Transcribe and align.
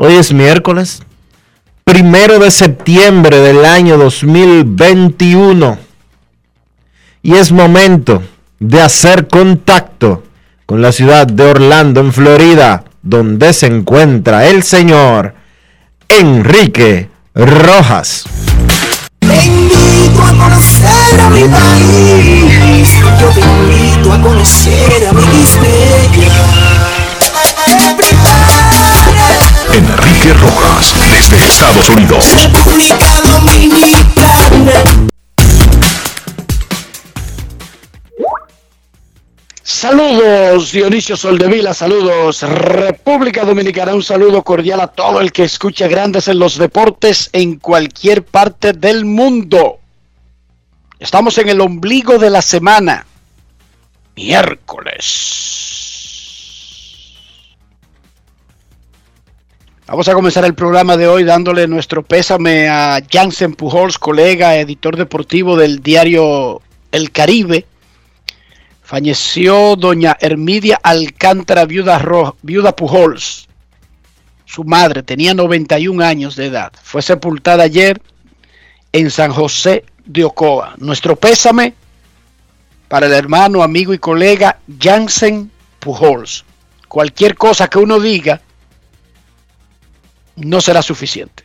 Hoy 0.00 0.14
es 0.14 0.32
miércoles, 0.32 1.02
primero 1.82 2.38
de 2.38 2.52
septiembre 2.52 3.40
del 3.40 3.64
año 3.64 3.98
2021. 3.98 5.76
Y 7.22 7.34
es 7.34 7.50
momento 7.50 8.22
de 8.60 8.80
hacer 8.80 9.26
contacto 9.26 10.22
con 10.66 10.82
la 10.82 10.92
ciudad 10.92 11.26
de 11.26 11.42
Orlando, 11.42 12.00
en 12.00 12.12
Florida, 12.12 12.84
donde 13.02 13.52
se 13.52 13.66
encuentra 13.66 14.46
el 14.46 14.62
señor 14.62 15.34
Enrique 16.08 17.08
Rojas. 17.34 18.24
Te 19.18 19.26
a 19.26 20.30
conocer 20.30 21.20
a 21.20 21.30
mi 21.30 21.42
país. 21.42 23.00
Yo 23.20 23.30
te 23.30 23.40
invito 23.40 24.12
a 24.12 24.22
conocer 24.22 25.08
a 25.08 25.12
mi 25.12 25.44
Enrique 29.72 30.32
Rojas, 30.34 30.94
desde 31.00 31.44
Estados 31.44 31.88
Unidos. 31.90 32.24
República 32.52 33.20
Dominicana. 33.22 34.98
Saludos 39.62 40.72
Dionisio 40.72 41.16
Soldevila, 41.16 41.74
saludos 41.74 42.42
República 42.42 43.44
Dominicana, 43.44 43.94
un 43.94 44.02
saludo 44.02 44.42
cordial 44.42 44.80
a 44.80 44.88
todo 44.88 45.20
el 45.20 45.30
que 45.30 45.44
escucha 45.44 45.86
grandes 45.86 46.26
en 46.28 46.38
los 46.38 46.56
deportes 46.58 47.30
en 47.32 47.58
cualquier 47.58 48.24
parte 48.24 48.72
del 48.72 49.04
mundo. 49.04 49.78
Estamos 50.98 51.38
en 51.38 51.50
el 51.50 51.60
ombligo 51.60 52.18
de 52.18 52.30
la 52.30 52.42
semana, 52.42 53.06
miércoles. 54.16 55.87
Vamos 59.88 60.06
a 60.06 60.12
comenzar 60.12 60.44
el 60.44 60.52
programa 60.52 60.98
de 60.98 61.08
hoy 61.08 61.24
dándole 61.24 61.66
nuestro 61.66 62.02
pésame 62.02 62.68
a 62.68 63.00
Jansen 63.10 63.54
Pujols, 63.54 63.96
colega, 63.96 64.56
editor 64.56 64.98
deportivo 64.98 65.56
del 65.56 65.82
diario 65.82 66.60
El 66.92 67.10
Caribe. 67.10 67.64
Falleció 68.82 69.76
doña 69.76 70.14
Hermidia 70.20 70.78
Alcántara, 70.82 71.64
viuda, 71.64 72.76
Pujols. 72.76 73.48
Su 74.44 74.62
madre 74.64 75.02
tenía 75.02 75.32
91 75.32 76.04
años 76.04 76.36
de 76.36 76.48
edad. 76.48 76.70
Fue 76.82 77.00
sepultada 77.00 77.62
ayer 77.62 77.98
en 78.92 79.10
San 79.10 79.32
José 79.32 79.86
de 80.04 80.22
Ocoa. 80.22 80.74
Nuestro 80.76 81.16
pésame 81.16 81.72
para 82.88 83.06
el 83.06 83.14
hermano, 83.14 83.62
amigo 83.62 83.94
y 83.94 83.98
colega 83.98 84.58
Jansen 84.78 85.50
Pujols. 85.78 86.44
Cualquier 86.88 87.36
cosa 87.36 87.68
que 87.68 87.78
uno 87.78 87.98
diga 87.98 88.42
no 90.38 90.60
será 90.60 90.82
suficiente. 90.82 91.44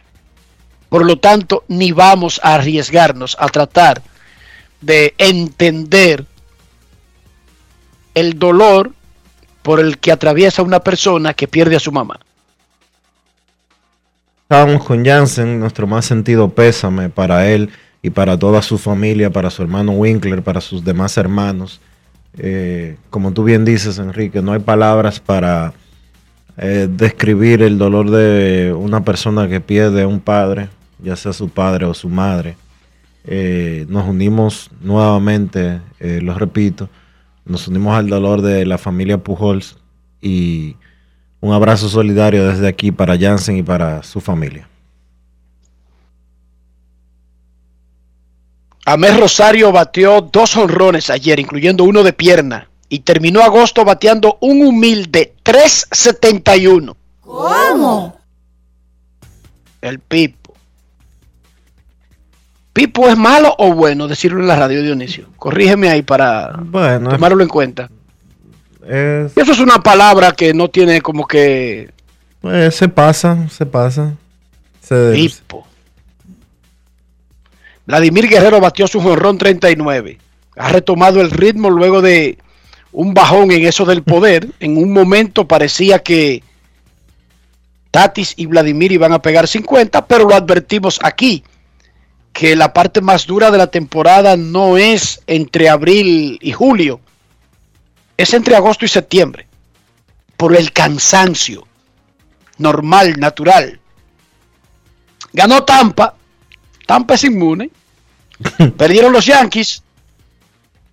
Por 0.90 1.06
lo 1.06 1.18
tanto, 1.18 1.64
ni 1.68 1.92
vamos 1.92 2.40
a 2.44 2.56
arriesgarnos 2.56 3.36
a 3.40 3.48
tratar 3.50 4.02
de 4.82 5.14
entender 5.18 6.26
el 8.14 8.38
dolor 8.38 8.92
por 9.64 9.80
el 9.80 9.98
que 9.98 10.12
atraviesa 10.12 10.62
una 10.62 10.82
persona 10.82 11.34
que 11.34 11.48
pierde 11.48 11.76
a 11.76 11.80
su 11.80 11.92
mamá. 11.92 12.20
Estábamos 14.44 14.84
con 14.84 15.04
Jansen, 15.04 15.60
nuestro 15.60 15.88
más 15.88 16.06
sentido 16.06 16.50
pésame 16.50 17.10
para 17.10 17.50
él 17.50 17.72
y 18.04 18.10
para 18.12 18.38
toda 18.38 18.62
su 18.62 18.78
familia, 18.78 19.32
para 19.32 19.50
su 19.50 19.64
hermano 19.64 19.94
Winkler, 19.94 20.44
para 20.44 20.62
sus 20.62 20.84
demás 20.84 21.18
hermanos. 21.18 21.80
Eh, 22.38 22.98
como 23.10 23.32
tú 23.32 23.46
bien 23.46 23.64
dices, 23.66 23.98
Enrique, 23.98 24.42
no 24.42 24.52
hay 24.52 24.60
palabras 24.60 25.20
para 25.20 25.74
eh, 26.58 26.88
describir 26.90 27.62
el 27.64 27.78
dolor 27.78 28.12
de 28.12 28.74
una 28.74 29.04
persona 29.04 29.48
que 29.48 29.60
pierde 29.60 30.04
a 30.04 30.08
un 30.08 30.20
padre, 30.20 30.70
ya 31.00 31.16
sea 31.16 31.34
su 31.34 31.50
padre 31.50 31.86
o 31.86 31.94
su 31.94 32.10
madre. 32.10 32.56
Eh, 33.26 33.86
nos 33.90 34.08
unimos 34.08 34.70
nuevamente, 34.82 35.80
eh, 36.00 36.20
lo 36.22 36.34
repito, 36.34 36.90
nos 37.46 37.68
unimos 37.68 37.96
al 37.98 38.08
dolor 38.08 38.42
de 38.42 38.66
la 38.66 38.78
familia 38.78 39.18
Pujols 39.18 39.78
y 40.22 40.76
un 41.40 41.54
abrazo 41.54 41.90
solidario 41.90 42.48
desde 42.48 42.68
aquí 42.68 42.92
para 42.92 43.18
Jansen 43.18 43.58
y 43.58 43.64
para 43.64 44.04
su 44.04 44.22
familia. 44.22 44.68
Amés 48.86 49.18
Rosario 49.18 49.72
batió 49.72 50.20
dos 50.22 50.58
honrones 50.58 51.10
ayer, 51.10 51.40
incluyendo 51.40 51.86
uno 51.86 52.04
de 52.04 52.12
pierna, 52.12 52.68
y 52.94 53.00
terminó 53.00 53.42
agosto 53.42 53.84
bateando 53.84 54.38
un 54.42 54.64
humilde 54.64 55.34
371. 55.42 56.96
¿Cómo? 57.22 58.20
El 59.82 59.98
Pipo. 59.98 60.54
¿Pipo 62.72 63.10
es 63.10 63.18
malo 63.18 63.56
o 63.58 63.74
bueno? 63.74 64.08
Decirlo 64.08 64.42
en 64.42 64.48
la 64.48 64.56
radio, 64.56 64.84
Dionisio. 64.84 65.28
Corrígeme 65.38 65.90
ahí 65.90 66.04
para 66.04 66.54
Bueno, 66.60 67.10
tomarlo 67.10 67.42
en 67.42 67.50
cuenta. 67.50 67.90
es- 68.88 69.36
eso 69.36 69.52
es 69.54 69.60
una 69.60 69.80
palabra 69.80 70.32
que 70.34 70.54
no 70.54 70.68
tiene 70.70 71.02
como 71.02 71.26
que 71.28 71.90
eh, 72.44 72.70
se 72.72 72.90
pasa, 72.90 73.50
se 73.50 73.66
pasa. 73.66 74.14
Se- 74.82 75.14
Pipo. 75.14 75.66
Vladimir 77.88 78.28
Guerrero 78.30 78.60
batió 78.62 78.86
su 78.88 79.02
jonrón 79.02 79.38
39. 79.40 80.20
Ha 80.58 80.70
retomado 80.70 81.22
el 81.22 81.32
ritmo 81.32 81.70
luego 81.72 82.02
de 82.04 82.38
un 82.94 83.14
bajón 83.14 83.52
en 83.52 83.66
eso 83.66 83.86
del 83.86 84.04
poder. 84.04 84.50
En 84.60 84.78
un 84.78 84.94
momento 84.94 85.48
parecía 85.48 86.00
que 86.00 86.44
Tatis 87.92 88.34
y 88.38 88.46
Vladimir 88.46 88.92
iban 88.92 89.12
a 89.12 89.22
pegar 89.22 89.48
50, 89.48 90.08
pero 90.08 90.28
lo 90.28 90.36
advertimos 90.36 91.00
aquí, 91.04 91.44
que 92.32 92.56
la 92.56 92.74
parte 92.74 93.02
más 93.02 93.28
dura 93.28 93.52
de 93.52 93.58
la 93.58 93.68
temporada 93.68 94.38
no 94.38 94.78
es 94.78 95.22
entre 95.28 95.70
abril 95.70 96.40
y 96.42 96.52
julio, 96.52 97.02
es 98.18 98.34
entre 98.34 98.56
agosto 98.56 98.86
y 98.86 98.88
septiembre, 98.88 99.48
por 100.38 100.56
el 100.56 100.72
cansancio 100.72 101.68
normal, 102.58 103.20
natural. 103.20 103.80
Ganó 105.32 105.64
Tampa, 105.64 106.16
Tampa 106.86 107.16
es 107.16 107.24
inmune, 107.24 107.72
perdieron 108.78 109.14
los 109.14 109.26
Yankees, 109.26 109.84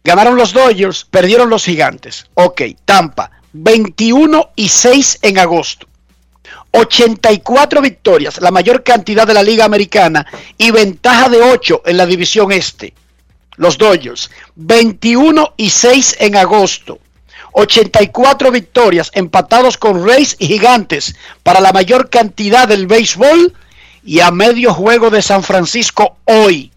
ganaron 0.04 0.36
los 0.36 0.52
Dodgers, 0.52 1.06
perdieron 1.10 1.50
los 1.50 1.64
Gigantes. 1.64 2.26
Ok, 2.34 2.62
Tampa, 2.84 3.30
21 3.52 4.50
y 4.56 4.68
6 4.68 5.18
en 5.22 5.38
agosto. 5.38 5.86
84 6.72 7.82
victorias, 7.82 8.40
la 8.40 8.50
mayor 8.50 8.82
cantidad 8.84 9.26
de 9.26 9.34
la 9.34 9.42
Liga 9.42 9.64
Americana 9.64 10.26
y 10.56 10.70
ventaja 10.70 11.28
de 11.28 11.42
8 11.42 11.82
en 11.86 11.96
la 11.96 12.06
división 12.06 12.52
este. 12.52 12.94
Los 13.56 13.76
Dodgers, 13.76 14.30
21 14.54 15.54
y 15.56 15.70
6 15.70 16.16
en 16.20 16.36
agosto. 16.36 16.98
84 17.52 18.50
victorias 18.52 19.10
empatados 19.14 19.76
con 19.76 20.06
Reyes 20.06 20.36
y 20.38 20.46
Gigantes 20.46 21.16
para 21.42 21.60
la 21.60 21.72
mayor 21.72 22.08
cantidad 22.08 22.68
del 22.68 22.86
béisbol 22.86 23.52
y 24.04 24.20
a 24.20 24.30
medio 24.30 24.72
juego 24.72 25.10
de 25.10 25.22
San 25.22 25.42
Francisco 25.42 26.16
hoy. 26.24 26.70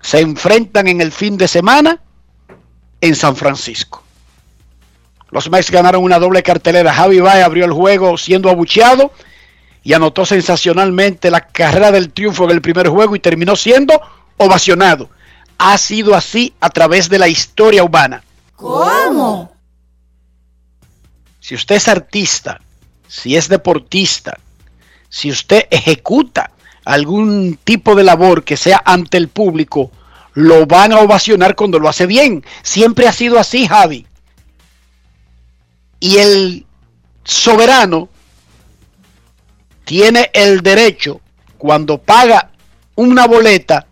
Se 0.00 0.20
enfrentan 0.20 0.88
en 0.88 1.00
el 1.00 1.12
fin 1.12 1.36
de 1.36 1.48
semana 1.48 2.00
en 3.00 3.14
San 3.14 3.36
Francisco. 3.36 4.02
Los 5.30 5.48
Mets 5.50 5.70
ganaron 5.70 6.02
una 6.02 6.18
doble 6.18 6.42
cartelera. 6.42 6.92
Javi 6.92 7.20
Baez 7.20 7.44
abrió 7.44 7.64
el 7.64 7.72
juego 7.72 8.18
siendo 8.18 8.50
abucheado 8.50 9.12
y 9.82 9.92
anotó 9.92 10.26
sensacionalmente 10.26 11.30
la 11.30 11.40
carrera 11.40 11.90
del 11.92 12.12
triunfo 12.12 12.44
en 12.44 12.50
el 12.50 12.60
primer 12.60 12.88
juego 12.88 13.14
y 13.16 13.20
terminó 13.20 13.56
siendo 13.56 14.00
ovacionado. 14.36 15.08
Ha 15.58 15.78
sido 15.78 16.14
así 16.14 16.54
a 16.60 16.70
través 16.70 17.08
de 17.08 17.18
la 17.18 17.28
historia 17.28 17.84
humana. 17.84 18.22
¿Cómo? 18.56 19.54
Si 21.38 21.54
usted 21.54 21.76
es 21.76 21.88
artista, 21.88 22.60
si 23.08 23.36
es 23.36 23.48
deportista, 23.48 24.38
si 25.08 25.30
usted 25.30 25.66
ejecuta 25.70 26.50
algún 26.92 27.58
tipo 27.62 27.94
de 27.94 28.04
labor 28.04 28.44
que 28.44 28.56
sea 28.56 28.82
ante 28.84 29.16
el 29.16 29.28
público, 29.28 29.90
lo 30.34 30.66
van 30.66 30.92
a 30.92 31.00
ovacionar 31.00 31.56
cuando 31.56 31.78
lo 31.78 31.88
hace 31.88 32.06
bien. 32.06 32.44
Siempre 32.62 33.08
ha 33.08 33.12
sido 33.12 33.38
así, 33.38 33.66
Javi 33.66 34.06
y 36.00 36.16
el 36.16 36.66
soberano 37.22 38.08
tiene 39.84 40.30
el 40.32 40.62
derecho, 40.62 41.20
cuando 41.58 41.98
paga 41.98 42.50
una 42.94 43.26
boleta, 43.26 43.86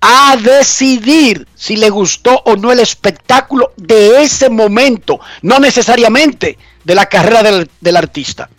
a 0.00 0.36
decidir 0.36 1.46
si 1.54 1.76
le 1.76 1.88
gustó 1.88 2.42
o 2.44 2.56
no 2.56 2.72
el 2.72 2.80
espectáculo 2.80 3.72
de 3.76 4.22
ese 4.22 4.50
momento, 4.50 5.20
no 5.42 5.58
necesariamente 5.58 6.58
de 6.84 6.94
la 6.94 7.06
carrera 7.06 7.42
del, 7.42 7.70
del 7.80 7.96
artista. 7.96 8.50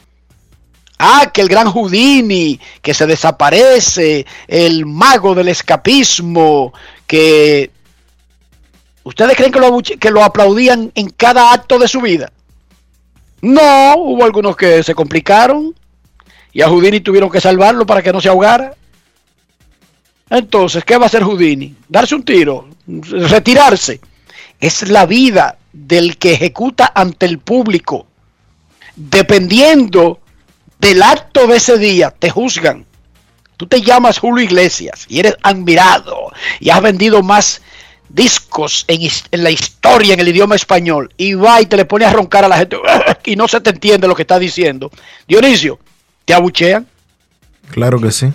Ah, 1.05 1.29
que 1.33 1.41
el 1.41 1.49
gran 1.49 1.67
Houdini, 1.69 2.57
que 2.81 2.93
se 2.93 3.05
desaparece, 3.05 4.25
el 4.47 4.85
mago 4.85 5.35
del 5.35 5.49
escapismo, 5.49 6.71
que... 7.05 7.69
¿Ustedes 9.03 9.35
creen 9.35 9.51
que 9.51 9.59
lo, 9.59 9.77
que 9.81 10.11
lo 10.11 10.23
aplaudían 10.23 10.93
en 10.95 11.09
cada 11.09 11.51
acto 11.51 11.77
de 11.77 11.89
su 11.89 11.99
vida? 11.99 12.31
No, 13.41 13.95
hubo 13.97 14.23
algunos 14.23 14.55
que 14.55 14.81
se 14.81 14.95
complicaron 14.95 15.75
y 16.53 16.61
a 16.61 16.69
Houdini 16.69 17.01
tuvieron 17.01 17.29
que 17.29 17.41
salvarlo 17.41 17.85
para 17.85 18.01
que 18.01 18.13
no 18.13 18.21
se 18.21 18.29
ahogara. 18.29 18.73
Entonces, 20.29 20.85
¿qué 20.85 20.95
va 20.95 21.03
a 21.03 21.07
hacer 21.07 21.23
Houdini? 21.23 21.75
Darse 21.89 22.15
un 22.15 22.23
tiro, 22.23 22.69
retirarse. 22.87 23.99
Es 24.57 24.87
la 24.87 25.05
vida 25.05 25.57
del 25.73 26.17
que 26.17 26.31
ejecuta 26.31 26.93
ante 26.95 27.25
el 27.25 27.39
público. 27.39 28.07
Dependiendo 28.95 30.21
del 30.83 31.01
acto 31.01 31.47
de 31.47 31.57
ese 31.57 31.77
día, 31.77 32.11
te 32.11 32.29
juzgan. 32.29 32.85
Tú 33.55 33.67
te 33.67 33.81
llamas 33.81 34.19
Julio 34.19 34.43
Iglesias 34.43 35.05
y 35.07 35.19
eres 35.19 35.37
admirado 35.41 36.31
y 36.59 36.69
has 36.69 36.81
vendido 36.81 37.23
más 37.23 37.61
discos 38.09 38.83
en, 38.89 39.09
en, 39.31 39.43
la 39.43 39.49
historia 39.49 40.13
en 40.13 40.19
el 40.19 40.27
idioma 40.27 40.55
español 40.55 41.09
y 41.15 41.35
va 41.35 41.61
y 41.61 41.67
te 41.67 41.77
le 41.77 41.85
pone 41.85 42.05
a 42.05 42.11
roncar 42.11 42.43
a 42.43 42.49
la 42.49 42.57
gente 42.57 42.77
y 43.25 43.35
no 43.37 43.47
se 43.47 43.61
te 43.61 43.69
entiende 43.69 44.07
lo 44.07 44.15
que 44.15 44.23
está 44.23 44.37
diciendo. 44.37 44.91
Dionisio, 45.25 45.79
¿te 46.25 46.33
abuchean? 46.33 46.85
Claro 47.71 48.01
que 48.01 48.11
sí. 48.11 48.33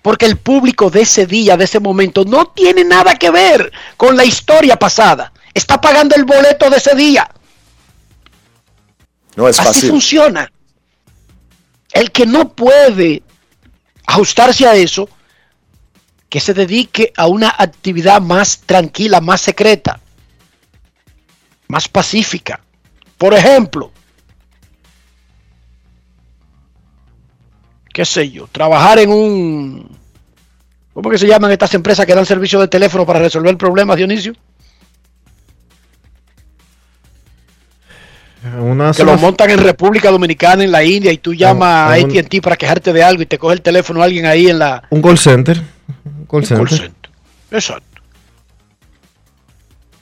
Porque 0.00 0.26
el 0.26 0.36
público 0.36 0.90
de 0.90 1.00
ese 1.00 1.26
día, 1.26 1.56
de 1.56 1.64
ese 1.64 1.80
momento, 1.80 2.24
no 2.24 2.46
tiene 2.46 2.84
nada 2.84 3.16
que 3.16 3.30
ver 3.30 3.72
con 3.96 4.16
la 4.16 4.24
historia 4.24 4.76
pasada. 4.76 5.32
Está 5.52 5.80
pagando 5.80 6.14
el 6.14 6.24
boleto 6.24 6.70
de 6.70 6.76
ese 6.76 6.94
día. 6.94 7.28
No 9.34 9.48
es 9.48 9.58
Así 9.58 9.66
fácil. 9.66 9.90
funciona. 9.90 10.52
El 11.94 12.10
que 12.10 12.26
no 12.26 12.52
puede 12.54 13.22
ajustarse 14.04 14.66
a 14.66 14.74
eso, 14.74 15.08
que 16.28 16.40
se 16.40 16.52
dedique 16.52 17.12
a 17.16 17.28
una 17.28 17.54
actividad 17.56 18.20
más 18.20 18.58
tranquila, 18.58 19.20
más 19.20 19.40
secreta, 19.40 20.00
más 21.68 21.88
pacífica. 21.88 22.60
Por 23.16 23.32
ejemplo, 23.32 23.92
qué 27.92 28.04
sé 28.04 28.28
yo, 28.28 28.48
trabajar 28.48 28.98
en 28.98 29.10
un... 29.10 29.98
¿Cómo 30.92 31.10
que 31.10 31.18
se 31.18 31.28
llaman 31.28 31.52
estas 31.52 31.74
empresas 31.74 32.04
que 32.06 32.14
dan 32.14 32.26
servicio 32.26 32.60
de 32.60 32.68
teléfono 32.68 33.06
para 33.06 33.20
resolver 33.20 33.56
problemas, 33.56 33.96
Dionisio? 33.96 34.34
Una 38.60 38.92
que 38.92 39.04
lo 39.04 39.16
montan 39.16 39.50
en 39.50 39.58
República 39.58 40.10
Dominicana, 40.10 40.64
en 40.64 40.70
la 40.72 40.84
India, 40.84 41.10
y 41.12 41.18
tú 41.18 41.32
llamas 41.32 41.96
en 41.96 42.04
a 42.04 42.06
un- 42.06 42.10
AT&T 42.18 42.42
para 42.42 42.56
quejarte 42.56 42.92
de 42.92 43.02
algo 43.02 43.22
y 43.22 43.26
te 43.26 43.38
coge 43.38 43.54
el 43.54 43.62
teléfono 43.62 44.02
alguien 44.02 44.26
ahí 44.26 44.48
en 44.48 44.58
la 44.58 44.82
un 44.90 45.00
call 45.00 45.16
center. 45.18 45.62
Un 46.04 46.26
call 46.26 46.40
un 46.40 46.44
center. 46.46 46.66
call 46.68 46.78
center. 46.78 47.10
Exacto. 47.50 48.00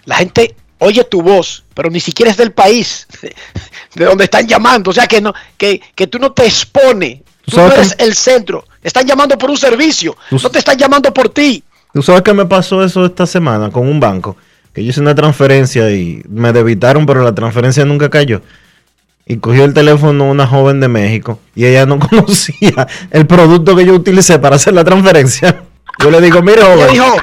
La 0.05 0.17
gente 0.17 0.55
oye 0.79 1.05
tu 1.05 1.23
voz, 1.23 1.63
pero 1.75 1.89
ni 1.91 2.01
siquiera 2.01 2.31
es 2.31 2.37
del 2.37 2.53
país 2.53 3.07
de 3.95 4.05
donde 4.05 4.25
están 4.25 4.47
llamando, 4.49 4.91
o 4.91 4.95
sea 4.95 5.07
que 5.07 5.21
no 5.21 5.33
que, 5.57 5.81
que 5.95 6.07
tú 6.09 6.19
no 6.19 6.33
te 6.33 6.45
expones, 6.45 7.21
Tú 7.45 7.53
tú 7.53 7.57
no 7.59 7.73
eres 7.73 7.95
que- 7.95 8.05
el 8.05 8.15
centro, 8.15 8.65
están 8.83 9.07
llamando 9.07 9.39
por 9.39 9.51
un 9.51 9.57
servicio, 9.57 10.17
Tú- 10.31 10.41
no 10.43 10.51
te 10.51 10.59
están 10.59 10.77
llamando 10.77 11.13
por 11.15 11.29
ti. 11.29 11.63
¿Tú 11.93 12.03
sabes 12.03 12.23
qué 12.23 12.33
me 12.33 12.47
pasó 12.47 12.83
eso 12.83 13.05
esta 13.07 13.27
semana 13.27 13.71
con 13.71 13.87
un 13.87 14.01
banco? 14.01 14.37
Que 14.73 14.83
yo 14.85 14.91
hice 14.91 15.01
una 15.01 15.15
transferencia 15.15 15.91
y 15.91 16.23
me 16.29 16.53
debitaron, 16.53 17.05
pero 17.07 17.23
la 17.23 17.35
transferencia 17.35 17.85
nunca 17.85 18.09
cayó. 18.09 18.41
Y 19.27 19.37
cogió 19.37 19.65
el 19.65 19.75
teléfono 19.75 20.25
una 20.31 20.47
joven 20.47 20.81
de 20.81 20.89
México 20.89 21.39
y 21.55 21.67
ella 21.67 21.87
no 21.87 21.99
conocía 22.09 22.87
el 23.11 23.27
producto 23.27 23.77
que 23.77 23.85
yo 23.85 23.95
utilicé 23.95 24.39
para 24.39 24.57
hacer 24.57 24.75
la 24.75 24.85
transferencia. 24.85 25.63
Yo 25.99 26.11
le 26.11 26.21
digo, 26.21 26.43
mire, 26.43 26.63
joven, 26.63 26.89
dijo, 26.91 27.17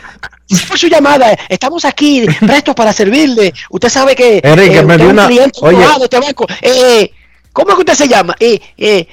por 0.68 0.78
su 0.80 0.88
llamada, 0.88 1.36
estamos 1.50 1.86
aquí 1.86 2.26
prestos 2.40 2.76
para 2.76 2.94
servirle. 2.94 3.54
Usted 3.70 3.90
sabe 3.90 4.16
que 4.16 4.40
Enrique, 4.44 4.80
eh, 4.80 4.84
me 4.84 4.98
dio 4.98 5.10
una- 5.10 5.28
oye. 5.28 5.40
de 5.40 6.04
este 6.04 6.20
banco. 6.20 6.48
Eh, 6.62 7.12
¿Cómo 7.52 7.70
es 7.72 7.76
que 7.76 7.82
usted 7.82 7.94
se 7.96 8.08
llama? 8.08 8.36
Eh, 8.40 8.60
eh, 8.78 9.08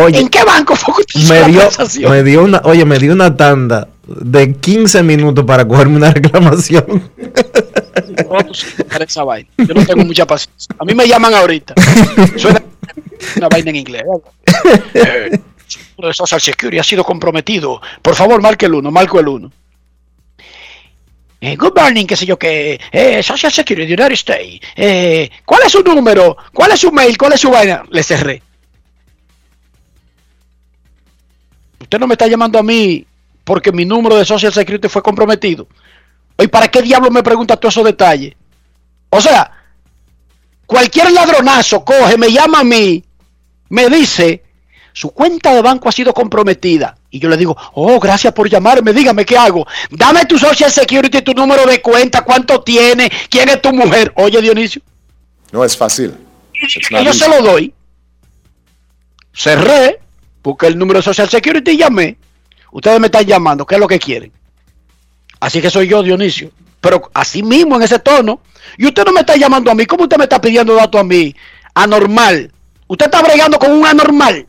Oye, 0.00 0.20
¿En 0.20 0.28
qué 0.28 0.44
banco 0.44 0.76
fue 0.76 0.94
que 1.04 1.18
usted 1.18 1.46
me 1.46 1.52
dio, 1.52 2.08
me 2.08 2.22
dio 2.22 2.44
una, 2.44 2.60
oye, 2.64 2.84
me 2.84 2.98
dio 3.00 3.12
una 3.12 3.36
tanda 3.36 3.88
de 4.06 4.54
15 4.54 5.02
minutos 5.02 5.44
para 5.44 5.66
cogerme 5.66 5.96
una 5.96 6.10
reclamación. 6.12 7.10
No, 8.28 8.38
esa 9.00 9.24
vaina. 9.24 9.48
Yo 9.58 9.74
no 9.74 9.84
tengo 9.84 10.04
mucha 10.04 10.26
paciencia. 10.26 10.74
A 10.78 10.84
mí 10.84 10.94
me 10.94 11.06
llaman 11.08 11.34
ahorita. 11.34 11.74
Suena 12.36 12.62
una 13.36 13.48
vaina 13.48 13.70
en 13.70 13.76
inglés. 13.76 14.02
Eh, 14.94 15.40
de 15.98 16.12
Social 16.14 16.40
Security 16.40 16.78
ha 16.78 16.84
sido 16.84 17.04
comprometido. 17.04 17.80
Por 18.02 18.14
favor, 18.14 18.40
marque 18.40 18.66
el 18.66 18.74
1, 18.74 18.90
marco 18.90 19.18
el 19.18 19.28
1. 19.28 19.52
good 21.56 21.72
morning, 21.76 22.06
qué 22.06 22.16
sé 22.16 22.26
yo 22.26 22.38
qué. 22.38 22.80
Eh, 22.92 23.22
Social 23.22 23.52
Security, 23.52 23.92
United 23.92 24.12
States. 24.12 24.60
Eh, 24.76 25.30
¿Cuál 25.44 25.62
es 25.66 25.72
su 25.72 25.82
número? 25.82 26.36
¿Cuál 26.52 26.72
es 26.72 26.80
su 26.80 26.92
mail? 26.92 27.18
¿Cuál 27.18 27.32
es 27.32 27.40
su 27.40 27.50
vaina? 27.50 27.82
Le 27.90 28.02
cerré. 28.02 28.42
Usted 31.80 31.98
no 31.98 32.06
me 32.06 32.14
está 32.14 32.26
llamando 32.26 32.58
a 32.58 32.62
mí 32.62 33.06
porque 33.46 33.70
mi 33.70 33.84
número 33.84 34.16
de 34.16 34.24
Social 34.24 34.52
Security 34.52 34.88
fue 34.88 35.02
comprometido. 35.02 35.68
¿Y 36.36 36.48
para 36.48 36.66
qué 36.66 36.82
diablo 36.82 37.12
me 37.12 37.22
pregunta 37.22 37.56
todos 37.56 37.74
esos 37.74 37.84
detalles? 37.84 38.34
O 39.08 39.20
sea, 39.20 39.52
cualquier 40.66 41.12
ladronazo 41.12 41.84
coge, 41.84 42.18
me 42.18 42.32
llama 42.32 42.58
a 42.58 42.64
mí, 42.64 43.04
me 43.68 43.88
dice, 43.88 44.42
su 44.92 45.12
cuenta 45.12 45.54
de 45.54 45.62
banco 45.62 45.88
ha 45.88 45.92
sido 45.92 46.12
comprometida. 46.12 46.98
Y 47.08 47.20
yo 47.20 47.28
le 47.28 47.36
digo, 47.36 47.56
oh, 47.74 48.00
gracias 48.00 48.32
por 48.32 48.50
llamarme, 48.50 48.92
dígame 48.92 49.24
qué 49.24 49.38
hago. 49.38 49.64
Dame 49.90 50.24
tu 50.24 50.36
Social 50.40 50.72
Security, 50.72 51.22
tu 51.22 51.32
número 51.32 51.64
de 51.66 51.80
cuenta, 51.80 52.22
cuánto 52.22 52.62
tiene, 52.62 53.08
quién 53.30 53.48
es 53.48 53.62
tu 53.62 53.72
mujer. 53.72 54.12
Oye, 54.16 54.42
Dionisio, 54.42 54.82
No 55.52 55.64
es 55.64 55.76
fácil. 55.76 56.16
Y 56.52 57.04
yo 57.04 57.12
se 57.12 57.28
lo 57.28 57.42
doy. 57.42 57.72
Cerré, 59.32 60.00
busqué 60.42 60.66
el 60.66 60.76
número 60.76 60.98
de 60.98 61.04
Social 61.04 61.28
Security 61.28 61.70
y 61.70 61.76
llamé. 61.76 62.18
Ustedes 62.76 63.00
me 63.00 63.06
están 63.06 63.24
llamando, 63.24 63.64
¿qué 63.64 63.76
es 63.76 63.80
lo 63.80 63.88
que 63.88 63.98
quieren? 63.98 64.30
Así 65.40 65.62
que 65.62 65.70
soy 65.70 65.88
yo, 65.88 66.02
Dionisio. 66.02 66.50
Pero 66.78 67.10
así 67.14 67.42
mismo, 67.42 67.74
en 67.76 67.82
ese 67.82 67.98
tono. 67.98 68.42
Y 68.76 68.84
usted 68.84 69.02
no 69.06 69.12
me 69.12 69.20
está 69.20 69.34
llamando 69.34 69.70
a 69.70 69.74
mí. 69.74 69.86
¿Cómo 69.86 70.02
usted 70.02 70.18
me 70.18 70.24
está 70.24 70.38
pidiendo 70.38 70.74
datos 70.74 71.00
a 71.00 71.04
mí? 71.04 71.34
Anormal. 71.72 72.52
Usted 72.86 73.06
está 73.06 73.22
bregando 73.22 73.58
con 73.58 73.72
un 73.72 73.86
anormal. 73.86 74.46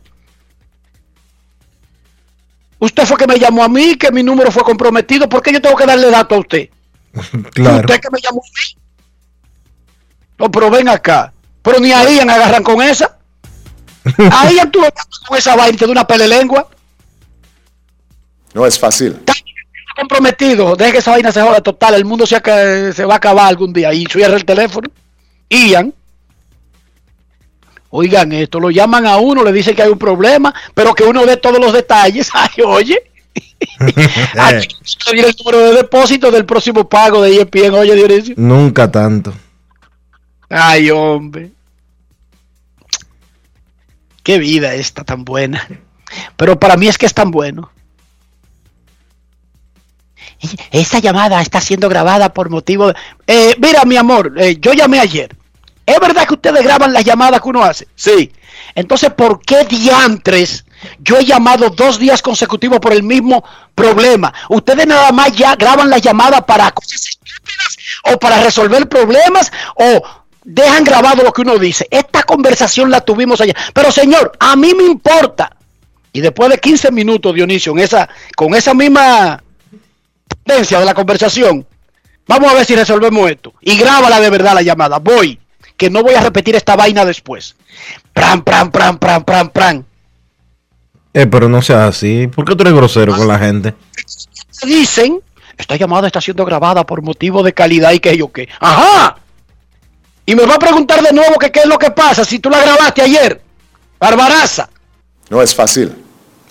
Usted 2.78 3.06
fue 3.06 3.16
que 3.16 3.26
me 3.26 3.38
llamó 3.38 3.64
a 3.64 3.68
mí, 3.70 3.96
que 3.96 4.12
mi 4.12 4.22
número 4.22 4.50
fue 4.52 4.62
comprometido. 4.62 5.26
¿Por 5.26 5.40
qué 5.40 5.50
yo 5.50 5.62
tengo 5.62 5.76
que 5.76 5.86
darle 5.86 6.10
datos 6.10 6.36
a 6.36 6.40
usted? 6.40 6.68
Claro. 7.54 7.78
¿Usted 7.78 7.98
que 7.98 8.10
me 8.12 8.20
llamó 8.20 8.42
a 8.42 8.60
mí? 8.60 8.82
No, 10.38 10.50
pero 10.50 10.70
ven 10.70 10.90
acá. 10.90 11.32
Pero 11.62 11.80
ni 11.80 11.92
ahí 11.92 12.18
agarran 12.18 12.62
con 12.62 12.82
esa. 12.82 13.16
Ahí 14.32 14.58
tú 14.70 14.80
con 15.26 15.38
esa 15.38 15.56
vaina 15.56 15.78
da 15.80 15.86
una 15.86 16.06
pelelengua. 16.06 16.68
No 18.58 18.66
es 18.66 18.76
fácil. 18.76 19.16
Está 19.20 19.34
comprometido. 19.96 20.74
Deje 20.74 20.90
que 20.90 20.98
esa 20.98 21.12
vaina 21.12 21.30
se 21.30 21.40
joda 21.40 21.60
total. 21.60 21.94
El 21.94 22.04
mundo 22.04 22.26
se, 22.26 22.40
va 22.40 23.14
a 23.14 23.16
acabar 23.16 23.46
algún 23.46 23.72
día. 23.72 23.94
Y 23.94 24.04
cierra 24.06 24.34
el 24.34 24.44
teléfono. 24.44 24.90
Ian. 25.48 25.94
Oigan, 27.90 28.32
esto 28.32 28.58
lo 28.58 28.70
llaman 28.70 29.06
a 29.06 29.16
uno, 29.18 29.44
le 29.44 29.52
dicen 29.52 29.76
que 29.76 29.82
hay 29.82 29.88
un 29.88 29.98
problema, 29.98 30.52
pero 30.74 30.92
que 30.92 31.04
uno 31.04 31.24
dé 31.24 31.36
todos 31.36 31.58
los 31.60 31.72
detalles. 31.72 32.30
Ay, 32.34 32.64
oye. 32.66 33.00
Aquí 34.36 34.76
viene 35.12 35.28
el 35.28 35.36
número 35.38 35.58
de 35.60 35.74
depósito 35.74 36.32
del 36.32 36.44
próximo 36.44 36.88
pago 36.88 37.22
de 37.22 37.36
ESPN. 37.36 37.74
Oye, 37.74 37.94
Dionisio. 37.94 38.34
Nunca 38.36 38.90
tanto. 38.90 39.32
Ay, 40.48 40.90
hombre. 40.90 41.52
Qué 44.24 44.38
vida 44.38 44.74
esta 44.74 45.04
tan 45.04 45.24
buena. 45.24 45.64
Pero 46.36 46.58
para 46.58 46.76
mí 46.76 46.88
es 46.88 46.98
que 46.98 47.06
es 47.06 47.14
tan 47.14 47.30
bueno. 47.30 47.70
Esta 50.70 50.98
llamada 51.00 51.40
está 51.40 51.60
siendo 51.60 51.88
grabada 51.88 52.32
por 52.32 52.50
motivo 52.50 52.88
de... 52.88 52.94
Eh, 53.26 53.56
mira, 53.58 53.84
mi 53.84 53.96
amor, 53.96 54.32
eh, 54.38 54.56
yo 54.60 54.72
llamé 54.72 55.00
ayer. 55.00 55.34
¿Es 55.84 55.98
verdad 56.00 56.26
que 56.26 56.34
ustedes 56.34 56.62
graban 56.62 56.92
las 56.92 57.04
llamadas 57.04 57.40
que 57.40 57.48
uno 57.48 57.64
hace? 57.64 57.88
Sí. 57.96 58.30
Entonces, 58.74 59.10
¿por 59.10 59.40
qué 59.40 59.64
diantres 59.64 60.64
yo 60.98 61.18
he 61.18 61.24
llamado 61.24 61.70
dos 61.70 61.98
días 61.98 62.22
consecutivos 62.22 62.78
por 62.78 62.92
el 62.92 63.02
mismo 63.02 63.42
problema? 63.74 64.32
Ustedes 64.50 64.86
nada 64.86 65.10
más 65.12 65.32
ya 65.32 65.56
graban 65.56 65.90
las 65.90 66.02
llamadas 66.02 66.42
para 66.42 66.70
cosas 66.70 67.08
estúpidas 67.08 67.76
o 68.12 68.18
para 68.18 68.42
resolver 68.42 68.88
problemas 68.88 69.50
o 69.74 70.02
dejan 70.44 70.84
grabado 70.84 71.22
lo 71.22 71.32
que 71.32 71.42
uno 71.42 71.58
dice. 71.58 71.86
Esta 71.90 72.22
conversación 72.22 72.90
la 72.90 73.00
tuvimos 73.00 73.40
ayer. 73.40 73.56
Pero 73.72 73.90
señor, 73.90 74.32
a 74.38 74.56
mí 74.56 74.74
me 74.74 74.84
importa. 74.84 75.50
Y 76.12 76.20
después 76.20 76.50
de 76.50 76.58
15 76.58 76.90
minutos, 76.90 77.34
Dionisio, 77.34 77.72
en 77.72 77.80
esa, 77.80 78.08
con 78.36 78.54
esa 78.54 78.74
misma 78.74 79.42
tendencia 80.48 80.80
de 80.80 80.86
la 80.86 80.94
conversación, 80.94 81.66
vamos 82.26 82.50
a 82.50 82.54
ver 82.54 82.64
si 82.64 82.74
resolvemos 82.74 83.30
esto. 83.30 83.52
Y 83.60 83.76
grábala 83.76 84.18
de 84.18 84.30
verdad 84.30 84.54
la 84.54 84.62
llamada. 84.62 84.98
Voy, 84.98 85.38
que 85.76 85.90
no 85.90 86.02
voy 86.02 86.14
a 86.14 86.20
repetir 86.20 86.56
esta 86.56 86.74
vaina 86.74 87.04
después. 87.04 87.54
Pran, 88.12 88.42
pran, 88.42 88.70
pran, 88.70 88.98
pran, 88.98 89.24
pran, 89.24 89.50
pran. 89.50 89.86
Eh, 91.12 91.26
pero 91.26 91.48
no 91.48 91.62
seas 91.62 91.96
así. 91.96 92.26
¿Por 92.28 92.44
qué 92.44 92.56
tú 92.56 92.62
eres 92.62 92.74
grosero 92.74 93.14
con 93.14 93.28
la 93.28 93.38
gente? 93.38 93.74
Dicen, 94.64 95.20
esta 95.56 95.76
llamada 95.76 96.06
está 96.06 96.20
siendo 96.20 96.44
grabada 96.44 96.84
por 96.84 97.02
motivo 97.02 97.42
de 97.42 97.52
calidad 97.52 97.92
y 97.92 98.00
que 98.00 98.16
yo 98.16 98.32
qué. 98.32 98.48
Ajá. 98.60 99.18
Y 100.26 100.34
me 100.34 100.44
va 100.44 100.54
a 100.54 100.58
preguntar 100.58 101.02
de 101.02 101.12
nuevo 101.12 101.38
que 101.38 101.50
qué 101.50 101.60
es 101.60 101.66
lo 101.66 101.78
que 101.78 101.90
pasa 101.90 102.24
si 102.24 102.38
tú 102.38 102.50
la 102.50 102.60
grabaste 102.60 103.02
ayer. 103.02 103.40
Barbaraza. 103.98 104.68
No 105.30 105.42
es 105.42 105.54
fácil. 105.54 105.94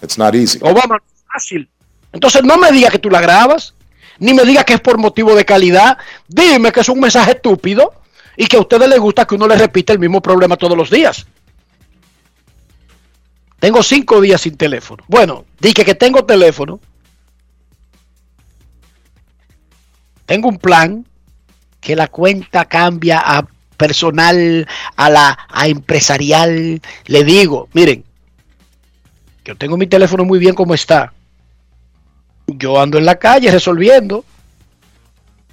It's 0.01 0.17
not 0.17 0.35
easy. 0.35 0.59
Obama, 0.61 1.01
fácil. 1.31 1.69
Entonces 2.11 2.43
no 2.43 2.57
me 2.57 2.71
diga 2.71 2.89
que 2.89 2.99
tú 2.99 3.09
la 3.09 3.21
grabas, 3.21 3.73
ni 4.19 4.33
me 4.33 4.43
diga 4.43 4.63
que 4.63 4.73
es 4.73 4.81
por 4.81 4.97
motivo 4.97 5.35
de 5.35 5.45
calidad. 5.45 5.97
Dime 6.27 6.71
que 6.71 6.81
es 6.81 6.89
un 6.89 6.99
mensaje 6.99 7.31
estúpido 7.31 7.93
y 8.35 8.45
que 8.47 8.57
a 8.57 8.61
ustedes 8.61 8.87
les 8.87 8.99
gusta 8.99 9.25
que 9.25 9.35
uno 9.35 9.47
les 9.47 9.59
repita 9.59 9.93
el 9.93 9.99
mismo 9.99 10.21
problema 10.21 10.55
todos 10.55 10.77
los 10.77 10.89
días. 10.89 11.25
Tengo 13.59 13.81
cinco 13.81 14.21
días 14.21 14.41
sin 14.41 14.55
teléfono. 14.55 15.03
Bueno, 15.07 15.45
dije 15.59 15.83
que 15.83 15.95
tengo 15.95 16.25
teléfono. 16.25 16.79
Tengo 20.25 20.49
un 20.49 20.57
plan 20.57 21.05
que 21.79 21.95
la 21.95 22.07
cuenta 22.07 22.65
cambia 22.65 23.19
a 23.19 23.47
personal, 23.77 24.67
a 24.95 25.09
la 25.09 25.37
a 25.49 25.67
empresarial. 25.67 26.81
Le 27.05 27.23
digo, 27.23 27.69
miren, 27.73 28.03
yo 29.45 29.55
tengo 29.55 29.77
mi 29.77 29.87
teléfono 29.87 30.25
muy 30.25 30.37
bien 30.37 30.53
como 30.53 30.73
está. 30.73 31.13
Yo 32.47 32.79
ando 32.79 32.97
en 32.97 33.05
la 33.05 33.19
calle 33.19 33.51
resolviendo. 33.51 34.23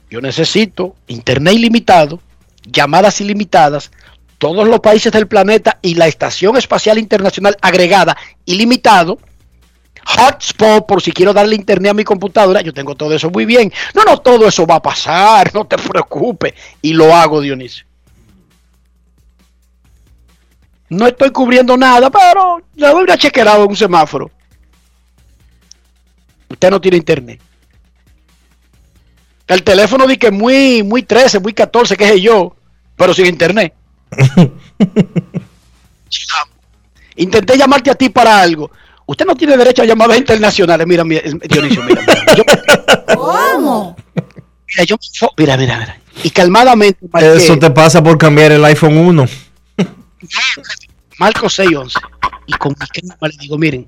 Yo 0.09 0.21
necesito 0.21 0.95
internet 1.09 1.55
ilimitado, 1.55 2.21
llamadas 2.65 3.21
ilimitadas, 3.21 3.91
todos 4.39 4.69
los 4.69 4.79
países 4.81 5.11
del 5.11 5.27
planeta 5.27 5.79
y 5.83 5.95
la 5.95 6.07
Estación 6.07 6.57
Espacial 6.57 6.99
Internacional 6.99 7.57
agregada 7.61 8.17
ilimitado. 8.45 9.19
Hotspot 10.07 10.87
por 10.87 11.03
si 11.03 11.13
quiero 11.13 11.33
darle 11.33 11.57
internet 11.57 11.91
a 11.91 11.95
mi 11.95 12.05
computadora. 12.05 12.61
Yo 12.61 12.73
tengo 12.73 12.95
todo 12.95 13.15
eso 13.15 13.31
muy 13.31 13.47
bien. 13.47 13.73
No, 13.95 14.05
no, 14.05 14.19
todo 14.19 14.47
eso 14.47 14.67
va 14.67 14.77
a 14.77 14.83
pasar. 14.83 15.51
No 15.55 15.65
te 15.65 15.79
preocupes. 15.79 16.53
Y 16.83 16.93
lo 16.93 17.15
hago, 17.15 17.41
Dionisio. 17.41 17.87
No 20.91 21.07
estoy 21.09 21.31
cubriendo 21.31 21.77
nada, 21.77 22.11
pero 22.11 22.61
le 22.77 22.87
doy 22.87 23.05
una 23.05 23.57
un 23.57 23.77
semáforo. 23.77 24.31
Usted 26.65 26.71
no 26.73 26.81
tiene 26.81 26.97
internet. 26.97 27.43
El 29.47 29.63
teléfono 29.63 30.07
di 30.07 30.17
que 30.17 30.31
muy, 30.31 30.83
muy 30.83 31.03
13, 31.03 31.39
muy 31.41 31.53
14, 31.53 31.95
qué 31.95 32.09
sé 32.09 32.21
yo, 32.23 32.57
pero 32.97 33.13
sin 33.13 33.27
internet. 33.27 33.75
Intenté 37.17 37.59
llamarte 37.59 37.91
a 37.91 37.95
ti 37.95 38.09
para 38.09 38.41
algo. 38.41 38.71
Usted 39.05 39.27
no 39.27 39.35
tiene 39.37 39.59
derecho 39.59 39.83
a 39.83 39.85
llamadas 39.85 40.17
internacionales. 40.17 40.87
Mira, 40.87 41.05
mira, 41.05 41.21
Dionisio, 41.47 41.83
mira. 41.83 42.01
mira. 42.01 42.35
Yo, 42.35 42.45
¿Cómo? 43.19 43.95
mira, 44.67 44.85
yo- 44.85 44.97
mira, 45.37 45.57
mira, 45.59 45.79
mira. 45.81 46.01
Y 46.23 46.31
calmadamente 46.31 47.07
marqué- 47.13 47.37
Eso 47.37 47.59
te 47.59 47.71
pasa 47.71 48.03
por 48.03 48.17
cambiar 48.17 48.53
el 48.53 48.65
iPhone 48.65 48.97
1. 48.97 49.27
Marco 51.19 51.51
611. 51.51 51.99
Y 52.47 52.55
con 52.55 52.75
mi 52.81 52.87
calma 52.87 53.29
le 53.29 53.37
digo, 53.39 53.59
miren, 53.59 53.87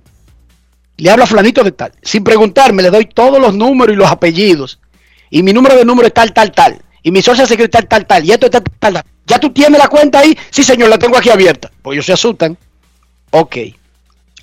le 0.96 1.10
hablo 1.10 1.24
a 1.24 1.26
flanito 1.26 1.62
de 1.62 1.72
tal. 1.72 1.92
Sin 2.02 2.24
preguntarme, 2.24 2.82
le 2.82 2.90
doy 2.90 3.06
todos 3.06 3.40
los 3.40 3.54
números 3.54 3.94
y 3.94 3.96
los 3.96 4.10
apellidos. 4.10 4.78
Y 5.30 5.42
mi 5.42 5.52
número 5.52 5.76
de 5.76 5.84
número 5.84 6.06
es 6.06 6.14
tal, 6.14 6.32
tal, 6.32 6.52
tal. 6.52 6.80
Y 7.02 7.10
mi 7.10 7.22
socio 7.22 7.46
secreto 7.46 7.78
es 7.78 7.88
tal, 7.88 8.06
tal. 8.06 8.24
Y 8.24 8.32
esto 8.32 8.46
es 8.46 8.52
tal, 8.52 8.62
tal, 8.78 8.94
tal. 8.94 9.04
¿Ya 9.26 9.38
tú 9.38 9.50
tienes 9.50 9.78
la 9.78 9.88
cuenta 9.88 10.20
ahí? 10.20 10.36
Sí, 10.50 10.62
señor, 10.62 10.88
la 10.88 10.98
tengo 10.98 11.16
aquí 11.18 11.30
abierta. 11.30 11.70
Pues 11.82 11.96
ellos 11.96 12.06
se 12.06 12.12
asustan. 12.12 12.56
Ok. 13.30 13.56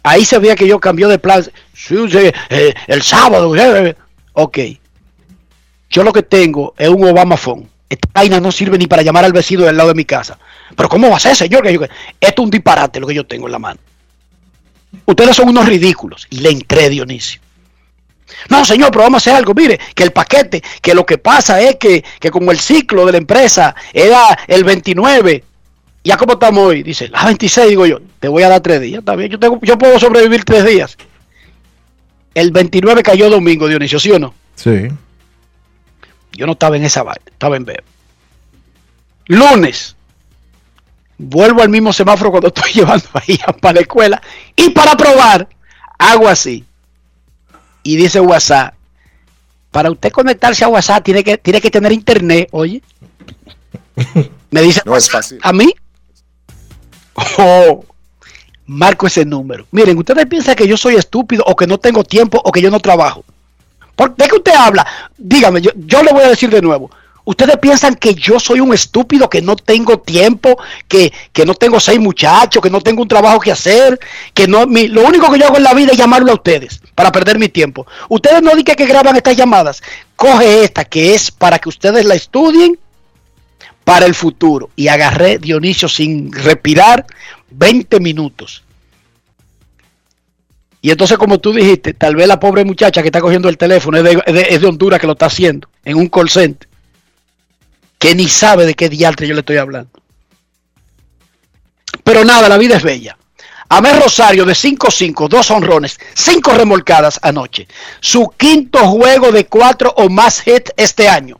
Ahí 0.03 0.25
se 0.25 0.37
veía 0.37 0.55
que 0.55 0.67
yo 0.67 0.79
cambió 0.79 1.07
de 1.07 1.19
plan. 1.19 1.43
Sí, 1.73 1.95
sí, 2.09 2.31
eh, 2.49 2.73
el 2.87 3.01
sábado. 3.01 3.55
eh, 3.55 3.89
eh. 3.89 3.95
Ok. 4.33 4.59
Yo 5.89 6.03
lo 6.03 6.11
que 6.11 6.23
tengo 6.23 6.73
es 6.77 6.89
un 6.89 7.07
Obama 7.07 7.37
Phone. 7.37 7.69
Esta 7.87 8.09
vaina 8.13 8.39
no 8.39 8.51
sirve 8.51 8.77
ni 8.77 8.87
para 8.87 9.03
llamar 9.03 9.23
al 9.23 9.33
vecino 9.33 9.63
del 9.63 9.77
lado 9.77 9.89
de 9.89 9.95
mi 9.95 10.05
casa. 10.05 10.37
Pero 10.75 10.89
¿cómo 10.89 11.09
va 11.09 11.17
a 11.17 11.19
ser, 11.19 11.35
señor? 11.35 11.65
Esto 11.67 11.87
es 12.19 12.39
un 12.39 12.49
disparate 12.49 12.99
lo 12.99 13.07
que 13.07 13.13
yo 13.13 13.25
tengo 13.25 13.45
en 13.45 13.51
la 13.51 13.59
mano. 13.59 13.79
Ustedes 15.05 15.35
son 15.35 15.49
unos 15.49 15.67
ridículos. 15.67 16.27
Y 16.29 16.39
le 16.39 16.49
entré, 16.49 16.89
Dionisio. 16.89 17.41
No, 18.49 18.65
señor, 18.65 18.91
pero 18.91 19.03
vamos 19.03 19.21
a 19.21 19.23
hacer 19.23 19.35
algo. 19.35 19.53
Mire, 19.53 19.79
que 19.95 20.03
el 20.03 20.11
paquete, 20.11 20.63
que 20.81 20.93
lo 20.93 21.05
que 21.05 21.17
pasa 21.17 21.61
es 21.61 21.75
que, 21.75 22.03
que 22.19 22.31
como 22.31 22.51
el 22.51 22.59
ciclo 22.59 23.05
de 23.05 23.13
la 23.13 23.17
empresa 23.17 23.75
era 23.93 24.37
el 24.47 24.63
29, 24.63 25.43
ya 26.03 26.17
como 26.17 26.33
estamos 26.33 26.67
hoy, 26.67 26.83
dice, 26.83 27.07
la 27.09 27.25
26, 27.25 27.69
digo 27.69 27.85
yo, 27.85 27.99
te 28.19 28.27
voy 28.27 28.43
a 28.43 28.49
dar 28.49 28.61
tres 28.61 28.81
días. 28.81 28.99
Está 28.99 29.15
bien, 29.15 29.29
yo, 29.29 29.39
tengo, 29.39 29.59
yo 29.61 29.77
puedo 29.77 29.99
sobrevivir 29.99 30.43
tres 30.43 30.65
días. 30.65 30.97
El 32.33 32.51
29 32.51 33.03
cayó 33.03 33.29
domingo, 33.29 33.67
Dionisio, 33.67 33.99
¿sí 33.99 34.11
o 34.11 34.19
no? 34.19 34.33
Sí. 34.55 34.87
Yo 36.33 36.45
no 36.45 36.53
estaba 36.53 36.75
en 36.75 36.83
esa 36.83 37.03
vaina, 37.03 37.23
estaba 37.27 37.55
en 37.55 37.65
veo. 37.65 37.83
Lunes, 39.27 39.95
vuelvo 41.17 41.61
al 41.61 41.69
mismo 41.69 41.93
semáforo 41.93 42.31
cuando 42.31 42.47
estoy 42.47 42.71
llevando 42.73 43.07
ahí 43.13 43.39
para 43.61 43.75
la 43.75 43.81
escuela 43.81 44.21
y 44.55 44.69
para 44.69 44.95
probar, 44.95 45.47
hago 45.97 46.27
así. 46.27 46.65
Y 47.83 47.95
dice 47.95 48.19
WhatsApp, 48.19 48.73
para 49.71 49.91
usted 49.91 50.11
conectarse 50.11 50.63
a 50.63 50.69
WhatsApp 50.69 51.03
tiene 51.03 51.23
que, 51.23 51.37
tiene 51.37 51.59
que 51.59 51.71
tener 51.71 51.91
internet, 51.91 52.47
oye. 52.51 52.81
Me 54.51 54.61
dice, 54.61 54.81
No 54.85 54.95
es 54.95 55.09
fácil. 55.09 55.39
¿a 55.41 55.51
mí? 55.51 55.73
Oh, 57.37 57.85
marco 58.65 59.07
ese 59.07 59.25
número. 59.25 59.65
Miren, 59.71 59.97
ustedes 59.97 60.25
piensan 60.27 60.55
que 60.55 60.67
yo 60.67 60.77
soy 60.77 60.95
estúpido 60.95 61.43
o 61.45 61.55
que 61.55 61.67
no 61.67 61.77
tengo 61.77 62.03
tiempo 62.03 62.41
o 62.43 62.51
que 62.51 62.61
yo 62.61 62.71
no 62.71 62.79
trabajo. 62.79 63.23
¿Por 63.95 64.15
¿De 64.15 64.27
qué 64.27 64.35
usted 64.35 64.53
habla? 64.53 64.85
Dígame, 65.17 65.61
yo, 65.61 65.71
yo 65.75 66.01
le 66.01 66.11
voy 66.11 66.23
a 66.23 66.29
decir 66.29 66.49
de 66.49 66.61
nuevo. 66.61 66.89
Ustedes 67.25 67.57
piensan 67.57 67.95
que 67.95 68.13
yo 68.15 68.37
soy 68.39 68.59
un 68.59 68.73
estúpido, 68.73 69.29
que 69.29 69.41
no 69.41 69.55
tengo 69.55 69.99
tiempo, 69.99 70.57
que, 70.89 71.13
que 71.31 71.45
no 71.45 71.53
tengo 71.55 71.79
seis 71.79 71.99
muchachos, 71.99 72.61
que 72.61 72.69
no 72.69 72.81
tengo 72.81 73.01
un 73.01 73.07
trabajo 73.07 73.39
que 73.39 73.51
hacer, 73.51 73.97
que 74.33 74.45
no, 74.47 74.67
mi- 74.67 74.87
lo 74.89 75.03
único 75.07 75.31
que 75.31 75.39
yo 75.39 75.45
hago 75.47 75.55
en 75.57 75.63
la 75.63 75.73
vida 75.73 75.93
es 75.93 75.97
llamarlo 75.97 76.31
a 76.31 76.35
ustedes. 76.35 76.81
para 76.95 77.11
perder 77.11 77.39
mi 77.39 77.47
tiempo. 77.49 77.87
Ustedes 78.09 78.41
no 78.41 78.53
digan 78.55 78.75
que 78.75 78.85
graban 78.85 79.15
estas 79.15 79.35
llamadas. 79.37 79.81
Coge 80.15 80.63
esta 80.63 80.83
que 80.85 81.13
es 81.15 81.31
para 81.31 81.57
que 81.59 81.69
ustedes 81.69 82.05
la 82.05 82.13
estudien 82.15 82.77
para 83.83 84.05
el 84.05 84.13
futuro. 84.15 84.69
Y 84.75 84.89
agarré 84.89 85.37
Dionisio 85.39 85.87
sin 85.89 86.31
respirar 86.31 87.05
20 87.51 87.99
minutos. 87.99 88.63
Y 90.81 90.91
entonces, 90.91 91.17
como 91.17 91.39
tú 91.39 91.53
dijiste, 91.53 91.93
tal 91.93 92.15
vez 92.15 92.27
la 92.27 92.39
pobre 92.39 92.65
muchacha 92.65 93.01
que 93.01 93.07
está 93.07 93.21
cogiendo 93.21 93.47
el 93.47 93.57
teléfono 93.57 93.97
es 93.97 94.03
de, 94.03 94.21
es 94.25 94.33
de- 94.33 94.47
es 94.55 94.61
de 94.61 94.67
Honduras 94.67 94.99
que 94.99 95.07
lo 95.07 95.13
está 95.13 95.27
haciendo 95.27 95.69
en 95.85 95.95
un 95.97 96.07
call 96.09 96.29
center. 96.29 96.67
Que 98.03 98.15
ni 98.15 98.27
sabe 98.27 98.65
de 98.65 98.73
qué 98.73 98.89
diantre 98.89 99.25
yo 99.29 99.33
le 99.33 99.39
estoy 99.39 99.55
hablando. 99.55 99.89
Pero 102.03 102.25
nada, 102.25 102.49
la 102.49 102.57
vida 102.57 102.75
es 102.75 102.83
bella. 102.83 103.17
Amé 103.69 103.93
Rosario 103.93 104.43
de 104.43 104.51
5-5, 104.51 105.29
dos 105.29 105.49
honrones, 105.49 105.97
cinco 106.13 106.51
remolcadas 106.51 107.17
anoche. 107.21 107.65
Su 108.01 108.27
quinto 108.35 108.79
juego 108.89 109.31
de 109.31 109.45
cuatro 109.45 109.93
o 109.95 110.09
más 110.09 110.45
hits 110.45 110.73
este 110.75 111.07
año. 111.07 111.39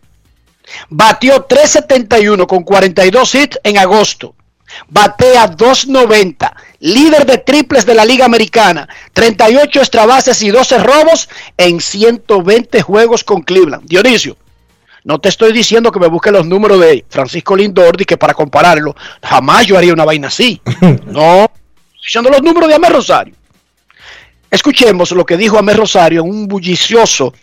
Batió 0.88 1.42
371 1.42 2.48
con 2.48 2.64
42 2.64 3.36
hits 3.36 3.60
en 3.66 3.78
agosto. 3.78 4.34
Batea 4.88 5.48
290, 5.48 6.56
líder 6.80 7.26
de 7.26 7.40
triples 7.40 7.86
de 7.86 7.94
la 7.94 8.06
Liga 8.06 8.24
Americana, 8.24 8.88
38 9.12 9.80
extrabases 9.82 10.42
y 10.42 10.50
12 10.50 10.78
robos 10.78 11.28
en 11.58 11.82
120 11.82 12.82
juegos 12.82 13.26
con 13.26 13.42
Cleveland. 13.42 13.86
Dionisio, 13.86 14.38
no 15.04 15.20
te 15.20 15.30
estoy 15.30 15.52
diciendo 15.52 15.92
que 15.92 16.00
me 16.00 16.08
busque 16.08 16.32
los 16.32 16.46
números 16.46 16.80
de 16.80 17.06
Francisco 17.10 17.56
Lindor 17.56 18.00
y 18.02 18.06
que 18.06 18.18
para 18.18 18.34
compararlo, 18.34 18.96
jamás 19.22 19.66
yo 19.66 19.78
haría 19.78 19.94
una 19.94 20.06
vaina 20.06 20.28
así. 20.28 20.62
No, 21.06 21.44
estoy 21.44 22.02
diciendo 22.02 22.30
los 22.30 22.42
números 22.42 22.70
de 22.70 22.76
Amé 22.76 22.90
Rosario. 22.90 23.36
Escuchemos 24.50 25.12
lo 25.12 25.26
que 25.26 25.36
dijo 25.36 25.58
Amé 25.58 25.74
Rosario 25.74 26.22
en 26.22 26.30
un 26.30 26.48
bullicioso 26.48 27.34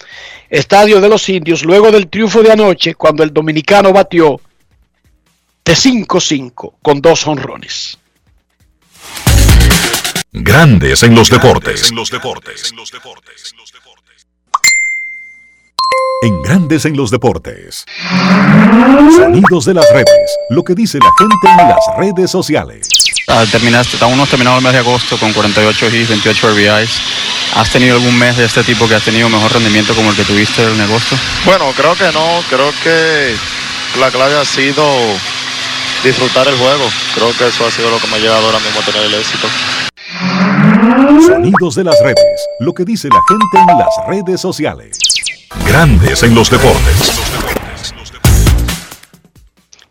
estadio 0.49 1.01
de 1.01 1.09
los 1.09 1.29
indios 1.29 1.65
luego 1.65 1.91
del 1.91 2.09
triunfo 2.09 2.43
de 2.43 2.53
anoche 2.53 2.95
cuando 2.95 3.23
el 3.23 3.33
dominicano 3.33 3.93
batió 3.93 4.41
de 5.65 5.73
5-5 5.73 6.75
con 6.83 7.01
dos 7.01 7.27
honrones. 7.27 7.99
Grandes 10.33 11.03
en 11.03 11.15
los 11.15 11.29
deportes. 11.29 11.91
En 11.91 11.97
Grandes 16.51 16.85
en 16.85 16.97
los 16.97 17.11
deportes. 17.11 17.87
Sonidos 19.17 19.67
de 19.67 19.75
las 19.75 19.89
redes. 19.93 20.37
Lo 20.51 20.65
que 20.65 20.75
dice 20.75 20.99
la 20.99 21.11
gente 21.17 21.63
en 21.63 21.69
las 21.69 21.79
redes 21.97 22.31
sociales. 22.31 22.89
Ah, 23.29 23.45
terminaste, 23.51 23.97
aún 24.01 24.17
no 24.17 24.25
has 24.25 24.29
terminado 24.29 24.59
el 24.59 24.65
mes 24.65 24.73
de 24.73 24.81
agosto 24.81 25.17
con 25.17 25.33
48 25.33 25.87
hits, 25.87 26.09
28 26.09 26.51
RBIs. 26.51 26.91
¿Has 27.55 27.71
tenido 27.71 27.97
algún 27.97 28.19
mes 28.19 28.37
de 28.37 28.47
este 28.47 28.65
tipo 28.65 28.89
que 28.89 28.97
has 28.97 29.05
tenido 29.05 29.29
mejor 29.29 29.53
rendimiento 29.53 29.95
como 29.95 30.11
el 30.11 30.17
que 30.17 30.25
tuviste 30.25 30.63
en 30.63 30.81
agosto? 30.81 31.17
Bueno, 31.47 31.73
creo 31.77 31.95
que 31.95 32.13
no, 32.13 32.43
creo 32.51 32.73
que 32.83 33.37
la 34.01 34.11
clave 34.11 34.37
ha 34.37 34.45
sido 34.45 34.85
disfrutar 36.03 36.49
el 36.49 36.57
juego. 36.57 36.85
Creo 37.15 37.33
que 37.39 37.47
eso 37.47 37.65
ha 37.67 37.71
sido 37.71 37.91
lo 37.91 37.99
que 37.99 38.09
me 38.09 38.17
ha 38.17 38.19
llevado 38.19 38.45
ahora 38.47 38.59
mismo 38.59 38.81
a 38.81 38.85
tener 38.85 39.05
el 39.05 39.15
éxito. 39.15 39.49
Sonidos 41.27 41.77
de 41.77 41.85
las 41.85 41.97
redes. 42.03 42.49
Lo 42.59 42.75
que 42.75 42.85
dice 42.85 43.09
la 43.09 43.21
gente 43.29 43.73
en 43.73 43.79
las 43.79 43.95
redes 44.09 44.41
sociales. 44.41 45.10
Grandes 45.59 46.23
en 46.23 46.35
los 46.35 46.49
deportes. 46.51 47.21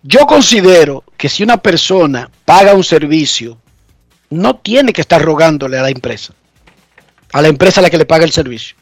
Yo 0.01 0.25
considero 0.25 1.03
que 1.17 1.27
si 1.27 1.43
una 1.43 1.57
persona 1.57 2.29
paga 2.45 2.73
un 2.73 2.83
servicio, 2.83 3.57
no 4.29 4.55
tiene 4.55 4.93
que 4.93 5.01
estar 5.01 5.21
rogándole 5.21 5.77
a 5.77 5.81
la 5.81 5.89
empresa. 5.89 6.33
A 7.33 7.41
la 7.41 7.49
empresa 7.49 7.81
a 7.81 7.83
la 7.83 7.89
que 7.89 7.97
le 7.97 8.05
paga 8.05 8.23
el 8.23 8.31
servicio. 8.31 8.75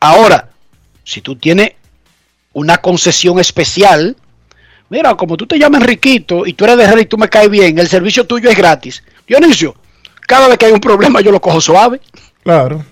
Ahora, 0.00 0.50
si 1.04 1.20
tú 1.20 1.36
tienes 1.36 1.72
una 2.52 2.78
concesión 2.78 3.38
especial, 3.38 4.16
mira, 4.90 5.14
como 5.14 5.36
tú 5.36 5.46
te 5.46 5.58
llamas 5.58 5.82
Enriquito 5.82 6.46
y 6.46 6.54
tú 6.54 6.64
eres 6.64 6.78
de 6.78 6.84
Herrera 6.84 7.00
y 7.02 7.06
tú 7.06 7.16
me 7.16 7.28
caes 7.28 7.48
bien, 7.48 7.78
el 7.78 7.88
servicio 7.88 8.26
tuyo 8.26 8.50
es 8.50 8.56
gratis. 8.56 9.02
Dionisio, 9.26 9.76
cada 10.26 10.48
vez 10.48 10.58
que 10.58 10.66
hay 10.66 10.72
un 10.72 10.80
problema 10.80 11.20
yo 11.20 11.30
lo 11.30 11.40
cojo 11.40 11.60
suave. 11.60 12.00
Claro. 12.42 12.84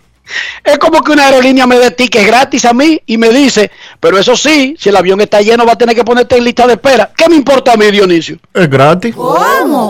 Es 0.65 0.79
como 0.79 1.03
que 1.03 1.13
una 1.13 1.27
aerolínea 1.27 1.67
me 1.67 1.77
dé 1.77 1.91
tickets 1.91 2.27
gratis 2.27 2.65
a 2.65 2.73
mí 2.73 3.01
y 3.07 3.19
me 3.19 3.31
dice, 3.31 3.71
pero 3.99 4.19
eso 4.19 4.37
sí, 4.37 4.77
si 4.79 4.89
el 4.89 4.97
avión 4.97 5.21
está 5.21 5.41
lleno 5.41 5.67
va 5.67 5.73
a 5.73 5.79
tener 5.79 5.95
que 5.95 6.05
ponerte 6.05 6.37
en 6.37 6.45
lista 6.45 6.67
de 6.67 6.75
espera. 6.75 7.11
¿Qué 7.17 7.29
me 7.29 7.37
importa 7.37 7.73
a 7.73 7.77
mí, 7.77 7.91
Dionisio? 7.91 8.39
Es 8.55 8.71
gratis. 8.71 9.15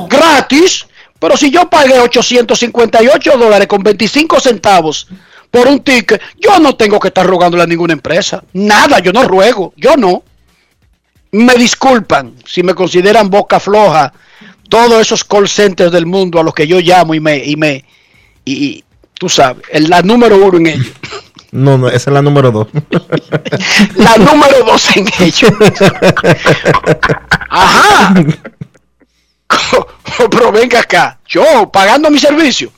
Gratis. 0.09 0.87
Pero 1.19 1.37
si 1.37 1.51
yo 1.51 1.69
pagué 1.69 2.01
858 2.01 3.37
dólares 3.39 3.69
con 3.69 3.83
25 3.83 4.41
centavos 4.41 5.07
por 5.51 5.69
un 5.69 5.81
ticket, 5.81 6.21
yo 6.41 6.59
no 6.59 6.75
tengo 6.75 6.99
que 6.99 7.09
estar 7.09 7.27
rogándole 7.27 7.63
a 7.63 7.67
ninguna 7.67 7.93
empresa. 7.93 8.43
Nada, 8.55 8.99
yo 8.99 9.13
no 9.13 9.25
ruego, 9.25 9.73
yo 9.77 9.97
no. 9.97 10.25
Me 11.31 11.55
disculpan 11.55 12.35
si 12.45 12.63
me 12.63 12.75
consideran 12.75 13.31
boca 13.31 13.61
floja 13.61 14.13
todos 14.69 15.01
esos 15.01 15.23
call 15.23 15.49
centers 15.49 15.93
del 15.93 16.07
mundo 16.07 16.41
a 16.41 16.43
los 16.43 16.55
que 16.55 16.67
yo 16.67 16.81
llamo 16.81 17.15
y 17.15 17.21
me, 17.21 17.45
y 17.45 17.57
me, 17.57 17.85
y, 18.45 18.53
y 18.53 18.85
tú 19.23 19.29
sabes, 19.29 19.63
el- 19.71 19.89
la 19.89 20.03
número 20.03 20.37
uno 20.37 20.59
en 20.59 20.67
ellos. 20.67 20.87
No, 21.53 21.79
no, 21.79 21.87
esa 21.87 22.11
es 22.11 22.15
la 22.15 22.23
número 22.23 22.51
dos. 22.51 22.67
la 23.95 24.17
número 24.17 24.65
dos 24.67 24.97
en 24.97 25.07
ellos. 25.21 25.53
Ajá. 27.49 28.15
Pero 30.29 30.51
venga 30.51 30.81
acá, 30.81 31.21
yo 31.29 31.71
pagando 31.73 32.11
mi 32.11 32.19
servicio 32.19 32.73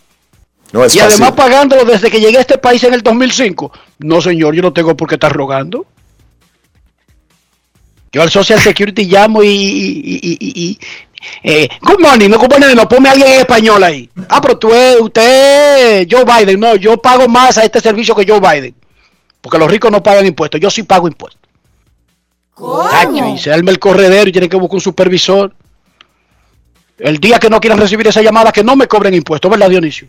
No 0.70 0.85
es 0.85 0.94
y 0.94 0.98
fácil. 0.98 1.14
además 1.22 1.33
pagándolo 1.33 1.85
desde 1.87 2.11
que 2.11 2.20
llegué 2.20 2.37
a 2.37 2.40
este 2.42 2.59
país 2.59 2.85
en 2.85 2.92
el 2.92 3.00
2005. 3.02 3.72
No, 4.00 4.20
señor, 4.20 4.54
yo 4.54 4.61
no 4.61 4.74
tengo 4.74 4.94
por 4.94 5.09
qué 5.09 5.14
estar 5.14 5.33
rogando. 5.33 5.87
Yo 8.12 8.20
al 8.20 8.30
Social 8.30 8.61
Security 8.61 9.07
llamo 9.07 9.42
y... 9.42 9.48
y, 9.48 10.20
y- 10.20 10.37
y- 10.40 10.62
y- 10.70 10.78
eh, 11.42 11.68
good 11.80 12.00
morning, 12.00 12.28
no, 12.28 12.38
good 12.38 12.50
morning, 12.50 12.74
no, 12.74 12.88
ponme 12.88 13.08
a 13.08 13.12
alguien 13.12 13.28
en 13.28 13.40
español 13.40 13.82
ahí. 13.82 14.08
Ah, 14.28 14.40
pero 14.40 14.58
tú, 14.58 14.70
usted, 15.00 16.06
Joe 16.10 16.24
Biden, 16.24 16.60
no, 16.60 16.76
yo 16.76 16.96
pago 16.96 17.28
más 17.28 17.58
a 17.58 17.64
este 17.64 17.80
servicio 17.80 18.14
que 18.14 18.26
Joe 18.26 18.40
Biden. 18.40 18.74
Porque 19.40 19.58
los 19.58 19.70
ricos 19.70 19.90
no 19.90 20.02
pagan 20.02 20.26
impuestos, 20.26 20.60
yo 20.60 20.70
sí 20.70 20.84
pago 20.84 21.06
impuestos. 21.06 21.40
Cacho, 22.90 23.28
y 23.28 23.38
se 23.38 23.52
arma 23.52 23.70
el 23.70 23.78
corredero 23.78 24.28
y 24.28 24.32
tiene 24.32 24.48
que 24.48 24.56
buscar 24.56 24.76
un 24.76 24.80
supervisor. 24.80 25.54
El 26.98 27.18
día 27.18 27.38
que 27.38 27.50
no 27.50 27.60
quieran 27.60 27.78
recibir 27.78 28.06
esa 28.06 28.22
llamada, 28.22 28.52
que 28.52 28.62
no 28.62 28.76
me 28.76 28.87
cobren 28.87 29.14
impuestos, 29.14 29.50
¿verdad, 29.50 29.68
Dionisio? 29.68 30.08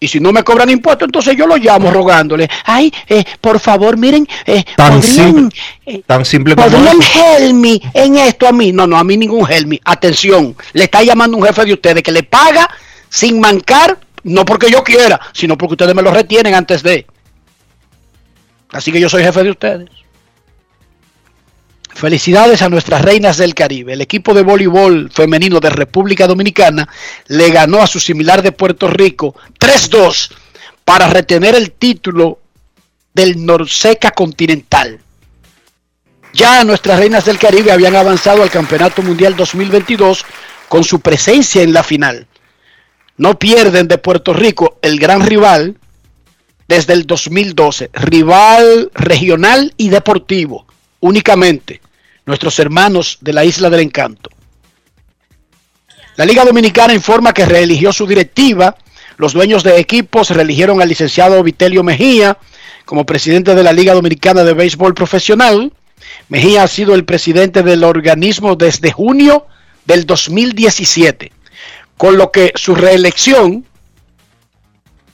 Y 0.00 0.08
si 0.08 0.20
no 0.20 0.32
me 0.32 0.42
cobran 0.42 0.68
impuestos, 0.68 1.06
entonces 1.06 1.36
yo 1.36 1.46
lo 1.46 1.56
llamo 1.56 1.90
rogándole. 1.90 2.48
Ay, 2.64 2.92
eh, 3.08 3.24
por 3.40 3.58
favor, 3.58 3.96
miren, 3.96 4.28
eh, 4.44 4.62
Tan 4.76 5.00
podrían, 5.00 5.14
simple, 5.34 5.58
eh, 5.86 6.02
tan 6.06 6.24
simple 6.24 6.56
como 6.56 6.68
podrían 6.68 7.00
eso. 7.00 7.36
help 7.38 7.54
me 7.54 7.80
en 7.94 8.16
esto 8.16 8.46
a 8.48 8.52
mí. 8.52 8.72
No, 8.72 8.86
no, 8.86 8.98
a 8.98 9.04
mí 9.04 9.16
ningún 9.16 9.50
help 9.50 9.66
me. 9.66 9.80
Atención, 9.84 10.54
le 10.74 10.84
está 10.84 11.02
llamando 11.02 11.36
un 11.38 11.44
jefe 11.44 11.64
de 11.64 11.72
ustedes 11.72 12.02
que 12.02 12.12
le 12.12 12.22
paga 12.22 12.68
sin 13.08 13.40
mancar, 13.40 13.98
no 14.24 14.44
porque 14.44 14.70
yo 14.70 14.82
quiera, 14.84 15.20
sino 15.32 15.56
porque 15.56 15.74
ustedes 15.74 15.94
me 15.94 16.02
lo 16.02 16.10
retienen 16.10 16.54
antes 16.54 16.82
de. 16.82 17.06
Así 18.72 18.90
que 18.92 19.00
yo 19.00 19.08
soy 19.08 19.22
jefe 19.22 19.42
de 19.44 19.50
ustedes. 19.50 19.88
Felicidades 21.94 22.60
a 22.60 22.68
nuestras 22.68 23.02
reinas 23.02 23.36
del 23.36 23.54
Caribe. 23.54 23.92
El 23.92 24.00
equipo 24.00 24.34
de 24.34 24.42
voleibol 24.42 25.10
femenino 25.12 25.60
de 25.60 25.70
República 25.70 26.26
Dominicana 26.26 26.88
le 27.28 27.50
ganó 27.50 27.80
a 27.80 27.86
su 27.86 28.00
similar 28.00 28.42
de 28.42 28.50
Puerto 28.50 28.88
Rico 28.88 29.36
3-2 29.60 30.32
para 30.84 31.08
retener 31.08 31.54
el 31.54 31.70
título 31.70 32.40
del 33.14 33.46
Norseca 33.46 34.10
Continental. 34.10 34.98
Ya 36.32 36.64
nuestras 36.64 36.98
reinas 36.98 37.26
del 37.26 37.38
Caribe 37.38 37.70
habían 37.70 37.94
avanzado 37.94 38.42
al 38.42 38.50
Campeonato 38.50 39.00
Mundial 39.02 39.36
2022 39.36 40.24
con 40.68 40.82
su 40.82 40.98
presencia 40.98 41.62
en 41.62 41.72
la 41.72 41.84
final. 41.84 42.26
No 43.16 43.38
pierden 43.38 43.86
de 43.86 43.98
Puerto 43.98 44.32
Rico 44.32 44.78
el 44.82 44.98
gran 44.98 45.24
rival 45.24 45.76
desde 46.66 46.94
el 46.94 47.06
2012, 47.06 47.90
rival 47.92 48.90
regional 48.94 49.72
y 49.76 49.90
deportivo, 49.90 50.66
únicamente 51.04 51.82
nuestros 52.24 52.58
hermanos 52.58 53.18
de 53.20 53.34
la 53.34 53.44
Isla 53.44 53.68
del 53.68 53.80
Encanto. 53.80 54.30
La 56.16 56.24
Liga 56.24 56.44
Dominicana 56.44 56.94
informa 56.94 57.34
que 57.34 57.44
reeligió 57.44 57.92
su 57.92 58.06
directiva. 58.06 58.76
Los 59.18 59.34
dueños 59.34 59.62
de 59.62 59.78
equipos 59.78 60.30
reeligieron 60.30 60.80
al 60.80 60.88
licenciado 60.88 61.42
Vitelio 61.42 61.82
Mejía 61.82 62.38
como 62.86 63.04
presidente 63.04 63.54
de 63.54 63.62
la 63.62 63.72
Liga 63.72 63.92
Dominicana 63.92 64.44
de 64.44 64.54
Béisbol 64.54 64.94
Profesional. 64.94 65.72
Mejía 66.30 66.62
ha 66.62 66.68
sido 66.68 66.94
el 66.94 67.04
presidente 67.04 67.62
del 67.62 67.84
organismo 67.84 68.56
desde 68.56 68.90
junio 68.90 69.46
del 69.84 70.06
2017, 70.06 71.32
con 71.98 72.16
lo 72.16 72.30
que 72.30 72.52
su 72.54 72.74
reelección 72.74 73.66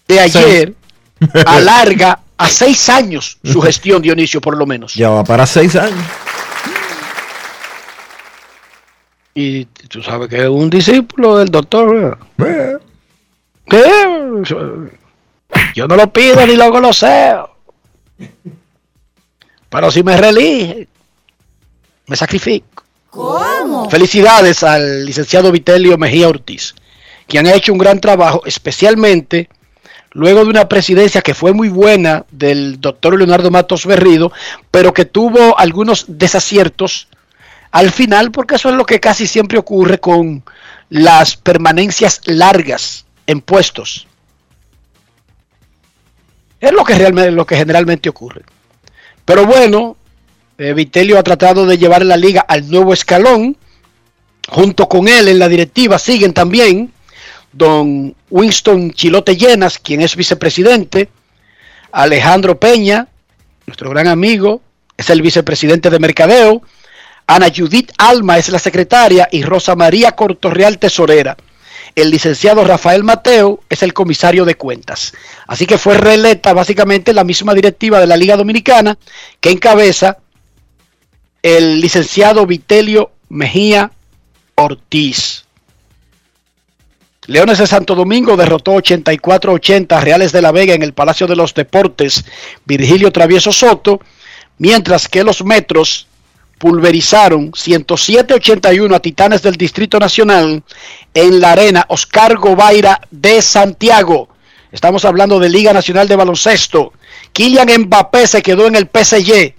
de 0.07 0.21
ayer 0.21 0.75
alarga 1.47 2.21
a 2.41 2.49
seis 2.49 2.89
años 2.89 3.39
su 3.45 3.61
gestión, 3.69 4.01
Dionisio, 4.01 4.41
por 4.41 4.57
lo 4.57 4.67
menos. 4.67 4.95
Ya 4.95 5.11
va 5.11 5.23
para 5.23 5.47
seis 5.47 5.77
años. 5.77 6.05
Y 9.35 9.67
tú 9.67 10.03
sabes 10.03 10.29
que 10.29 10.43
es 10.43 10.49
un 10.49 10.71
discípulo 10.71 11.39
del 11.39 11.51
doctor. 11.51 12.19
¿verdad? 12.37 12.81
¿Qué? 13.69 13.85
Yo 15.75 15.87
no 15.87 15.97
lo 15.97 16.13
pido 16.13 16.45
ni 16.47 16.57
lo 16.57 16.71
goloseo. 16.71 17.51
Pero 19.69 19.91
si 19.91 20.03
me 20.03 20.17
reelige, 20.17 20.89
me 22.07 22.17
sacrifico. 22.17 22.83
¿Cómo? 23.11 23.89
Felicidades 23.91 24.63
al 24.63 25.05
licenciado 25.05 25.53
Vitelio 25.53 25.99
Mejía 25.99 26.29
Ortiz, 26.29 26.75
quien 27.27 27.47
ha 27.47 27.55
hecho 27.55 27.73
un 27.73 27.79
gran 27.79 28.01
trabajo, 28.01 28.43
especialmente 28.47 29.49
luego 30.13 30.45
de 30.45 30.51
una 30.51 30.69
presidencia 30.69 31.23
que 31.23 31.35
fue 31.35 31.53
muy 31.53 31.69
buena 31.69 32.25
del 32.31 32.81
doctor 32.81 33.17
Leonardo 33.17 33.51
Matos 33.51 33.87
Berrido, 33.87 34.33
pero 34.71 34.93
que 34.93 35.05
tuvo 35.05 35.59
algunos 35.59 36.05
desaciertos 36.09 37.09
al 37.71 37.91
final, 37.91 38.33
porque 38.33 38.57
eso 38.57 38.69
es 38.71 38.75
lo 38.75 38.85
que 38.85 38.99
casi 38.99 39.27
siempre 39.27 39.59
ocurre 39.59 39.99
con 39.99 40.43
las 40.89 41.37
permanencias 41.37 42.21
largas 42.25 43.05
en 43.27 43.41
puestos. 43.41 44.09
Es 46.61 46.73
lo 46.73 46.85
que 46.85 46.95
realmente 46.95 47.31
lo 47.31 47.47
que 47.47 47.57
generalmente 47.57 48.09
ocurre. 48.09 48.43
Pero 49.25 49.47
bueno, 49.47 49.97
eh, 50.59 50.75
Vitelio 50.75 51.19
ha 51.19 51.23
tratado 51.23 51.65
de 51.65 51.79
llevar 51.79 52.05
la 52.05 52.17
liga 52.17 52.41
al 52.47 52.69
nuevo 52.69 52.93
escalón. 52.93 53.57
Junto 54.49 54.89
con 54.89 55.07
él 55.07 55.29
en 55.29 55.39
la 55.39 55.49
directiva 55.49 55.99
siguen 55.99 56.35
también 56.35 56.93
don 57.53 58.15
Winston 58.31 58.93
Chilote 58.93 59.37
Llenas, 59.37 59.79
quien 59.79 60.01
es 60.01 60.17
vicepresidente, 60.17 61.09
Alejandro 61.93 62.59
Peña, 62.59 63.09
nuestro 63.67 63.91
gran 63.91 64.07
amigo, 64.07 64.63
es 64.97 65.11
el 65.11 65.23
vicepresidente 65.23 65.91
de 65.91 65.99
Mercadeo, 65.99 66.63
Ana 67.27 67.47
Judith 67.55 67.93
Alma 67.97 68.39
es 68.39 68.49
la 68.49 68.59
secretaria 68.59 69.29
y 69.31 69.43
Rosa 69.45 69.77
María 69.77 70.13
Cortorreal 70.13 70.79
tesorera. 70.79 71.37
El 71.95 72.11
licenciado 72.11 72.65
Rafael 72.65 73.05
Mateo 73.05 73.61
es 73.69 73.83
el 73.83 73.93
comisario 73.93 74.45
de 74.45 74.57
cuentas. 74.57 75.13
Así 75.47 75.65
que 75.67 75.79
fue 75.79 75.97
reelecta 75.97 76.53
básicamente 76.53 77.13
la 77.13 77.25
misma 77.25 77.55
directiva 77.55 78.01
de 78.01 78.09
la 78.09 78.17
Liga 78.17 78.37
Dominicana 78.37 78.99
que 79.41 79.51
encabeza 79.51 80.19
el 81.43 81.81
licenciado 81.81 82.47
Vitelio 82.47 83.13
Mejía 83.29 83.93
Ortiz. 84.57 85.45
Leones 87.27 87.59
de 87.59 87.67
Santo 87.67 87.95
Domingo 87.95 88.37
derrotó 88.37 88.73
84-80 88.77 89.93
a 89.93 90.01
Reales 90.01 90.33
de 90.33 90.41
la 90.41 90.53
Vega 90.53 90.75
en 90.75 90.83
el 90.83 90.95
Palacio 90.95 91.27
de 91.27 91.37
los 91.37 91.53
Deportes 91.53 92.25
Virgilio 92.65 93.13
Travieso 93.13 93.53
Soto, 93.53 94.01
mientras 94.57 95.07
que 95.07 95.23
los 95.23 95.45
Metros 95.45 96.07
pulverizaron 96.57 97.53
107-81 97.53 98.95
a 98.95 99.01
Titanes 99.01 99.43
del 99.43 99.57
Distrito 99.57 99.99
Nacional 99.99 100.63
en 101.13 101.41
la 101.41 101.53
arena 101.53 101.85
Oscar 101.89 102.37
Gobaira 102.37 103.01
de 103.11 103.43
Santiago. 103.43 104.29
Estamos 104.73 105.05
hablando 105.05 105.39
de 105.39 105.51
Liga 105.51 105.75
Nacional 105.75 106.09
de 106.09 106.17
Baloncesto. 106.17 106.95
Kylian 107.33 107.83
Mbappé 107.83 108.27
se 108.27 108.43
quedó 108.43 108.67
en 108.67 108.77
el 108.77 108.89
PSG. 108.89 109.55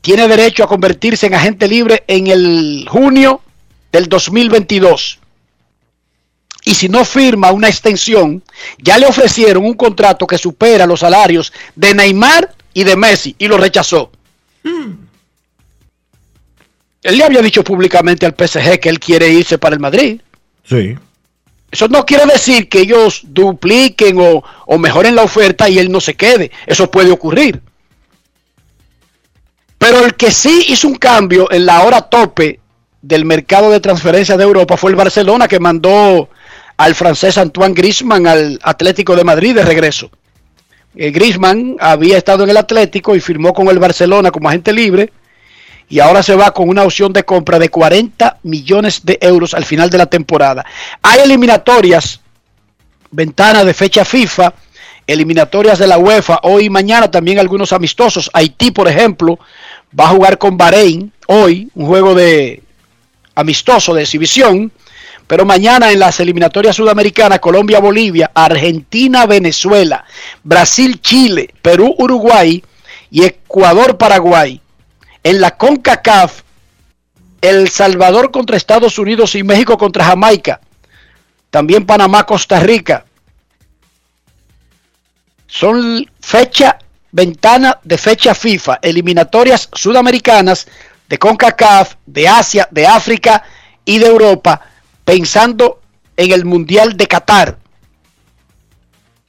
Tiene 0.00 0.28
derecho 0.28 0.64
a 0.64 0.68
convertirse 0.68 1.26
en 1.26 1.34
agente 1.34 1.66
libre 1.66 2.04
en 2.06 2.28
el 2.28 2.86
junio 2.88 3.42
del 3.92 4.08
2022. 4.08 5.18
Y 6.64 6.74
si 6.74 6.88
no 6.88 7.04
firma 7.04 7.52
una 7.52 7.68
extensión, 7.68 8.42
ya 8.78 8.98
le 8.98 9.06
ofrecieron 9.06 9.64
un 9.64 9.74
contrato 9.74 10.26
que 10.26 10.38
supera 10.38 10.86
los 10.86 11.00
salarios 11.00 11.52
de 11.74 11.94
Neymar 11.94 12.54
y 12.74 12.84
de 12.84 12.96
Messi 12.96 13.34
y 13.38 13.48
lo 13.48 13.56
rechazó. 13.56 14.10
Él 17.02 17.16
le 17.16 17.24
había 17.24 17.40
dicho 17.40 17.64
públicamente 17.64 18.26
al 18.26 18.34
PSG 18.34 18.80
que 18.80 18.88
él 18.88 19.00
quiere 19.00 19.30
irse 19.30 19.56
para 19.56 19.74
el 19.74 19.80
Madrid. 19.80 20.20
Sí. 20.64 20.96
Eso 21.70 21.88
no 21.88 22.04
quiere 22.04 22.26
decir 22.26 22.68
que 22.68 22.80
ellos 22.80 23.22
dupliquen 23.24 24.18
o, 24.20 24.42
o 24.66 24.78
mejoren 24.78 25.14
la 25.14 25.22
oferta 25.22 25.68
y 25.68 25.78
él 25.78 25.90
no 25.90 26.00
se 26.00 26.14
quede. 26.14 26.50
Eso 26.66 26.90
puede 26.90 27.10
ocurrir. 27.10 27.62
Pero 29.78 30.04
el 30.04 30.14
que 30.16 30.30
sí 30.32 30.66
hizo 30.68 30.88
un 30.88 30.96
cambio 30.96 31.50
en 31.50 31.64
la 31.64 31.82
hora 31.82 32.02
tope 32.02 32.60
del 33.02 33.24
mercado 33.24 33.70
de 33.70 33.80
transferencias 33.80 34.38
de 34.38 34.44
Europa 34.44 34.76
fue 34.76 34.90
el 34.90 34.96
Barcelona 34.96 35.48
que 35.48 35.60
mandó 35.60 36.28
al 36.76 36.94
francés 36.94 37.38
Antoine 37.38 37.74
Griezmann 37.74 38.26
al 38.26 38.58
Atlético 38.62 39.16
de 39.16 39.24
Madrid 39.24 39.54
de 39.54 39.64
regreso. 39.64 40.10
Eh, 40.96 41.10
Griezmann 41.10 41.76
había 41.80 42.16
estado 42.16 42.44
en 42.44 42.50
el 42.50 42.56
Atlético 42.56 43.14
y 43.14 43.20
firmó 43.20 43.52
con 43.52 43.68
el 43.68 43.78
Barcelona 43.78 44.30
como 44.30 44.48
agente 44.48 44.72
libre 44.72 45.12
y 45.88 46.00
ahora 46.00 46.22
se 46.22 46.34
va 46.34 46.52
con 46.52 46.68
una 46.68 46.82
opción 46.82 47.12
de 47.12 47.24
compra 47.24 47.58
de 47.58 47.68
40 47.68 48.38
millones 48.42 49.04
de 49.04 49.18
euros 49.20 49.54
al 49.54 49.64
final 49.64 49.90
de 49.90 49.98
la 49.98 50.06
temporada. 50.06 50.64
Hay 51.02 51.20
eliminatorias, 51.20 52.20
ventana 53.10 53.64
de 53.64 53.74
fecha 53.74 54.04
FIFA, 54.04 54.52
eliminatorias 55.06 55.78
de 55.78 55.86
la 55.86 55.98
UEFA 55.98 56.40
hoy 56.42 56.66
y 56.66 56.70
mañana, 56.70 57.10
también 57.10 57.38
algunos 57.38 57.72
amistosos. 57.72 58.30
Haití, 58.34 58.70
por 58.70 58.86
ejemplo, 58.86 59.38
va 59.98 60.04
a 60.04 60.08
jugar 60.08 60.36
con 60.36 60.56
Bahrein 60.58 61.10
hoy, 61.26 61.70
un 61.74 61.86
juego 61.86 62.14
de 62.14 62.62
amistoso 63.38 63.94
de 63.94 64.02
exhibición. 64.02 64.72
Pero 65.26 65.44
mañana 65.44 65.92
en 65.92 66.00
las 66.00 66.18
eliminatorias 66.20 66.74
sudamericanas, 66.74 67.38
Colombia, 67.38 67.80
Bolivia, 67.80 68.30
Argentina, 68.34 69.26
Venezuela, 69.26 70.04
Brasil, 70.42 71.00
Chile, 71.00 71.54
Perú, 71.62 71.94
Uruguay 71.98 72.64
y 73.10 73.24
Ecuador, 73.24 73.96
Paraguay. 73.96 74.60
En 75.22 75.40
la 75.40 75.56
CONCACAF, 75.56 76.42
El 77.40 77.68
Salvador 77.68 78.30
contra 78.30 78.56
Estados 78.56 78.98
Unidos 78.98 79.34
y 79.34 79.42
México 79.42 79.76
contra 79.76 80.04
Jamaica. 80.04 80.60
También 81.50 81.86
Panamá, 81.86 82.24
Costa 82.24 82.58
Rica. 82.60 83.04
Son 85.46 86.10
fecha, 86.20 86.78
ventana 87.12 87.78
de 87.84 87.98
fecha 87.98 88.34
FIFA, 88.34 88.80
eliminatorias 88.82 89.68
sudamericanas 89.72 90.66
de 91.08 91.18
CONCACAF, 91.18 91.94
de 92.06 92.28
Asia, 92.28 92.68
de 92.70 92.86
África 92.86 93.42
y 93.84 93.98
de 93.98 94.06
Europa, 94.06 94.60
pensando 95.04 95.80
en 96.16 96.32
el 96.32 96.44
Mundial 96.44 96.96
de 96.96 97.06
Qatar. 97.06 97.58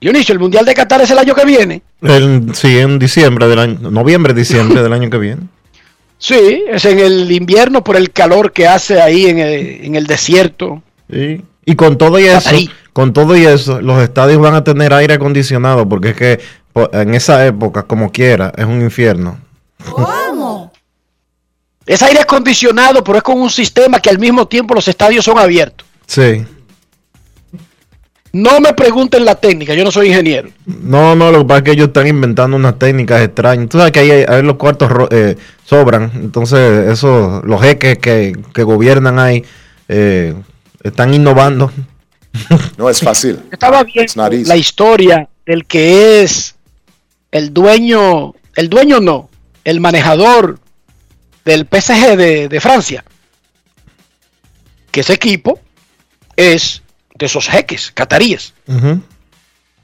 Dionisio, 0.02 0.34
el 0.34 0.40
Mundial 0.40 0.66
de 0.66 0.74
Qatar 0.74 1.02
es 1.02 1.12
el 1.12 1.18
año 1.18 1.36
que 1.36 1.46
viene. 1.46 1.82
El, 2.02 2.54
sí, 2.56 2.80
en 2.80 3.00
diciembre 3.00 3.48
del 3.48 3.60
año, 3.60 3.92
noviembre, 3.92 4.34
diciembre 4.34 4.82
del 4.82 4.94
año 4.94 5.10
que 5.10 5.18
viene. 5.18 5.42
Sí, 6.22 6.66
es 6.68 6.84
en 6.84 7.00
el 7.00 7.32
invierno 7.32 7.82
por 7.82 7.96
el 7.96 8.12
calor 8.12 8.52
que 8.52 8.68
hace 8.68 9.02
ahí 9.02 9.28
en 9.28 9.40
el, 9.40 9.86
en 9.86 9.96
el 9.96 10.06
desierto. 10.06 10.84
Sí. 11.10 11.42
Y 11.64 11.76
con 11.76 11.98
todo 11.98 12.20
y 12.20 12.26
eso, 12.26 12.50
Ahí. 12.50 12.70
con 12.92 13.14
todo 13.14 13.38
y 13.38 13.46
eso, 13.46 13.80
los 13.80 14.04
estadios 14.04 14.42
van 14.42 14.54
a 14.54 14.66
tener 14.66 14.92
aire 14.94 15.14
acondicionado 15.14 15.88
porque 15.88 16.10
es 16.10 16.16
que 16.18 16.40
en 16.92 17.16
esa 17.16 17.46
época, 17.48 17.84
como 17.84 18.12
quiera, 18.12 18.52
es 18.58 18.66
un 18.66 18.82
infierno. 18.82 19.40
¿Cómo? 19.90 20.69
Es 21.90 22.04
aire 22.04 22.20
acondicionado, 22.20 23.04
pero 23.04 23.18
es 23.18 23.24
con 23.24 23.42
un 23.42 23.50
sistema 23.50 24.00
que 24.00 24.12
al 24.12 24.20
mismo 24.20 24.48
tiempo 24.48 24.76
los 24.76 24.88
estadios 24.88 25.26
son 25.26 25.40
abiertos. 25.40 25.88
Sí. 26.06 26.46
No 28.32 28.60
me 28.60 28.76
pregunten 28.76 29.26
la 29.26 29.34
técnica, 29.34 29.74
yo 29.74 29.84
no 29.84 29.90
soy 29.90 30.10
ingeniero. 30.10 30.50
No, 30.68 31.16
no, 31.16 31.32
lo 31.32 31.40
que 31.40 31.46
pasa 31.46 31.58
es 31.58 31.64
que 31.64 31.72
ellos 31.72 31.88
están 31.88 32.06
inventando 32.06 32.58
unas 32.58 32.78
técnicas 32.78 33.24
extrañas. 33.24 33.70
Tú 33.70 33.80
sabes 33.80 33.92
que 33.92 34.02
ahí, 34.02 34.12
ahí 34.12 34.44
los 34.44 34.58
cuartos 34.58 34.88
eh, 35.10 35.36
sobran. 35.66 36.12
Entonces, 36.14 36.90
eso, 36.90 37.42
los 37.44 37.60
jeques 37.60 37.98
que, 37.98 38.38
que 38.54 38.62
gobiernan 38.62 39.18
ahí 39.18 39.44
eh, 39.88 40.36
están 40.84 41.12
innovando. 41.12 41.72
No 42.78 42.88
es 42.88 43.00
fácil. 43.00 43.40
Estaba 43.52 43.84
viendo 43.84 44.30
la 44.46 44.58
historia 44.58 45.28
del 45.44 45.66
que 45.66 46.22
es 46.22 46.54
el 47.32 47.52
dueño, 47.52 48.36
el 48.56 48.70
dueño 48.70 49.00
no, 49.00 49.32
el 49.64 49.82
manejador 49.82 50.60
del 51.50 51.68
PSG 51.68 52.16
de, 52.16 52.48
de 52.48 52.62
Francia. 52.62 53.04
Que 54.92 55.02
ese 55.02 55.14
equipo 55.14 55.60
es 56.36 56.82
de 57.16 57.26
esos 57.26 57.48
jeques 57.48 57.92
cataríes. 57.92 58.54
Ujú. 58.68 59.02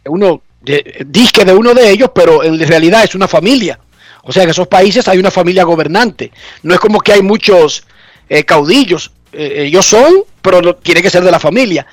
Uno, 0.06 0.41
de, 0.62 1.06
disque 1.08 1.43
de 1.43 1.54
uno 1.54 1.73
de 1.73 1.89
ellos, 1.89 2.12
pero 2.13 2.43
en 2.43 2.60
realidad 2.60 3.04
es 3.04 3.15
una 3.15 3.28
familia. 3.28 3.80
O 4.23 4.32
sea, 4.32 4.43
en 4.43 4.49
esos 4.49 4.67
países 4.67 5.08
hay 5.08 5.17
una 5.17 5.32
familia 5.32 5.63
gobernante. 5.63 6.32
No 6.63 6.73
es 6.73 6.80
como 6.80 6.99
que 6.99 7.13
hay 7.13 7.21
muchos 7.21 7.84
eh, 8.30 8.43
caudillos. 8.43 9.12
Eh, 9.34 9.65
ellos 9.67 9.86
son, 9.86 10.23
pero 10.41 10.62
no, 10.62 10.75
tiene 10.75 11.01
que 11.01 11.10
ser 11.10 11.23
de 11.23 11.32
la 11.32 11.39
familia. 11.39 11.86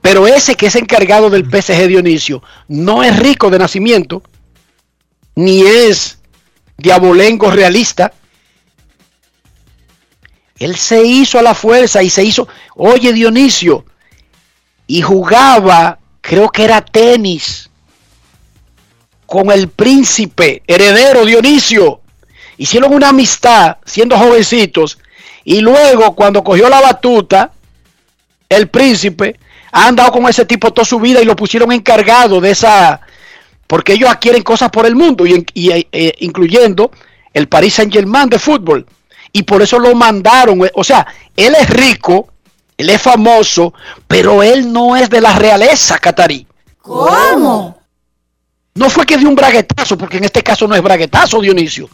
Pero 0.00 0.26
ese 0.26 0.56
que 0.56 0.66
es 0.66 0.76
encargado 0.76 1.30
del 1.30 1.44
PSG 1.44 1.86
Dionisio 1.86 2.42
no 2.68 3.02
es 3.02 3.18
rico 3.18 3.50
de 3.50 3.58
nacimiento, 3.58 4.22
ni 5.34 5.62
es 5.62 6.18
diabolengo 6.76 7.50
realista. 7.50 8.12
Él 10.60 10.76
se 10.76 11.02
hizo 11.02 11.38
a 11.38 11.42
la 11.42 11.54
fuerza 11.54 12.02
y 12.02 12.10
se 12.10 12.22
hizo, 12.22 12.46
oye 12.76 13.12
Dionisio, 13.14 13.84
y 14.86 15.00
jugaba, 15.00 15.98
creo 16.20 16.50
que 16.50 16.64
era 16.64 16.82
tenis, 16.82 17.70
con 19.24 19.50
el 19.50 19.68
príncipe 19.68 20.62
heredero 20.66 21.24
Dionisio. 21.24 22.00
Hicieron 22.58 22.92
una 22.92 23.08
amistad 23.08 23.78
siendo 23.86 24.18
jovencitos 24.18 24.98
y 25.44 25.60
luego 25.60 26.14
cuando 26.14 26.44
cogió 26.44 26.68
la 26.68 26.80
batuta, 26.80 27.52
el 28.48 28.68
príncipe, 28.68 29.38
Ha 29.72 29.86
andado 29.86 30.10
con 30.10 30.28
ese 30.28 30.44
tipo 30.44 30.72
toda 30.72 30.84
su 30.84 30.98
vida 30.98 31.22
y 31.22 31.24
lo 31.24 31.36
pusieron 31.36 31.70
encargado 31.70 32.40
de 32.40 32.50
esa, 32.50 33.00
porque 33.68 33.92
ellos 33.92 34.10
adquieren 34.10 34.42
cosas 34.42 34.68
por 34.68 34.84
el 34.84 34.96
mundo, 34.96 35.24
y, 35.24 35.46
eh, 35.54 36.14
incluyendo 36.18 36.90
el 37.32 37.46
Paris 37.46 37.74
Saint 37.74 37.92
Germain 37.92 38.28
de 38.28 38.40
fútbol. 38.40 38.84
Y 39.32 39.42
por 39.42 39.62
eso 39.62 39.78
lo 39.78 39.94
mandaron. 39.94 40.60
O 40.74 40.84
sea, 40.84 41.06
él 41.36 41.54
es 41.58 41.68
rico, 41.70 42.28
él 42.76 42.90
es 42.90 43.00
famoso, 43.00 43.74
pero 44.06 44.42
él 44.42 44.72
no 44.72 44.96
es 44.96 45.08
de 45.10 45.20
la 45.20 45.34
realeza 45.34 45.98
catarí. 45.98 46.46
¿Cómo? 46.80 47.78
No 48.74 48.90
fue 48.90 49.04
que 49.04 49.18
dio 49.18 49.28
un 49.28 49.34
braguetazo, 49.34 49.98
porque 49.98 50.16
en 50.18 50.24
este 50.24 50.42
caso 50.42 50.66
no 50.66 50.74
es 50.74 50.82
braguetazo, 50.82 51.40
Dionisio. 51.40 51.88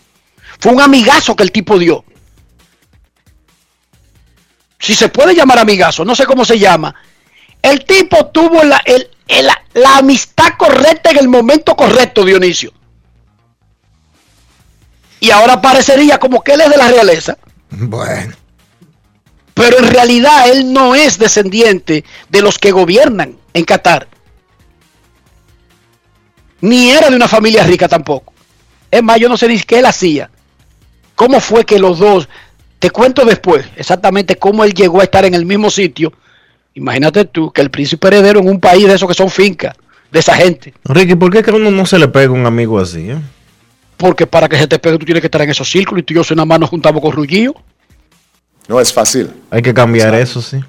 Fue 0.58 0.72
un 0.72 0.80
amigazo 0.80 1.34
que 1.34 1.42
el 1.42 1.52
tipo 1.52 1.78
dio. 1.78 2.04
Si 4.78 4.94
se 4.94 5.08
puede 5.08 5.34
llamar 5.34 5.58
amigazo, 5.58 6.04
no 6.04 6.14
sé 6.14 6.26
cómo 6.26 6.44
se 6.44 6.58
llama. 6.58 6.94
El 7.62 7.84
tipo 7.84 8.26
tuvo 8.26 8.62
la, 8.62 8.80
la 9.74 9.96
amistad 9.96 10.52
correcta 10.56 11.10
en 11.10 11.18
el 11.18 11.28
momento 11.28 11.74
correcto, 11.74 12.24
Dionisio. 12.24 12.72
Y 15.26 15.32
ahora 15.32 15.60
parecería 15.60 16.18
como 16.18 16.40
que 16.40 16.52
él 16.52 16.60
es 16.60 16.70
de 16.70 16.76
la 16.76 16.88
realeza. 16.88 17.36
Bueno. 17.70 18.32
Pero 19.54 19.78
en 19.80 19.88
realidad 19.88 20.48
él 20.48 20.72
no 20.72 20.94
es 20.94 21.18
descendiente 21.18 22.04
de 22.28 22.42
los 22.42 22.60
que 22.60 22.70
gobiernan 22.70 23.36
en 23.52 23.64
Qatar. 23.64 24.06
Ni 26.60 26.90
era 26.90 27.10
de 27.10 27.16
una 27.16 27.26
familia 27.26 27.64
rica 27.64 27.88
tampoco. 27.88 28.32
Es 28.88 29.02
más, 29.02 29.18
yo 29.18 29.28
no 29.28 29.36
sé 29.36 29.48
ni 29.48 29.58
qué 29.58 29.80
él 29.80 29.86
hacía. 29.86 30.30
¿Cómo 31.16 31.40
fue 31.40 31.64
que 31.64 31.80
los 31.80 31.98
dos, 31.98 32.28
te 32.78 32.90
cuento 32.90 33.24
después 33.24 33.66
exactamente 33.74 34.36
cómo 34.36 34.62
él 34.62 34.74
llegó 34.74 35.00
a 35.00 35.04
estar 35.04 35.24
en 35.24 35.34
el 35.34 35.44
mismo 35.44 35.70
sitio? 35.70 36.12
Imagínate 36.74 37.24
tú 37.24 37.50
que 37.50 37.62
el 37.62 37.70
príncipe 37.72 38.06
heredero 38.06 38.38
en 38.38 38.48
un 38.48 38.60
país 38.60 38.86
de 38.86 38.94
esos 38.94 39.08
que 39.08 39.14
son 39.14 39.30
fincas, 39.30 39.74
de 40.12 40.20
esa 40.20 40.36
gente. 40.36 40.72
Ricky, 40.84 41.16
¿por 41.16 41.32
qué 41.32 41.42
que 41.42 41.50
uno 41.50 41.72
no 41.72 41.84
se 41.84 41.98
le 41.98 42.06
pega 42.06 42.30
un 42.30 42.46
amigo 42.46 42.78
así? 42.78 43.10
Eh? 43.10 43.18
Porque 43.96 44.26
para 44.26 44.48
que 44.48 44.58
se 44.58 44.66
te 44.66 44.78
pegue 44.78 44.98
tú 44.98 45.06
tienes 45.06 45.20
que 45.20 45.26
estar 45.26 45.42
en 45.42 45.50
esos 45.50 45.70
círculos 45.70 46.02
y 46.02 46.04
tú 46.04 46.14
y 46.14 46.16
yo 46.22 46.34
nada 46.34 46.46
más 46.46 46.60
nos 46.60 46.70
juntamos 46.70 47.00
con 47.00 47.12
Rullío. 47.12 47.54
No 48.68 48.80
es 48.80 48.92
fácil. 48.92 49.30
Hay 49.50 49.62
que 49.62 49.72
cambiar 49.72 50.14
eso, 50.14 50.42
sí. 50.42 50.60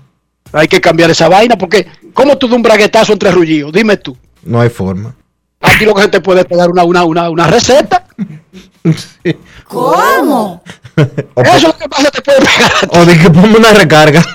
Hay 0.54 0.68
que 0.68 0.80
cambiar 0.80 1.10
esa 1.10 1.28
vaina 1.28 1.58
porque 1.58 1.88
¿cómo 2.14 2.38
tú 2.38 2.48
de 2.48 2.56
un 2.56 2.62
braguetazo 2.62 3.14
entre 3.14 3.32
Rullío? 3.32 3.72
Dime 3.72 3.98
tú. 3.98 4.16
No 4.44 4.62
hay 4.62 4.70
forma. 4.70 5.16
Aquí 5.60 5.86
lo 5.86 5.94
que 5.94 6.04
se 6.04 6.08
te 6.10 6.22
puede 6.22 6.46
pegar 6.46 6.70
una, 6.70 6.84
una, 6.84 7.04
una, 7.04 7.30
una 7.30 7.48
receta. 7.48 8.06
¿Cómo? 9.66 10.64
Eso 10.96 11.56
es 11.56 11.64
lo 11.64 11.78
que 11.78 11.90
pasa, 11.90 12.10
te 12.10 12.22
puede 12.22 12.40
pegar. 12.40 12.72
O 12.90 13.06
de 13.06 13.18
que 13.18 13.30
ponme 13.30 13.58
una 13.58 13.74
recarga. 13.74 14.24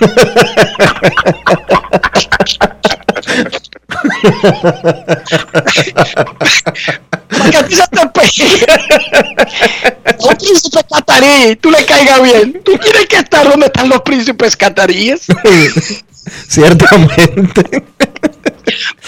Porque 7.29 7.57
a 7.57 7.65
ti 7.65 7.75
se 7.75 7.87
te 7.87 8.07
pega. 8.09 8.77
Un 10.19 10.35
príncipe 10.37 10.79
catarí, 10.89 11.55
tú 11.57 11.71
le 11.71 11.85
caigas 11.85 12.21
bien. 12.21 12.61
Tú 12.63 12.77
tienes 12.77 13.05
que 13.07 13.17
estar 13.17 13.49
donde 13.49 13.65
están 13.67 13.89
los 13.89 14.01
príncipes 14.01 14.55
cataríes. 14.55 15.25
Ciertamente. 16.47 17.83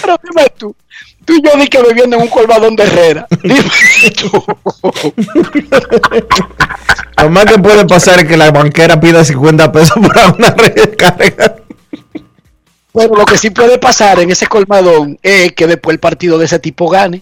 Pero 0.02 0.20
dime 0.24 0.48
tú, 0.58 0.76
tú 1.24 1.34
y 1.34 1.42
yo 1.42 1.58
di 1.58 1.68
que 1.68 1.82
bebiendo 1.82 2.18
en 2.18 2.24
un 2.24 2.28
colmadón 2.28 2.76
de 2.76 2.84
Herrera. 2.84 3.28
Dime 3.44 3.64
tú. 4.20 4.44
Lo 7.18 7.30
más 7.30 7.46
que 7.46 7.58
puede 7.58 7.86
pasar 7.86 8.20
es 8.20 8.26
que 8.26 8.38
la 8.38 8.52
banquera 8.52 9.00
pida 9.00 9.24
50 9.24 9.72
pesos 9.72 9.94
por 9.94 10.36
una 10.38 10.50
recarga. 10.52 11.56
Bueno, 12.96 13.16
lo 13.16 13.26
que 13.26 13.38
sí 13.38 13.50
puede 13.50 13.78
pasar 13.78 14.20
en 14.22 14.32
ese 14.32 14.48
colmadón 14.48 15.20
es 15.22 15.52
que 15.52 15.68
después 15.68 15.94
el 15.96 16.00
partido 16.00 16.38
de 16.38 16.46
ese 16.46 16.60
tipo 16.60 16.88
gane. 16.90 17.22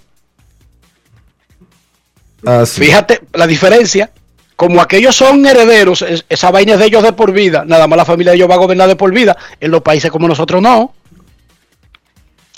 Ah, 2.46 2.64
sí. 2.64 2.82
Fíjate 2.86 3.22
la 3.34 3.48
diferencia. 3.48 4.12
Como 4.56 4.80
aquellos 4.84 5.16
son 5.16 5.44
herederos, 5.48 6.04
es- 6.04 6.26
esa 6.30 6.52
vaina 6.52 6.74
es 6.74 6.80
de 6.80 6.86
ellos 6.86 7.02
de 7.02 7.12
por 7.14 7.32
vida. 7.32 7.64
Nada 7.66 7.88
más 7.88 7.98
la 7.98 8.06
familia 8.06 8.32
de 8.34 8.36
ellos 8.38 8.50
va 8.52 8.54
a 8.54 8.60
gobernar 8.60 8.88
de 8.88 8.96
por 8.96 9.12
vida. 9.12 9.36
En 9.60 9.72
los 9.72 9.82
países 9.82 10.12
como 10.12 10.28
nosotros 10.28 10.62
no. 10.62 10.94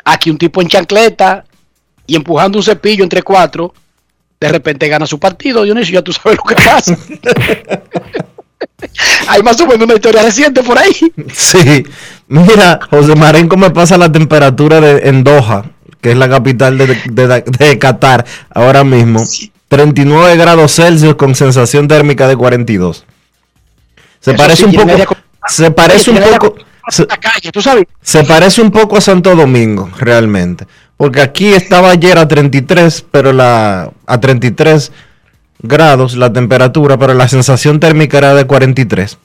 Aquí 0.03 0.29
un 0.29 0.37
tipo 0.37 0.61
en 0.61 0.67
chancleta 0.67 1.45
y 2.05 2.17
empujando 2.17 2.57
un 2.57 2.65
cepillo 2.65 3.05
entre 3.05 3.23
cuatro, 3.23 3.73
de 4.41 4.49
repente 4.49 4.89
gana 4.89 5.07
su 5.07 5.17
partido, 5.21 5.63
Dionisio, 5.63 5.93
ya 5.93 6.01
tú 6.03 6.11
sabes 6.11 6.37
lo 6.37 6.43
que 6.43 6.55
pasa. 6.55 6.97
Hay 9.27 9.41
más 9.43 9.59
o 9.61 9.67
menos 9.67 9.85
una 9.85 9.95
historia 9.95 10.21
reciente 10.23 10.61
por 10.63 10.77
ahí. 10.77 10.91
Sí. 11.33 11.83
Mira, 12.27 12.79
José 12.89 13.15
Marín, 13.15 13.47
¿cómo 13.47 13.71
pasa 13.73 13.97
la 13.97 14.11
temperatura 14.11 14.81
de, 14.81 15.09
en 15.09 15.23
Doha, 15.23 15.65
que 16.01 16.11
es 16.11 16.17
la 16.17 16.29
capital 16.29 16.77
de, 16.77 16.87
de- 17.05 17.41
de 17.41 17.79
Qatar, 17.79 18.25
ahora 18.53 18.83
mismo? 18.83 19.23
39 19.67 20.37
grados 20.37 20.73
Celsius 20.75 21.15
con 21.15 21.35
sensación 21.35 21.87
térmica 21.87 22.27
de 22.27 22.35
42. 22.35 23.05
Se 24.19 24.31
Eso 24.31 24.37
parece 24.37 24.63
sí, 24.69 24.77
un 24.77 24.87
poco, 24.87 25.17
se 25.47 25.71
parece 25.71 26.11
un 26.11 26.17
poco, 26.19 26.55
se, 26.89 27.05
La 27.07 27.17
calle, 27.17 27.51
tú 27.51 27.61
sabes. 27.61 27.85
se 28.01 28.23
parece 28.23 28.61
un 28.61 28.71
poco 28.71 28.97
a 28.97 29.01
Santo 29.01 29.35
Domingo, 29.35 29.89
realmente. 29.99 30.65
Porque 30.97 31.21
aquí 31.21 31.53
estaba 31.53 31.91
ayer 31.91 32.17
a 32.17 32.27
33, 32.27 33.05
pero 33.11 33.33
la, 33.33 33.91
a 34.07 34.19
33 34.19 34.91
grados 35.59 36.15
la 36.15 36.31
temperatura, 36.31 36.97
pero 36.97 37.13
la 37.13 37.27
sensación 37.27 37.79
térmica 37.79 38.17
era 38.17 38.33
de 38.33 38.45
43. 38.45 39.17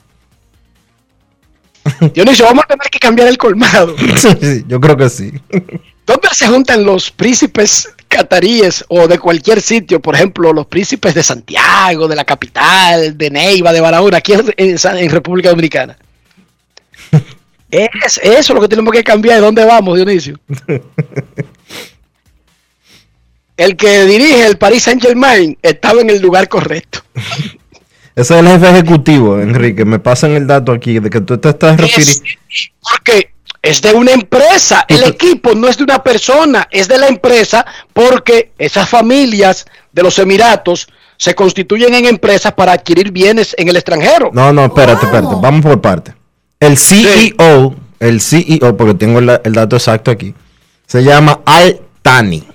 Dionisio, 2.13 2.45
vamos 2.45 2.63
a 2.65 2.67
tener 2.67 2.89
que 2.89 2.99
cambiar 2.99 3.27
el 3.27 3.37
colmado. 3.37 3.95
Sí, 4.17 4.63
yo 4.67 4.79
creo 4.79 4.97
que 4.97 5.09
sí. 5.09 5.31
¿Dónde 6.05 6.29
se 6.31 6.47
juntan 6.47 6.83
los 6.83 7.11
príncipes 7.11 7.89
cataríes 8.07 8.83
o 8.89 9.07
de 9.07 9.19
cualquier 9.19 9.61
sitio? 9.61 10.01
Por 10.01 10.15
ejemplo, 10.15 10.51
los 10.51 10.65
príncipes 10.65 11.13
de 11.13 11.23
Santiago, 11.23 12.07
de 12.07 12.15
la 12.15 12.25
capital, 12.25 13.17
de 13.17 13.29
Neiva, 13.29 13.71
de 13.71 13.81
Barahona, 13.81 14.17
aquí 14.17 14.33
en, 14.33 15.09
República 15.09 15.49
Dominicana. 15.49 15.97
Es 17.69 18.17
eso 18.17 18.29
es 18.31 18.49
lo 18.49 18.59
que 18.59 18.67
tenemos 18.67 18.91
que 18.91 19.03
cambiar. 19.03 19.37
¿De 19.37 19.45
dónde 19.45 19.63
vamos, 19.63 19.95
Dionisio? 19.95 20.37
El 23.61 23.75
que 23.75 24.05
dirige 24.05 24.47
el 24.47 24.57
Paris 24.57 24.81
Saint 24.81 24.99
Germain 24.99 25.55
estaba 25.61 26.01
en 26.01 26.09
el 26.09 26.19
lugar 26.19 26.49
correcto. 26.49 27.03
Ese 28.15 28.33
es 28.33 28.39
el 28.39 28.47
jefe 28.47 28.69
ejecutivo, 28.69 29.39
Enrique. 29.39 29.85
Me 29.85 29.99
pasan 29.99 30.31
el 30.31 30.47
dato 30.47 30.71
aquí 30.71 30.97
de 30.97 31.11
que 31.11 31.21
tú 31.21 31.37
te 31.37 31.49
estás 31.49 31.79
refiriendo. 31.79 32.23
Es 32.23 32.71
porque 32.81 33.29
es 33.61 33.79
de 33.83 33.93
una 33.93 34.13
empresa. 34.13 34.83
El 34.87 35.03
equipo 35.03 35.53
no 35.53 35.67
es 35.67 35.77
de 35.77 35.83
una 35.83 36.01
persona, 36.01 36.67
es 36.71 36.87
de 36.87 36.97
la 36.97 37.07
empresa 37.07 37.63
porque 37.93 38.51
esas 38.57 38.89
familias 38.89 39.67
de 39.91 40.01
los 40.01 40.17
Emiratos 40.17 40.87
se 41.17 41.35
constituyen 41.35 41.93
en 41.93 42.07
empresas 42.07 42.53
para 42.53 42.71
adquirir 42.71 43.11
bienes 43.11 43.53
en 43.59 43.69
el 43.69 43.75
extranjero. 43.75 44.31
No, 44.33 44.51
no, 44.51 44.65
espérate, 44.65 45.05
espérate. 45.05 45.35
Vamos 45.39 45.61
por 45.61 45.79
parte. 45.79 46.15
El 46.59 46.79
CEO, 46.79 47.75
el 47.99 48.21
CEO, 48.21 48.75
porque 48.75 48.95
tengo 48.95 49.19
el, 49.19 49.39
el 49.43 49.53
dato 49.53 49.75
exacto 49.75 50.09
aquí, 50.09 50.33
se 50.87 51.03
llama 51.03 51.41
Al 51.45 51.79
Tani. 52.01 52.50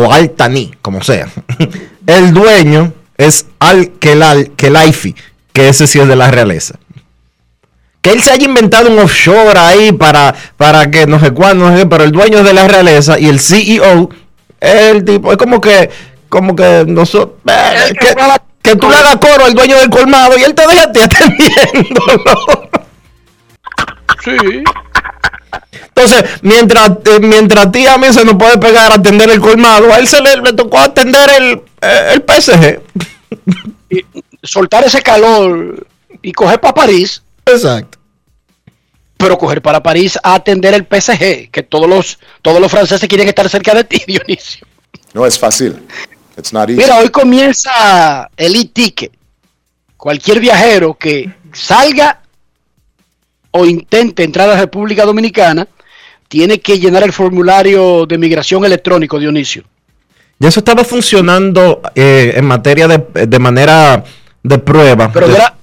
O 0.00 0.10
Al 0.10 0.30
Tani, 0.30 0.72
como 0.80 1.02
sea. 1.02 1.28
El 2.06 2.32
dueño 2.32 2.94
es 3.18 3.46
Al 3.58 3.90
Kelal, 3.98 4.52
Kelaifi, 4.56 5.14
que 5.52 5.68
ese 5.68 5.86
sí 5.86 6.00
es 6.00 6.08
de 6.08 6.16
la 6.16 6.30
realeza. 6.30 6.76
Que 8.00 8.12
él 8.12 8.22
se 8.22 8.30
haya 8.30 8.46
inventado 8.46 8.90
un 8.90 8.98
offshore 8.98 9.58
ahí 9.58 9.92
para, 9.92 10.34
para 10.56 10.90
que 10.90 11.06
no 11.06 11.20
sé 11.20 11.32
cuándo, 11.32 11.70
no 11.70 11.76
sé 11.76 11.84
pero 11.84 12.04
el 12.04 12.12
dueño 12.12 12.38
es 12.38 12.44
de 12.44 12.54
la 12.54 12.66
realeza 12.66 13.18
y 13.18 13.28
el 13.28 13.40
CEO 13.40 14.08
es 14.58 14.74
el 14.74 15.04
tipo, 15.04 15.32
es 15.32 15.36
como 15.36 15.60
que, 15.60 15.90
como 16.30 16.56
que 16.56 16.84
nosotros, 16.86 17.36
El 17.44 17.94
que 17.98 18.14
que, 18.62 18.76
tú 18.76 18.88
le 18.88 18.96
hagas 18.96 19.16
coro 19.16 19.44
al 19.44 19.52
dueño 19.52 19.76
del 19.76 19.90
colmado 19.90 20.38
y 20.38 20.44
él 20.44 20.54
te 20.54 20.66
deja 20.66 20.84
a 20.84 20.92
ti 20.92 21.00
atendiéndolo. 21.02 22.70
Sí. 24.24 24.62
Entonces, 25.72 26.24
mientras, 26.42 26.90
eh, 27.04 27.20
mientras 27.20 27.66
a 27.66 27.72
ti 27.72 27.86
a 27.86 27.98
mí 27.98 28.12
se 28.12 28.24
nos 28.24 28.34
puede 28.36 28.58
pegar 28.58 28.92
a 28.92 28.96
atender 28.96 29.30
el 29.30 29.40
colmado, 29.40 29.92
a 29.92 29.98
él 29.98 30.06
se 30.06 30.20
le, 30.20 30.36
le 30.36 30.52
tocó 30.52 30.78
atender 30.78 31.28
el, 31.38 31.62
eh, 31.80 32.14
el 32.14 32.22
PSG. 32.22 32.80
Y 33.90 34.04
soltar 34.42 34.84
ese 34.84 35.02
calor 35.02 35.86
y 36.22 36.32
coger 36.32 36.60
para 36.60 36.74
París, 36.74 37.22
Exacto. 37.46 37.98
pero 39.16 39.36
coger 39.36 39.60
para 39.60 39.82
París 39.82 40.18
a 40.22 40.34
atender 40.34 40.74
el 40.74 40.84
PSG, 40.86 41.50
que 41.50 41.62
todos 41.68 41.88
los, 41.88 42.18
todos 42.42 42.60
los 42.60 42.70
franceses 42.70 43.08
quieren 43.08 43.28
estar 43.28 43.48
cerca 43.48 43.74
de 43.74 43.84
ti, 43.84 44.02
Dionisio. 44.06 44.66
No 45.12 45.26
es 45.26 45.38
fácil. 45.38 45.86
It's 46.36 46.52
not 46.52 46.70
easy. 46.70 46.80
Mira, 46.80 46.98
hoy 46.98 47.10
comienza 47.10 48.30
el 48.36 48.54
e-ticket. 48.56 49.12
Cualquier 49.96 50.40
viajero 50.40 50.94
que 50.94 51.30
salga 51.52 52.19
o 53.52 53.64
intente 53.66 54.22
entrar 54.24 54.48
a 54.48 54.54
la 54.54 54.60
República 54.60 55.04
Dominicana 55.04 55.66
tiene 56.28 56.60
que 56.60 56.78
llenar 56.78 57.02
el 57.02 57.12
formulario 57.12 58.06
de 58.06 58.16
migración 58.18 58.64
electrónico, 58.64 59.18
Dionisio. 59.18 59.64
Y 60.38 60.46
eso 60.46 60.60
estaba 60.60 60.84
funcionando 60.84 61.82
eh, 61.94 62.32
en 62.36 62.46
materia 62.46 62.86
de, 62.88 63.26
de 63.26 63.38
manera 63.38 64.04
de 64.42 64.58
prueba. 64.58 65.10
Pero 65.12 65.28
De- 65.28 65.34
era, 65.34 65.54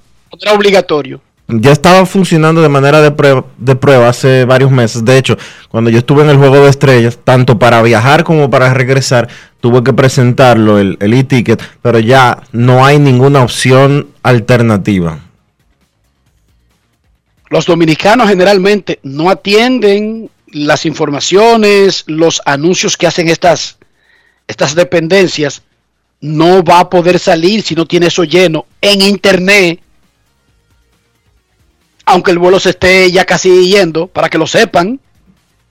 obligatorio. 0.54 1.20
ya 1.48 1.72
estaba 1.72 2.04
funcionando 2.06 2.60
de 2.62 2.68
manera 2.68 3.00
de 3.00 3.10
prueba, 3.10 3.44
de 3.56 3.74
prueba 3.74 4.08
hace 4.10 4.44
varios 4.44 4.70
meses. 4.70 5.04
De 5.04 5.16
hecho, 5.18 5.36
cuando 5.70 5.88
yo 5.90 5.98
estuve 5.98 6.22
en 6.22 6.30
el 6.30 6.36
Juego 6.36 6.56
de 6.62 6.68
Estrellas, 6.70 7.18
tanto 7.24 7.58
para 7.58 7.80
viajar 7.82 8.22
como 8.22 8.50
para 8.50 8.72
regresar, 8.74 9.26
tuve 9.60 9.82
que 9.82 9.92
presentarlo, 9.94 10.78
el 10.78 10.96
el 11.00 11.14
e-ticket, 11.14 11.60
pero 11.82 11.98
ya 11.98 12.42
no 12.52 12.84
hay 12.84 12.98
ninguna 13.00 13.42
opción 13.42 14.08
alternativa. 14.22 15.18
Los 17.48 17.64
dominicanos 17.66 18.28
generalmente 18.28 18.98
no 19.02 19.30
atienden 19.30 20.30
las 20.48 20.84
informaciones, 20.86 22.04
los 22.06 22.42
anuncios 22.44 22.96
que 22.96 23.06
hacen 23.06 23.28
estas, 23.28 23.78
estas 24.46 24.74
dependencias. 24.74 25.62
No 26.20 26.62
va 26.62 26.80
a 26.80 26.90
poder 26.90 27.18
salir 27.18 27.62
si 27.62 27.74
no 27.74 27.86
tiene 27.86 28.06
eso 28.06 28.24
lleno 28.24 28.66
en 28.80 29.00
internet. 29.02 29.80
Aunque 32.04 32.32
el 32.32 32.38
vuelo 32.38 32.58
se 32.58 32.70
esté 32.70 33.10
ya 33.10 33.24
casi 33.24 33.68
yendo, 33.68 34.08
para 34.08 34.28
que 34.28 34.38
lo 34.38 34.46
sepan, 34.46 35.00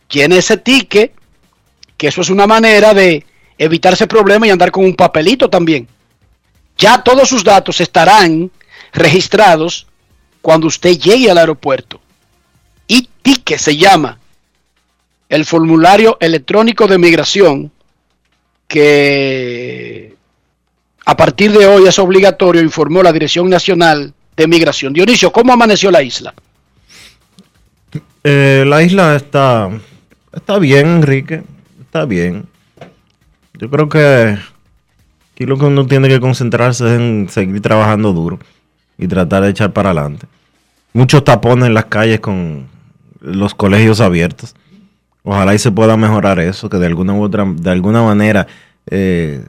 tiene 0.07 0.37
ese 0.37 0.57
ticket, 0.57 1.11
que 1.97 2.07
eso 2.07 2.21
es 2.21 2.29
una 2.29 2.47
manera 2.47 2.93
de 2.93 3.25
evitarse 3.57 4.07
problemas 4.07 4.47
y 4.47 4.51
andar 4.51 4.71
con 4.71 4.85
un 4.85 4.95
papelito 4.95 5.49
también. 5.49 5.87
Ya 6.77 7.03
todos 7.03 7.27
sus 7.27 7.43
datos 7.43 7.81
estarán 7.81 8.51
registrados 8.93 9.87
cuando 10.47 10.67
usted 10.67 10.97
llegue 10.97 11.29
al 11.29 11.39
aeropuerto. 11.39 11.99
Y 12.87 13.09
ticket 13.21 13.59
se 13.59 13.75
llama 13.75 14.17
el 15.27 15.43
formulario 15.43 16.15
electrónico 16.21 16.87
de 16.87 16.97
migración 16.97 17.69
que 18.65 20.15
a 21.05 21.17
partir 21.17 21.51
de 21.51 21.67
hoy 21.67 21.85
es 21.85 21.99
obligatorio, 21.99 22.61
informó 22.61 23.03
la 23.03 23.11
Dirección 23.11 23.49
Nacional 23.49 24.13
de 24.37 24.47
Migración. 24.47 24.93
Dionisio, 24.93 25.33
¿cómo 25.33 25.51
amaneció 25.51 25.91
la 25.91 26.01
isla? 26.01 26.33
Eh, 28.23 28.63
la 28.65 28.81
isla 28.81 29.17
está, 29.17 29.69
está 30.31 30.59
bien, 30.59 30.87
Enrique. 30.87 31.43
Está 31.81 32.05
bien. 32.05 32.45
Yo 33.55 33.69
creo 33.69 33.89
que 33.89 34.37
aquí 35.33 35.45
lo 35.45 35.57
que 35.57 35.65
uno 35.65 35.85
tiene 35.87 36.07
que 36.07 36.21
concentrarse 36.21 36.85
es 36.85 36.91
en 36.93 37.27
seguir 37.29 37.61
trabajando 37.61 38.13
duro 38.13 38.39
y 38.97 39.09
tratar 39.09 39.43
de 39.43 39.49
echar 39.49 39.73
para 39.73 39.89
adelante. 39.89 40.25
Muchos 40.97 41.23
tapones 41.23 41.67
en 41.67 41.75
las 41.75 41.85
calles 41.85 42.21
con 42.21 42.65
los 43.21 43.53
colegios 43.53 44.01
abiertos. 44.01 44.55
Ojalá 45.21 45.53
y 45.53 45.59
se 45.59 45.71
pueda 45.71 45.95
mejorar 45.95 46.39
eso, 46.39 46.69
que 46.69 46.77
de 46.77 46.87
alguna 46.87 47.13
u 47.13 47.21
otra, 47.21 47.45
de 47.45 47.69
alguna 47.69 48.01
manera 48.01 48.47
eh, 48.87 49.45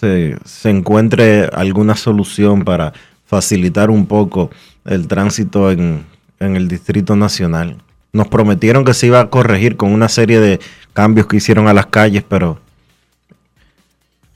se, 0.00 0.36
se 0.44 0.70
encuentre 0.70 1.44
alguna 1.52 1.94
solución 1.94 2.64
para 2.64 2.94
facilitar 3.26 3.90
un 3.90 4.06
poco 4.06 4.50
el 4.84 5.06
tránsito 5.06 5.70
en, 5.70 6.04
en 6.40 6.56
el 6.56 6.66
Distrito 6.66 7.14
Nacional. 7.14 7.76
Nos 8.12 8.26
prometieron 8.26 8.84
que 8.84 8.92
se 8.92 9.06
iba 9.06 9.20
a 9.20 9.30
corregir 9.30 9.76
con 9.76 9.92
una 9.92 10.08
serie 10.08 10.40
de 10.40 10.58
cambios 10.94 11.28
que 11.28 11.36
hicieron 11.36 11.68
a 11.68 11.74
las 11.74 11.86
calles, 11.86 12.24
pero 12.28 12.58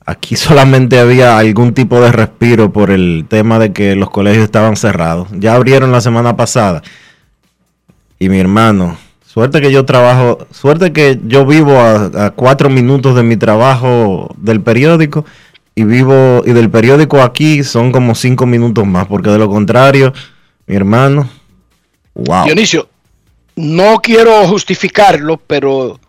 aquí 0.07 0.37
solamente 0.37 0.99
había 0.99 1.37
algún 1.37 1.75
tipo 1.75 2.01
de 2.01 2.13
respiro 2.13 2.73
por 2.73 2.91
el 2.91 3.27
tema 3.29 3.59
de 3.59 3.73
que 3.73 3.97
los 3.97 4.09
colegios 4.09 4.45
estaban 4.45 4.77
cerrados. 4.77 5.29
Ya 5.33 5.55
abrieron 5.55 5.93
la 5.93 6.01
semana 6.01 6.37
pasada. 6.37 6.83
Y 8.19 8.31
mi 8.31 8.39
hermano, 8.39 8.97
suerte 9.27 9.61
que 9.61 9.71
yo 9.71 9.85
trabajo, 9.85 10.47
suerte 10.51 10.93
que 10.93 11.21
yo 11.27 11.45
vivo 11.45 11.79
a, 11.79 12.31
cuatro 12.31 12.71
minutos 12.71 13.15
de 13.15 13.23
mi 13.23 13.37
trabajo 13.37 14.35
del 14.39 14.63
periódico 14.63 15.27
y 15.75 15.85
vivo, 15.85 16.43
y 16.47 16.53
del 16.53 16.71
periódico 16.71 17.21
aquí 17.21 17.63
son 17.63 17.93
como 17.93 18.15
cinco 18.15 18.47
minutos 18.47 18.87
más, 18.87 19.07
porque 19.07 19.29
de 19.29 19.37
lo 19.37 19.51
contrario, 19.51 20.15
mi 20.67 20.77
hermano, 20.77 21.29
wow. 22.15 22.47
Dionisio, 22.47 22.89
no 23.57 23.99
quiero 23.99 24.49
justificarlo, 24.49 25.37
pero 25.47 26.01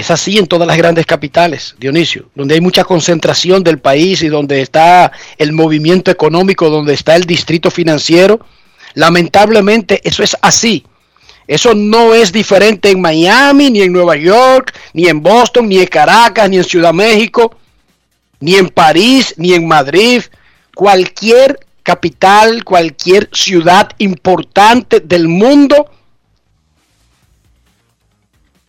es 0.00 0.10
así 0.10 0.38
en 0.38 0.46
todas 0.46 0.66
las 0.66 0.76
grandes 0.76 1.06
capitales, 1.06 1.74
Dionisio, 1.78 2.30
donde 2.34 2.54
hay 2.54 2.60
mucha 2.60 2.84
concentración 2.84 3.62
del 3.62 3.78
país 3.78 4.22
y 4.22 4.28
donde 4.28 4.62
está 4.62 5.12
el 5.38 5.52
movimiento 5.52 6.10
económico, 6.10 6.70
donde 6.70 6.94
está 6.94 7.16
el 7.16 7.24
distrito 7.24 7.70
financiero. 7.70 8.40
Lamentablemente 8.94 10.00
eso 10.02 10.22
es 10.22 10.36
así. 10.40 10.84
Eso 11.46 11.74
no 11.74 12.14
es 12.14 12.32
diferente 12.32 12.90
en 12.90 13.00
Miami, 13.00 13.70
ni 13.70 13.82
en 13.82 13.92
Nueva 13.92 14.16
York, 14.16 14.72
ni 14.94 15.06
en 15.06 15.22
Boston, 15.22 15.68
ni 15.68 15.78
en 15.78 15.86
Caracas, 15.86 16.48
ni 16.48 16.56
en 16.58 16.64
Ciudad 16.64 16.94
México, 16.94 17.56
ni 18.40 18.54
en 18.54 18.68
París, 18.68 19.34
ni 19.36 19.52
en 19.52 19.66
Madrid. 19.66 20.22
Cualquier 20.74 21.58
capital, 21.82 22.64
cualquier 22.64 23.28
ciudad 23.32 23.90
importante 23.98 25.00
del 25.00 25.28
mundo 25.28 25.90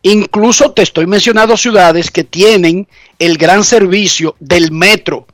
Incluso 0.03 0.71
te 0.71 0.81
estoy 0.81 1.05
mencionando 1.05 1.55
ciudades 1.55 2.09
que 2.09 2.23
tienen 2.23 2.87
el 3.19 3.37
gran 3.37 3.63
servicio 3.63 4.35
del 4.39 4.71
metro, 4.71 5.27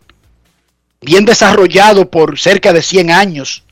bien 1.01 1.25
desarrollado 1.25 2.09
por 2.09 2.37
cerca 2.37 2.73
de 2.73 2.81
100 2.81 3.11
años. 3.11 3.63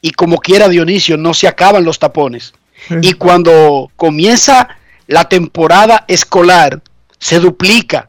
Y 0.00 0.12
como 0.12 0.38
quiera 0.38 0.68
Dionisio, 0.68 1.16
no 1.16 1.34
se 1.34 1.48
acaban 1.48 1.84
los 1.84 1.98
tapones. 1.98 2.54
Y 3.02 3.12
cuando 3.12 3.90
comienza 3.94 4.76
la 5.06 5.28
temporada 5.28 6.04
escolar, 6.08 6.82
se 7.18 7.38
duplica. 7.38 8.08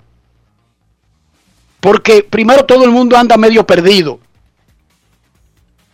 Porque 1.80 2.24
primero 2.24 2.66
todo 2.66 2.86
el 2.86 2.92
mundo 2.92 3.18
anda 3.18 3.38
medio 3.38 3.68
perdido. 3.68 4.20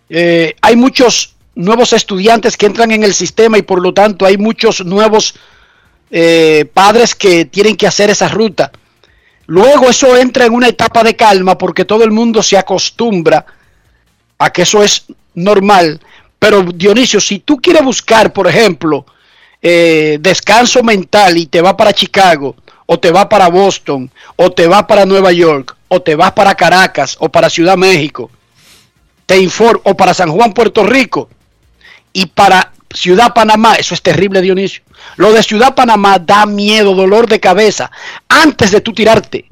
Eh, 0.09 0.55
hay 0.61 0.75
muchos 0.75 1.35
nuevos 1.55 1.91
estudiantes 1.93 2.55
que 2.55 2.67
entran 2.67 2.91
en 2.91 3.03
el 3.03 3.13
sistema 3.13 3.57
y 3.57 3.63
por 3.63 3.81
lo 3.81 3.93
tanto 3.93 4.25
hay 4.25 4.37
muchos 4.37 4.85
nuevos 4.85 5.35
eh, 6.12 6.69
padres 6.74 7.15
que 7.15 7.45
tienen 7.45 7.76
que 7.76 7.88
hacer 7.88 8.10
esa 8.10 8.28
ruta. 8.28 8.72
Luego 9.45 9.89
eso 9.89 10.15
entra 10.15 10.45
en 10.45 10.54
una 10.54 10.67
etapa 10.67 11.04
de 11.04 11.15
calma 11.15 11.58
porque 11.58 11.86
todo 11.86 12.04
el 12.04 12.12
mundo 12.12 12.43
se 12.43 12.58
acostumbra 12.58 13.45
a 14.38 14.50
que 14.52 14.62
eso 14.62 14.84
es 14.84 15.06
normal. 15.34 16.00
Pero 16.38 16.63
Dionisio, 16.63 17.19
si 17.19 17.39
tú 17.39 17.58
quieres 17.58 17.84
buscar, 17.84 18.32
por 18.32 18.48
ejemplo, 18.48 19.06
eh, 19.62 20.17
descanso 20.22 20.84
mental 20.84 21.38
y 21.38 21.48
te 21.48 21.62
va 21.62 21.76
para 21.76 21.93
Chicago, 21.93 22.56
o 22.86 23.00
te 23.00 23.12
va 23.12 23.28
para 23.28 23.50
Boston, 23.50 24.10
o 24.36 24.52
te 24.52 24.67
va 24.67 24.88
para 24.88 25.06
Nueva 25.06 25.32
York, 25.32 25.76
o 25.89 26.02
te 26.02 26.15
vas 26.15 26.32
para 26.32 26.56
Caracas, 26.56 27.17
o 27.19 27.30
para 27.30 27.50
Ciudad 27.50 27.78
México, 27.78 28.32
te 29.26 29.38
informo, 29.38 29.82
o 29.84 29.95
para 29.95 30.13
San 30.13 30.32
Juan, 30.32 30.54
Puerto 30.54 30.84
Rico, 30.84 31.30
y 32.13 32.26
para 32.28 32.72
Ciudad 32.93 33.34
Panamá, 33.34 33.75
eso 33.75 33.93
es 33.93 34.02
terrible, 34.02 34.41
Dionisio. 34.41 34.82
Lo 35.17 35.32
de 35.32 35.43
Ciudad 35.43 35.75
Panamá 35.75 36.17
da 36.19 36.45
miedo, 36.45 36.95
dolor 36.95 37.28
de 37.28 37.39
cabeza, 37.39 37.91
antes 38.28 38.71
de 38.71 38.82
tú 38.82 38.93
tirarte. 38.93 39.45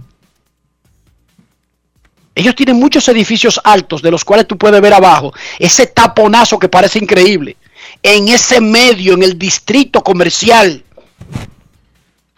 Ellos 2.34 2.56
tienen 2.56 2.78
muchos 2.78 3.08
edificios 3.08 3.60
altos 3.64 4.02
de 4.02 4.12
los 4.12 4.24
cuales 4.24 4.48
tú 4.48 4.58
puedes 4.58 4.80
ver 4.80 4.94
abajo 4.94 5.34
ese 5.58 5.88
taponazo 5.88 6.60
que 6.60 6.70
parece 6.70 7.00
increíble. 7.00 7.58
En 8.04 8.28
ese 8.28 8.62
medio, 8.62 9.14
en 9.14 9.24
el 9.24 9.38
distrito 9.38 10.04
comercial. 10.04 10.84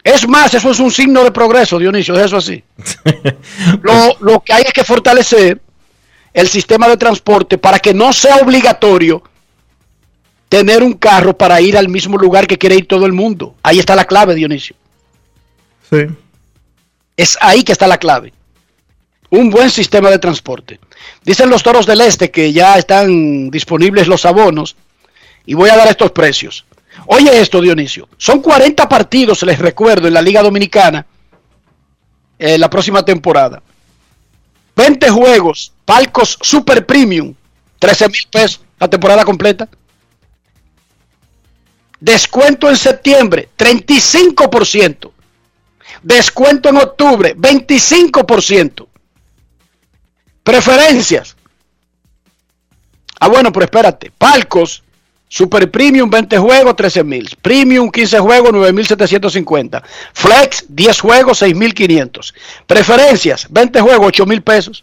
Es 0.02 0.26
más, 0.26 0.54
eso 0.54 0.70
es 0.70 0.80
un 0.80 0.90
signo 0.90 1.22
de 1.22 1.30
progreso, 1.30 1.78
Dionisio, 1.78 2.18
es 2.18 2.26
eso 2.26 2.38
así. 2.38 2.62
lo, 3.82 4.16
lo 4.20 4.40
que 4.40 4.54
hay 4.54 4.62
es 4.66 4.72
que 4.72 4.84
fortalecer 4.84 5.60
el 6.32 6.48
sistema 6.48 6.88
de 6.88 6.96
transporte 6.96 7.58
para 7.58 7.78
que 7.78 7.92
no 7.92 8.12
sea 8.12 8.36
obligatorio 8.36 9.22
tener 10.50 10.82
un 10.82 10.94
carro 10.94 11.38
para 11.38 11.60
ir 11.60 11.78
al 11.78 11.88
mismo 11.88 12.18
lugar 12.18 12.46
que 12.46 12.58
quiere 12.58 12.74
ir 12.74 12.88
todo 12.88 13.06
el 13.06 13.12
mundo. 13.12 13.54
Ahí 13.62 13.78
está 13.78 13.94
la 13.94 14.04
clave, 14.04 14.34
Dionisio. 14.34 14.74
Sí. 15.88 16.06
Es 17.16 17.38
ahí 17.40 17.62
que 17.62 17.72
está 17.72 17.86
la 17.86 17.98
clave. 17.98 18.34
Un 19.30 19.48
buen 19.48 19.70
sistema 19.70 20.10
de 20.10 20.18
transporte. 20.18 20.80
Dicen 21.24 21.48
los 21.48 21.62
toros 21.62 21.86
del 21.86 22.00
este 22.00 22.32
que 22.32 22.52
ya 22.52 22.76
están 22.76 23.48
disponibles 23.48 24.08
los 24.08 24.26
abonos 24.26 24.74
y 25.46 25.54
voy 25.54 25.70
a 25.70 25.76
dar 25.76 25.86
estos 25.86 26.10
precios. 26.10 26.66
Oye 27.06 27.40
esto, 27.40 27.60
Dionisio. 27.60 28.08
Son 28.18 28.40
40 28.40 28.88
partidos, 28.88 29.44
les 29.44 29.58
recuerdo, 29.60 30.08
en 30.08 30.14
la 30.14 30.22
Liga 30.22 30.42
Dominicana 30.42 31.06
eh, 32.40 32.58
la 32.58 32.68
próxima 32.68 33.04
temporada. 33.04 33.62
20 34.74 35.10
juegos, 35.10 35.72
palcos 35.84 36.36
super 36.42 36.84
premium, 36.84 37.34
13 37.78 38.08
mil 38.08 38.26
pesos 38.32 38.60
la 38.80 38.88
temporada 38.88 39.24
completa. 39.24 39.68
Descuento 42.00 42.68
en 42.68 42.76
septiembre, 42.76 43.50
35%. 43.56 45.10
Descuento 46.02 46.68
en 46.70 46.76
octubre, 46.78 47.36
25%. 47.36 48.86
Preferencias. 50.42 51.36
Ah, 53.20 53.28
bueno, 53.28 53.52
pero 53.52 53.64
espérate. 53.64 54.10
Palcos, 54.16 54.82
Super 55.28 55.70
Premium 55.70 56.10
20 56.10 56.38
juegos, 56.38 56.74
13 56.74 57.04
mil. 57.04 57.36
Premium 57.40 57.88
15 57.88 58.18
juegos, 58.18 58.52
9,750. 58.52 59.82
Flex 60.12 60.64
10 60.68 61.00
juegos, 61.00 61.38
6,500. 61.38 62.34
Preferencias, 62.66 63.46
20 63.48 63.80
juegos, 63.80 64.06
8 64.08 64.26
mil 64.26 64.42
pesos. 64.42 64.82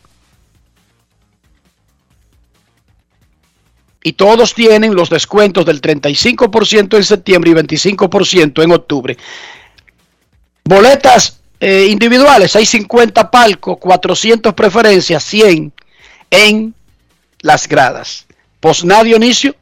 Y 4.04 4.14
todos 4.14 4.54
tienen 4.54 4.96
los 4.96 5.10
descuentos 5.10 5.66
del 5.66 5.82
35% 5.82 6.96
en 6.96 7.04
septiembre 7.04 7.52
y 7.52 7.54
25% 7.54 8.64
en 8.64 8.72
octubre. 8.72 9.18
Boletas 10.64 11.40
eh, 11.60 11.88
individuales, 11.90 12.56
hay 12.56 12.66
50 12.66 13.32
palcos, 13.32 13.78
400 13.80 14.54
preferencias, 14.54 15.24
100 15.24 15.74
en 16.30 16.76
las 17.42 17.68
gradas. 17.68 18.28
Posna 18.60 19.04
Dionisio, 19.04 19.56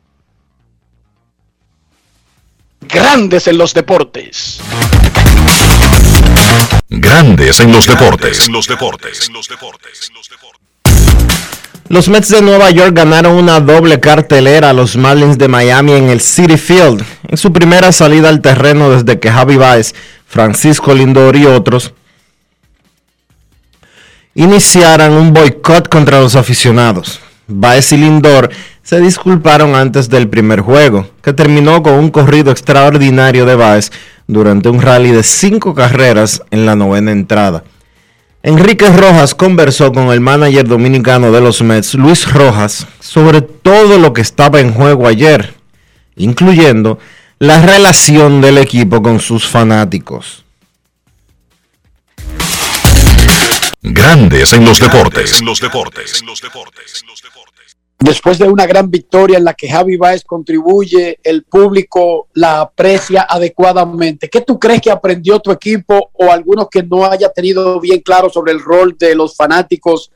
grandes 2.82 3.48
en 3.48 3.58
los 3.58 3.74
deportes. 3.74 4.60
Grandes 6.90 7.60
en 7.60 7.72
los 7.72 7.88
deportes. 7.88 8.48
En 8.48 8.54
los 8.54 8.68
deportes. 8.68 9.30
Los 9.30 9.48
Mets 11.90 12.30
de 12.30 12.42
Nueva 12.42 12.72
York 12.72 12.94
ganaron 12.96 13.36
una 13.36 13.60
doble 13.60 14.00
cartelera 14.00 14.72
a 14.72 14.74
los 14.74 14.98
Marlins 14.98 15.38
de 15.38 15.48
Miami 15.48 15.94
en 15.94 16.10
el 16.10 16.20
City 16.20 16.58
Field 16.58 17.04
en 17.28 17.38
su 17.38 17.54
primera 17.54 17.92
salida 17.92 18.30
al 18.30 18.42
terreno 18.42 18.90
desde 18.90 19.20
que 19.20 19.32
Javi 19.32 19.56
Baez, 19.56 19.94
Francisco 20.26 20.96
Lindor 20.96 21.36
y 21.36 21.46
otros 21.46 21.94
iniciaran 24.34 25.14
un 25.14 25.32
boicot 25.32 25.88
contra 25.88 26.20
los 26.20 26.36
aficionados. 26.36 27.20
Baez 27.48 27.92
y 27.92 27.98
Lindor 27.98 28.50
se 28.82 29.00
disculparon 29.00 29.76
antes 29.76 30.10
del 30.10 30.28
primer 30.28 30.62
juego, 30.62 31.08
que 31.22 31.34
terminó 31.34 31.84
con 31.84 31.94
un 31.94 32.10
corrido 32.10 32.52
extraordinario 32.52 33.46
de 33.46 33.56
Baez 33.56 33.92
durante 34.26 34.70
un 34.70 34.82
rally 34.82 35.12
de 35.12 35.22
cinco 35.22 35.76
carreras 35.76 36.42
en 36.50 36.66
la 36.66 36.76
novena 36.76 37.12
entrada. 37.12 37.64
Enrique 38.48 38.88
Rojas 38.90 39.34
conversó 39.34 39.92
con 39.92 40.12
el 40.12 40.22
manager 40.22 40.68
dominicano 40.68 41.32
de 41.32 41.42
los 41.42 41.64
Mets, 41.64 41.96
Luis 41.96 42.32
Rojas, 42.32 42.86
sobre 43.00 43.42
todo 43.42 43.98
lo 43.98 44.14
que 44.14 44.22
estaba 44.22 44.60
en 44.60 44.72
juego 44.72 45.08
ayer, 45.08 45.56
incluyendo 46.16 47.00
la 47.40 47.60
relación 47.66 48.42
del 48.42 48.60
equipo 48.60 49.02
con 49.02 49.20
sus 49.20 49.48
fanáticos. 49.48 50.46
Grandes 53.82 54.54
en 54.54 54.64
los 54.64 54.80
deportes. 54.80 55.42
Después 58.00 58.38
de 58.38 58.48
una 58.48 58.66
gran 58.66 58.92
victoria 58.92 59.38
en 59.38 59.46
la 59.46 59.54
que 59.54 59.70
Javi 59.70 59.96
Baez 59.96 60.24
contribuye, 60.24 61.18
el 61.24 61.44
público 61.44 62.28
la 62.34 62.62
aprecia 62.62 63.26
adecuadamente. 63.28 64.30
¿Qué 64.30 64.42
tú 64.42 64.60
crees 64.60 64.82
que 64.82 64.92
aprendió 64.92 65.40
tu 65.40 65.52
equipo 65.52 66.12
o 66.14 66.30
algunos 66.30 66.68
que 66.70 66.84
no 66.84 67.06
haya 67.06 67.30
tenido 67.30 67.80
bien 67.80 68.02
claro 68.02 68.30
sobre 68.30 68.52
el 68.52 68.60
rol 68.60 68.96
de 69.00 69.16
los 69.16 69.36
fanáticos 69.36 70.12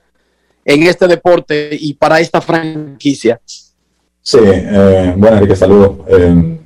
en 0.65 0.83
este 0.83 1.07
deporte 1.07 1.69
y 1.71 1.93
para 1.93 2.19
esta 2.19 2.41
franquicia? 2.41 3.39
Sí, 4.21 4.39
eh, 4.43 5.13
bueno, 5.15 5.37
Enrique, 5.37 5.55
saludos. 5.55 5.91
Eh, 6.09 6.59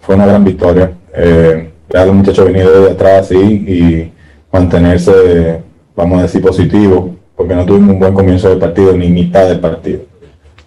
fue 0.00 0.14
una 0.14 0.26
gran 0.26 0.44
victoria. 0.44 0.92
Eh, 1.14 1.70
los 1.92 2.14
muchachos 2.14 2.46
venido 2.46 2.84
de 2.84 2.92
atrás 2.92 3.28
sí, 3.28 3.36
y 3.36 4.12
mantenerse, 4.52 5.60
vamos 5.96 6.20
a 6.20 6.22
decir, 6.22 6.40
positivo, 6.40 7.16
porque 7.36 7.54
no 7.54 7.66
tuvimos 7.66 7.90
un 7.94 7.98
buen 7.98 8.14
comienzo 8.14 8.48
del 8.48 8.58
partido 8.58 8.96
ni 8.96 9.08
mitad 9.08 9.48
del 9.48 9.58
partido. 9.58 10.09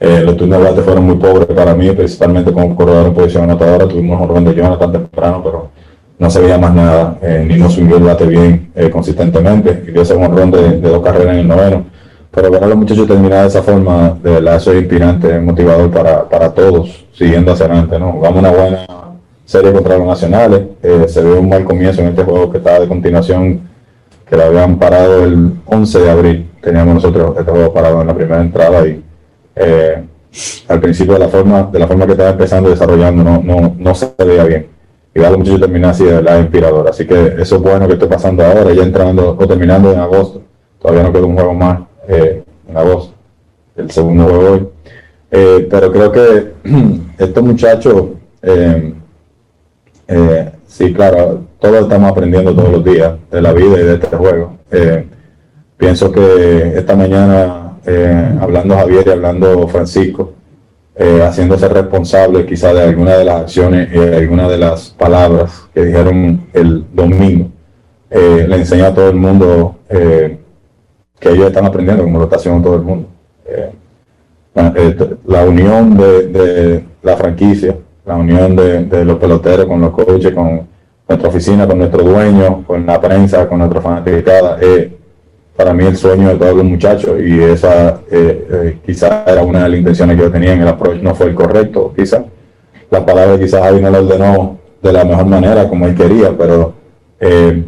Eh, 0.06 0.22
los 0.22 0.36
turnos 0.36 0.60
de 0.60 0.66
bate 0.66 0.82
fueron 0.82 1.06
muy 1.06 1.16
pobres 1.16 1.48
para 1.56 1.74
mí, 1.74 1.90
principalmente 1.92 2.52
como 2.52 2.76
corredor 2.76 3.08
en 3.08 3.14
posición 3.14 3.46
anotadora. 3.46 3.88
Tuvimos 3.88 4.20
un 4.20 4.30
orden 4.30 4.44
de 4.44 4.54
Jonathan 4.54 4.92
temprano, 4.92 5.42
pero 5.42 5.70
no 6.20 6.30
se 6.30 6.42
veía 6.42 6.58
más 6.58 6.74
nada. 6.76 7.18
Eh, 7.22 7.46
ni 7.48 7.56
nos 7.56 7.72
subió 7.72 7.96
el 7.96 8.04
bate 8.04 8.26
bien 8.26 8.70
eh, 8.76 8.90
consistentemente. 8.90 9.86
Y 9.88 9.92
dio 9.92 10.02
ese 10.02 10.14
un 10.14 10.52
de, 10.52 10.82
de, 10.82 10.90
dos 10.90 11.02
carreras 11.02 11.36
en 11.36 11.40
el 11.40 11.48
noveno. 11.48 11.86
Pero 12.32 12.52
ver 12.52 12.66
a 12.66 12.68
los 12.68 12.78
muchachos 12.78 13.08
terminar 13.08 13.44
de 13.44 13.48
esa 13.48 13.64
forma, 13.64 14.18
de 14.22 14.32
verdad, 14.32 14.58
eso 14.58 14.74
es 14.74 14.80
inspirante, 14.80 15.40
motivador 15.40 15.90
para, 15.90 16.28
para 16.28 16.54
todos, 16.54 17.06
siguiendo 17.14 17.54
hacia 17.54 17.68
adelante. 17.68 17.98
¿no? 17.98 18.20
Vamos 18.20 18.40
una 18.40 18.52
buena 18.52 18.86
serie 19.46 19.72
contra 19.72 19.98
los 19.98 20.08
nacionales. 20.08 20.64
Eh, 20.82 21.06
se 21.08 21.22
ve 21.22 21.32
un 21.32 21.48
mal 21.48 21.64
comienzo 21.64 22.02
en 22.02 22.10
este 22.10 22.26
juego 22.26 22.52
que 22.52 22.58
está 22.58 22.78
de 22.78 22.90
continuación, 22.90 23.62
que 24.30 24.36
lo 24.36 24.44
habían 24.44 24.78
parado 24.78 25.24
el 25.24 25.54
11 25.66 26.00
de 26.00 26.10
abril. 26.10 26.50
Teníamos 26.62 26.96
nosotros 26.96 27.38
este 27.40 27.50
juego 27.50 27.72
parado 27.72 28.02
en 28.02 28.08
la 28.08 28.14
primera 28.14 28.42
entrada 28.42 28.86
y 28.86 29.02
eh, 29.56 30.04
al 30.68 30.82
principio 30.82 31.14
de 31.14 31.20
la 31.20 31.30
forma 31.30 31.70
de 31.72 31.80
la 31.80 31.88
forma 31.88 32.06
que 32.06 32.14
estaba 32.14 32.32
empezando 32.32 32.70
desarrollando 32.70 33.24
no, 33.24 33.42
no, 33.44 33.76
no 33.78 33.96
se 33.96 34.14
veía 34.18 34.44
bien. 34.46 34.68
Y 35.16 35.24
algo 35.24 35.38
mucho 35.38 35.60
terminar 35.60 35.92
así 35.92 36.06
de 36.06 36.14
verdad 36.14 36.40
inspirador. 36.40 36.88
Así 36.90 37.06
que 37.06 37.36
eso 37.38 37.56
es 37.58 37.62
bueno 37.62 37.88
que 37.88 37.94
esté 37.94 38.08
pasando 38.08 38.44
ahora, 38.44 38.74
ya 38.74 38.82
entrando 38.82 39.38
o 39.40 39.48
terminando 39.48 39.94
en 39.94 40.00
agosto. 40.00 40.42
Todavía 40.82 41.04
no 41.04 41.14
queda 41.14 41.26
un 41.26 41.36
juego 41.36 41.54
más 41.54 41.82
eh, 42.08 42.44
en 42.68 42.78
agosto, 42.78 43.14
el 43.76 43.92
segundo 43.92 44.26
juego 44.26 44.52
hoy. 44.52 44.68
Eh, 45.36 45.68
pero 45.68 45.92
creo 45.92 46.12
que 46.12 46.54
estos 47.18 47.44
muchachos, 47.44 48.06
eh, 48.44 48.94
eh, 50.08 50.52
sí, 50.68 50.94
claro, 50.94 51.46
todos 51.60 51.82
estamos 51.82 52.12
aprendiendo 52.12 52.54
todos 52.54 52.72
los 52.72 52.84
días 52.86 53.14
de 53.32 53.42
la 53.42 53.52
vida 53.52 53.80
y 53.80 53.84
de 53.84 53.94
este 53.96 54.16
juego. 54.16 54.58
Pienso 55.76 56.12
que 56.12 56.78
esta 56.78 56.96
mañana 56.96 57.63
eh, 57.86 58.38
hablando 58.40 58.76
Javier 58.76 59.04
y 59.08 59.10
hablando 59.12 59.68
Francisco, 59.68 60.34
eh, 60.96 61.22
haciéndose 61.22 61.68
responsable 61.68 62.46
quizá 62.46 62.74
de 62.74 62.84
alguna 62.84 63.18
de 63.18 63.26
las 63.26 63.42
acciones 63.42 63.90
y 63.92 63.98
de 63.98 64.18
alguna 64.18 64.48
de 64.48 64.58
las 64.58 64.90
palabras 64.92 65.68
que 65.74 65.86
dijeron 65.86 66.48
el 66.54 66.86
domingo, 66.94 67.50
eh, 68.10 68.46
le 68.48 68.56
enseña 68.56 68.88
a 68.88 68.94
todo 68.94 69.10
el 69.10 69.16
mundo 69.16 69.76
que 69.90 71.30
ellos 71.30 71.48
están 71.48 71.66
aprendiendo 71.66 72.04
como 72.04 72.20
lo 72.20 72.26
está 72.26 72.38
haciendo 72.38 72.62
todo 72.64 72.76
el 72.76 72.84
mundo. 72.84 73.08
la 75.26 75.46
unión 75.46 75.98
de, 75.98 76.84
la 77.02 77.18
franquicia, 77.18 77.76
la 78.06 78.16
unión 78.16 78.56
de, 78.56 79.06
los 79.06 79.18
peloteros 79.18 79.66
con 79.66 79.82
los 79.82 79.92
coaches, 79.92 80.32
con 80.34 80.68
nuestra 81.08 81.30
oficina, 81.30 81.68
con 81.68 81.80
nuestro 81.80 82.04
dueño, 82.04 82.64
con 82.66 82.86
la 82.86 83.00
prensa, 83.02 83.48
con 83.48 83.60
nuestra 83.60 83.82
fanaticada, 83.82 84.58
para 85.56 85.74
mí 85.74 85.86
el 85.86 85.96
sueño 85.96 86.30
de 86.30 86.36
todos 86.36 86.56
los 86.56 86.66
muchachos 86.66 87.22
y 87.22 87.42
esa 87.42 88.02
eh, 88.12 88.48
eh, 88.52 88.78
quizás 88.86 89.28
era 89.28 89.44
una 89.44 89.64
de 89.64 89.70
las 89.70 89.78
intenciones 89.80 90.18
que 90.18 90.24
yo 90.24 90.32
tenía 90.32 90.54
en 90.54 90.62
el 90.62 90.68
approach, 90.68 91.02
no 91.02 91.14
fue 91.14 91.28
el 91.28 91.36
correcto, 91.36 91.94
quizás. 91.96 92.24
Las 92.90 93.04
palabras 93.04 93.40
quizás 93.40 93.62
Javi 93.62 93.82
no 93.82 93.90
las 93.90 94.02
ordenó 94.02 94.58
de 94.82 94.94
la 94.94 95.06
mejor 95.06 95.26
manera 95.26 95.68
como 95.68 95.88
él 95.88 95.96
quería, 95.96 96.36
pero 96.38 96.74
eh, 97.20 97.64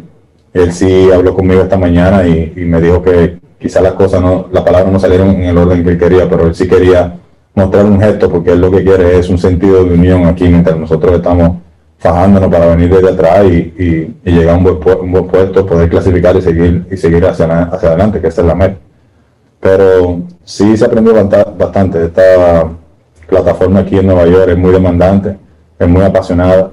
él 0.52 0.72
sí 0.72 1.10
habló 1.12 1.34
conmigo 1.34 1.62
esta 1.62 1.76
mañana 1.76 2.26
y, 2.26 2.52
me 2.56 2.80
dijo 2.80 3.02
que 3.02 3.38
quizás 3.58 3.82
las 3.82 3.92
cosas 3.92 4.20
no, 4.20 4.48
las 4.52 4.62
palabras 4.64 4.92
no 4.92 4.98
salieron 4.98 5.30
en 5.30 5.44
el 5.44 5.58
orden 5.58 5.84
que 5.84 5.90
él 5.90 5.98
quería, 5.98 6.28
pero 6.28 6.46
él 6.46 6.54
sí 6.54 6.68
quería 6.68 7.18
mostrar 7.54 7.86
un 7.86 8.00
gesto 8.00 8.30
porque 8.30 8.52
él 8.52 8.60
lo 8.60 8.70
que 8.70 8.84
quiere 8.84 9.18
es 9.18 9.28
un 9.28 9.38
sentido 9.38 9.84
de 9.84 9.94
unión 9.94 10.26
aquí 10.26 10.44
mientras 10.48 10.76
nosotros 10.76 11.14
estamos 11.14 11.58
fajándonos 11.98 12.50
para 12.50 12.66
venir 12.66 12.90
desde 12.90 13.10
atrás 13.10 13.44
y, 13.46 14.14
llegar 14.24 14.54
a 14.54 14.58
un 14.58 14.64
buen, 14.64 15.00
un 15.00 15.12
buen, 15.12 15.26
puesto, 15.26 15.66
poder 15.66 15.88
clasificar 15.88 16.36
y 16.36 16.42
seguir 16.42 16.86
y 16.90 16.96
seguir 16.96 17.24
hacia, 17.24 17.62
hacia 17.62 17.88
adelante, 17.88 18.20
que 18.20 18.28
esa 18.28 18.42
es 18.42 18.46
la 18.46 18.54
meta. 18.54 18.76
Pero 19.60 20.20
sí 20.44 20.76
se 20.76 20.84
aprendió 20.84 21.14
bastante. 21.58 22.04
Esta 22.04 22.68
plataforma 23.26 23.80
aquí 23.80 23.98
en 23.98 24.06
Nueva 24.06 24.26
York 24.26 24.50
es 24.50 24.58
muy 24.58 24.72
demandante, 24.72 25.36
es 25.78 25.88
muy 25.88 26.02
apasionada. 26.02 26.70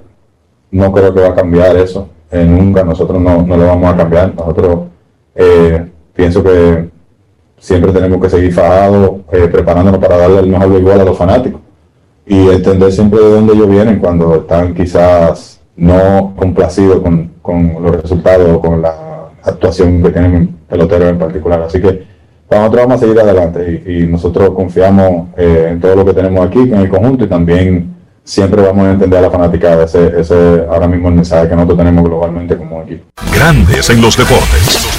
No 0.71 0.91
creo 0.91 1.13
que 1.13 1.21
va 1.21 1.29
a 1.29 1.35
cambiar 1.35 1.75
eso. 1.77 2.09
Eh, 2.29 2.45
nunca 2.45 2.83
nosotros 2.83 3.21
no, 3.21 3.41
no, 3.43 3.57
lo 3.57 3.67
vamos 3.67 3.93
a 3.93 3.97
cambiar. 3.97 4.35
Nosotros 4.35 4.79
eh, 5.35 5.87
pienso 6.13 6.43
que 6.43 6.89
siempre 7.57 7.91
tenemos 7.93 8.21
que 8.21 8.29
seguir 8.29 8.53
fajados, 8.53 9.21
eh, 9.31 9.47
preparándonos 9.47 10.01
para 10.01 10.17
darle 10.17 10.39
el 10.39 10.47
mejor 10.47 10.73
igual 10.73 10.99
a 10.99 11.05
los 11.05 11.17
fanáticos 11.17 11.62
y 12.25 12.49
entender 12.49 12.91
siempre 12.91 13.19
de 13.19 13.31
dónde 13.31 13.53
ellos 13.53 13.69
vienen 13.69 13.99
cuando 13.99 14.35
están 14.35 14.73
quizás 14.73 15.59
no 15.75 16.33
complacidos 16.37 17.01
con, 17.01 17.31
con 17.41 17.81
los 17.81 18.01
resultados 18.01 18.57
o 18.57 18.61
con 18.61 18.81
la 18.81 19.29
actuación 19.43 20.01
que 20.01 20.09
tienen 20.11 20.55
peloteros 20.69 21.09
en 21.09 21.19
particular. 21.19 21.61
Así 21.63 21.81
que 21.81 22.13
nosotros 22.49 22.83
vamos 22.83 22.95
a 22.95 22.99
seguir 22.99 23.19
adelante 23.19 23.83
y, 23.85 24.03
nosotros 24.03 24.51
confiamos 24.51 25.27
eh, 25.37 25.69
en 25.71 25.79
todo 25.79 25.95
lo 25.95 26.05
que 26.05 26.13
tenemos 26.13 26.45
aquí, 26.45 26.59
en 26.59 26.75
el 26.75 26.89
conjunto 26.89 27.25
y 27.25 27.27
también 27.27 27.95
siempre 28.23 28.61
vamos 28.61 28.85
a 28.85 28.91
entender 28.91 29.19
a 29.19 29.23
la 29.23 29.31
fanaticada. 29.31 29.85
Ese, 29.85 30.19
ese 30.19 30.65
ahora 30.69 30.87
mismo 30.87 31.09
el 31.09 31.15
mensaje 31.15 31.49
que 31.49 31.55
nosotros 31.55 31.79
tenemos 31.79 32.03
globalmente 32.03 32.55
como 32.55 32.83
equipo. 32.83 33.05
Grandes 33.35 33.89
en 33.89 34.01
los 34.01 34.15
deportes. 34.15 34.92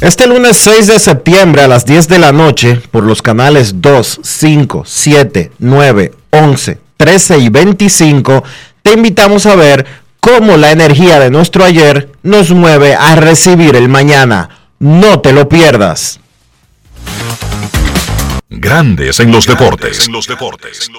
Este 0.00 0.26
lunes 0.26 0.58
6 0.58 0.88
de 0.88 0.98
septiembre 0.98 1.62
a 1.62 1.68
las 1.68 1.86
10 1.86 2.08
de 2.08 2.18
la 2.18 2.30
noche 2.30 2.82
por 2.90 3.02
los 3.02 3.22
canales 3.22 3.80
2, 3.80 4.20
5, 4.22 4.84
7, 4.86 5.52
9, 5.58 6.12
11, 6.30 6.78
13 6.98 7.38
y 7.38 7.48
25 7.48 8.44
te 8.82 8.92
invitamos 8.92 9.46
a 9.46 9.56
ver 9.56 9.86
cómo 10.20 10.58
la 10.58 10.70
energía 10.70 11.18
de 11.18 11.30
nuestro 11.30 11.64
ayer 11.64 12.12
nos 12.22 12.50
mueve 12.50 12.94
a 12.94 13.16
recibir 13.16 13.74
el 13.74 13.88
mañana. 13.88 14.68
No 14.78 15.20
te 15.20 15.32
lo 15.32 15.48
pierdas. 15.48 16.20
Grandes 18.50 19.18
en 19.18 19.32
los 19.32 19.46
deportes. 19.46 20.06
En 20.06 20.12
los 20.12 20.26
deportes. 20.26 20.90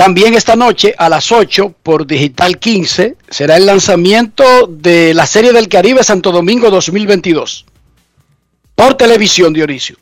También 0.00 0.32
esta 0.32 0.56
noche 0.56 0.94
a 0.96 1.10
las 1.10 1.30
8 1.30 1.74
por 1.82 2.06
Digital 2.06 2.58
15 2.58 3.16
será 3.28 3.58
el 3.58 3.66
lanzamiento 3.66 4.66
de 4.66 5.12
la 5.12 5.26
Serie 5.26 5.52
del 5.52 5.68
Caribe 5.68 6.02
Santo 6.02 6.32
Domingo 6.32 6.70
2022. 6.70 7.66
por 8.74 8.94
televisión, 8.94 9.52
Dionisio. 9.52 9.96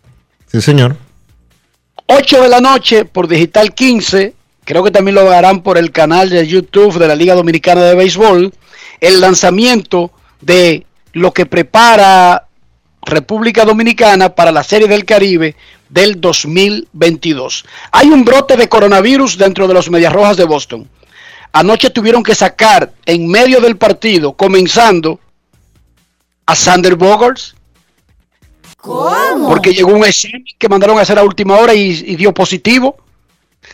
Sí, 0.47 0.61
señor. 0.63 0.97
8 2.07 2.43
de 2.43 2.49
la 2.49 2.61
noche 2.61 3.07
por 3.07 3.27
Digital 3.27 3.75
15. 3.75 4.35
Creo 4.65 4.85
que 4.85 4.93
también 4.93 5.17
lo 5.17 5.33
harán 5.33 5.65
por 5.65 5.77
el 5.77 5.91
canal 5.91 6.31
de 6.31 6.47
YouTube 6.47 6.97
de 6.97 7.09
la 7.09 7.17
Liga 7.17 7.35
Dominicana 7.35 7.83
de 7.83 7.97
Béisbol. 7.97 8.55
El 9.01 9.21
lanzamiento 9.21 10.13
de 10.41 10.87
lo 11.13 11.33
que 11.33 11.45
prepara 11.45 12.47
República 13.03 13.65
Dominicana 13.65 14.33
para 14.33 14.53
la 14.53 14.63
Serie 14.63 14.87
del 14.87 15.05
Caribe 15.05 15.57
del 15.89 16.21
2022. 16.21 17.65
Hay 17.93 18.09
un 18.09 18.25
brote 18.25 18.57
de 18.57 18.69
coronavirus 18.69 19.39
dentro 19.39 19.67
de 19.67 19.75
los 19.75 19.91
Medias 19.91 20.13
Rojas 20.13 20.37
de 20.37 20.45
Boston. 20.45 20.89
Anoche 21.53 21.91
tuvieron 21.91 22.23
que 22.23 22.35
sacar 22.35 22.93
en 23.07 23.27
medio 23.27 23.61
del 23.61 23.77
partido, 23.77 24.35
comenzando 24.35 25.19
a 26.47 26.55
Sander 26.55 26.95
Bogarts, 26.95 27.55
¿Cómo? 28.77 29.49
porque 29.49 29.73
llegó 29.73 29.93
un 29.93 30.05
examen 30.05 30.45
que 30.59 30.69
mandaron 30.69 30.99
a 30.99 31.03
hacer 31.03 31.19
a 31.19 31.25
última 31.25 31.57
hora 31.57 31.75
y, 31.75 31.91
y 31.91 32.17
dio 32.17 32.33
positivo. 32.33 32.97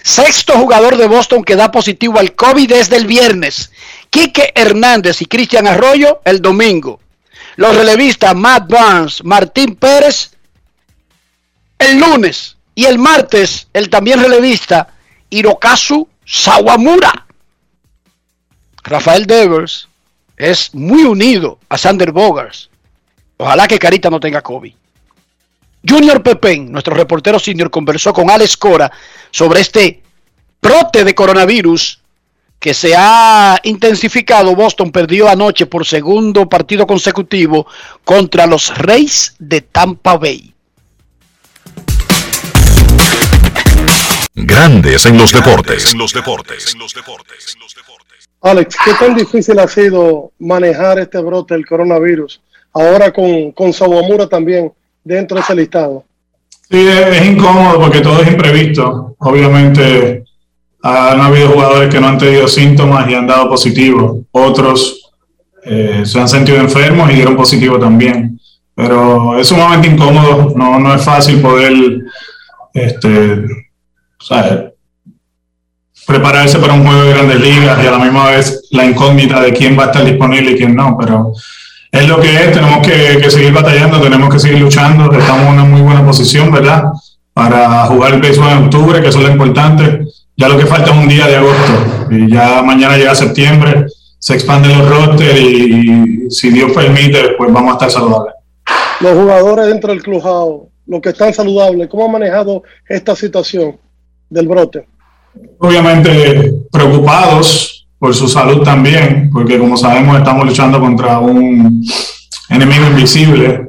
Sexto 0.02 0.54
jugador 0.54 0.96
de 0.96 1.06
Boston 1.06 1.44
que 1.44 1.56
da 1.56 1.70
positivo 1.70 2.18
al 2.18 2.34
COVID 2.34 2.68
desde 2.68 2.96
el 2.96 3.06
viernes. 3.06 3.70
Quique 4.10 4.52
Hernández 4.54 5.20
y 5.20 5.26
Cristian 5.26 5.66
Arroyo 5.66 6.20
el 6.24 6.40
domingo. 6.40 7.00
Los 7.56 7.76
relevistas 7.76 8.34
Matt 8.34 8.68
Barnes, 8.68 9.22
Martín 9.24 9.76
Pérez 9.76 10.33
el 11.78 11.98
lunes. 11.98 12.56
Y 12.74 12.86
el 12.86 12.98
martes 12.98 13.68
el 13.72 13.88
también 13.88 14.20
relevista 14.20 14.88
Hirokazu 15.30 16.08
Sawamura. 16.24 17.26
Rafael 18.82 19.26
Devers 19.26 19.88
es 20.36 20.74
muy 20.74 21.04
unido 21.04 21.58
a 21.68 21.78
Sander 21.78 22.10
Bogars. 22.12 22.68
Ojalá 23.36 23.68
que 23.68 23.78
Carita 23.78 24.10
no 24.10 24.20
tenga 24.20 24.42
COVID. 24.42 24.74
Junior 25.86 26.22
Pepén, 26.22 26.72
nuestro 26.72 26.94
reportero 26.94 27.38
senior, 27.38 27.70
conversó 27.70 28.12
con 28.12 28.30
Alex 28.30 28.56
Cora 28.56 28.90
sobre 29.30 29.60
este 29.60 30.02
brote 30.60 31.04
de 31.04 31.14
coronavirus 31.14 32.00
que 32.58 32.72
se 32.72 32.94
ha 32.96 33.60
intensificado. 33.64 34.56
Boston 34.56 34.90
perdió 34.90 35.28
anoche 35.28 35.66
por 35.66 35.84
segundo 35.84 36.48
partido 36.48 36.86
consecutivo 36.86 37.66
contra 38.04 38.46
los 38.46 38.76
Reyes 38.78 39.34
de 39.38 39.60
Tampa 39.60 40.16
Bay. 40.16 40.53
Grandes 44.34 45.06
en 45.06 45.16
los 45.16 45.32
deportes. 45.32 45.92
En 45.92 45.98
los 45.98 46.12
deportes. 46.12 46.76
Alex, 48.42 48.76
¿qué 48.84 48.92
tan 48.98 49.14
difícil 49.14 49.58
ha 49.58 49.68
sido 49.68 50.32
manejar 50.38 50.98
este 50.98 51.18
brote 51.18 51.54
del 51.54 51.64
coronavirus 51.64 52.40
ahora 52.72 53.12
con, 53.12 53.52
con 53.52 53.72
Sawamura 53.72 54.28
también 54.28 54.72
dentro 55.04 55.36
de 55.36 55.42
ese 55.42 55.54
listado? 55.54 56.04
Sí, 56.68 56.86
es, 56.86 57.16
es 57.16 57.26
incómodo 57.26 57.80
porque 57.80 58.00
todo 58.00 58.22
es 58.22 58.28
imprevisto. 58.28 59.14
Obviamente 59.18 60.24
han 60.82 61.20
habido 61.20 61.50
jugadores 61.50 61.88
que 61.88 62.00
no 62.00 62.08
han 62.08 62.18
tenido 62.18 62.48
síntomas 62.48 63.08
y 63.08 63.14
han 63.14 63.26
dado 63.26 63.48
positivo. 63.48 64.24
Otros 64.32 65.12
eh, 65.62 66.02
se 66.04 66.20
han 66.20 66.28
sentido 66.28 66.58
enfermos 66.58 67.10
y 67.10 67.14
dieron 67.14 67.36
positivo 67.36 67.78
también. 67.78 68.38
Pero 68.74 69.38
es 69.38 69.46
sumamente 69.46 69.88
incómodo. 69.88 70.52
No, 70.56 70.78
no 70.80 70.94
es 70.94 71.02
fácil 71.02 71.40
poder 71.40 71.72
este, 72.74 73.44
prepararse 76.06 76.58
para 76.58 76.74
un 76.74 76.86
juego 76.86 77.04
de 77.04 77.10
grandes 77.10 77.40
ligas 77.40 77.82
y 77.82 77.86
a 77.86 77.90
la 77.90 77.98
misma 77.98 78.30
vez 78.30 78.68
la 78.70 78.84
incógnita 78.84 79.40
de 79.40 79.52
quién 79.52 79.78
va 79.78 79.84
a 79.84 79.86
estar 79.86 80.04
disponible 80.04 80.52
y 80.52 80.56
quién 80.56 80.74
no. 80.74 80.96
Pero 80.98 81.32
es 81.90 82.08
lo 82.08 82.20
que 82.20 82.34
es, 82.34 82.52
tenemos 82.52 82.86
que, 82.86 83.30
seguir 83.30 83.52
batallando, 83.52 84.00
tenemos 84.00 84.32
que 84.32 84.38
seguir 84.38 84.60
luchando. 84.60 85.10
Estamos 85.12 85.46
en 85.46 85.52
una 85.52 85.64
muy 85.64 85.80
buena 85.80 86.04
posición, 86.04 86.50
¿verdad? 86.50 86.84
Para 87.32 87.86
jugar 87.86 88.14
el 88.14 88.20
béisbol 88.20 88.50
en 88.50 88.64
octubre, 88.64 89.00
que 89.00 89.08
eso 89.08 89.18
es 89.18 89.26
lo 89.26 89.32
importante. 89.32 90.06
Ya 90.36 90.48
lo 90.48 90.58
que 90.58 90.66
falta 90.66 90.90
es 90.90 90.96
un 90.96 91.08
día 91.08 91.26
de 91.26 91.36
agosto 91.36 92.08
y 92.10 92.30
ya 92.32 92.60
mañana 92.62 92.96
llega 92.96 93.14
septiembre, 93.14 93.86
se 94.18 94.34
expanden 94.34 94.76
los 94.76 94.88
rosters 94.88 95.40
y, 95.40 96.26
y 96.26 96.30
si 96.30 96.50
Dios 96.50 96.72
permite, 96.72 97.34
pues 97.38 97.52
vamos 97.52 97.70
a 97.70 97.74
estar 97.74 97.90
saludables. 97.90 98.34
Los 99.00 99.12
jugadores 99.12 99.66
dentro 99.66 99.92
del 99.92 100.02
clubhouse, 100.02 100.68
los 100.86 101.00
que 101.00 101.10
están 101.10 101.32
saludables, 101.32 101.88
¿cómo 101.88 102.06
han 102.06 102.12
manejado 102.12 102.64
esta 102.88 103.14
situación 103.14 103.78
del 104.34 104.48
brote? 104.48 104.86
Obviamente 105.58 106.52
preocupados 106.70 107.86
por 107.98 108.14
su 108.14 108.28
salud 108.28 108.62
también, 108.62 109.30
porque 109.32 109.58
como 109.58 109.76
sabemos 109.76 110.18
estamos 110.18 110.44
luchando 110.44 110.78
contra 110.78 111.18
un 111.20 111.82
enemigo 112.50 112.86
invisible, 112.86 113.68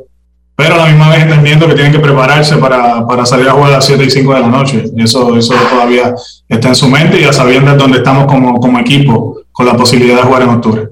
pero 0.56 0.76
a 0.76 0.78
la 0.78 0.86
misma 0.88 1.10
vez 1.10 1.24
entendiendo 1.24 1.68
que 1.68 1.76
tienen 1.76 1.92
que 1.92 2.00
prepararse 2.00 2.58
para, 2.58 3.06
para 3.06 3.26
salir 3.26 3.48
a 3.48 3.52
jugar 3.52 3.70
a 3.70 3.76
las 3.76 3.86
7 3.86 4.04
y 4.04 4.10
5 4.10 4.34
de 4.34 4.40
la 4.42 4.48
noche. 4.48 4.84
Eso, 4.98 5.38
eso 5.38 5.54
todavía 5.70 6.14
está 6.48 6.70
en 6.70 6.76
su 6.76 6.90
mente 6.90 7.20
y 7.20 7.22
ya 7.22 7.34
sabiendo 7.34 7.76
dónde 7.76 7.98
estamos 7.98 8.26
como, 8.26 8.60
como 8.60 8.80
equipo 8.80 9.42
con 9.52 9.66
la 9.66 9.76
posibilidad 9.76 10.18
de 10.18 10.24
jugar 10.24 10.42
en 10.44 10.50
octubre. 10.50 10.90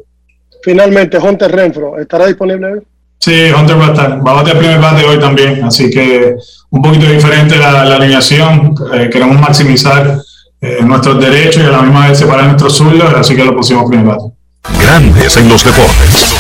Finalmente, 0.64 1.18
Hunter 1.18 1.52
Renfro, 1.52 2.00
¿estará 2.00 2.28
disponible 2.28 2.74
hoy? 2.74 2.82
Sí, 3.20 3.52
Hunter 3.58 3.80
va 3.80 3.88
a 3.88 3.92
estar, 3.92 4.28
va 4.28 4.32
a 4.32 4.34
batear 4.36 4.58
primer 4.58 4.80
bate 4.80 5.06
hoy 5.06 5.18
también, 5.18 5.64
así 5.64 5.90
que 5.90 6.36
un 6.72 6.82
poquito 6.82 7.06
diferente 7.06 7.56
la, 7.58 7.86
la 7.86 7.96
alineación. 7.96 8.76
Eh, 8.94 9.10
queremos 9.10 9.40
maximizar 9.40 10.20
eh, 10.60 10.80
nuestros 10.84 11.20
derechos 11.20 11.64
y 11.64 11.66
a 11.66 11.70
la 11.70 11.82
misma 11.82 12.10
vez 12.10 12.20
separar 12.20 12.46
nuestros 12.46 12.76
zurdos, 12.76 13.14
así 13.14 13.36
que 13.36 13.46
lo 13.46 13.56
pusimos 13.56 13.90
primer 13.90 14.08
bate. 14.08 14.26
Grandes 14.82 15.38
en 15.38 15.48
los 15.48 15.64
deportes. 15.64 16.36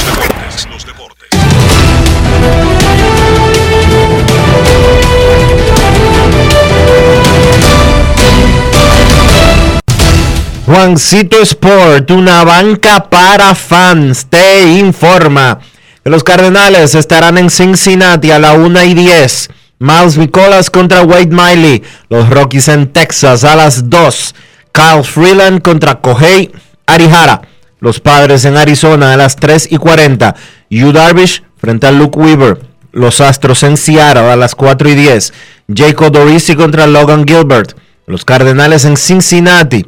Juancito 10.65 11.41
Sport, 11.41 12.09
una 12.11 12.43
banca 12.43 13.09
para 13.09 13.53
fans, 13.53 14.26
te 14.30 14.63
informa 14.80 15.59
los 16.06 16.24
Cardenales 16.24 16.95
estarán 16.95 17.38
en 17.38 17.49
Cincinnati 17.49 18.32
a 18.32 18.39
la 18.39 18.54
1 18.54 18.84
y 18.84 18.93
10. 18.93 19.49
Miles 19.80 20.18
Nicolas 20.18 20.70
contra 20.70 21.04
Wade 21.04 21.28
Miley. 21.28 21.84
Los 22.10 22.30
Rockies 22.30 22.68
en 22.68 22.91
Texas 22.91 23.43
a 23.43 23.56
las 23.56 23.89
2. 23.89 24.36
Kyle 24.72 25.04
Freeland 25.04 25.62
contra 25.62 26.01
Kohei 26.01 26.51
Arihara. 26.86 27.41
Los 27.80 27.99
Padres 27.99 28.45
en 28.45 28.58
Arizona 28.58 29.14
a 29.14 29.18
las 29.18 29.36
3 29.38 29.70
y 29.72 29.78
40. 29.78 30.36
Yu 30.70 30.91
Darvish 30.91 31.43
frente 31.58 31.88
a 31.88 31.91
Luke 31.91 32.20
Weaver. 32.20 32.60
Los 32.91 33.22
Astros 33.22 33.64
en 33.64 33.78
Seattle 33.78 34.30
a 34.30 34.36
las 34.36 34.56
4 34.56 34.89
y 34.89 34.95
10. 34.95 35.34
Jacob 35.74 36.12
Dorisi 36.12 36.56
contra 36.56 36.86
Logan 36.86 37.26
Gilbert. 37.26 37.78
Los 38.08 38.26
Cardenales 38.26 38.84
en 38.86 38.97
Cincinnati 38.97 39.86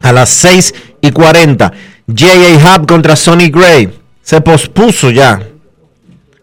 a 0.00 0.12
las 0.12 0.30
6 0.30 0.74
y 1.00 1.10
40. 1.12 1.72
J.A. 2.08 2.76
Hub 2.76 2.86
contra 2.86 3.16
Sonny 3.16 3.50
Gray. 3.50 3.99
Se 4.30 4.40
pospuso 4.40 5.10
ya 5.10 5.42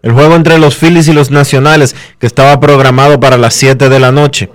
el 0.03 0.11
juego 0.11 0.35
entre 0.35 0.57
los 0.57 0.75
Phillies 0.75 1.07
y 1.07 1.13
los 1.13 1.31
Nacionales 1.31 1.95
que 2.19 2.27
estaba 2.27 2.59
programado 2.59 3.17
para 3.17 3.37
las 3.37 3.53
7 3.53 3.87
de 3.87 3.99
la 4.01 4.11
noche. 4.11 4.49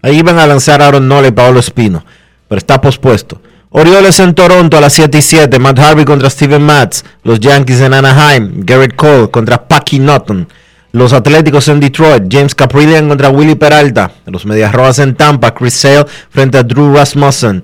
Ahí 0.00 0.20
iban 0.20 0.38
a 0.38 0.46
lanzar 0.46 0.80
Aaron 0.80 1.06
Nola 1.06 1.28
y 1.28 1.32
Paolo 1.32 1.60
Espino, 1.60 2.02
pero 2.48 2.58
está 2.58 2.80
pospuesto. 2.80 3.42
Orioles 3.68 4.18
en 4.20 4.34
Toronto 4.34 4.78
a 4.78 4.80
las 4.80 4.94
7 4.94 5.18
y 5.18 5.20
7. 5.20 5.58
Matt 5.58 5.78
Harvey 5.78 6.06
contra 6.06 6.30
Steven 6.30 6.62
Matz. 6.62 7.04
Los 7.24 7.40
Yankees 7.40 7.82
en 7.82 7.92
Anaheim. 7.92 8.64
Garrett 8.64 8.96
Cole 8.96 9.30
contra 9.30 9.68
Packy 9.68 9.98
Norton. 9.98 10.48
Los 10.92 11.12
Atléticos 11.12 11.68
en 11.68 11.80
Detroit. 11.80 12.22
James 12.30 12.54
Caprillion 12.54 13.06
contra 13.06 13.28
Willy 13.28 13.56
Peralta. 13.56 14.12
Los 14.24 14.46
Medias 14.46 14.72
Rojas 14.72 15.00
en 15.00 15.14
Tampa. 15.14 15.52
Chris 15.52 15.74
Sale 15.74 16.06
frente 16.30 16.56
a 16.56 16.62
Drew 16.62 16.94
Rasmussen. 16.94 17.62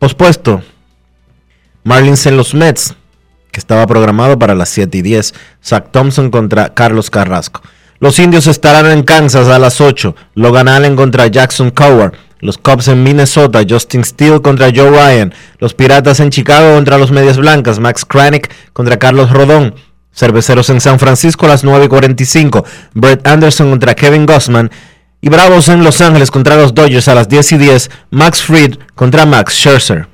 Pospuesto. 0.00 0.64
Marlins 1.84 2.26
en 2.26 2.38
los 2.38 2.54
Mets, 2.54 2.94
que 3.54 3.60
estaba 3.60 3.86
programado 3.86 4.38
para 4.38 4.54
las 4.54 4.68
7 4.68 4.98
y 4.98 5.02
10. 5.02 5.32
Zach 5.64 5.86
Thompson 5.92 6.30
contra 6.30 6.74
Carlos 6.74 7.08
Carrasco. 7.08 7.62
Los 8.00 8.18
indios 8.18 8.48
estarán 8.48 8.90
en 8.90 9.04
Kansas 9.04 9.48
a 9.48 9.58
las 9.58 9.80
8. 9.80 10.14
Logan 10.34 10.68
Allen 10.68 10.96
contra 10.96 11.28
Jackson 11.28 11.70
Coward. 11.70 12.12
Los 12.40 12.58
Cubs 12.58 12.88
en 12.88 13.02
Minnesota. 13.04 13.62
Justin 13.66 14.04
Steele 14.04 14.42
contra 14.42 14.70
Joe 14.74 14.90
Ryan. 14.90 15.32
Los 15.58 15.72
Piratas 15.72 16.20
en 16.20 16.30
Chicago 16.30 16.74
contra 16.74 16.98
los 16.98 17.12
Medias 17.12 17.38
Blancas. 17.38 17.78
Max 17.78 18.04
Kranick 18.04 18.50
contra 18.72 18.98
Carlos 18.98 19.30
Rodón. 19.30 19.76
Cerveceros 20.12 20.68
en 20.70 20.80
San 20.80 20.98
Francisco 20.98 21.46
a 21.46 21.50
las 21.50 21.64
9 21.64 21.86
y 21.86 21.88
45. 21.88 22.64
Brett 22.92 23.26
Anderson 23.26 23.70
contra 23.70 23.94
Kevin 23.94 24.26
Gossman. 24.26 24.70
Y 25.20 25.28
Bravos 25.28 25.68
en 25.68 25.84
Los 25.84 26.00
Ángeles 26.00 26.30
contra 26.30 26.56
los 26.56 26.74
Dodgers 26.74 27.08
a 27.08 27.14
las 27.14 27.28
10 27.28 27.52
y 27.52 27.58
10. 27.58 27.90
Max 28.10 28.42
Fried 28.42 28.74
contra 28.94 29.24
Max 29.24 29.54
Scherzer. 29.54 30.13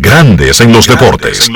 Grandes 0.00 0.62
en 0.62 0.72
los 0.72 0.86
deportes. 0.86 1.50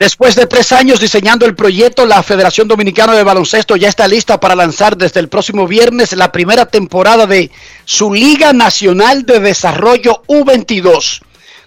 Después 0.00 0.34
de 0.34 0.46
tres 0.48 0.72
años 0.72 0.98
diseñando 0.98 1.46
el 1.46 1.54
proyecto, 1.54 2.04
la 2.04 2.20
Federación 2.24 2.66
Dominicana 2.66 3.12
de 3.12 3.22
Baloncesto 3.22 3.76
ya 3.76 3.88
está 3.88 4.08
lista 4.08 4.40
para 4.40 4.56
lanzar 4.56 4.96
desde 4.96 5.20
el 5.20 5.28
próximo 5.28 5.68
viernes 5.68 6.12
la 6.14 6.32
primera 6.32 6.66
temporada 6.66 7.28
de 7.28 7.52
su 7.84 8.12
Liga 8.12 8.52
Nacional 8.52 9.24
de 9.24 9.38
Desarrollo 9.38 10.24
U22. 10.26 11.20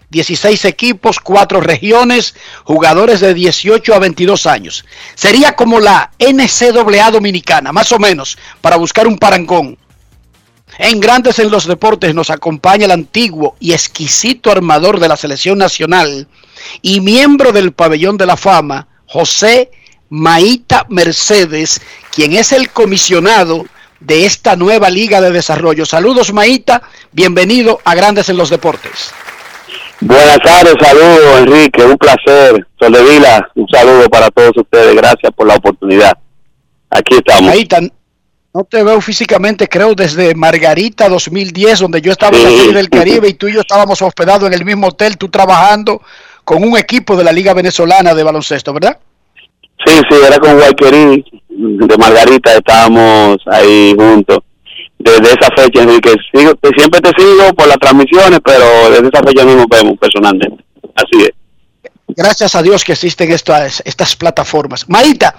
16 0.10 0.66
equipos, 0.66 1.22
4 1.22 1.62
regiones, 1.62 2.36
jugadores 2.66 3.22
de 3.22 3.34
18 3.34 3.94
a 3.94 4.00
22 4.00 4.46
años. 4.46 4.84
Sería 5.14 5.56
como 5.56 5.80
la 5.80 6.12
NCAA 6.20 7.12
dominicana, 7.12 7.72
más 7.72 7.94
o 7.94 8.00
menos, 8.00 8.38
para 8.60 8.76
buscar 8.76 9.08
un 9.08 9.18
parangón. 9.18 9.78
En 10.78 11.00
Grandes 11.00 11.40
en 11.40 11.52
los 11.52 11.68
Deportes 11.68 12.14
nos 12.14 12.30
acompaña 12.30 12.86
el 12.86 12.92
antiguo 12.92 13.56
y 13.60 13.72
exquisito 13.72 14.52
armador 14.52 15.00
de 15.00 15.08
la 15.08 15.16
selección 15.16 15.58
nacional 15.58 16.28
y 16.82 17.00
miembro 17.00 17.52
del 17.54 17.72
pabellón 17.72 18.18
de 18.18 18.26
la 18.26 18.36
fama, 18.36 18.88
José 19.08 19.72
Maíta 20.10 20.86
Mercedes, 20.90 21.82
quien 22.14 22.34
es 22.34 22.52
el 22.52 22.70
comisionado 22.72 23.66
de 24.02 24.26
esta 24.26 24.58
nueva 24.58 24.90
liga 24.90 25.22
de 25.22 25.32
desarrollo. 25.32 25.86
Saludos 25.86 26.34
Maíta, 26.34 26.82
bienvenido 27.14 27.80
a 27.86 27.96
Grandes 27.96 28.28
en 28.28 28.38
los 28.38 28.50
Deportes. 28.50 29.14
Buenas 30.02 30.40
tardes, 30.40 30.76
saludos 30.82 31.40
Enrique, 31.40 31.86
un 31.86 31.98
placer. 31.98 32.68
Soledad, 32.78 33.46
un 33.56 33.68
saludo 33.70 34.10
para 34.10 34.30
todos 34.30 34.52
ustedes, 34.58 34.94
gracias 34.94 35.32
por 35.34 35.48
la 35.48 35.56
oportunidad. 35.56 36.18
Aquí 36.90 37.16
estamos. 37.16 37.44
Maíta, 37.44 37.80
no 38.56 38.64
te 38.64 38.82
veo 38.84 39.02
físicamente, 39.02 39.68
creo, 39.68 39.94
desde 39.96 40.34
Margarita 40.34 41.10
2010, 41.10 41.80
donde 41.80 42.00
yo 42.00 42.14
estaba 42.14 42.38
en 42.38 42.44
la 42.46 42.50
Serie 42.50 42.72
del 42.72 42.90
Caribe 42.90 43.28
y 43.28 43.34
tú 43.34 43.50
y 43.50 43.54
yo 43.54 43.60
estábamos 43.60 44.02
hospedados 44.02 44.48
en 44.48 44.54
el 44.54 44.64
mismo 44.64 44.88
hotel, 44.88 45.18
tú 45.18 45.28
trabajando 45.28 46.02
con 46.46 46.64
un 46.64 46.78
equipo 46.78 47.18
de 47.18 47.26
la 47.26 47.34
Liga 47.34 47.54
Venezolana 47.54 48.14
de 48.14 48.24
Baloncesto, 48.24 48.72
¿verdad? 48.72 48.98
Sí, 49.86 50.00
sí, 50.10 50.18
era 50.26 50.40
con 50.40 50.56
Guayquerí, 50.56 51.26
de 51.50 51.98
Margarita, 51.98 52.54
estábamos 52.54 53.40
ahí 53.48 53.94
juntos. 53.98 54.40
Desde 55.00 55.34
esa 55.34 55.50
fecha, 55.54 55.84
Enrique, 55.84 56.14
sigo, 56.34 56.54
siempre 56.78 57.02
te 57.02 57.12
sigo 57.22 57.54
por 57.58 57.68
las 57.68 57.78
transmisiones, 57.78 58.40
pero 58.42 58.66
desde 58.90 59.10
esa 59.10 59.22
fecha 59.22 59.44
no 59.44 59.56
nos 59.56 59.68
vemos 59.68 59.98
personalmente. 60.00 60.64
Así 60.96 61.24
es. 61.24 61.32
Gracias 62.08 62.56
a 62.56 62.62
Dios 62.62 62.86
que 62.86 62.94
existen 62.94 63.34
estas, 63.34 63.84
estas 63.86 64.16
plataformas. 64.16 64.88
Marita, 64.88 65.36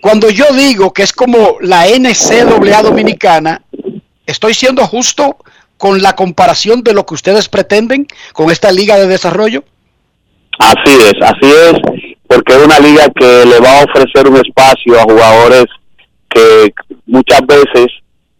cuando 0.00 0.30
yo 0.30 0.44
digo 0.52 0.92
que 0.92 1.02
es 1.02 1.12
como 1.12 1.56
la 1.60 1.86
NCAA 1.86 2.82
dominicana, 2.82 3.62
¿estoy 4.26 4.54
siendo 4.54 4.86
justo 4.86 5.36
con 5.76 6.02
la 6.02 6.14
comparación 6.14 6.82
de 6.82 6.94
lo 6.94 7.06
que 7.06 7.14
ustedes 7.14 7.48
pretenden 7.48 8.06
con 8.32 8.50
esta 8.50 8.70
liga 8.72 8.96
de 8.96 9.06
desarrollo? 9.06 9.64
Así 10.58 10.96
es, 11.00 11.14
así 11.22 11.46
es, 11.46 11.74
porque 12.26 12.54
es 12.54 12.64
una 12.64 12.78
liga 12.80 13.08
que 13.14 13.44
le 13.46 13.60
va 13.60 13.80
a 13.80 13.84
ofrecer 13.84 14.28
un 14.28 14.36
espacio 14.36 14.98
a 14.98 15.04
jugadores 15.04 15.66
que 16.28 16.74
muchas 17.06 17.40
veces 17.46 17.86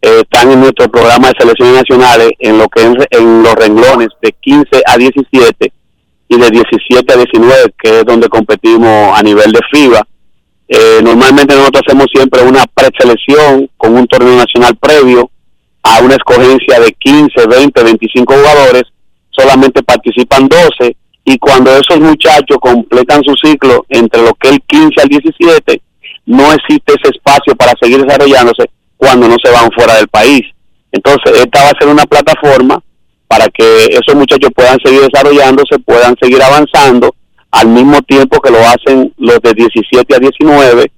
eh, 0.03 0.23
están 0.23 0.51
en 0.51 0.61
nuestro 0.61 0.89
programa 0.91 1.29
de 1.29 1.35
selecciones 1.39 1.75
nacionales 1.77 2.31
en 2.39 2.59
lo 2.59 2.69
que 2.69 2.83
es 2.83 2.95
en 3.11 3.43
los 3.43 3.55
renglones 3.55 4.09
de 4.21 4.33
15 4.33 4.83
a 4.85 4.97
17 4.97 5.73
y 6.29 6.39
de 6.39 6.51
17 6.51 7.13
a 7.13 7.17
19, 7.17 7.75
que 7.83 8.01
es 8.01 8.05
donde 8.05 8.29
competimos 8.29 9.19
a 9.19 9.23
nivel 9.23 9.53
de 9.53 9.61
FIBA 9.71 10.07
eh, 10.69 11.01
normalmente 11.03 11.57
nosotros 11.57 11.83
hacemos 11.87 12.07
siempre 12.13 12.43
una 12.43 12.65
preselección 12.75 13.71
con 13.79 13.97
un 13.97 14.07
torneo 14.07 14.37
nacional 14.37 14.77
previo 14.77 15.31
a 15.83 16.01
una 16.01 16.15
escogencia 16.15 16.79
de 16.79 16.93
15, 16.93 17.47
20, 17.49 17.85
25 17.85 18.35
jugadores, 18.35 18.83
solamente 19.31 19.83
participan 19.83 20.47
12 20.47 20.95
y 21.25 21.39
cuando 21.39 21.71
esos 21.71 21.99
muchachos 22.01 22.59
completan 22.61 23.23
su 23.25 23.35
ciclo 23.43 23.87
entre 23.89 24.23
lo 24.23 24.35
que 24.35 24.49
es 24.49 24.55
el 24.55 24.63
15 24.63 25.01
al 25.01 25.09
17, 25.09 25.83
no 26.27 26.53
existe 26.53 26.95
ese 26.95 27.15
espacio 27.15 27.55
para 27.57 27.73
seguir 27.81 28.05
desarrollándose 28.05 28.71
cuando 28.99 29.27
no 29.29 29.37
se 29.43 29.51
van 29.51 29.71
fuera 29.73 29.95
del 29.97 30.09
país. 30.09 30.43
Entonces, 30.93 31.33
esta 31.41 31.65
va 31.65 31.71
a 31.71 31.79
ser 31.79 31.89
una 31.89 32.05
plataforma 32.05 32.83
para 33.27 33.47
que 33.49 33.87
esos 33.87 34.15
muchachos 34.15 34.51
puedan 34.55 34.79
seguir 34.83 35.01
desarrollándose, 35.01 35.79
puedan 35.79 36.15
seguir 36.21 36.43
avanzando 36.43 37.15
al 37.51 37.69
mismo 37.69 38.01
tiempo 38.03 38.41
que 38.41 38.51
lo 38.51 38.59
hacen 38.59 39.13
los 39.17 39.41
de 39.41 39.55
17 39.55 40.15
a 40.15 40.19
19 40.19 40.93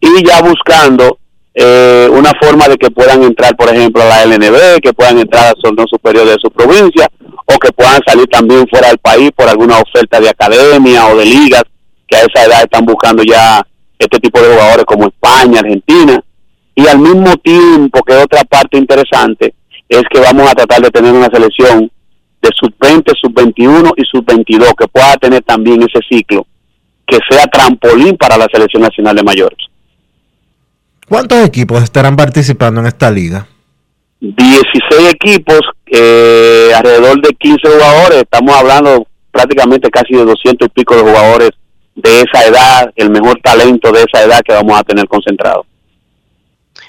y 0.00 0.26
ya 0.26 0.42
buscando 0.42 1.18
eh, 1.54 2.08
una 2.12 2.32
forma 2.40 2.68
de 2.68 2.76
que 2.76 2.90
puedan 2.90 3.22
entrar, 3.22 3.56
por 3.56 3.68
ejemplo, 3.68 4.02
a 4.02 4.06
la 4.06 4.26
LNB, 4.26 4.80
que 4.82 4.92
puedan 4.92 5.18
entrar 5.18 5.46
al 5.48 5.54
torneo 5.54 5.86
superior 5.88 6.26
de 6.26 6.36
su 6.38 6.50
provincia 6.50 7.08
o 7.46 7.58
que 7.58 7.72
puedan 7.72 8.00
salir 8.06 8.26
también 8.26 8.66
fuera 8.68 8.88
del 8.88 8.98
país 8.98 9.30
por 9.34 9.48
alguna 9.48 9.78
oferta 9.78 10.20
de 10.20 10.28
academia 10.28 11.06
o 11.06 11.16
de 11.16 11.24
ligas 11.24 11.62
que 12.06 12.16
a 12.16 12.20
esa 12.20 12.44
edad 12.44 12.62
están 12.62 12.84
buscando 12.84 13.22
ya 13.22 13.66
este 13.98 14.18
tipo 14.18 14.40
de 14.40 14.52
jugadores 14.52 14.84
como 14.84 15.06
España, 15.06 15.60
Argentina. 15.60 16.22
Y 16.74 16.86
al 16.86 16.98
mismo 16.98 17.34
tiempo 17.38 18.02
que 18.02 18.14
otra 18.14 18.44
parte 18.44 18.76
interesante 18.76 19.54
es 19.88 20.02
que 20.10 20.20
vamos 20.20 20.50
a 20.50 20.54
tratar 20.54 20.82
de 20.82 20.90
tener 20.90 21.12
una 21.12 21.28
selección 21.28 21.90
de 22.42 22.50
sub-20, 22.54 23.12
sub-21 23.20 23.92
y 23.96 24.02
sub-22, 24.04 24.74
que 24.76 24.88
pueda 24.88 25.16
tener 25.16 25.42
también 25.42 25.82
ese 25.82 26.00
ciclo, 26.08 26.46
que 27.06 27.18
sea 27.28 27.46
trampolín 27.46 28.16
para 28.16 28.36
la 28.36 28.46
selección 28.52 28.82
nacional 28.82 29.16
de 29.16 29.22
mayores. 29.22 29.58
¿Cuántos 31.08 31.44
equipos 31.44 31.82
estarán 31.82 32.16
participando 32.16 32.80
en 32.80 32.88
esta 32.88 33.10
liga? 33.10 33.46
16 34.20 35.12
equipos, 35.12 35.60
eh, 35.86 36.72
alrededor 36.74 37.20
de 37.20 37.30
15 37.30 37.68
jugadores, 37.68 38.22
estamos 38.22 38.54
hablando 38.56 39.06
prácticamente 39.30 39.90
casi 39.90 40.14
de 40.14 40.24
200 40.24 40.66
y 40.66 40.70
pico 40.70 40.96
de 40.96 41.02
jugadores 41.02 41.50
de 41.94 42.22
esa 42.22 42.46
edad, 42.46 42.92
el 42.96 43.10
mejor 43.10 43.38
talento 43.42 43.92
de 43.92 44.00
esa 44.02 44.24
edad 44.24 44.40
que 44.44 44.52
vamos 44.52 44.78
a 44.78 44.82
tener 44.82 45.06
concentrado. 45.06 45.64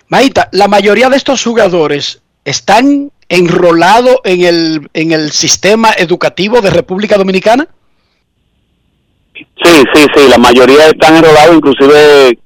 Maita, 0.10 0.50
la 0.52 0.68
mayoría 0.68 1.10
de 1.10 1.18
estos 1.18 1.43
jugadores 1.43 2.22
están 2.45 3.12
enrolado 3.30 4.22
en 4.24 4.44
el, 4.44 4.90
en 4.94 5.12
el 5.12 5.32
sistema 5.32 5.92
educativo 5.98 6.62
de 6.62 6.70
República 6.70 7.18
Dominicana? 7.18 7.68
Sí, 9.34 9.84
sí, 9.94 10.06
sí, 10.16 10.28
la 10.30 10.38
mayoría 10.38 10.88
están 10.88 11.18
enrolados, 11.18 11.56
inclusive 11.56 12.38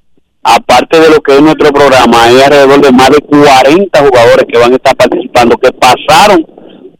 aparte 0.42 1.00
de 1.00 1.10
lo 1.10 1.20
que 1.20 1.34
es 1.34 1.42
nuestro 1.42 1.72
programa, 1.72 2.24
hay 2.24 2.40
alrededor 2.40 2.80
de 2.80 2.92
más 2.92 3.10
de 3.10 3.20
40 3.20 3.98
jugadores 4.00 4.46
que 4.50 4.58
van 4.58 4.72
a 4.72 4.76
estar 4.76 4.96
participando, 4.96 5.56
que 5.56 5.70
pasaron 5.72 6.44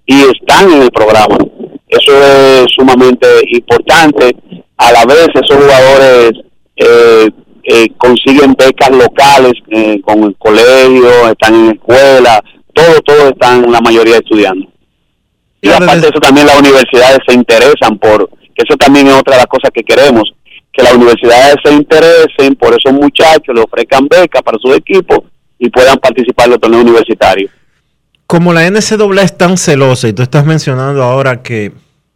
y 0.07 0.23
están 0.23 0.71
en 0.73 0.83
el 0.83 0.91
programa. 0.91 1.39
Eso 1.89 2.13
es 2.13 2.67
sumamente 2.75 3.27
importante. 3.51 4.35
A 4.77 4.93
la 4.93 5.05
vez, 5.05 5.29
esos 5.35 5.57
jugadores 5.57 6.33
eh, 6.77 7.29
eh, 7.65 7.89
consiguen 7.99 8.55
becas 8.55 8.91
locales 8.91 9.53
eh, 9.71 10.01
con 10.03 10.25
el 10.25 10.37
colegio, 10.37 11.29
están 11.29 11.55
en 11.55 11.73
escuela, 11.73 12.43
todos, 12.73 13.01
todos 13.05 13.31
están 13.33 13.71
la 13.71 13.81
mayoría 13.81 14.17
estudiando. 14.17 14.69
Y 15.61 15.69
aparte 15.69 16.01
de 16.01 16.09
eso 16.09 16.21
también 16.21 16.47
las 16.47 16.59
universidades 16.59 17.19
se 17.27 17.35
interesan 17.35 17.99
por, 17.99 18.29
que 18.29 18.65
eso 18.69 18.77
también 18.77 19.07
es 19.07 19.15
otra 19.15 19.35
de 19.35 19.43
las 19.43 19.47
cosas 19.47 19.71
que 19.73 19.83
queremos, 19.83 20.25
que 20.73 20.83
las 20.83 20.95
universidades 20.95 21.57
se 21.65 21.73
interesen 21.73 22.57
por 22.57 22.75
esos 22.75 22.93
muchachos, 22.93 23.55
le 23.55 23.61
ofrezcan 23.61 24.09
becas 24.09 24.43
para 24.43 24.59
su 24.59 24.73
equipo 24.75 25.25
y 25.59 25.71
puedan 25.71 25.99
participar 25.99 26.47
en 26.47 26.51
los 26.53 26.61
torneos 26.61 26.83
universitarios. 26.83 27.51
Como 28.27 28.53
la 28.53 28.69
NCAA 28.69 29.23
es 29.23 29.37
tan 29.37 29.57
celosa 29.57 30.09
y 30.09 30.13
tú 30.13 30.23
estás 30.23 30.47
mencionando 30.47 31.03
ahora 31.03 31.43
que 31.43 31.73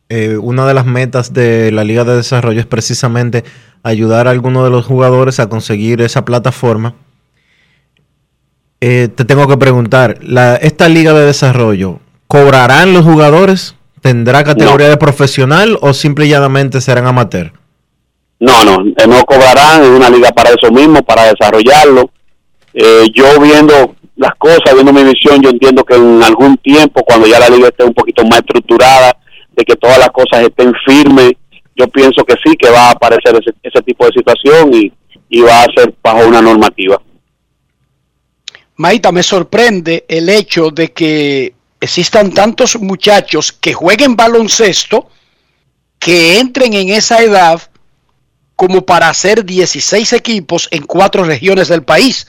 eh, 0.08 0.36
una 0.36 0.66
de 0.66 0.74
las 0.74 0.86
metas 0.86 1.32
de 1.32 1.70
la 1.72 1.84
Liga 1.84 2.04
de 2.04 2.16
Desarrollo 2.16 2.60
es 2.60 2.66
precisamente 2.66 3.44
ayudar 3.82 4.26
a 4.26 4.30
algunos 4.30 4.64
de 4.64 4.70
los 4.70 4.84
jugadores 4.84 5.38
a 5.38 5.48
conseguir 5.48 6.00
esa 6.00 6.24
plataforma, 6.24 6.94
eh, 8.80 9.08
te 9.14 9.24
tengo 9.24 9.46
que 9.48 9.56
preguntar, 9.56 10.18
la, 10.22 10.56
esta 10.56 10.88
liga 10.88 11.12
de 11.12 11.26
desarrollo, 11.26 12.00
¿cobrarán 12.26 12.92
los 12.92 13.04
jugadores? 13.04 13.74
¿Tendrá 14.00 14.44
categoría 14.44 14.88
de 14.88 14.96
profesional 14.96 15.78
o 15.80 15.92
simple 15.92 16.26
y 16.26 16.28
llanamente 16.28 16.80
serán 16.80 17.06
amateur? 17.06 17.52
No, 18.38 18.64
no, 18.64 18.84
eh, 18.86 19.06
no 19.08 19.24
cobrarán, 19.24 19.82
es 19.82 19.88
una 19.88 20.10
liga 20.10 20.30
para 20.30 20.50
eso 20.50 20.70
mismo, 20.70 21.02
para 21.02 21.24
desarrollarlo. 21.24 22.10
Eh, 22.74 23.06
yo 23.14 23.40
viendo 23.40 23.96
las 24.16 24.32
cosas, 24.36 24.74
viendo 24.74 24.92
mi 24.92 25.04
visión, 25.04 25.40
yo 25.42 25.50
entiendo 25.50 25.82
que 25.82 25.96
en 25.96 26.22
algún 26.22 26.56
tiempo, 26.58 27.02
cuando 27.02 27.26
ya 27.26 27.40
la 27.40 27.48
liga 27.48 27.68
esté 27.68 27.84
un 27.84 27.94
poquito 27.94 28.24
más 28.24 28.40
estructurada, 28.40 29.16
de 29.56 29.64
que 29.64 29.74
todas 29.76 29.98
las 29.98 30.10
cosas 30.10 30.42
estén 30.42 30.72
firmes, 30.86 31.32
yo 31.74 31.88
pienso 31.88 32.24
que 32.24 32.34
sí, 32.44 32.54
que 32.56 32.70
va 32.70 32.88
a 32.88 32.90
aparecer 32.92 33.34
ese, 33.34 33.54
ese 33.62 33.82
tipo 33.82 34.06
de 34.06 34.12
situación 34.12 34.72
y, 34.74 34.92
y 35.30 35.40
va 35.40 35.62
a 35.62 35.66
ser 35.74 35.94
bajo 36.02 36.26
una 36.28 36.42
normativa. 36.42 37.00
Maita, 38.76 39.10
me 39.12 39.22
sorprende 39.22 40.04
el 40.08 40.28
hecho 40.28 40.70
de 40.70 40.92
que 40.92 41.54
existan 41.80 42.32
tantos 42.32 42.76
muchachos 42.76 43.52
que 43.52 43.72
jueguen 43.72 44.16
baloncesto 44.16 45.08
que 45.98 46.38
entren 46.38 46.74
en 46.74 46.90
esa 46.90 47.22
edad 47.22 47.62
como 48.54 48.82
para 48.82 49.08
hacer 49.08 49.44
16 49.44 50.12
equipos 50.14 50.68
en 50.70 50.84
cuatro 50.84 51.24
regiones 51.24 51.68
del 51.68 51.82
país. 51.82 52.26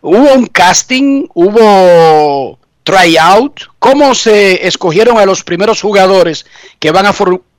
Hubo 0.00 0.32
un 0.32 0.46
casting, 0.46 1.26
hubo 1.34 2.58
tryout. 2.82 3.62
¿Cómo 3.78 4.14
se 4.14 4.66
escogieron 4.66 5.18
a 5.18 5.26
los 5.26 5.42
primeros 5.42 5.80
jugadores 5.80 6.46
que 6.78 6.90
van 6.90 7.06
a 7.06 7.14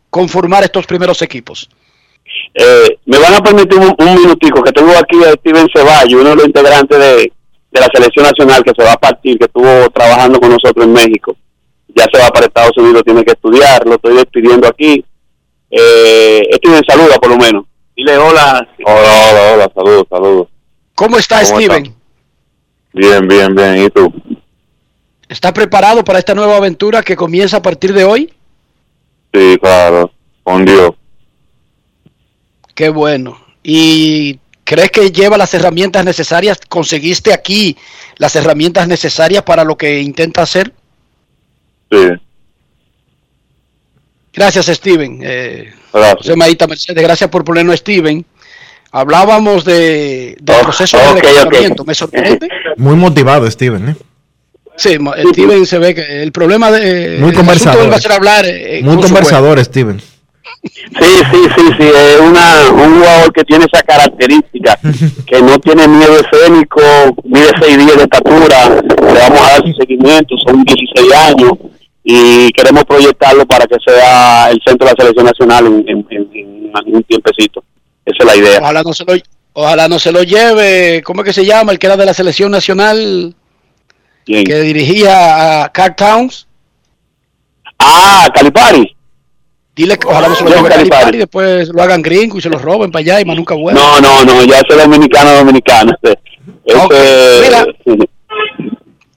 conformar 0.09 0.63
estos 0.63 0.85
primeros 0.85 1.21
equipos? 1.21 1.69
Eh, 2.53 2.97
me 3.05 3.17
van 3.19 3.33
a 3.33 3.43
permitir 3.43 3.77
un, 3.79 4.15
minutico 4.15 4.63
que 4.63 4.71
tengo 4.71 4.91
aquí 4.97 5.23
a 5.23 5.31
Steven 5.33 5.67
Ceballos, 5.73 6.21
uno 6.21 6.29
de 6.31 6.35
los 6.35 6.45
integrantes 6.45 6.97
de, 6.97 7.33
la 7.79 7.89
selección 7.93 8.25
nacional 8.25 8.63
que 8.63 8.71
se 8.75 8.83
va 8.83 8.93
a 8.93 8.97
partir, 8.97 9.37
que 9.37 9.45
estuvo 9.45 9.89
trabajando 9.89 10.39
con 10.39 10.49
nosotros 10.49 10.85
en 10.85 10.93
México. 10.93 11.35
Ya 11.95 12.05
se 12.11 12.19
va 12.21 12.29
para 12.29 12.47
Estados 12.47 12.77
Unidos, 12.77 13.03
tiene 13.05 13.23
que 13.23 13.31
estudiar, 13.31 13.85
lo 13.85 13.95
estoy 13.95 14.15
despidiendo 14.15 14.67
aquí. 14.67 15.03
Eh, 15.69 16.41
Steven, 16.55 16.81
saluda 16.87 17.15
por 17.17 17.29
lo 17.29 17.37
menos. 17.37 17.65
Dile 17.95 18.17
hola. 18.17 18.67
Hola, 18.85 19.29
hola, 19.31 19.53
hola, 19.53 19.71
saludos, 19.73 20.05
saludos. 20.09 20.47
¿Cómo 20.95 21.17
está 21.17 21.43
Steven? 21.43 21.93
Bien, 22.93 23.27
bien, 23.27 23.53
bien. 23.55 23.85
¿Y 23.85 23.89
tú? 23.89 24.13
¿Está 25.27 25.53
preparado 25.53 26.03
para 26.03 26.19
esta 26.19 26.35
nueva 26.35 26.57
aventura 26.57 27.01
que 27.01 27.15
comienza 27.15 27.57
a 27.57 27.61
partir 27.61 27.93
de 27.93 28.03
hoy? 28.03 28.33
Sí, 29.33 29.57
claro, 29.61 30.11
con 30.43 30.65
Dios. 30.65 30.91
Qué 32.73 32.89
bueno. 32.89 33.37
¿Y 33.63 34.39
crees 34.65 34.91
que 34.91 35.11
lleva 35.11 35.37
las 35.37 35.53
herramientas 35.53 36.03
necesarias? 36.03 36.59
¿Conseguiste 36.67 37.31
aquí 37.31 37.77
las 38.17 38.35
herramientas 38.35 38.87
necesarias 38.89 39.43
para 39.43 39.63
lo 39.63 39.77
que 39.77 40.01
intenta 40.01 40.41
hacer? 40.41 40.73
Sí. 41.89 42.07
Gracias, 44.33 44.65
Steven. 44.65 45.19
Eh, 45.23 45.73
gracias. 45.93 46.17
José 46.17 46.35
Maíta 46.35 46.67
Mercedes, 46.67 47.01
gracias 47.01 47.29
por 47.29 47.45
ponernos, 47.45 47.77
Steven. 47.79 48.25
Hablábamos 48.91 49.63
de, 49.63 50.37
del 50.41 50.61
proceso 50.61 50.97
de 50.97 51.21
reclutamiento. 51.21 51.85
¿Me 51.85 51.95
sorprende? 51.95 52.49
Muy 52.77 52.95
motivado, 52.95 53.49
Steven. 53.49 53.89
¿eh? 53.89 53.95
Sí, 54.77 54.97
Steven 55.31 55.65
se 55.65 55.77
ve 55.79 55.95
que 55.95 56.21
el 56.23 56.31
problema 56.31 56.71
de. 56.71 57.17
Muy 57.19 57.33
conversador. 57.33 57.91
Va 57.91 57.95
a 57.95 58.01
ser 58.01 58.11
hablar, 58.11 58.45
eh, 58.45 58.81
Muy 58.83 59.01
conversador, 59.01 59.63
Steven. 59.63 60.01
Sí, 60.65 61.11
sí, 61.31 61.37
sí, 61.55 61.61
sí, 61.77 61.83
es 61.83 62.19
una, 62.19 62.69
un 62.71 62.95
jugador 62.95 63.33
que 63.33 63.43
tiene 63.43 63.65
esa 63.71 63.83
característica, 63.83 64.79
que 65.27 65.41
no 65.41 65.59
tiene 65.59 65.87
miedo 65.87 66.17
escénico, 66.19 66.81
mide 67.23 67.51
6 67.61 67.77
días 67.77 67.97
de 67.97 68.03
estatura, 68.03 68.81
le 68.81 69.19
vamos 69.19 69.41
a 69.41 69.51
dar 69.51 69.61
su 69.61 69.73
seguimiento, 69.73 70.35
son 70.45 70.63
16 70.63 71.13
años 71.13 71.51
y 72.03 72.51
queremos 72.51 72.83
proyectarlo 72.85 73.45
para 73.45 73.65
que 73.65 73.75
sea 73.85 74.49
el 74.49 74.59
centro 74.65 74.87
de 74.87 74.93
la 74.93 75.03
selección 75.03 75.25
nacional 75.25 75.65
en, 75.87 76.05
un 76.87 77.03
tiempecito. 77.03 77.63
Esa 78.05 78.17
es 78.19 78.25
la 78.25 78.35
idea. 78.35 78.59
Ojalá 78.59 78.83
no 78.83 78.93
se 78.93 79.05
lo, 79.05 79.13
ojalá 79.53 79.87
no 79.87 79.99
se 79.99 80.11
lo 80.11 80.23
lleve, 80.23 81.01
¿cómo 81.03 81.21
es 81.21 81.25
que 81.25 81.33
se 81.33 81.45
llama? 81.45 81.71
El 81.71 81.79
que 81.79 81.87
era 81.87 81.97
de 81.97 82.05
la 82.05 82.13
selección 82.13 82.51
nacional, 82.51 83.35
que 84.25 84.61
dirigía 84.61 85.63
a 85.63 85.69
Carl 85.69 85.95
Towns. 85.95 86.47
Ah, 87.77 88.29
Calipari. 88.33 88.94
Dile 89.75 89.99
que 89.99 90.07
ojalá 90.07 90.29
no 90.29 90.35
se 90.35 90.43
lo 90.45 90.51
lleven 90.51 91.15
y 91.15 91.17
después 91.17 91.67
lo 91.67 91.83
hagan 91.83 92.01
gringo 92.01 92.37
y 92.37 92.41
se 92.41 92.49
lo 92.49 92.57
roben 92.57 92.91
para 92.91 93.01
allá 93.01 93.21
y 93.21 93.25
más 93.25 93.35
nunca 93.35 93.55
vuelvan. 93.55 93.83
No, 93.83 93.99
no, 93.99 94.23
no, 94.23 94.43
ya 94.45 94.59
es 94.59 94.77
dominicano 94.77 95.33
dominicano. 95.33 95.91
Este, 96.01 96.17
este 96.63 97.41
Mira, 97.41 97.65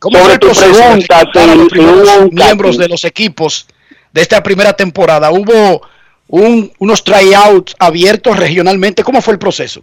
¿cómo 0.01 0.19
fue 0.19 0.33
el 0.33 0.39
pregunta, 0.41 1.23
los 1.33 2.33
miembros 2.33 2.77
de 2.77 2.89
los 2.89 3.05
equipos 3.05 3.69
de 4.13 4.21
esta 4.21 4.43
primera 4.43 4.73
temporada? 4.73 5.31
¿Hubo 5.31 5.83
un, 6.27 6.73
unos 6.79 7.05
tryouts 7.05 7.77
abiertos 7.79 8.37
regionalmente? 8.37 9.05
¿Cómo 9.05 9.23
fue 9.23 9.35
el 9.35 9.39
proceso? 9.39 9.83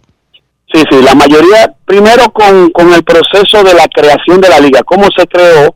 Sí, 0.70 0.82
sí, 0.90 1.02
la 1.02 1.14
mayoría, 1.14 1.72
primero 1.86 2.30
con, 2.32 2.70
con 2.70 2.92
el 2.92 3.02
proceso 3.02 3.64
de 3.64 3.72
la 3.72 3.86
creación 3.88 4.42
de 4.42 4.48
la 4.50 4.60
liga. 4.60 4.82
¿Cómo 4.82 5.06
se 5.16 5.26
creó? 5.26 5.74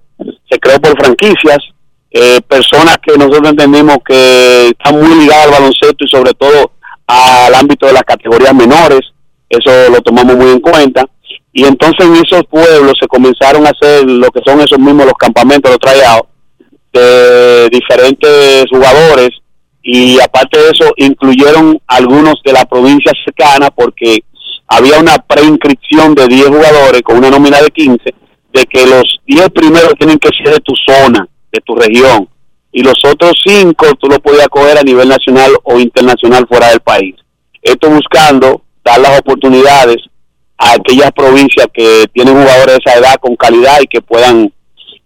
Se 0.51 0.59
creó 0.59 0.79
por 0.79 0.99
franquicias, 1.01 1.59
eh, 2.11 2.41
personas 2.47 2.99
que 2.99 3.17
nosotros 3.17 3.51
entendimos 3.51 3.99
que 4.05 4.69
están 4.69 5.01
muy 5.01 5.15
ligadas 5.21 5.47
al 5.47 5.53
baloncesto 5.53 6.05
y 6.05 6.09
sobre 6.09 6.33
todo 6.35 6.73
al 7.07 7.55
ámbito 7.55 7.87
de 7.87 7.93
las 7.93 8.03
categorías 8.03 8.55
menores, 8.55 9.01
eso 9.49 9.71
lo 9.91 10.01
tomamos 10.01 10.37
muy 10.37 10.51
en 10.51 10.61
cuenta. 10.61 11.05
Y 11.53 11.65
entonces 11.65 12.07
en 12.07 12.15
esos 12.15 12.45
pueblos 12.49 12.95
se 13.01 13.09
comenzaron 13.09 13.67
a 13.67 13.71
hacer 13.71 14.05
lo 14.09 14.31
que 14.31 14.41
son 14.45 14.61
esos 14.61 14.79
mismos 14.79 15.07
los 15.07 15.15
campamentos, 15.15 15.71
los 15.71 15.81
trayados, 15.81 16.23
de 16.93 17.69
diferentes 17.71 18.65
jugadores 18.71 19.31
y 19.83 20.21
aparte 20.21 20.59
de 20.59 20.71
eso 20.71 20.93
incluyeron 20.97 21.81
algunos 21.87 22.35
de 22.45 22.53
la 22.53 22.65
provincia 22.65 23.13
cercana 23.25 23.71
porque 23.71 24.25
había 24.67 24.99
una 24.99 25.19
preinscripción 25.19 26.15
de 26.15 26.27
10 26.27 26.49
jugadores 26.49 27.03
con 27.03 27.19
una 27.19 27.31
nómina 27.31 27.61
de 27.61 27.71
15 27.71 27.99
de 28.53 28.65
que 28.67 28.87
los 28.87 29.21
10 29.27 29.51
primeros 29.51 29.95
tienen 29.99 30.19
que 30.19 30.31
ser 30.37 30.55
de 30.55 30.61
tu 30.61 30.75
zona 30.87 31.27
de 31.53 31.61
tu 31.61 31.75
región 31.75 32.29
y 32.73 32.83
los 32.83 33.03
otros 33.05 33.33
cinco 33.45 33.87
tú 33.99 34.09
los 34.09 34.21
podías 34.21 34.49
coger 34.49 34.79
a 34.79 34.83
nivel 34.83 35.09
nacional 35.09 35.53
o 35.65 35.79
internacional 35.79 36.47
fuera 36.49 36.69
del 36.69 36.81
país. 36.81 37.17
Esto 37.63 37.91
buscando 37.91 38.63
dar 38.85 39.01
las 39.01 39.19
oportunidades 39.19 39.97
a 40.57 40.75
aquellas 40.75 41.11
provincias 41.13 41.67
que 41.73 42.05
tienen 42.13 42.35
jugadores 42.35 42.77
de 42.77 42.83
esa 42.85 42.99
edad 42.99 43.15
con 43.21 43.35
calidad 43.37 43.79
y 43.81 43.87
que 43.87 44.01
puedan 44.01 44.53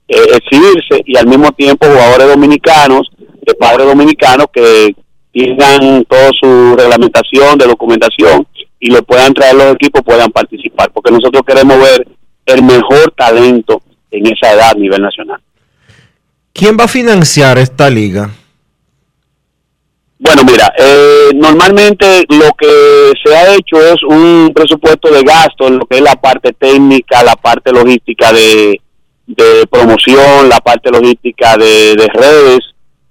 eh, 0.09 0.17
exhibirse 0.37 1.03
y 1.07 1.17
al 1.17 1.27
mismo 1.27 1.51
tiempo 1.53 1.87
jugadores 1.87 2.29
dominicanos, 2.29 3.11
de 3.19 3.55
padres 3.55 3.87
dominicanos 3.87 4.47
que 4.53 4.95
tengan 5.33 6.05
toda 6.05 6.31
su 6.41 6.77
reglamentación 6.77 7.59
de 7.59 7.67
documentación 7.67 8.47
y 8.79 8.91
lo 8.91 9.03
puedan 9.03 9.33
traer 9.33 9.55
los 9.55 9.75
equipos, 9.75 10.03
puedan 10.03 10.31
participar, 10.31 10.91
porque 10.93 11.11
nosotros 11.11 11.43
queremos 11.47 11.79
ver 11.79 12.07
el 12.47 12.63
mejor 12.63 13.13
talento 13.17 13.83
en 14.11 14.27
esa 14.27 14.53
edad 14.53 14.71
a 14.71 14.79
nivel 14.79 15.01
nacional. 15.03 15.41
¿Quién 16.55 16.77
va 16.79 16.85
a 16.85 16.89
financiar 16.89 17.59
esta 17.59 17.91
liga? 17.91 18.31
Bueno, 20.21 20.45
mira, 20.45 20.73
eh, 20.79 21.31
normalmente 21.35 22.25
lo 22.29 22.53
que 22.57 23.11
se 23.25 23.35
ha 23.35 23.55
hecho 23.57 23.77
es 23.85 23.97
un 24.09 24.53
presupuesto 24.55 25.11
de 25.11 25.25
gasto 25.25 25.67
en 25.67 25.79
lo 25.79 25.87
que 25.87 25.97
es 25.97 26.03
la 26.03 26.15
parte 26.15 26.53
técnica, 26.53 27.25
la 27.25 27.35
parte 27.35 27.73
logística 27.73 28.33
de, 28.33 28.81
promoción, 29.69 30.49
la 30.49 30.61
parte 30.61 30.93
logística 30.93 31.57
de, 31.57 32.09
redes 32.15 32.61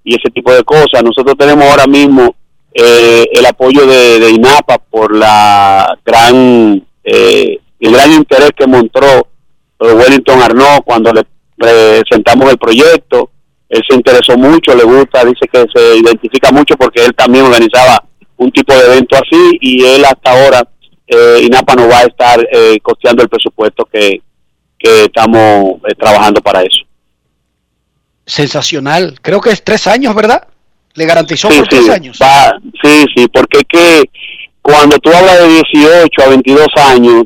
y 0.04 0.14
ese 0.14 0.30
tipo 0.30 0.50
de 0.50 0.64
cosas. 0.64 1.04
Nosotros 1.04 1.36
tenemos 1.38 1.66
ahora 1.66 1.86
mismo 1.86 2.34
eh, 2.72 3.26
el 3.30 3.44
apoyo 3.44 3.86
de, 3.86 4.30
INAPA 4.30 4.78
por 4.78 5.14
la 5.14 5.98
gran 6.02 6.82
eh, 7.04 7.58
el 7.78 7.92
gran 7.92 8.10
interés 8.10 8.52
que 8.56 8.66
mostró 8.66 9.28
Wellington 9.78 10.40
Arnaud 10.40 10.80
cuando 10.82 11.12
le 11.12 11.24
presentamos 11.58 12.50
el 12.50 12.56
proyecto 12.56 13.30
él 13.74 13.82
se 13.88 13.96
interesó 13.96 14.38
mucho, 14.38 14.72
le 14.72 14.84
gusta, 14.84 15.24
dice 15.24 15.48
que 15.52 15.66
se 15.74 15.96
identifica 15.96 16.52
mucho 16.52 16.76
porque 16.76 17.04
él 17.04 17.12
también 17.12 17.44
organizaba 17.44 18.04
un 18.36 18.52
tipo 18.52 18.72
de 18.72 18.86
evento 18.86 19.16
así 19.16 19.58
y 19.60 19.84
él 19.84 20.04
hasta 20.04 20.30
ahora, 20.30 20.68
eh, 21.08 21.40
INAPA 21.42 21.74
no 21.74 21.88
va 21.88 21.98
a 21.98 22.02
estar 22.04 22.38
eh, 22.52 22.78
costeando 22.80 23.24
el 23.24 23.28
presupuesto 23.28 23.84
que, 23.92 24.22
estamos 24.78 25.80
eh, 25.88 25.94
trabajando 25.98 26.42
para 26.42 26.60
eso. 26.60 26.82
Sensacional, 28.26 29.18
creo 29.22 29.40
que 29.40 29.48
es 29.48 29.64
tres 29.64 29.86
años, 29.86 30.14
¿verdad? 30.14 30.46
Le 30.92 31.06
garantizó 31.06 31.48
por 31.48 31.66
tres 31.66 31.88
años. 31.88 32.18
sí, 32.82 33.06
sí, 33.16 33.26
porque 33.32 33.60
es 33.60 33.64
que 33.66 34.02
cuando 34.60 34.98
tú 34.98 35.10
hablas 35.10 35.38
de 35.38 35.48
18 35.48 36.22
a 36.22 36.28
22 36.28 36.66
años, 36.76 37.24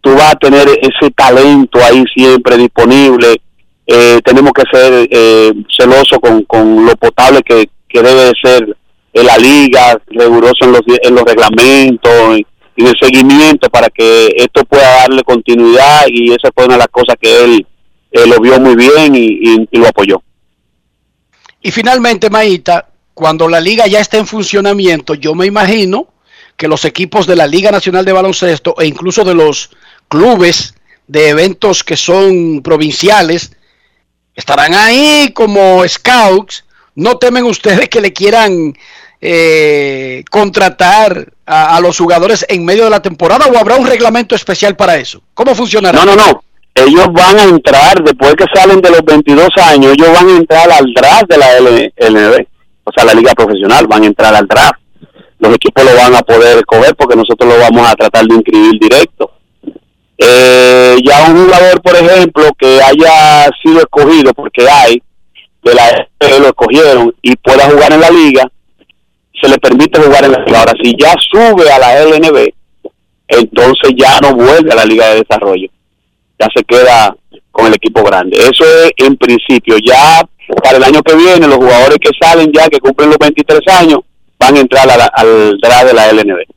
tú 0.00 0.14
vas 0.14 0.32
a 0.32 0.36
tener 0.36 0.68
ese 0.68 1.10
talento 1.12 1.78
ahí 1.78 2.04
siempre 2.12 2.56
disponible 2.56 3.40
eh, 3.86 4.20
tenemos 4.24 4.52
que 4.52 4.64
ser 4.70 5.08
eh, 5.10 5.52
celosos 5.76 6.18
con, 6.20 6.42
con 6.44 6.84
lo 6.84 6.96
potable 6.96 7.42
que, 7.42 7.68
que 7.88 8.02
debe 8.02 8.32
ser 8.42 8.76
en 9.12 9.26
la 9.26 9.38
liga, 9.38 9.98
riguroso 10.08 10.64
en 10.64 10.72
los, 10.72 10.82
en 10.86 11.14
los 11.14 11.24
reglamentos 11.24 12.38
y, 12.38 12.46
en 12.78 12.86
el 12.88 12.94
seguimiento 13.00 13.70
para 13.70 13.88
que 13.88 14.26
esto 14.36 14.62
pueda 14.66 14.96
darle 14.96 15.22
continuidad 15.22 16.02
y 16.08 16.30
esa 16.30 16.50
fue 16.54 16.66
una 16.66 16.74
de 16.74 16.80
las 16.80 16.88
cosas 16.88 17.16
que 17.18 17.44
él 17.44 17.66
eh, 18.12 18.26
lo 18.26 18.38
vio 18.38 18.60
muy 18.60 18.76
bien 18.76 19.14
y, 19.14 19.66
y, 19.70 19.78
lo 19.78 19.88
apoyó. 19.88 20.22
Y 21.62 21.70
finalmente, 21.70 22.28
Maíta, 22.28 22.86
cuando 23.14 23.48
la 23.48 23.60
liga 23.60 23.86
ya 23.86 24.00
esté 24.00 24.18
en 24.18 24.26
funcionamiento, 24.26 25.14
yo 25.14 25.34
me 25.34 25.46
imagino 25.46 26.08
que 26.58 26.68
los 26.68 26.84
equipos 26.84 27.26
de 27.26 27.36
la 27.36 27.46
Liga 27.46 27.70
Nacional 27.70 28.04
de 28.04 28.12
Baloncesto 28.12 28.74
e 28.78 28.86
incluso 28.86 29.24
de 29.24 29.34
los 29.34 29.70
clubes 30.08 30.74
de 31.06 31.30
eventos 31.30 31.82
que 31.82 31.96
son 31.96 32.60
provinciales 32.62 33.55
estarán 34.36 34.74
ahí 34.74 35.32
como 35.34 35.86
scouts. 35.88 36.64
¿No 36.94 37.18
temen 37.18 37.44
ustedes 37.44 37.88
que 37.88 38.00
le 38.00 38.12
quieran 38.12 38.74
eh, 39.20 40.22
contratar 40.30 41.32
a, 41.44 41.80
los 41.80 41.98
jugadores 41.98 42.46
en 42.48 42.64
medio 42.64 42.84
de 42.84 42.90
la 42.90 43.02
temporada 43.02 43.46
o 43.46 43.58
habrá 43.58 43.76
un 43.76 43.86
reglamento 43.86 44.34
especial 44.34 44.76
para 44.76 44.96
eso? 44.96 45.20
¿Cómo 45.34 45.54
funcionará? 45.54 46.04
No, 46.04 46.14
no, 46.14 46.16
no. 46.16 46.42
ellos 46.74 47.08
van 47.12 47.38
a 47.38 47.42
entrar, 47.44 48.02
después 48.02 48.34
que 48.34 48.44
salen 48.54 48.80
de 48.80 48.90
los 48.90 49.02
22 49.04 49.48
años, 49.56 49.92
ellos 49.92 50.12
van 50.12 50.28
a 50.28 50.36
entrar 50.36 50.70
al 50.70 50.86
draft 50.94 51.28
de 51.28 51.38
la 51.38 51.58
LNB, 51.58 52.46
o 52.84 52.92
sea, 52.92 53.04
la 53.04 53.14
liga 53.14 53.34
profesional, 53.34 53.86
van 53.86 54.04
a 54.04 54.06
entrar 54.06 54.34
al 54.34 54.46
draft. 54.46 54.80
Los 55.38 55.54
equipos 55.54 55.84
lo 55.84 55.94
van 55.94 56.14
a 56.14 56.22
poder 56.22 56.64
coger 56.64 56.94
porque 56.96 57.16
nosotros 57.16 57.52
lo 57.52 57.60
vamos 57.60 57.86
a 57.86 57.94
tratar 57.94 58.24
de 58.24 58.36
inscribir 58.36 58.80
directo. 58.80 59.32
Eh, 60.18 60.96
ya 61.04 61.30
un 61.30 61.44
jugador, 61.44 61.82
por 61.82 61.94
ejemplo, 61.94 62.44
que 62.58 62.80
haya 62.80 63.50
sido 63.62 63.80
escogido, 63.80 64.32
porque 64.32 64.66
hay, 64.68 65.02
de 65.62 65.74
la 65.74 66.08
que 66.18 66.38
lo 66.38 66.46
escogieron 66.46 67.14
y 67.22 67.36
pueda 67.36 67.68
jugar 67.68 67.92
en 67.92 68.00
la 68.00 68.10
liga, 68.10 68.50
se 69.40 69.48
le 69.48 69.58
permite 69.58 70.00
jugar 70.00 70.24
en 70.24 70.32
la 70.32 70.38
liga. 70.38 70.60
Ahora, 70.60 70.72
si 70.82 70.94
ya 70.98 71.14
sube 71.30 71.70
a 71.70 71.78
la 71.78 72.02
LNB, 72.04 72.48
entonces 73.28 73.90
ya 73.96 74.18
no 74.20 74.34
vuelve 74.34 74.72
a 74.72 74.76
la 74.76 74.84
liga 74.84 75.08
de 75.08 75.22
desarrollo. 75.22 75.68
Ya 76.38 76.48
se 76.54 76.62
queda 76.64 77.14
con 77.50 77.66
el 77.66 77.74
equipo 77.74 78.02
grande. 78.04 78.38
Eso 78.38 78.64
es 78.64 78.92
en 78.96 79.16
principio. 79.16 79.76
Ya 79.78 80.22
para 80.62 80.76
el 80.76 80.84
año 80.84 81.02
que 81.02 81.14
viene, 81.14 81.46
los 81.46 81.56
jugadores 81.56 81.98
que 82.00 82.10
salen 82.20 82.52
ya, 82.52 82.68
que 82.68 82.78
cumplen 82.78 83.10
los 83.10 83.18
23 83.18 83.60
años, 83.68 84.00
van 84.38 84.56
a 84.56 84.60
entrar 84.60 84.88
al 84.90 85.58
draft 85.58 85.86
de 85.86 85.92
la 85.94 86.12
LNB. 86.12 86.55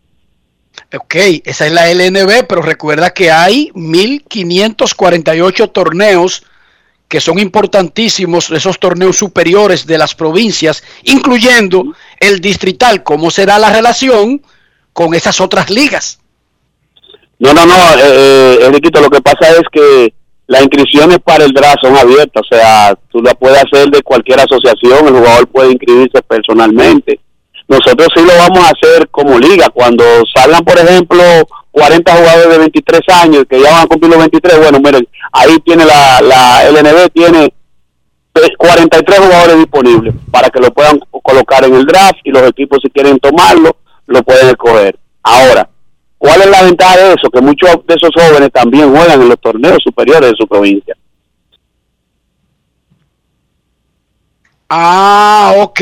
Ok, 0.95 1.15
esa 1.45 1.67
es 1.67 1.71
la 1.71 1.93
LNB, 1.93 2.47
pero 2.47 2.63
recuerda 2.63 3.11
que 3.11 3.29
hay 3.29 3.69
1.548 3.75 5.71
torneos 5.71 6.43
que 7.07 7.19
son 7.19 7.37
importantísimos, 7.37 8.49
esos 8.51 8.79
torneos 8.79 9.17
superiores 9.17 9.85
de 9.85 9.99
las 9.99 10.15
provincias, 10.15 10.83
incluyendo 11.03 11.93
el 12.19 12.39
distrital. 12.39 13.03
¿Cómo 13.03 13.29
será 13.29 13.59
la 13.59 13.71
relación 13.71 14.41
con 14.93 15.13
esas 15.13 15.39
otras 15.41 15.69
ligas? 15.69 16.19
No, 17.37 17.53
no, 17.53 17.65
no, 17.67 17.73
eh, 17.73 18.59
eh 18.61 18.91
lo 19.01 19.09
que 19.09 19.21
pasa 19.21 19.51
es 19.51 19.63
que 19.71 20.13
las 20.47 20.63
inscripciones 20.63 21.19
para 21.19 21.45
el 21.45 21.51
draft 21.51 21.81
son 21.83 21.95
abiertas, 21.95 22.43
o 22.51 22.55
sea, 22.55 22.97
tú 23.11 23.21
la 23.21 23.35
puedes 23.35 23.63
hacer 23.63 23.89
de 23.89 24.01
cualquier 24.01 24.39
asociación, 24.39 25.07
el 25.07 25.13
jugador 25.13 25.47
puede 25.47 25.71
inscribirse 25.71 26.21
personalmente 26.23 27.19
nosotros 27.69 28.07
sí 28.15 28.21
lo 28.25 28.35
vamos 28.35 28.65
a 28.65 28.71
hacer 28.71 29.07
como 29.09 29.37
liga. 29.37 29.69
Cuando 29.69 30.03
salgan, 30.35 30.65
por 30.65 30.75
ejemplo, 30.77 31.21
40 31.69 32.11
jugadores 32.11 32.49
de 32.49 32.57
23 32.57 33.01
años 33.21 33.43
que 33.47 33.61
ya 33.61 33.71
van 33.71 33.83
a 33.83 33.87
cumplir 33.87 34.09
los 34.09 34.19
23, 34.19 34.57
bueno, 34.57 34.79
miren, 34.79 35.07
ahí 35.31 35.59
tiene 35.59 35.85
la, 35.85 36.19
la 36.19 36.63
LNB, 36.71 37.11
tiene 37.13 37.53
43 38.57 39.19
jugadores 39.19 39.57
disponibles 39.57 40.15
para 40.31 40.49
que 40.49 40.59
lo 40.59 40.73
puedan 40.73 40.99
colocar 41.21 41.63
en 41.63 41.75
el 41.75 41.85
draft 41.85 42.19
y 42.23 42.31
los 42.31 42.41
equipos 42.49 42.79
si 42.81 42.89
quieren 42.89 43.19
tomarlo, 43.19 43.77
lo 44.07 44.23
pueden 44.23 44.47
escoger. 44.47 44.97
Ahora, 45.21 45.69
¿cuál 46.17 46.41
es 46.41 46.49
la 46.49 46.63
ventaja 46.63 46.97
de 46.97 47.13
eso? 47.13 47.29
Que 47.29 47.41
muchos 47.41 47.69
de 47.85 47.93
esos 47.93 48.09
jóvenes 48.15 48.49
también 48.51 48.89
juegan 48.89 49.21
en 49.21 49.29
los 49.29 49.39
torneos 49.39 49.77
superiores 49.83 50.31
de 50.31 50.37
su 50.37 50.47
provincia. 50.47 50.97
Ah, 54.69 55.53
ok 55.57 55.81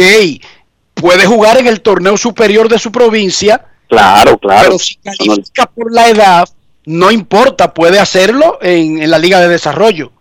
puede 1.02 1.26
jugar 1.26 1.58
en 1.58 1.68
el 1.68 1.82
torneo 1.82 2.18
superior 2.18 2.70
de 2.70 2.80
su 2.80 2.92
provincia. 2.92 3.66
Claro, 3.88 4.38
claro. 4.38 4.64
Pero 4.64 4.80
si 4.80 4.96
califica 4.96 5.66
por 5.68 5.94
la 5.94 6.10
edad, 6.10 6.48
no 6.86 7.12
importa, 7.12 7.74
puede 7.74 8.00
hacerlo 8.00 8.60
en, 8.62 9.10
la 9.10 9.20
Liga 9.20 9.40
de 9.40 9.48
Desarrollo. 9.48 10.12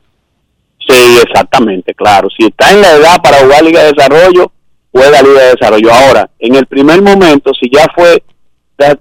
Sí, 0.86 1.18
exactamente, 1.22 1.94
claro. 1.94 2.28
Si 2.36 2.44
está 2.44 2.72
en 2.72 2.80
la 2.80 2.92
edad 2.92 3.20
para 3.22 3.38
jugar 3.38 3.64
Liga 3.64 3.82
de 3.82 3.92
Desarrollo, 3.92 4.52
juega 4.92 5.22
Liga 5.22 5.42
de 5.42 5.50
Desarrollo. 5.50 5.92
Ahora, 5.92 6.30
en 6.38 6.54
el 6.54 6.66
primer 6.66 7.02
momento, 7.02 7.52
si 7.54 7.70
ya 7.72 7.86
fue 7.94 8.22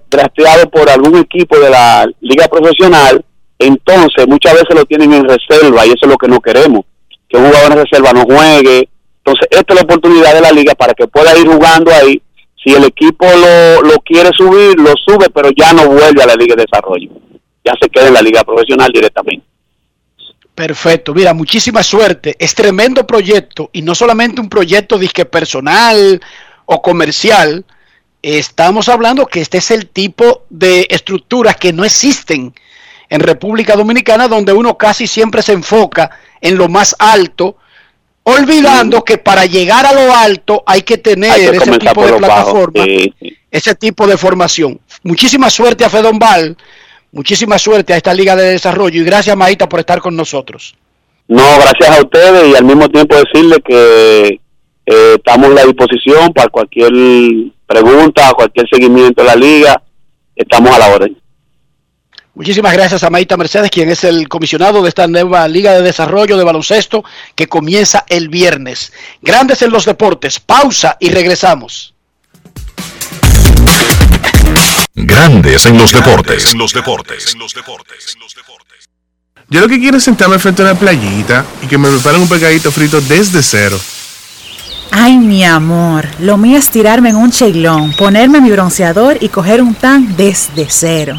trasteado 0.08 0.68
por 0.70 0.88
algún 0.88 1.18
equipo 1.18 1.58
de 1.58 1.70
la 1.70 2.06
Liga 2.20 2.48
Profesional, 2.48 3.24
entonces 3.58 4.26
muchas 4.26 4.54
veces 4.54 4.74
lo 4.74 4.84
tienen 4.84 5.12
en 5.12 5.28
reserva 5.28 5.86
y 5.86 5.90
eso 5.90 6.00
es 6.02 6.08
lo 6.08 6.16
que 6.16 6.28
no 6.28 6.40
queremos. 6.40 6.84
Que 7.28 7.36
un 7.36 7.46
jugador 7.46 7.72
en 7.72 7.78
reserva 7.78 8.12
no 8.12 8.22
juegue, 8.22 8.88
entonces, 9.26 9.48
esta 9.50 9.74
es 9.74 9.80
la 9.80 9.82
oportunidad 9.82 10.34
de 10.34 10.40
la 10.40 10.52
liga 10.52 10.76
para 10.76 10.94
que 10.94 11.08
pueda 11.08 11.36
ir 11.36 11.48
jugando 11.48 11.90
ahí. 11.92 12.22
Si 12.62 12.72
el 12.72 12.84
equipo 12.84 13.26
lo, 13.26 13.82
lo 13.82 13.96
quiere 13.98 14.30
subir, 14.36 14.78
lo 14.78 14.92
sube, 15.04 15.28
pero 15.34 15.50
ya 15.50 15.72
no 15.72 15.88
vuelve 15.88 16.22
a 16.22 16.26
la 16.26 16.36
liga 16.36 16.54
de 16.54 16.64
desarrollo. 16.70 17.10
Ya 17.64 17.72
se 17.80 17.88
queda 17.88 18.06
en 18.06 18.14
la 18.14 18.22
liga 18.22 18.44
profesional 18.44 18.88
directamente. 18.92 19.44
Perfecto, 20.54 21.12
mira, 21.12 21.34
muchísima 21.34 21.82
suerte. 21.82 22.36
Es 22.38 22.54
tremendo 22.54 23.04
proyecto 23.04 23.68
y 23.72 23.82
no 23.82 23.96
solamente 23.96 24.40
un 24.40 24.48
proyecto 24.48 24.96
disque 24.96 25.24
personal 25.24 26.20
o 26.64 26.80
comercial. 26.80 27.64
Estamos 28.22 28.88
hablando 28.88 29.26
que 29.26 29.40
este 29.40 29.58
es 29.58 29.72
el 29.72 29.88
tipo 29.88 30.44
de 30.50 30.86
estructuras 30.88 31.56
que 31.56 31.72
no 31.72 31.84
existen 31.84 32.54
en 33.08 33.20
República 33.20 33.74
Dominicana, 33.74 34.28
donde 34.28 34.52
uno 34.52 34.78
casi 34.78 35.08
siempre 35.08 35.42
se 35.42 35.52
enfoca 35.52 36.10
en 36.40 36.56
lo 36.56 36.68
más 36.68 36.94
alto 37.00 37.56
olvidando 38.28 39.04
que 39.04 39.18
para 39.18 39.46
llegar 39.46 39.86
a 39.86 39.92
lo 39.92 40.12
alto 40.12 40.64
hay 40.66 40.82
que 40.82 40.98
tener 40.98 41.54
ese 41.54 41.78
tipo 41.78 42.04
de 42.04 42.12
plataforma, 42.14 42.84
ese 43.50 43.74
tipo 43.76 44.06
de 44.06 44.16
formación. 44.16 44.80
Muchísima 45.04 45.48
suerte 45.48 45.84
a 45.84 45.88
Fedon 45.88 46.18
Val, 46.18 46.56
muchísima 47.12 47.56
suerte 47.56 47.92
a 47.92 47.96
esta 47.96 48.12
Liga 48.12 48.34
de 48.34 48.50
Desarrollo 48.50 49.00
y 49.00 49.04
gracias 49.04 49.36
Maíta 49.36 49.68
por 49.68 49.78
estar 49.78 50.00
con 50.00 50.16
nosotros. 50.16 50.74
No, 51.28 51.44
gracias 51.60 51.98
a 51.98 52.02
ustedes 52.02 52.48
y 52.48 52.56
al 52.56 52.64
mismo 52.64 52.88
tiempo 52.88 53.14
decirle 53.16 53.58
que 53.64 54.40
eh, 54.86 55.14
estamos 55.16 55.46
a 55.50 55.54
la 55.54 55.64
disposición 55.64 56.32
para 56.32 56.48
cualquier 56.48 56.92
pregunta, 57.64 58.32
cualquier 58.34 58.68
seguimiento 58.68 59.22
de 59.22 59.28
la 59.28 59.36
liga, 59.36 59.82
estamos 60.34 60.72
a 60.72 60.78
la 60.80 60.88
orden. 60.88 61.16
Muchísimas 62.36 62.74
gracias 62.74 63.02
a 63.02 63.08
Maita 63.08 63.38
Mercedes, 63.38 63.70
quien 63.70 63.88
es 63.88 64.04
el 64.04 64.28
comisionado 64.28 64.82
de 64.82 64.90
esta 64.90 65.06
nueva 65.06 65.48
Liga 65.48 65.72
de 65.72 65.80
Desarrollo 65.80 66.36
de 66.36 66.44
Baloncesto 66.44 67.02
que 67.34 67.46
comienza 67.46 68.04
el 68.10 68.28
viernes. 68.28 68.92
Grandes 69.22 69.62
en 69.62 69.70
los 69.70 69.86
deportes. 69.86 70.38
Pausa 70.38 70.98
y 71.00 71.08
regresamos. 71.08 71.94
Grandes 74.94 75.64
en 75.64 75.78
los 75.78 75.92
deportes. 75.92 76.52
En 76.52 76.58
los 76.58 76.74
deportes. 76.74 77.32
En 77.32 77.38
los 77.38 77.54
deportes. 77.54 78.18
Yo 79.48 79.60
lo 79.62 79.68
que 79.68 79.78
quiero 79.78 79.96
es 79.96 80.04
sentarme 80.04 80.38
frente 80.38 80.60
a 80.60 80.66
una 80.66 80.78
playita 80.78 81.42
y 81.62 81.66
que 81.66 81.78
me 81.78 81.88
preparen 81.88 82.20
un 82.20 82.28
pegadito 82.28 82.70
frito 82.70 83.00
desde 83.00 83.42
cero. 83.42 83.80
Ay, 84.90 85.16
mi 85.16 85.42
amor, 85.42 86.06
lo 86.18 86.36
mío 86.36 86.58
es 86.58 86.68
tirarme 86.68 87.08
en 87.08 87.16
un 87.16 87.30
cheilón, 87.30 87.94
ponerme 87.94 88.42
mi 88.42 88.50
bronceador 88.50 89.16
y 89.22 89.30
coger 89.30 89.62
un 89.62 89.74
tan 89.74 90.16
desde 90.18 90.66
cero. 90.68 91.18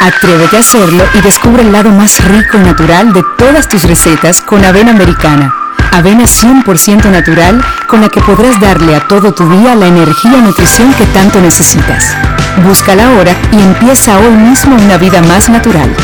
Atrévete 0.00 0.56
a 0.56 0.60
hacerlo 0.60 1.04
y 1.12 1.20
descubre 1.20 1.62
el 1.62 1.72
lado 1.72 1.90
más 1.90 2.24
rico 2.24 2.56
y 2.56 2.60
natural 2.62 3.12
de 3.12 3.22
todas 3.36 3.68
tus 3.68 3.84
recetas 3.84 4.40
con 4.40 4.64
avena 4.64 4.92
americana. 4.92 5.54
Avena 5.92 6.24
100% 6.24 7.10
natural 7.10 7.62
con 7.86 8.00
la 8.00 8.08
que 8.08 8.22
podrás 8.22 8.58
darle 8.58 8.96
a 8.96 9.06
todo 9.06 9.34
tu 9.34 9.46
día 9.50 9.74
la 9.74 9.88
energía 9.88 10.38
y 10.38 10.40
nutrición 10.40 10.94
que 10.94 11.04
tanto 11.06 11.38
necesitas. 11.42 12.16
Búscala 12.64 13.08
ahora 13.08 13.36
y 13.52 13.60
empieza 13.60 14.18
hoy 14.18 14.32
mismo 14.32 14.74
una 14.74 14.96
vida 14.96 15.20
más 15.20 15.50
natural. 15.50 15.94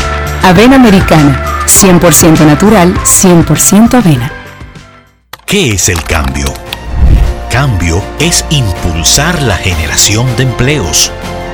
Avena 0.43 0.75
americana, 0.75 1.41
100% 1.65 2.45
natural, 2.45 2.93
100% 2.93 3.95
avena. 3.95 4.31
¿Qué 5.47 5.71
es 5.71 5.89
el 5.89 6.03
cambio? 6.03 6.53
Cambio 7.49 8.03
es 8.19 8.45
impulsar 8.51 9.41
la 9.41 9.55
generación 9.55 10.27
de 10.35 10.43
empleos 10.43 11.11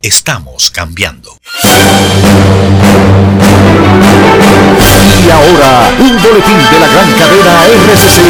Estamos 0.00 0.70
cambiando. 0.70 1.36
Y 5.26 5.30
ahora, 5.30 5.90
un 5.98 6.22
boletín 6.22 6.56
de 6.70 6.78
la 6.78 6.86
gran 6.86 7.10
cadena 7.14 7.66
RCC 7.66 8.22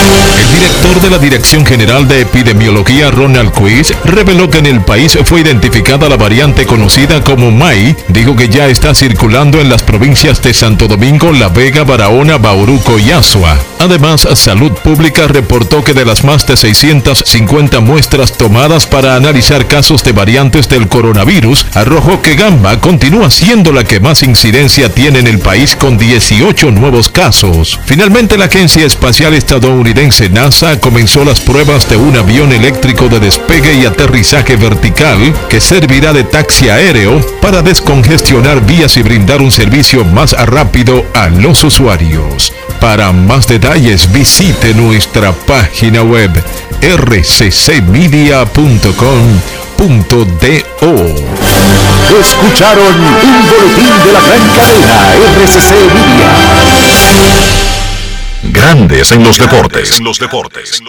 Media. 0.00 0.80
de 1.00 1.08
la 1.08 1.18
Dirección 1.18 1.64
General 1.64 2.06
de 2.08 2.20
Epidemiología, 2.20 3.10
Ronald 3.10 3.52
Quiz, 3.52 3.92
reveló 4.04 4.50
que 4.50 4.58
en 4.58 4.66
el 4.66 4.80
país 4.82 5.16
fue 5.24 5.40
identificada 5.40 6.08
la 6.08 6.16
variante 6.16 6.66
conocida 6.66 7.22
como 7.22 7.50
MAI. 7.50 7.96
Dijo 8.08 8.34
que 8.34 8.48
ya 8.48 8.66
está 8.66 8.92
circulando 8.92 9.60
en 9.60 9.70
las 9.70 9.82
provincias 9.82 10.42
de 10.42 10.52
Santo 10.52 10.88
Domingo, 10.88 11.32
La 11.32 11.48
Vega, 11.48 11.84
Barahona, 11.84 12.38
Bauruco 12.38 12.98
y 12.98 13.12
Asua. 13.12 13.56
Además, 13.78 14.26
Salud 14.34 14.72
Pública 14.72 15.26
reportó 15.26 15.82
que 15.82 15.94
de 15.94 16.04
las 16.04 16.24
más 16.24 16.46
de 16.46 16.56
650 16.56 17.80
muestras 17.80 18.36
tomadas 18.36 18.86
para 18.86 19.14
analizar 19.14 19.66
casos 19.68 20.02
de 20.02 20.12
variantes 20.12 20.68
del 20.68 20.88
coronavirus, 20.88 21.64
arrojó 21.74 22.20
que 22.20 22.34
Gamba 22.34 22.78
continúa 22.80 23.30
siendo 23.30 23.72
la 23.72 23.84
que 23.84 24.00
más 24.00 24.22
incidencia 24.22 24.92
tiene 24.92 25.20
en 25.20 25.28
el 25.28 25.38
país 25.38 25.76
con 25.76 25.96
18 25.96 26.72
nuevos 26.72 27.08
casos. 27.08 27.78
Finalmente, 27.86 28.36
la 28.36 28.46
Agencia 28.46 28.84
Espacial 28.84 29.32
Estadounidense 29.32 29.89
NASA 30.30 30.78
comenzó 30.78 31.24
las 31.24 31.40
pruebas 31.40 31.88
de 31.88 31.96
un 31.96 32.16
avión 32.16 32.52
eléctrico 32.52 33.08
de 33.08 33.18
despegue 33.18 33.74
y 33.74 33.86
aterrizaje 33.86 34.54
vertical 34.56 35.34
que 35.48 35.60
servirá 35.60 36.12
de 36.12 36.22
taxi 36.22 36.68
aéreo 36.68 37.20
para 37.40 37.60
descongestionar 37.60 38.64
vías 38.64 38.96
y 38.96 39.02
brindar 39.02 39.42
un 39.42 39.50
servicio 39.50 40.04
más 40.04 40.32
rápido 40.32 41.04
a 41.14 41.28
los 41.28 41.64
usuarios. 41.64 42.52
Para 42.80 43.10
más 43.12 43.48
detalles 43.48 44.12
visite 44.12 44.74
nuestra 44.74 45.32
página 45.32 46.02
web 46.02 46.30
rccmedia.com.do. 46.80 48.30
Escucharon 52.20 53.00
un 53.00 53.46
boletín 53.48 53.92
de 54.04 54.12
la 54.12 54.20
gran 54.20 54.48
cadena 54.54 55.14
RCC 55.34 55.70
Media. 55.94 56.30
Grandes 58.42 59.12
en 59.12 59.22
los 59.22 59.38
deportes. 59.38 59.98
En 59.98 60.04
los 60.04 60.18
deportes. 60.18 60.80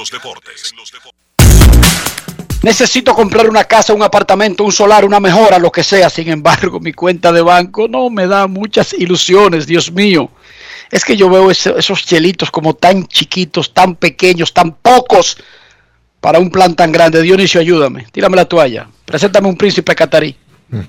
Necesito 2.63 3.13
comprar 3.15 3.49
una 3.49 3.63
casa, 3.63 3.93
un 3.93 4.03
apartamento, 4.03 4.63
un 4.63 4.71
solar, 4.71 5.03
una 5.03 5.19
mejora, 5.19 5.57
lo 5.59 5.71
que 5.71 5.83
sea. 5.83 6.09
Sin 6.09 6.29
embargo, 6.29 6.79
mi 6.79 6.93
cuenta 6.93 7.31
de 7.31 7.41
banco 7.41 7.87
no 7.87 8.09
me 8.09 8.27
da 8.27 8.47
muchas 8.47 8.93
ilusiones, 8.93 9.65
Dios 9.67 9.91
mío. 9.91 10.29
Es 10.91 11.03
que 11.03 11.17
yo 11.17 11.29
veo 11.29 11.49
ese- 11.49 11.73
esos 11.77 12.05
chelitos 12.05 12.51
como 12.51 12.73
tan 12.75 13.07
chiquitos, 13.07 13.73
tan 13.73 13.95
pequeños, 13.95 14.53
tan 14.53 14.73
pocos 14.73 15.37
para 16.19 16.37
un 16.39 16.51
plan 16.51 16.75
tan 16.75 16.91
grande. 16.91 17.21
Dionisio, 17.21 17.59
ayúdame. 17.61 18.05
Tírame 18.11 18.35
la 18.35 18.45
toalla. 18.45 18.87
Preséntame 19.05 19.47
un 19.49 19.57
príncipe 19.57 19.95
catarí. 19.95 20.35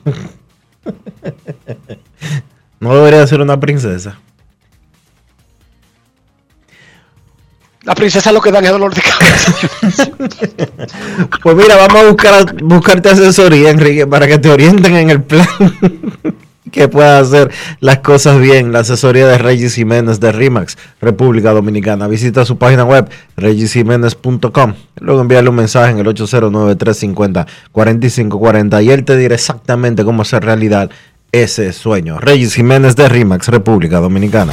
No 2.81 2.97
debería 2.97 3.25
ser 3.29 3.41
una 3.41 3.61
princesa. 3.61 4.19
La 7.85 7.97
princesa 7.97 8.30
lo 8.30 8.41
que 8.41 8.53
dan 8.53 8.64
es 8.64 8.70
dolor 8.70 8.95
de 8.95 9.03
cabeza. 9.03 9.53
Pues 11.43 11.57
mira, 11.57 11.74
vamos 11.76 11.97
a 11.97 12.05
buscar 12.09 12.55
buscarte 12.62 13.09
asesoría, 13.11 13.70
Enrique, 13.70 14.07
para 14.07 14.28
que 14.28 14.39
te 14.39 14.49
orienten 14.49 14.95
en 14.95 15.11
el 15.11 15.22
plan 15.22 15.45
que 16.70 16.87
puedas 16.89 17.26
hacer 17.28 17.51
las 17.80 17.99
cosas 17.99 18.41
bien. 18.41 18.72
La 18.72 18.78
asesoría 18.80 19.26
de 19.26 19.39
Regis 19.39 19.74
Jiménez 19.74 20.20
de 20.20 20.30
RIMAX, 20.30 20.78
República 21.01 21.51
Dominicana. 21.53 22.07
Visita 22.07 22.45
su 22.45 22.59
página 22.59 22.85
web, 22.85 23.11
regisjiménez.com. 23.37 24.74
Luego 25.01 25.20
envíale 25.20 25.49
un 25.49 25.57
mensaje 25.57 25.91
en 25.91 25.99
el 25.99 26.07
809-350-4540 26.07 28.85
y 28.85 28.91
él 28.91 29.05
te 29.05 29.16
dirá 29.16 29.35
exactamente 29.35 30.05
cómo 30.05 30.22
hacer 30.22 30.45
realidad 30.45 30.91
ese 31.33 31.72
sueño. 31.72 32.20
Regis 32.20 32.55
Jiménez 32.55 32.95
de 32.95 33.09
RIMAX, 33.09 33.49
República 33.49 33.99
Dominicana. 33.99 34.53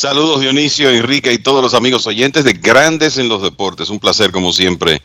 Saludos 0.00 0.40
Dionisio, 0.40 0.88
Enrique 0.88 1.30
y 1.30 1.36
todos 1.36 1.62
los 1.62 1.74
amigos 1.74 2.06
oyentes 2.06 2.42
de 2.42 2.54
Grandes 2.54 3.18
en 3.18 3.28
los 3.28 3.42
Deportes. 3.42 3.90
Un 3.90 4.00
placer 4.00 4.30
como 4.30 4.50
siempre 4.50 5.02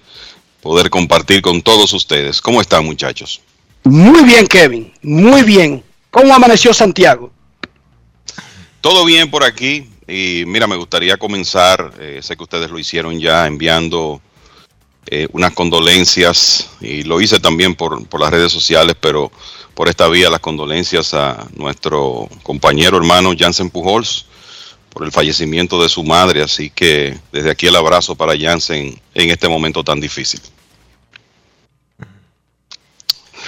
poder 0.61 0.89
compartir 0.89 1.41
con 1.41 1.61
todos 1.61 1.91
ustedes. 1.91 2.39
¿Cómo 2.41 2.61
están 2.61 2.85
muchachos? 2.85 3.41
Muy 3.83 4.23
bien, 4.23 4.47
Kevin. 4.47 4.93
Muy 5.01 5.43
bien. 5.43 5.83
¿Cómo 6.09 6.33
amaneció 6.33 6.73
Santiago? 6.73 7.29
Todo 8.79 9.03
bien 9.03 9.29
por 9.29 9.43
aquí 9.43 9.89
y 10.07 10.45
mira, 10.47 10.65
me 10.65 10.77
gustaría 10.77 11.17
comenzar, 11.17 11.91
eh, 11.99 12.21
sé 12.23 12.37
que 12.37 12.43
ustedes 12.43 12.71
lo 12.71 12.79
hicieron 12.79 13.19
ya 13.19 13.47
enviando 13.47 14.21
eh, 15.07 15.27
unas 15.33 15.51
condolencias 15.51 16.69
y 16.79 17.03
lo 17.03 17.19
hice 17.19 17.41
también 17.41 17.75
por, 17.75 18.07
por 18.07 18.21
las 18.21 18.31
redes 18.31 18.53
sociales, 18.53 18.95
pero 19.01 19.29
por 19.73 19.89
esta 19.89 20.07
vía 20.07 20.29
las 20.29 20.39
condolencias 20.39 21.13
a 21.13 21.45
nuestro 21.57 22.29
compañero 22.43 22.95
hermano 22.95 23.33
Jansen 23.37 23.69
Pujols 23.69 24.27
por 24.95 25.05
el 25.05 25.11
fallecimiento 25.11 25.83
de 25.83 25.89
su 25.89 26.05
madre, 26.05 26.41
así 26.41 26.69
que 26.69 27.19
desde 27.33 27.51
aquí 27.51 27.67
el 27.67 27.75
abrazo 27.75 28.15
para 28.15 28.31
Jansen 28.39 28.97
en 29.13 29.29
este 29.29 29.49
momento 29.49 29.83
tan 29.83 29.99
difícil. 29.99 30.39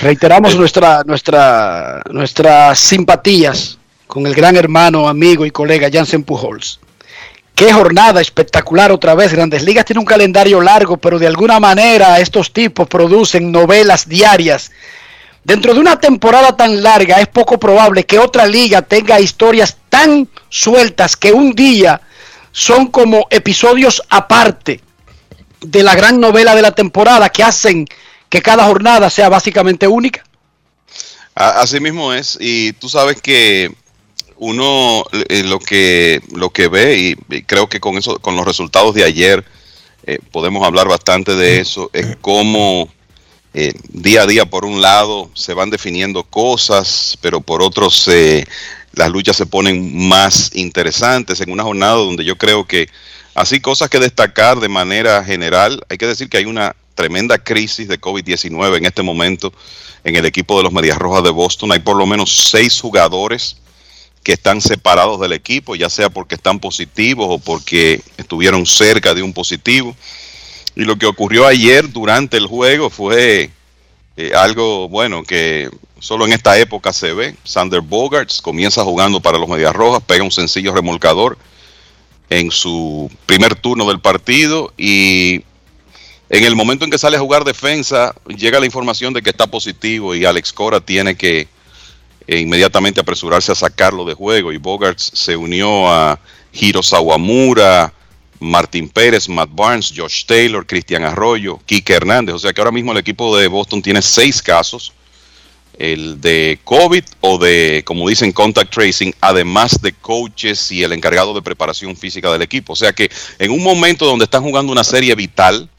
Reiteramos 0.02 0.58
nuestra, 0.58 1.04
nuestra, 1.06 2.02
nuestras 2.12 2.78
simpatías 2.78 3.78
con 4.08 4.28
el 4.28 4.36
gran 4.36 4.58
hermano, 4.58 5.08
amigo 5.08 5.46
y 5.46 5.52
colega 5.52 5.90
Jansen 5.90 6.24
Pujols. 6.24 6.82
Qué 7.56 7.72
jornada 7.72 8.20
espectacular 8.20 8.92
otra 8.92 9.16
vez. 9.16 9.32
Grandes 9.32 9.64
Ligas 9.64 9.86
tiene 9.86 10.02
un 10.02 10.06
calendario 10.06 10.60
largo, 10.60 10.98
pero 10.98 11.18
de 11.18 11.28
alguna 11.28 11.62
manera 11.62 12.20
estos 12.20 12.52
tipos 12.52 12.90
producen 12.90 13.54
novelas 13.54 14.10
diarias. 14.10 14.70
Dentro 15.46 15.74
de 15.74 15.80
una 15.80 15.98
temporada 15.98 16.58
tan 16.58 16.84
larga 16.84 17.22
es 17.22 17.28
poco 17.28 17.58
probable 17.58 18.06
que 18.06 18.20
otra 18.20 18.46
liga 18.46 18.82
tenga 18.82 19.22
historias 19.22 19.78
tan 19.98 20.30
sueltas 20.50 21.18
que 21.18 21.32
un 21.32 21.54
día 21.54 22.00
son 22.52 22.86
como 22.92 23.26
episodios 23.32 24.04
aparte 24.10 24.80
de 25.60 25.82
la 25.82 25.96
gran 25.96 26.20
novela 26.20 26.54
de 26.54 26.62
la 26.62 26.72
temporada 26.72 27.30
que 27.30 27.42
hacen 27.42 27.88
que 28.30 28.44
cada 28.44 28.66
jornada 28.66 29.10
sea 29.10 29.28
básicamente 29.28 29.88
única. 29.88 30.24
Así 31.34 31.80
mismo 31.80 32.14
es, 32.14 32.38
y 32.40 32.74
tú 32.74 32.90
sabes 32.90 33.20
que 33.24 33.72
uno 34.36 35.04
eh, 35.30 35.42
lo 35.44 35.58
que 35.58 36.22
lo 36.32 36.52
que 36.52 36.68
ve 36.68 36.98
y, 37.00 37.42
creo 37.42 37.68
que 37.68 37.80
con 37.80 37.98
eso 37.98 38.20
con 38.20 38.36
los 38.36 38.46
resultados 38.46 38.94
de 38.94 39.04
ayer 39.04 39.44
eh, 40.04 40.20
podemos 40.32 40.64
hablar 40.64 40.88
bastante 40.88 41.34
de 41.34 41.60
eso 41.60 41.90
es 41.92 42.16
cómo 42.22 42.88
eh, 43.56 43.74
día 43.90 44.22
a 44.22 44.28
día 44.28 44.46
por 44.46 44.64
un 44.64 44.80
lado 44.80 45.32
se 45.34 45.56
van 45.56 45.72
definiendo 45.72 46.24
cosas 46.24 47.18
pero 47.20 47.42
por 47.42 47.64
otros 47.64 48.08
eh, 48.10 48.46
las 48.98 49.10
luchas 49.10 49.36
se 49.36 49.46
ponen 49.46 50.08
más 50.08 50.52
interesantes 50.54 51.40
en 51.42 51.52
una 51.52 51.64
jornada 51.64 51.94
donde 51.94 52.26
yo 52.26 52.38
creo 52.38 52.66
que 52.66 52.90
así 53.36 53.60
cosas 53.60 53.90
que 53.90 54.00
destacar 54.00 54.60
de 54.60 54.70
manera 54.70 55.24
general 55.24 55.84
hay 55.90 55.98
que 55.98 56.08
decir 56.08 56.30
que 56.30 56.38
hay 56.38 56.46
una 56.46 56.76
tremenda 56.96 57.38
crisis 57.38 57.88
de 57.88 58.02
COVID-19 58.02 58.78
en 58.78 58.86
este 58.86 59.04
momento 59.04 59.54
en 60.04 60.16
el 60.16 60.26
equipo 60.26 60.58
de 60.58 60.64
los 60.64 60.74
Medias 60.74 60.98
Rojas 60.98 61.24
de 61.24 61.30
Boston 61.30 61.72
hay 61.72 61.80
por 61.80 61.96
lo 61.96 62.06
menos 62.06 62.50
seis 62.50 62.80
jugadores 62.82 63.58
que 64.28 64.34
están 64.34 64.60
separados 64.60 65.22
del 65.22 65.32
equipo, 65.32 65.74
ya 65.78 65.90
sea 65.90 66.10
porque 66.10 66.36
están 66.36 66.60
positivos 66.60 67.28
o 67.30 67.40
porque 67.40 68.02
estuvieron 68.18 68.66
cerca 68.66 69.14
de 69.14 69.24
un 69.24 69.32
positivo. 69.32 69.96
Y 70.76 70.84
lo 70.84 70.98
que 70.98 71.06
ocurrió 71.06 71.48
ayer 71.48 71.90
durante 71.90 72.36
el 72.36 72.46
juego 72.46 72.90
fue 72.90 73.52
eh, 74.18 74.34
algo, 74.36 74.90
bueno, 74.90 75.24
que 75.24 75.70
solo 76.00 76.26
en 76.26 76.34
esta 76.34 76.58
época 76.58 76.92
se 76.92 77.14
ve. 77.14 77.36
Sander 77.44 77.82
Bogarts 77.82 78.42
comienza 78.42 78.84
jugando 78.84 79.20
para 79.20 79.38
los 79.38 79.48
Medias 79.48 79.76
Rojas, 79.76 80.04
pega 80.06 80.24
un 80.24 80.32
sencillo 80.32 80.74
remolcador 80.74 81.38
en 82.30 82.52
su 82.52 83.10
primer 83.26 83.56
turno 83.56 83.88
del 83.88 84.02
partido 84.02 84.74
y 84.76 85.44
en 86.30 86.44
el 86.44 86.56
momento 86.56 86.84
en 86.84 86.92
que 86.92 86.98
sale 86.98 87.16
a 87.16 87.22
jugar 87.22 87.46
defensa, 87.46 88.14
llega 88.28 88.60
la 88.60 88.66
información 88.66 89.14
de 89.14 89.22
que 89.22 89.30
está 89.30 89.48
positivo 89.48 90.14
y 90.14 90.26
Alex 90.26 90.52
Cora 90.52 90.82
tiene 90.82 91.16
que 91.16 91.48
e 92.28 92.40
inmediatamente 92.40 93.00
apresurarse 93.00 93.54
a 93.54 93.56
sacarlo 93.56 94.04
de 94.04 94.14
juego 94.14 94.52
y 94.52 94.58
Bogarts 94.58 95.12
se 95.14 95.38
unió 95.38 95.90
a 95.90 96.20
Hiro 96.52 96.84
Sawamura, 96.84 97.94
Martín 98.40 98.90
Pérez, 98.90 99.28
Matt 99.30 99.50
Barnes, 99.52 99.94
Josh 99.96 100.26
Taylor, 100.26 100.66
Cristian 100.66 101.04
Arroyo, 101.04 101.60
Kike 101.66 101.94
Hernández. 101.94 102.36
O 102.36 102.40
sea 102.40 102.54
que 102.54 102.62
ahora 102.62 102.72
mismo 102.72 102.92
el 102.92 102.98
equipo 102.98 103.38
de 103.38 103.48
Boston 103.48 103.82
tiene 103.82 104.02
seis 104.02 104.42
casos 104.42 104.94
el 105.78 106.20
de 106.20 106.60
COVID 106.64 107.04
o 107.22 107.38
de, 107.38 107.84
como 107.86 108.10
dicen, 108.10 108.32
contact 108.32 108.74
tracing, 108.74 109.14
además 109.22 109.80
de 109.82 109.94
coaches 109.94 110.72
y 110.72 110.84
el 110.84 110.94
encargado 110.94 111.34
de 111.34 111.42
preparación 111.42 111.96
física 111.96 112.32
del 112.32 112.42
equipo. 112.42 112.74
O 112.74 112.76
sea 112.76 112.94
que 112.94 113.12
en 113.40 113.52
un 113.52 113.64
momento 113.64 114.06
donde 114.06 114.26
están 114.26 114.44
jugando 114.44 114.72
una 114.72 114.84
serie 114.84 115.14
vital, 115.16 115.70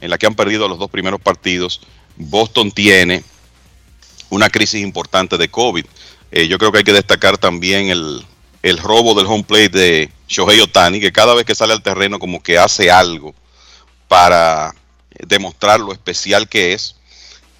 en 0.00 0.10
la 0.10 0.18
que 0.18 0.26
han 0.26 0.34
perdido 0.34 0.68
los 0.68 0.78
dos 0.78 0.90
primeros 0.90 1.20
partidos, 1.20 1.80
Boston 2.16 2.70
tiene 2.72 3.22
una 4.28 4.50
crisis 4.50 4.82
importante 4.82 5.38
de 5.38 5.48
COVID. 5.48 5.84
Eh, 6.30 6.48
yo 6.48 6.58
creo 6.58 6.72
que 6.72 6.78
hay 6.78 6.84
que 6.84 6.92
destacar 6.92 7.38
también 7.38 7.88
el, 7.88 8.24
el 8.62 8.78
robo 8.78 9.14
del 9.14 9.26
home 9.26 9.44
plate 9.44 9.70
de 9.70 10.10
Shohei 10.32 10.60
Otani, 10.60 10.98
que 11.00 11.12
cada 11.12 11.34
vez 11.34 11.44
que 11.44 11.54
sale 11.54 11.72
al 11.72 11.82
terreno 11.82 12.18
como 12.18 12.42
que 12.42 12.58
hace 12.58 12.90
algo 12.90 13.34
para 14.08 14.74
demostrar 15.26 15.78
lo 15.80 15.92
especial 15.92 16.48
que 16.48 16.72
es. 16.72 16.96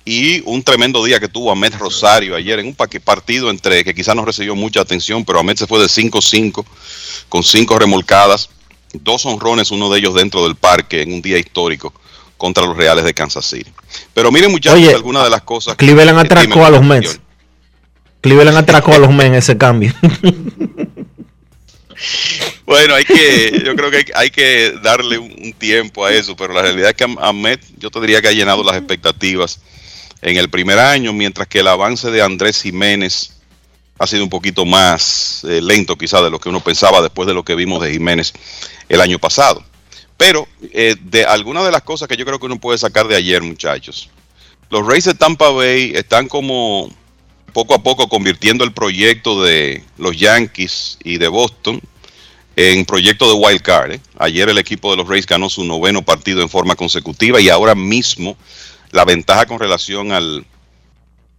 Y 0.05 0.41
un 0.47 0.65
tremendo 0.65 1.05
día 1.05 1.21
que 1.21 1.29
tuvo 1.29 1.53
Ahmed 1.53 1.75
Rosario 1.77 2.35
ayer 2.35 2.59
en 2.59 2.67
un 2.67 2.75
pa- 2.75 2.89
partido 3.05 3.51
entre 3.51 3.85
que 3.85 3.95
quizás 3.95 4.17
no 4.17 4.25
recibió 4.25 4.57
mucha 4.57 4.81
atención, 4.81 5.25
pero 5.25 5.39
Ahmed 5.39 5.57
se 5.57 5.67
fue 5.69 5.79
de 5.79 5.87
5-5 5.87 6.65
con 7.29 7.45
cinco 7.45 7.79
remolcadas, 7.79 8.51
dos 8.95 9.25
honrones, 9.27 9.71
uno 9.71 9.89
de 9.91 10.01
ellos 10.01 10.15
dentro 10.15 10.43
del 10.43 10.57
parque 10.57 11.03
en 11.03 11.13
un 11.13 11.23
día 11.23 11.39
histórico 11.39 11.93
contra 12.37 12.67
los 12.67 12.77
Reales 12.77 13.05
de 13.05 13.15
Kansas 13.15 13.47
City. 13.47 13.71
Pero 14.13 14.33
miren 14.33 14.51
muchachos, 14.51 14.81
Oye, 14.81 14.93
algunas 14.93 15.23
de 15.23 15.31
las 15.31 15.43
cosas. 15.43 15.77
Cleveland 15.77 16.19
Eh, 16.19 16.23
atracó 16.23 16.65
a 16.67 16.71
los. 16.71 16.83
Mets. 16.83 17.21
Cleveland 18.23 18.59
atracó 18.59 18.95
a 18.95 18.99
los 18.99 19.11
Mets 19.11 19.27
en 19.29 19.35
ese 19.35 19.57
cambio. 19.57 19.95
Bueno, 22.73 22.95
hay 22.95 23.05
que, 23.05 23.63
yo 23.67 23.77
creo 23.77 23.91
que 23.91 23.99
hay, 23.99 24.05
hay 24.15 24.31
que 24.31 24.73
darle 24.83 25.19
un, 25.19 25.31
un 25.31 25.53
tiempo 25.53 26.07
a 26.07 26.11
eso, 26.11 26.35
pero 26.35 26.55
la 26.55 26.63
realidad 26.63 26.89
es 26.89 26.97
que 26.97 27.05
Ahmed, 27.21 27.61
yo 27.77 27.91
te 27.91 28.01
diría 28.01 28.23
que 28.23 28.29
ha 28.29 28.33
llenado 28.33 28.65
las 28.65 28.79
expectativas 28.79 29.61
en 30.23 30.39
el 30.39 30.49
primer 30.49 30.79
año, 30.79 31.13
mientras 31.13 31.47
que 31.49 31.59
el 31.59 31.69
avance 31.69 32.11
de 32.11 32.23
Andrés 32.23 32.63
Jiménez 32.63 33.35
ha 33.99 34.07
sido 34.07 34.25
un 34.25 34.31
poquito 34.31 34.65
más 34.65 35.45
eh, 35.45 35.61
lento 35.61 35.99
quizá 35.99 36.23
de 36.23 36.31
lo 36.31 36.41
que 36.41 36.49
uno 36.49 36.61
pensaba 36.61 37.03
después 37.03 37.29
de 37.29 37.35
lo 37.35 37.45
que 37.45 37.55
vimos 37.55 37.83
de 37.83 37.93
Jiménez 37.93 38.33
el 38.89 39.03
año 39.03 39.19
pasado. 39.19 39.63
Pero 40.17 40.49
eh, 40.73 40.97
de 40.99 41.27
algunas 41.27 41.67
de 41.67 41.73
las 41.73 41.83
cosas 41.83 42.09
que 42.09 42.17
yo 42.17 42.25
creo 42.25 42.39
que 42.39 42.47
uno 42.47 42.59
puede 42.59 42.79
sacar 42.79 43.07
de 43.07 43.17
ayer, 43.17 43.43
muchachos, 43.43 44.09
los 44.71 44.87
Rays 44.87 45.05
de 45.05 45.13
Tampa 45.13 45.51
Bay 45.51 45.93
están 45.95 46.27
como 46.27 46.89
poco 47.53 47.75
a 47.75 47.83
poco 47.83 48.09
convirtiendo 48.09 48.65
el 48.65 48.73
proyecto 48.73 49.43
de 49.43 49.85
los 49.99 50.17
Yankees 50.17 50.97
y 51.05 51.19
de 51.19 51.29
Boston 51.29 51.83
en 52.57 52.85
proyecto 52.85 53.29
de 53.29 53.35
wild 53.35 53.63
card. 53.63 53.93
¿eh? 53.93 54.01
Ayer 54.19 54.49
el 54.49 54.59
equipo 54.59 54.91
de 54.91 54.97
los 54.99 55.09
Rays 55.09 55.27
ganó 55.27 55.49
su 55.49 55.65
noveno 55.65 56.03
partido 56.03 56.43
en 56.43 56.49
forma 56.49 56.77
consecutiva 56.77 57.41
y 57.41 57.49
ahora 57.49 57.75
mismo 57.75 58.37
la 58.91 59.05
ventaja 59.05 59.47
con 59.47 59.59
relación 59.59 60.13
al, 60.13 60.45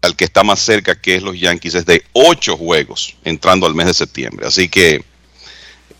al 0.01 0.15
que 0.15 0.25
está 0.25 0.43
más 0.43 0.59
cerca, 0.59 0.99
que 0.99 1.15
es 1.15 1.23
los 1.23 1.39
Yankees, 1.39 1.75
es 1.75 1.85
de 1.85 2.03
ocho 2.13 2.57
juegos 2.57 3.15
entrando 3.23 3.65
al 3.67 3.75
mes 3.75 3.87
de 3.87 3.93
septiembre. 3.93 4.47
Así 4.47 4.69
que 4.69 5.03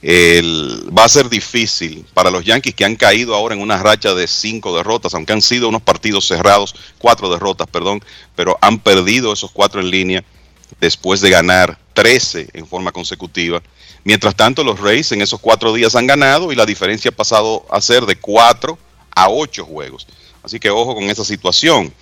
va 0.06 1.06
a 1.06 1.10
ser 1.10 1.30
difícil 1.30 2.06
para 2.14 2.30
los 2.30 2.44
Yankees 2.44 2.76
que 2.76 2.84
han 2.84 2.96
caído 2.96 3.36
ahora 3.36 3.56
en 3.56 3.62
una 3.62 3.82
racha 3.82 4.14
de 4.14 4.28
cinco 4.28 4.76
derrotas, 4.76 5.14
aunque 5.14 5.32
han 5.32 5.42
sido 5.42 5.70
unos 5.70 5.82
partidos 5.82 6.28
cerrados, 6.28 6.76
cuatro 6.98 7.30
derrotas, 7.30 7.68
perdón, 7.68 8.04
pero 8.36 8.58
han 8.62 8.80
perdido 8.80 9.32
esos 9.32 9.52
cuatro 9.52 9.80
en 9.80 9.90
línea 9.90 10.24
después 10.82 11.22
de 11.22 11.30
ganar 11.30 11.80
13 11.94 12.50
en 12.54 12.68
forma 12.68 12.92
consecutiva. 12.92 13.62
Mientras 14.04 14.36
tanto, 14.36 14.64
los 14.64 14.80
Rays 14.80 15.12
en 15.12 15.22
esos 15.22 15.40
cuatro 15.40 15.74
días 15.74 15.96
han 15.96 16.08
ganado 16.08 16.52
y 16.52 16.56
la 16.56 16.66
diferencia 16.66 17.10
ha 17.10 17.16
pasado 17.16 17.66
a 17.70 17.80
ser 17.82 18.06
de 18.06 18.16
cuatro 18.16 18.78
a 19.16 19.30
ocho 19.30 19.66
juegos. 19.66 20.08
Así 20.44 20.60
que 20.60 20.70
ojo 20.70 20.96
con 20.96 21.10
esa 21.10 21.24
situación. 21.24 21.94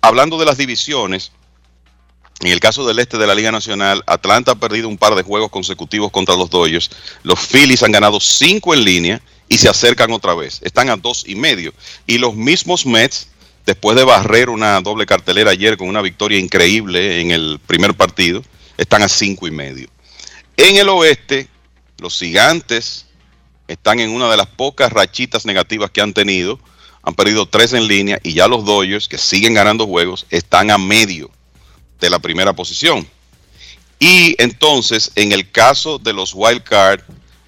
Hablando 0.00 0.38
de 0.38 0.44
las 0.46 0.58
divisiones, 0.58 1.32
en 2.40 2.50
el 2.50 2.60
caso 2.60 2.84
del 2.86 2.98
este 2.98 3.18
de 3.18 3.26
la 3.26 3.34
Liga 3.34 3.52
Nacional, 3.52 4.02
Atlanta 4.06 4.52
ha 4.52 4.54
perdido 4.56 4.88
un 4.88 4.98
par 4.98 5.14
de 5.14 5.22
juegos 5.22 5.50
consecutivos 5.50 6.10
contra 6.10 6.34
los 6.34 6.50
Dodgers. 6.50 6.90
Los 7.22 7.38
Phillies 7.38 7.82
han 7.82 7.92
ganado 7.92 8.18
cinco 8.18 8.74
en 8.74 8.84
línea 8.84 9.22
y 9.48 9.58
se 9.58 9.68
acercan 9.68 10.12
otra 10.12 10.34
vez. 10.34 10.60
Están 10.62 10.90
a 10.90 10.96
dos 10.96 11.24
y 11.26 11.36
medio. 11.36 11.72
Y 12.06 12.18
los 12.18 12.34
mismos 12.34 12.84
Mets, 12.84 13.28
después 13.64 13.96
de 13.96 14.04
barrer 14.04 14.50
una 14.50 14.80
doble 14.80 15.06
cartelera 15.06 15.52
ayer 15.52 15.76
con 15.76 15.88
una 15.88 16.02
victoria 16.02 16.38
increíble 16.38 17.20
en 17.20 17.30
el 17.30 17.60
primer 17.64 17.94
partido, 17.94 18.42
están 18.76 19.02
a 19.02 19.08
cinco 19.08 19.46
y 19.46 19.52
medio. 19.52 19.88
En 20.56 20.76
el 20.76 20.88
oeste, 20.88 21.48
los 21.98 22.18
gigantes 22.18 23.06
están 23.68 24.00
en 24.00 24.10
una 24.10 24.30
de 24.30 24.36
las 24.36 24.48
pocas 24.48 24.92
rachitas 24.92 25.46
negativas 25.46 25.90
que 25.90 26.00
han 26.00 26.12
tenido. 26.12 26.58
Han 27.02 27.14
perdido 27.14 27.46
tres 27.46 27.72
en 27.72 27.88
línea 27.88 28.20
y 28.22 28.34
ya 28.34 28.46
los 28.46 28.64
Dodgers, 28.64 29.08
que 29.08 29.18
siguen 29.18 29.54
ganando 29.54 29.86
juegos, 29.86 30.26
están 30.30 30.70
a 30.70 30.78
medio 30.78 31.30
de 32.00 32.10
la 32.10 32.18
primera 32.18 32.52
posición. 32.52 33.06
Y 33.98 34.34
entonces, 34.38 35.12
en 35.14 35.32
el 35.32 35.50
caso 35.50 35.98
de 35.98 36.12
los 36.12 36.32
wild 36.34 36.62
card, 36.62 37.00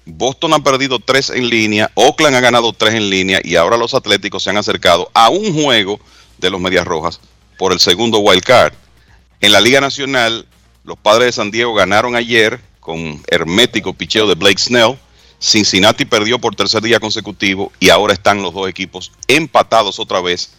Boston 0.05 0.53
ha 0.53 0.63
perdido 0.63 0.99
tres 0.99 1.29
en 1.29 1.49
línea, 1.49 1.91
Oakland 1.95 2.35
ha 2.35 2.39
ganado 2.39 2.73
tres 2.73 2.93
en 2.93 3.09
línea 3.09 3.41
y 3.43 3.55
ahora 3.55 3.75
los 3.75 3.93
Atléticos 3.93 4.43
se 4.43 4.51
han 4.51 4.57
acercado 4.57 5.09
a 5.13 5.29
un 5.29 5.53
juego 5.53 5.99
de 6.37 6.49
los 6.49 6.61
Medias 6.61 6.85
Rojas 6.85 7.19
por 7.57 7.71
el 7.73 7.79
segundo 7.79 8.19
wild 8.19 8.43
card. 8.43 8.73
En 9.41 9.51
la 9.51 9.61
Liga 9.61 9.81
Nacional, 9.81 10.47
los 10.83 10.97
padres 10.97 11.27
de 11.27 11.31
San 11.31 11.51
Diego 11.51 11.73
ganaron 11.73 12.15
ayer 12.15 12.61
con 12.85 13.19
hermético 13.27 13.95
picheo 13.95 14.27
de 14.27 14.35
Blake 14.35 14.59
Snell. 14.59 14.95
Cincinnati 15.39 16.05
perdió 16.05 16.37
por 16.37 16.55
tercer 16.55 16.83
día 16.83 16.99
consecutivo 16.99 17.71
y 17.79 17.89
ahora 17.89 18.13
están 18.13 18.43
los 18.43 18.53
dos 18.53 18.69
equipos 18.69 19.11
empatados 19.27 19.99
otra 19.99 20.21
vez 20.21 20.51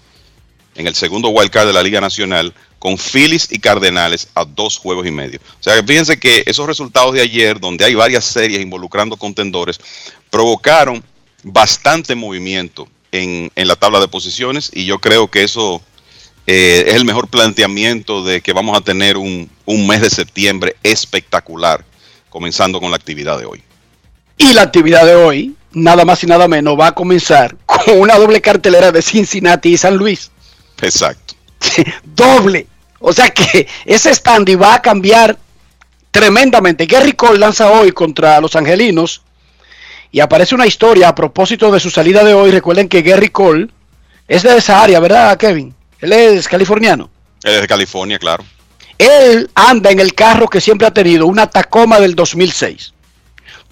en 0.74 0.88
el 0.88 0.96
segundo 0.96 1.28
wild 1.28 1.50
card 1.50 1.68
de 1.68 1.72
la 1.72 1.84
Liga 1.84 2.00
Nacional 2.00 2.52
con 2.80 2.98
Phillies 2.98 3.46
y 3.52 3.60
Cardenales 3.60 4.28
a 4.34 4.44
dos 4.44 4.76
juegos 4.76 5.06
y 5.06 5.12
medio. 5.12 5.38
O 5.38 5.62
sea, 5.62 5.80
fíjense 5.84 6.18
que 6.18 6.42
esos 6.46 6.66
resultados 6.66 7.14
de 7.14 7.20
ayer, 7.20 7.60
donde 7.60 7.84
hay 7.84 7.94
varias 7.94 8.24
series 8.24 8.60
involucrando 8.60 9.16
contendores, 9.16 9.78
provocaron 10.28 11.02
bastante 11.44 12.16
movimiento 12.16 12.88
en, 13.12 13.52
en 13.54 13.68
la 13.68 13.76
tabla 13.76 14.00
de 14.00 14.08
posiciones 14.08 14.70
y 14.74 14.84
yo 14.84 14.98
creo 14.98 15.30
que 15.30 15.44
eso 15.44 15.80
eh, 16.48 16.84
es 16.88 16.94
el 16.94 17.04
mejor 17.04 17.28
planteamiento 17.28 18.24
de 18.24 18.40
que 18.40 18.52
vamos 18.52 18.76
a 18.76 18.80
tener 18.80 19.16
un, 19.16 19.48
un 19.64 19.86
mes 19.86 20.00
de 20.00 20.10
septiembre 20.10 20.76
espectacular, 20.82 21.84
comenzando 22.36 22.78
con 22.80 22.90
la 22.90 22.96
actividad 22.96 23.38
de 23.38 23.46
hoy. 23.46 23.62
Y 24.36 24.52
la 24.52 24.60
actividad 24.60 25.06
de 25.06 25.14
hoy, 25.14 25.56
nada 25.72 26.04
más 26.04 26.22
y 26.22 26.26
nada 26.26 26.46
menos, 26.46 26.78
va 26.78 26.88
a 26.88 26.94
comenzar 26.94 27.56
con 27.64 27.98
una 27.98 28.16
doble 28.16 28.42
cartelera 28.42 28.92
de 28.92 29.00
Cincinnati 29.00 29.70
y 29.70 29.78
San 29.78 29.96
Luis. 29.96 30.30
Exacto. 30.82 31.34
doble. 32.04 32.66
O 33.00 33.14
sea 33.14 33.30
que 33.30 33.66
ese 33.86 34.14
standy 34.14 34.54
va 34.54 34.74
a 34.74 34.82
cambiar 34.82 35.38
tremendamente. 36.10 36.84
Gary 36.84 37.14
Cole 37.14 37.38
lanza 37.38 37.70
hoy 37.70 37.92
contra 37.92 38.38
los 38.42 38.54
angelinos 38.54 39.22
y 40.12 40.20
aparece 40.20 40.54
una 40.54 40.66
historia 40.66 41.08
a 41.08 41.14
propósito 41.14 41.72
de 41.72 41.80
su 41.80 41.88
salida 41.88 42.22
de 42.22 42.34
hoy. 42.34 42.50
Recuerden 42.50 42.90
que 42.90 43.00
Gary 43.00 43.30
Cole 43.30 43.68
es 44.28 44.42
de 44.42 44.58
esa 44.58 44.82
área, 44.82 45.00
¿verdad, 45.00 45.38
Kevin? 45.38 45.74
Él 46.02 46.12
es 46.12 46.48
californiano. 46.48 47.08
Él 47.44 47.54
es 47.54 47.60
de 47.62 47.66
California, 47.66 48.18
claro. 48.18 48.44
Él 48.98 49.50
anda 49.54 49.90
en 49.90 50.00
el 50.00 50.14
carro 50.14 50.48
que 50.48 50.60
siempre 50.60 50.86
ha 50.86 50.92
tenido, 50.92 51.26
una 51.26 51.48
Tacoma 51.48 52.00
del 52.00 52.14
2006. 52.14 52.92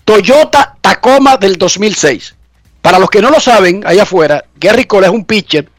Toyota 0.05 0.77
Tacoma 0.81 1.37
del 1.37 1.57
2006. 1.57 2.35
Para 2.83 2.99
los 2.99 3.09
que 3.09 3.23
no 3.23 3.31
lo 3.31 3.41
saben, 3.41 3.83
allá 3.87 4.03
afuera, 4.03 4.45
Gary 4.57 4.85
Cole 4.85 5.07
es 5.07 5.13
un 5.13 5.25
pitcher 5.25 5.71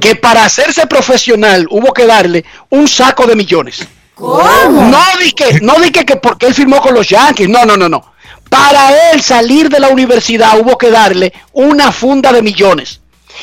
que 0.00 0.16
para 0.22 0.44
hacerse 0.44 0.86
profesional 0.86 1.66
hubo 1.70 1.92
que 1.92 2.06
darle 2.06 2.44
un 2.70 2.86
saco 2.86 3.26
de 3.26 3.34
millones. 3.34 3.86
¿Cómo? 4.14 4.82
No 4.82 5.02
di 5.20 5.32
que, 5.32 5.60
no 5.60 5.80
di 5.80 5.90
que, 5.90 6.04
que 6.04 6.16
porque 6.16 6.46
él 6.46 6.54
firmó 6.54 6.80
con 6.80 6.94
los 6.94 7.08
Yankees, 7.08 7.48
no, 7.48 7.64
no, 7.64 7.76
no, 7.76 7.88
no. 7.88 8.12
Para 8.48 9.10
él 9.10 9.22
salir 9.22 9.68
de 9.68 9.80
la 9.80 9.88
universidad 9.88 10.60
hubo 10.60 10.76
que 10.76 10.90
darle 10.90 11.32
una 11.52 11.90
funda 11.90 12.32
de 12.32 12.42
millones. 12.42 13.00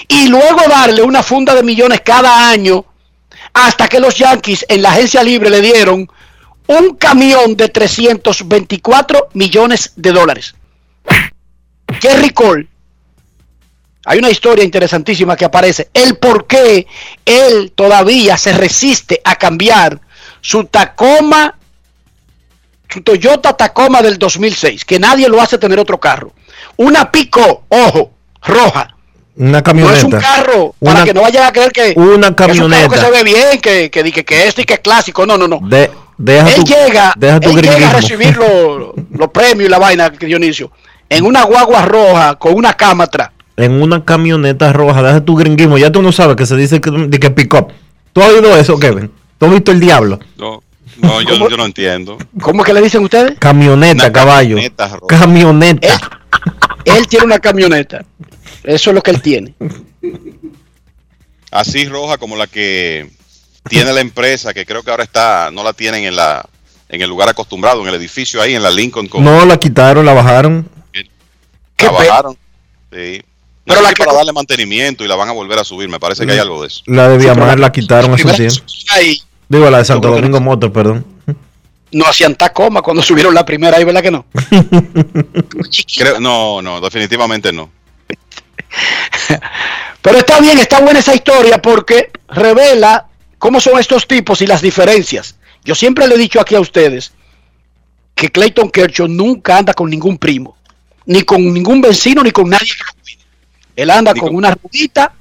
Y 0.08 0.28
luego 0.28 0.62
darle 0.70 1.02
una 1.02 1.24
funda 1.24 1.56
de 1.56 1.64
millones 1.64 2.02
cada 2.06 2.50
año 2.50 2.86
hasta 3.54 3.88
que 3.88 4.00
los 4.00 4.16
Yankees 4.16 4.66
en 4.70 4.82
la 4.82 4.92
agencia 4.92 5.24
libre 5.24 5.50
le 5.50 5.62
dieron 5.62 6.10
un 6.68 6.96
camión 6.96 7.56
de 7.56 7.70
324 7.70 9.30
millones 9.34 9.94
de 9.96 10.12
dólares. 10.12 10.56
Gary 12.02 12.30
Cole 12.30 12.68
hay 14.06 14.20
una 14.20 14.30
historia 14.30 14.64
interesantísima 14.64 15.36
que 15.36 15.46
aparece. 15.46 15.90
El 15.94 16.18
por 16.18 16.48
qué 16.48 16.88
él 17.26 17.72
todavía 17.76 18.38
se 18.38 18.54
resiste 18.54 19.22
a 19.24 19.36
cambiar 19.36 20.00
su 20.42 20.66
Tacoma, 20.66 21.56
su 22.90 23.02
Toyota 23.02 23.56
Tacoma 23.58 24.02
del 24.02 24.18
2006, 24.18 24.86
que 24.86 25.00
nadie 25.00 25.28
lo 25.28 25.42
hace 25.42 25.58
tener 25.58 25.80
otro 25.80 26.00
carro. 26.00 26.34
Una 26.78 27.12
pico, 27.12 27.66
ojo, 27.68 28.14
roja. 28.42 28.96
Una 29.40 29.60
No 29.60 29.64
camioneta. 29.64 29.98
es 29.98 30.04
un 30.04 30.12
carro 30.12 30.76
para 30.84 31.04
que 31.06 31.14
no 31.14 31.22
vayan 31.22 31.46
a 31.48 31.52
creer 31.54 31.72
que, 31.72 31.94
una 31.96 32.36
que 32.36 32.44
es 32.52 32.60
un 32.60 32.70
carro 32.70 32.90
que 32.90 32.98
camioneta. 32.98 33.02
se 33.06 33.12
ve 33.12 33.24
bien, 33.24 33.62
que, 33.62 33.90
que, 33.90 34.12
que, 34.12 34.26
que 34.26 34.48
esto 34.48 34.62
y 34.62 34.66
que 34.66 34.74
es 34.76 34.80
clásico. 34.82 35.26
No, 35.26 35.38
no, 35.38 35.48
no. 35.48 35.60
De- 35.64 35.90
deja 36.18 36.50
él 36.50 36.56
tu, 36.56 36.64
llega, 36.66 37.14
deja 37.16 37.40
tu 37.40 37.50
él 37.52 37.62
llega 37.62 37.90
a 37.90 37.94
recibir 37.94 38.38
los 38.38 39.30
premios 39.34 39.68
y 39.68 39.72
la 39.72 39.80
vaina, 39.80 40.10
Dionisio, 40.10 40.72
en 41.10 41.26
una 41.26 41.44
guagua 41.44 41.86
roja 41.86 42.36
con 42.36 42.54
una 42.54 42.74
cama 42.74 43.06
atrás. 43.06 43.30
En 43.56 43.82
una 43.82 44.04
camioneta 44.04 44.74
roja, 44.74 45.02
deja 45.02 45.22
tu 45.24 45.36
gringuismo. 45.36 45.78
Ya 45.78 45.90
tú 45.92 46.02
no 46.02 46.12
sabes 46.12 46.36
que 46.36 46.46
se 46.46 46.56
dice 46.58 46.82
que, 46.82 46.92
de 46.92 47.20
que 47.20 47.30
pick 47.30 47.54
up. 47.54 47.68
¿Tú 48.12 48.22
has 48.22 48.30
oído 48.30 48.58
eso, 48.58 48.78
Kevin? 48.78 49.10
¿Tú 49.38 49.46
has 49.46 49.52
visto 49.54 49.72
el 49.72 49.80
diablo? 49.80 50.20
No, 50.38 50.62
no 51.02 51.22
yo, 51.22 51.48
yo 51.50 51.56
no 51.56 51.66
entiendo. 51.66 52.18
¿Cómo 52.42 52.64
que 52.64 52.74
le 52.74 52.82
dicen 52.82 53.04
ustedes? 53.04 53.40
Camioneta, 53.40 54.04
Una 54.04 54.12
caballo. 54.12 54.56
camioneta. 54.58 54.98
Camioneta. 55.08 56.00
Él 56.86 57.08
tiene 57.08 57.26
una 57.26 57.40
camioneta. 57.40 58.04
Eso 58.64 58.90
es 58.90 58.94
lo 58.96 59.02
que 59.02 59.12
él 59.12 59.22
tiene. 59.22 59.54
Así 61.52 61.86
roja 61.86 62.18
como 62.18 62.36
la 62.36 62.48
que 62.48 63.10
tiene 63.70 63.92
la 63.94 64.02
empresa, 64.02 64.54
que 64.54 64.66
creo 64.66 64.84
que 64.84 64.92
ahora 64.92 65.04
está, 65.04 65.50
no 65.52 65.64
la 65.64 65.74
tienen 65.74 66.04
en 66.06 66.16
la 66.16 66.48
en 66.92 67.02
el 67.02 67.10
lugar 67.10 67.30
acostumbrado, 67.30 67.82
en 67.84 67.88
el 67.88 67.96
edificio 67.96 68.42
ahí, 68.42 68.56
en 68.56 68.64
la 68.64 68.72
Lincoln. 68.72 69.08
Con, 69.08 69.24
No, 69.24 69.46
la 69.46 69.58
quitaron, 69.58 70.06
la 70.06 70.14
bajaron. 70.14 70.68
trabajaron. 71.76 72.34
Sí. 72.92 73.22
Pero 73.66 73.76
No 73.76 73.76
la 73.76 73.82
sé 73.82 73.88
si 73.90 73.94
que- 73.94 74.04
para 74.06 74.14
darle 74.18 74.34
mantenimiento 74.34 75.04
y 75.04 75.08
la 75.08 75.16
van 75.16 75.30
a 75.30 75.32
volver 75.34 75.60
a 75.60 75.64
subir, 75.64 75.88
me 75.88 76.00
parece 76.00 76.26
que 76.26 76.32
hay 76.32 76.40
algo 76.40 76.62
de 76.64 76.68
eso. 76.70 76.82
La 76.88 77.08
de 77.08 77.20
Sí, 77.20 77.26
pero 77.28 77.36
Viamar 77.36 77.60
la- 77.60 77.68
la 77.68 77.72
quitaron 77.72 78.14
hace 78.14 78.26
un 78.28 78.36
tiempo. 78.36 78.56
Ahí 78.92 79.22
Digo, 79.48 79.70
la 79.70 79.80
de 79.80 79.86
Santo 79.86 80.10
Domingo 80.10 80.40
Motor, 80.42 80.72
perdón. 80.74 81.06
no 81.92 82.06
hacían 82.06 82.36
tacoma 82.36 82.82
cuando 82.82 83.02
subieron 83.04 83.34
la 83.36 83.46
primera, 83.46 83.78
ahí, 83.78 83.84
¿verdad 83.84 84.02
que 84.02 84.12
no? 84.12 84.26
Creo- 85.98 86.20
no, 86.20 86.62
no, 86.64 86.82
definitivamente 86.82 87.52
no. 87.54 87.70
Pero 90.02 90.18
está 90.18 90.40
bien, 90.40 90.58
está 90.60 90.80
buena 90.80 91.00
esa 91.00 91.14
historia 91.16 91.62
porque 91.62 92.12
revela 92.30 93.08
cómo 93.38 93.60
son 93.60 93.80
estos 93.80 94.08
tipos 94.08 94.42
y 94.42 94.48
las 94.48 94.62
diferencias. 94.62 95.36
Yo 95.64 95.76
siempre 95.76 96.08
le 96.08 96.16
he 96.16 96.18
dicho 96.18 96.40
aquí 96.40 96.56
a 96.56 96.60
ustedes 96.60 97.14
que 98.16 98.30
Clayton 98.32 98.70
Kershaw 98.70 99.08
nunca 99.08 99.58
anda 99.58 99.74
con 99.74 99.90
ningún 99.90 100.18
primo, 100.18 100.58
ni 101.06 101.22
con 101.24 101.54
ningún 101.54 101.82
vecino, 101.82 102.24
ni 102.24 102.32
con 102.32 102.50
nadie 102.50 102.68
que 102.68 102.84
lo 102.84 103.02
cuide. 103.02 103.20
Él 103.76 103.90
anda 103.90 104.14
con 104.14 104.36
una 104.36 104.52
rudita 104.52 105.14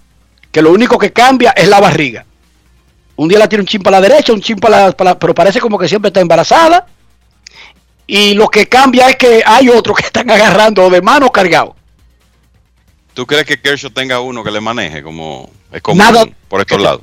que 0.51 0.63
lo 0.63 0.73
único 0.73 0.99
que 0.99 1.13
cambia 1.13 1.51
es 1.53 1.69
la 1.69 1.81
barriga. 1.81 2.25
Un 3.17 3.29
día 3.29 3.39
la 3.39 3.49
tiene 3.49 3.63
un 3.63 3.67
chin 3.69 3.83
para 3.83 4.01
la 4.01 4.09
derecha, 4.09 4.33
un 4.33 4.41
chin 4.41 4.59
para 4.59 4.87
la, 4.87 4.93
para 4.93 5.11
la- 5.11 5.19
pero 5.19 5.35
parece 5.35 5.61
como 5.61 5.77
que 5.79 5.89
siempre 5.89 6.09
está 6.09 6.21
embarazada. 6.21 6.87
Y 8.07 8.35
lo 8.35 8.49
que 8.49 8.69
cambia 8.69 9.09
es 9.11 9.17
que 9.17 9.43
hay 9.45 9.69
otros 9.69 9.99
que 9.99 10.07
están 10.07 10.31
agarrando 10.31 10.89
de 10.89 11.03
mano 11.03 11.31
cargado. 11.31 11.77
¿Tú 13.19 13.27
crees 13.27 13.47
que 13.47 13.61
Kershaw 13.61 13.91
tenga 13.91 14.21
uno 14.21 14.45
que 14.45 14.51
le 14.53 14.61
maneje 14.61 15.03
como 15.03 15.51
es 15.73 15.83
común 15.83 15.99
Nada. 15.99 16.25
por 16.47 16.61
estos 16.61 16.81
lados? 16.81 17.03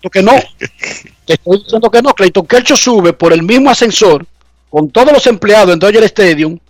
Lo 0.00 0.08
que 0.08 0.22
no. 0.22 0.30
Te 1.26 1.32
estoy 1.34 1.58
diciendo 1.58 1.90
que 1.90 2.00
no. 2.00 2.14
Clayton 2.14 2.46
Kershaw 2.46 2.76
sube 2.76 3.12
por 3.12 3.32
el 3.32 3.42
mismo 3.42 3.68
ascensor 3.68 4.24
con 4.70 4.88
todos 4.92 5.12
los 5.12 5.26
empleados 5.26 5.74
en 5.74 5.80
Dodger 5.80 6.04
Stadium 6.04 6.60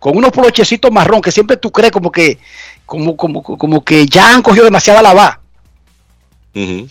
con 0.00 0.16
unos 0.16 0.32
polochecitos 0.32 0.90
marrón 0.90 1.20
que 1.20 1.30
siempre 1.30 1.58
tú 1.58 1.70
crees 1.70 1.92
como 1.92 2.10
que 2.10 2.40
como, 2.86 3.16
como, 3.16 3.40
como 3.40 3.84
que 3.84 4.04
ya 4.06 4.34
han 4.34 4.42
cogido 4.42 4.64
demasiada 4.64 5.00
lava. 5.00 5.40
Ujú. 6.56 6.88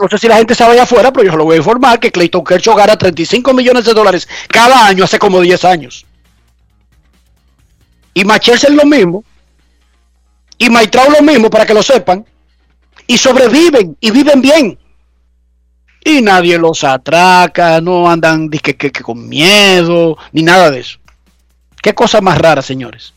No 0.00 0.08
sé 0.08 0.16
si 0.16 0.26
la 0.26 0.38
gente 0.38 0.54
sabe 0.54 0.72
allá 0.72 0.84
afuera, 0.84 1.12
pero 1.12 1.30
yo 1.30 1.36
lo 1.36 1.44
voy 1.44 1.56
a 1.56 1.58
informar 1.58 2.00
que 2.00 2.10
Clayton 2.10 2.42
Kershaw 2.42 2.74
gana 2.74 2.96
35 2.96 3.52
millones 3.52 3.84
de 3.84 3.92
dólares 3.92 4.26
cada 4.48 4.86
año 4.86 5.04
hace 5.04 5.18
como 5.18 5.38
10 5.38 5.66
años. 5.66 6.06
Y 8.14 8.24
Machelsen 8.24 8.74
lo 8.74 8.86
mismo. 8.86 9.22
Y 10.58 10.70
Maitrao 10.70 11.10
lo 11.10 11.22
mismo, 11.22 11.50
para 11.50 11.66
que 11.66 11.74
lo 11.74 11.82
sepan. 11.82 12.24
Y 13.06 13.18
sobreviven 13.18 13.96
y 14.00 14.10
viven 14.10 14.40
bien. 14.40 14.78
Y 16.04 16.22
nadie 16.22 16.56
los 16.58 16.84
atraca, 16.84 17.80
no 17.80 18.08
andan 18.08 18.48
que, 18.48 18.76
que 18.76 18.90
con 18.92 19.28
miedo, 19.28 20.16
ni 20.32 20.42
nada 20.42 20.70
de 20.70 20.80
eso. 20.80 20.98
Qué 21.82 21.94
cosa 21.94 22.20
más 22.20 22.38
rara, 22.38 22.62
señores. 22.62 23.12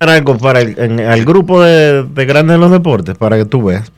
algo 0.00 0.38
para 0.38 0.60
el, 0.60 0.78
en- 0.78 1.00
al 1.00 1.24
grupo 1.24 1.62
de, 1.62 2.02
de 2.04 2.24
grandes 2.26 2.54
en 2.54 2.60
los 2.60 2.70
deportes 2.70 3.16
para 3.16 3.36
que 3.36 3.44
tú 3.44 3.62
veas. 3.64 3.90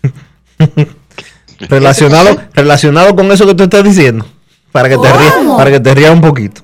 relacionado, 1.60 2.40
relacionado 2.54 3.14
con 3.16 3.30
eso 3.32 3.46
que 3.46 3.54
tú 3.54 3.64
estás 3.64 3.84
diciendo. 3.84 4.26
Para 4.72 4.88
que 4.88 4.96
te 4.98 5.12
rías, 5.12 5.34
para 5.56 5.70
que 5.70 5.80
te 5.80 5.94
rías 5.94 6.12
un 6.12 6.20
poquito. 6.20 6.62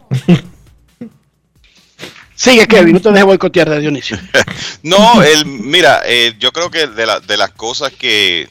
Sigue, 2.36 2.66
Kevin, 2.66 2.92
no 2.94 3.00
te 3.00 3.08
dejes 3.10 3.24
boicotear 3.24 3.70
de 3.70 3.80
Dionisio. 3.80 4.18
No, 4.82 5.22
el, 5.22 5.46
mira, 5.46 6.02
eh, 6.04 6.34
yo 6.38 6.52
creo 6.52 6.70
que 6.70 6.86
de, 6.86 7.06
de 7.26 7.36
las 7.36 7.50
cosas 7.50 7.92
que 7.92 8.48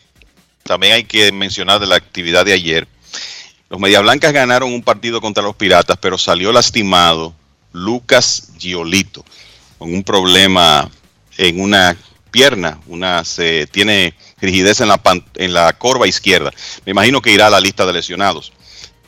también 0.64 0.94
hay 0.94 1.03
que 1.06 1.32
mencionar 1.32 1.80
de 1.80 1.88
la 1.88 1.95
actividad 1.95 2.44
de 2.44 2.52
ayer, 2.52 2.88
los 3.70 3.80
Media 3.80 4.02
Blancas 4.02 4.34
ganaron 4.34 4.74
un 4.74 4.84
partido 4.84 5.22
contra 5.22 5.44
los 5.44 5.56
Piratas, 5.56 5.98
pero 6.02 6.18
salió 6.18 6.52
lastimado 6.52 7.34
Lucas 7.72 8.49
Giolito 8.57 9.24
con 9.78 9.94
un 9.94 10.03
problema 10.03 10.90
en 11.38 11.60
una 11.60 11.95
pierna, 12.32 12.80
una 12.88 13.24
se 13.24 13.68
tiene 13.68 14.14
rigidez 14.41 14.82
en 14.82 14.90
la 14.90 15.02
en 15.36 15.53
la 15.53 15.74
corva 15.74 16.07
izquierda. 16.07 16.52
Me 16.86 16.91
imagino 16.91 17.22
que 17.22 17.32
irá 17.32 17.48
a 17.48 17.49
la 17.49 17.60
lista 17.60 17.86
de 17.86 17.94
lesionados. 17.94 18.52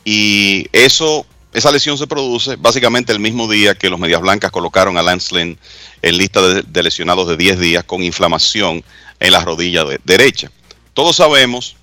Y 0.04 0.66
eso, 0.72 1.26
esa 1.52 1.70
lesión 1.72 1.96
se 1.96 2.06
produce 2.06 2.56
básicamente 2.56 3.12
el 3.12 3.20
mismo 3.20 3.48
día 3.50 3.74
que 3.74 3.88
los 3.90 3.98
Medias 3.98 4.20
Blancas 4.20 4.50
colocaron 4.50 4.98
a 4.98 5.02
Lance 5.02 5.34
Lynn 5.34 5.58
en 6.02 6.18
lista 6.18 6.40
de, 6.42 6.82
lesionados 6.82 7.26
de 7.28 7.36
10 7.36 7.58
días 7.58 7.84
con 7.84 8.02
inflamación 8.02 8.84
en 9.18 9.32
la 9.32 9.40
rodilla 9.40 9.84
de- 9.84 10.00
derecha. 10.04 10.50
Todos 10.94 11.16
sabemos 11.16 11.76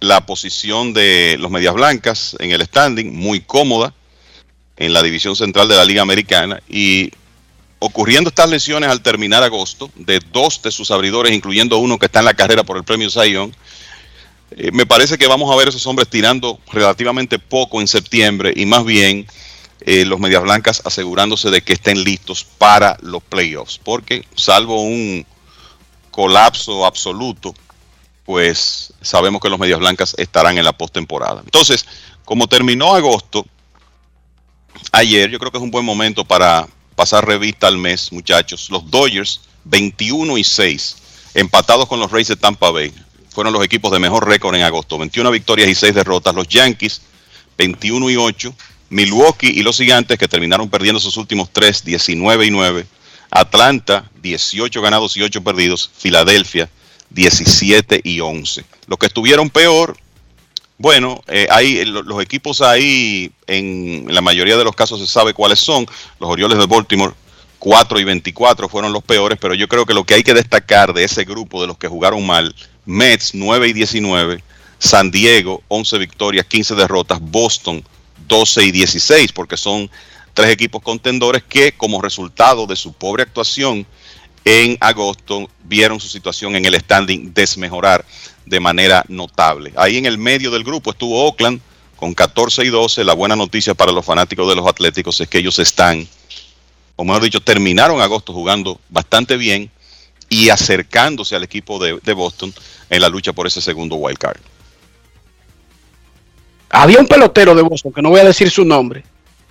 la 0.00 0.24
posición 0.26 0.94
de 0.94 1.36
los 1.38 1.50
Medias 1.50 1.74
Blancas 1.74 2.36
en 2.38 2.52
el 2.52 2.62
standing, 2.64 3.12
muy 3.14 3.40
cómoda 3.40 3.92
en 4.76 4.92
la 4.92 5.02
división 5.02 5.36
central 5.36 5.68
de 5.68 5.76
la 5.76 5.84
Liga 5.84 6.00
Americana 6.02 6.62
y 6.68 7.10
ocurriendo 7.80 8.28
estas 8.28 8.48
lesiones 8.48 8.88
al 8.90 9.02
terminar 9.02 9.42
agosto 9.42 9.90
de 9.96 10.20
dos 10.32 10.62
de 10.62 10.70
sus 10.70 10.90
abridores, 10.90 11.32
incluyendo 11.34 11.78
uno 11.78 11.98
que 11.98 12.06
está 12.06 12.20
en 12.20 12.26
la 12.26 12.34
carrera 12.34 12.62
por 12.62 12.76
el 12.76 12.84
premio 12.84 13.10
Zion, 13.10 13.54
eh, 14.52 14.70
me 14.72 14.86
parece 14.86 15.18
que 15.18 15.26
vamos 15.26 15.50
a 15.52 15.56
ver 15.56 15.68
esos 15.68 15.86
hombres 15.86 16.08
tirando 16.08 16.58
relativamente 16.72 17.38
poco 17.38 17.80
en 17.80 17.88
septiembre 17.88 18.52
y 18.54 18.66
más 18.66 18.84
bien 18.84 19.26
eh, 19.82 20.04
los 20.04 20.20
Medias 20.20 20.42
Blancas 20.42 20.82
asegurándose 20.84 21.50
de 21.50 21.62
que 21.62 21.72
estén 21.72 22.02
listos 22.04 22.44
para 22.44 22.98
los 23.00 23.22
playoffs, 23.22 23.78
porque 23.82 24.26
salvo 24.34 24.82
un 24.82 25.24
colapso 26.10 26.84
absoluto, 26.84 27.54
pues 28.24 28.92
sabemos 29.00 29.40
que 29.40 29.48
los 29.48 29.58
Medias 29.58 29.78
Blancas 29.78 30.14
estarán 30.18 30.58
en 30.58 30.64
la 30.64 30.72
postemporada. 30.72 31.40
Entonces, 31.44 31.86
como 32.24 32.46
terminó 32.46 32.94
agosto, 32.94 33.46
ayer 34.92 35.30
yo 35.30 35.38
creo 35.38 35.50
que 35.50 35.58
es 35.58 35.64
un 35.64 35.70
buen 35.70 35.84
momento 35.84 36.24
para 36.24 36.68
pasar 36.94 37.26
revista 37.26 37.66
al 37.66 37.78
mes, 37.78 38.12
muchachos. 38.12 38.68
Los 38.70 38.90
Dodgers 38.90 39.40
21 39.64 40.36
y 40.36 40.44
6, 40.44 40.96
empatados 41.34 41.88
con 41.88 42.00
los 42.00 42.10
Rays 42.10 42.28
de 42.28 42.36
Tampa 42.36 42.70
Bay. 42.70 42.92
Fueron 43.30 43.52
los 43.52 43.64
equipos 43.64 43.92
de 43.92 43.98
mejor 43.98 44.26
récord 44.28 44.54
en 44.56 44.62
agosto, 44.62 44.98
21 44.98 45.30
victorias 45.30 45.68
y 45.68 45.74
6 45.74 45.94
derrotas. 45.94 46.34
Los 46.34 46.48
Yankees 46.48 47.00
21 47.58 48.10
y 48.10 48.16
8, 48.16 48.54
Milwaukee 48.90 49.48
y 49.48 49.62
los 49.62 49.76
Gigantes 49.76 50.18
que 50.18 50.26
terminaron 50.28 50.68
perdiendo 50.68 50.98
sus 51.00 51.16
últimos 51.16 51.50
3, 51.52 51.84
19 51.84 52.46
y 52.46 52.50
9. 52.50 52.86
Atlanta 53.30 54.10
18 54.22 54.82
ganados 54.82 55.16
y 55.16 55.22
8 55.22 55.42
perdidos. 55.44 55.90
Filadelfia 55.96 56.68
17 57.10 58.00
y 58.04 58.20
11. 58.20 58.64
Los 58.86 58.98
que 58.98 59.06
estuvieron 59.06 59.50
peor, 59.50 59.96
bueno, 60.78 61.22
eh, 61.28 61.46
hay 61.50 61.78
eh, 61.78 61.86
lo- 61.86 62.02
los 62.02 62.22
equipos 62.22 62.60
ahí, 62.60 63.30
en, 63.46 64.06
la 64.08 64.20
mayoría 64.20 64.56
de 64.56 64.64
los 64.64 64.74
casos 64.74 64.98
se 65.00 65.06
sabe 65.06 65.34
cuáles 65.34 65.60
son. 65.60 65.86
Los 66.18 66.30
Orioles 66.30 66.58
de 66.58 66.66
Baltimore, 66.66 67.12
4 67.58 68.00
y 68.00 68.04
24 68.04 68.68
fueron 68.68 68.92
los 68.92 69.02
peores, 69.04 69.38
pero 69.40 69.54
yo 69.54 69.68
creo 69.68 69.84
que 69.86 69.94
lo 69.94 70.04
que 70.04 70.14
hay 70.14 70.22
que 70.22 70.34
destacar 70.34 70.92
de 70.94 71.04
ese 71.04 71.24
grupo 71.24 71.60
de 71.60 71.66
los 71.68 71.76
que 71.78 71.88
jugaron 71.88 72.24
mal, 72.26 72.54
Mets 72.84 73.34
9 73.34 73.68
y 73.68 73.72
19, 73.72 74.42
San 74.78 75.10
Diego 75.10 75.62
11 75.68 75.98
victorias, 75.98 76.46
15 76.46 76.74
derrotas, 76.74 77.20
Boston 77.20 77.84
12 78.26 78.64
y 78.64 78.70
16, 78.70 79.32
porque 79.32 79.56
son 79.56 79.90
tres 80.34 80.50
equipos 80.50 80.82
contendores 80.82 81.42
que 81.42 81.72
como 81.72 82.00
resultado 82.00 82.66
de 82.66 82.76
su 82.76 82.92
pobre 82.92 83.24
actuación 83.24 83.86
en 84.44 84.76
agosto 84.80 85.50
vieron 85.64 86.00
su 86.00 86.08
situación 86.08 86.56
en 86.56 86.64
el 86.64 86.74
standing 86.80 87.32
desmejorar 87.34 88.04
de 88.46 88.60
manera 88.60 89.04
notable. 89.08 89.72
Ahí 89.76 89.98
en 89.98 90.06
el 90.06 90.18
medio 90.18 90.50
del 90.50 90.64
grupo 90.64 90.90
estuvo 90.90 91.26
Oakland 91.26 91.60
con 91.96 92.14
14 92.14 92.64
y 92.64 92.68
12. 92.68 93.04
La 93.04 93.12
buena 93.12 93.36
noticia 93.36 93.74
para 93.74 93.92
los 93.92 94.04
fanáticos 94.04 94.48
de 94.48 94.56
los 94.56 94.66
Atléticos 94.66 95.20
es 95.20 95.28
que 95.28 95.38
ellos 95.38 95.58
están, 95.58 96.08
o 96.96 97.04
mejor 97.04 97.22
dicho, 97.22 97.40
terminaron 97.40 98.00
agosto 98.00 98.32
jugando 98.32 98.80
bastante 98.88 99.36
bien 99.36 99.70
y 100.30 100.48
acercándose 100.48 101.36
al 101.36 101.42
equipo 101.44 101.78
de, 101.82 101.98
de 102.02 102.12
Boston 102.14 102.54
en 102.88 103.02
la 103.02 103.08
lucha 103.10 103.34
por 103.34 103.46
ese 103.46 103.60
segundo 103.60 103.96
wild 103.96 104.16
card. 104.16 104.38
Había 106.70 107.00
un 107.00 107.06
pelotero 107.06 107.54
de 107.54 107.62
Boston, 107.62 107.92
que 107.92 108.00
no 108.00 108.08
voy 108.10 108.20
a 108.20 108.24
decir 108.24 108.48
su 108.50 108.64
nombre, 108.64 109.04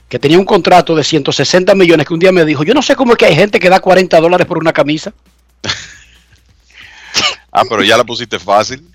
que 0.07 0.17
tenía 0.17 0.39
un 0.39 0.45
contrato 0.45 0.95
de 0.95 1.03
160 1.03 1.75
millones, 1.75 2.07
que 2.07 2.13
un 2.13 2.19
día 2.19 2.31
me 2.31 2.45
dijo, 2.45 2.63
yo 2.63 2.73
no 2.73 2.81
sé 2.81 2.95
cómo 2.95 3.11
es 3.11 3.17
que 3.17 3.25
hay 3.25 3.35
gente 3.35 3.59
que 3.59 3.69
da 3.69 3.79
40 3.81 4.19
dólares 4.21 4.47
por 4.47 4.57
una 4.57 4.73
camisa. 4.73 5.13
Ah, 7.51 7.63
pero 7.67 7.83
ya 7.83 7.97
la 7.97 8.03
pusiste 8.03 8.37
fácil 8.37 8.87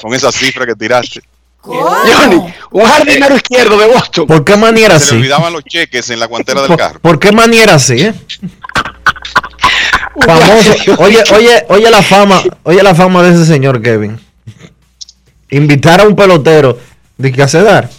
con 0.00 0.14
esa 0.14 0.30
cifra 0.30 0.64
que 0.64 0.76
tiraste. 0.76 1.20
Johnny, 1.60 2.40
un 2.70 2.84
jardinero 2.84 3.34
izquierdo 3.34 3.76
de 3.76 3.86
Boston. 3.88 4.26
¿Por 4.28 4.44
qué 4.44 4.56
maniera 4.56 4.96
Se 5.00 5.06
le 5.06 5.06
así? 5.06 5.16
olvidaban 5.16 5.52
los 5.52 5.64
cheques 5.64 6.08
en 6.10 6.20
la 6.20 6.26
guantera 6.26 6.60
del 6.60 6.68
¿Por, 6.68 6.76
carro. 6.78 7.00
por 7.00 7.18
qué 7.18 7.32
maniera 7.32 7.74
así? 7.74 7.94
eh? 8.00 8.14
Famoso. 10.20 11.02
Oye, 11.02 11.18
oye, 11.34 11.64
oye 11.68 11.90
la 11.90 12.02
fama, 12.02 12.42
oye 12.62 12.82
la 12.82 12.94
fama 12.94 13.22
de 13.22 13.34
ese 13.34 13.44
señor 13.46 13.80
Kevin. 13.82 14.18
invitar 15.50 16.00
a 16.00 16.06
un 16.06 16.14
pelotero 16.16 16.78
de 17.18 17.32
que 17.32 17.42
hace 17.42 17.62
dar. 17.62 17.90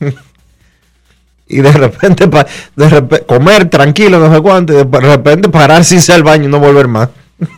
y 1.48 1.56
de 1.58 1.72
repente, 1.72 2.26
de 2.26 2.88
repe- 2.88 3.26
comer 3.26 3.68
tranquilo, 3.70 4.18
no 4.18 4.34
sé 4.34 4.40
cuánto, 4.40 4.72
y 4.72 4.76
de 4.84 5.00
repente 5.00 5.48
parar 5.48 5.84
sin 5.84 5.98
irse 5.98 6.12
al 6.12 6.22
baño 6.22 6.44
y 6.44 6.48
no 6.48 6.58
volver 6.60 6.88
más. 6.88 7.08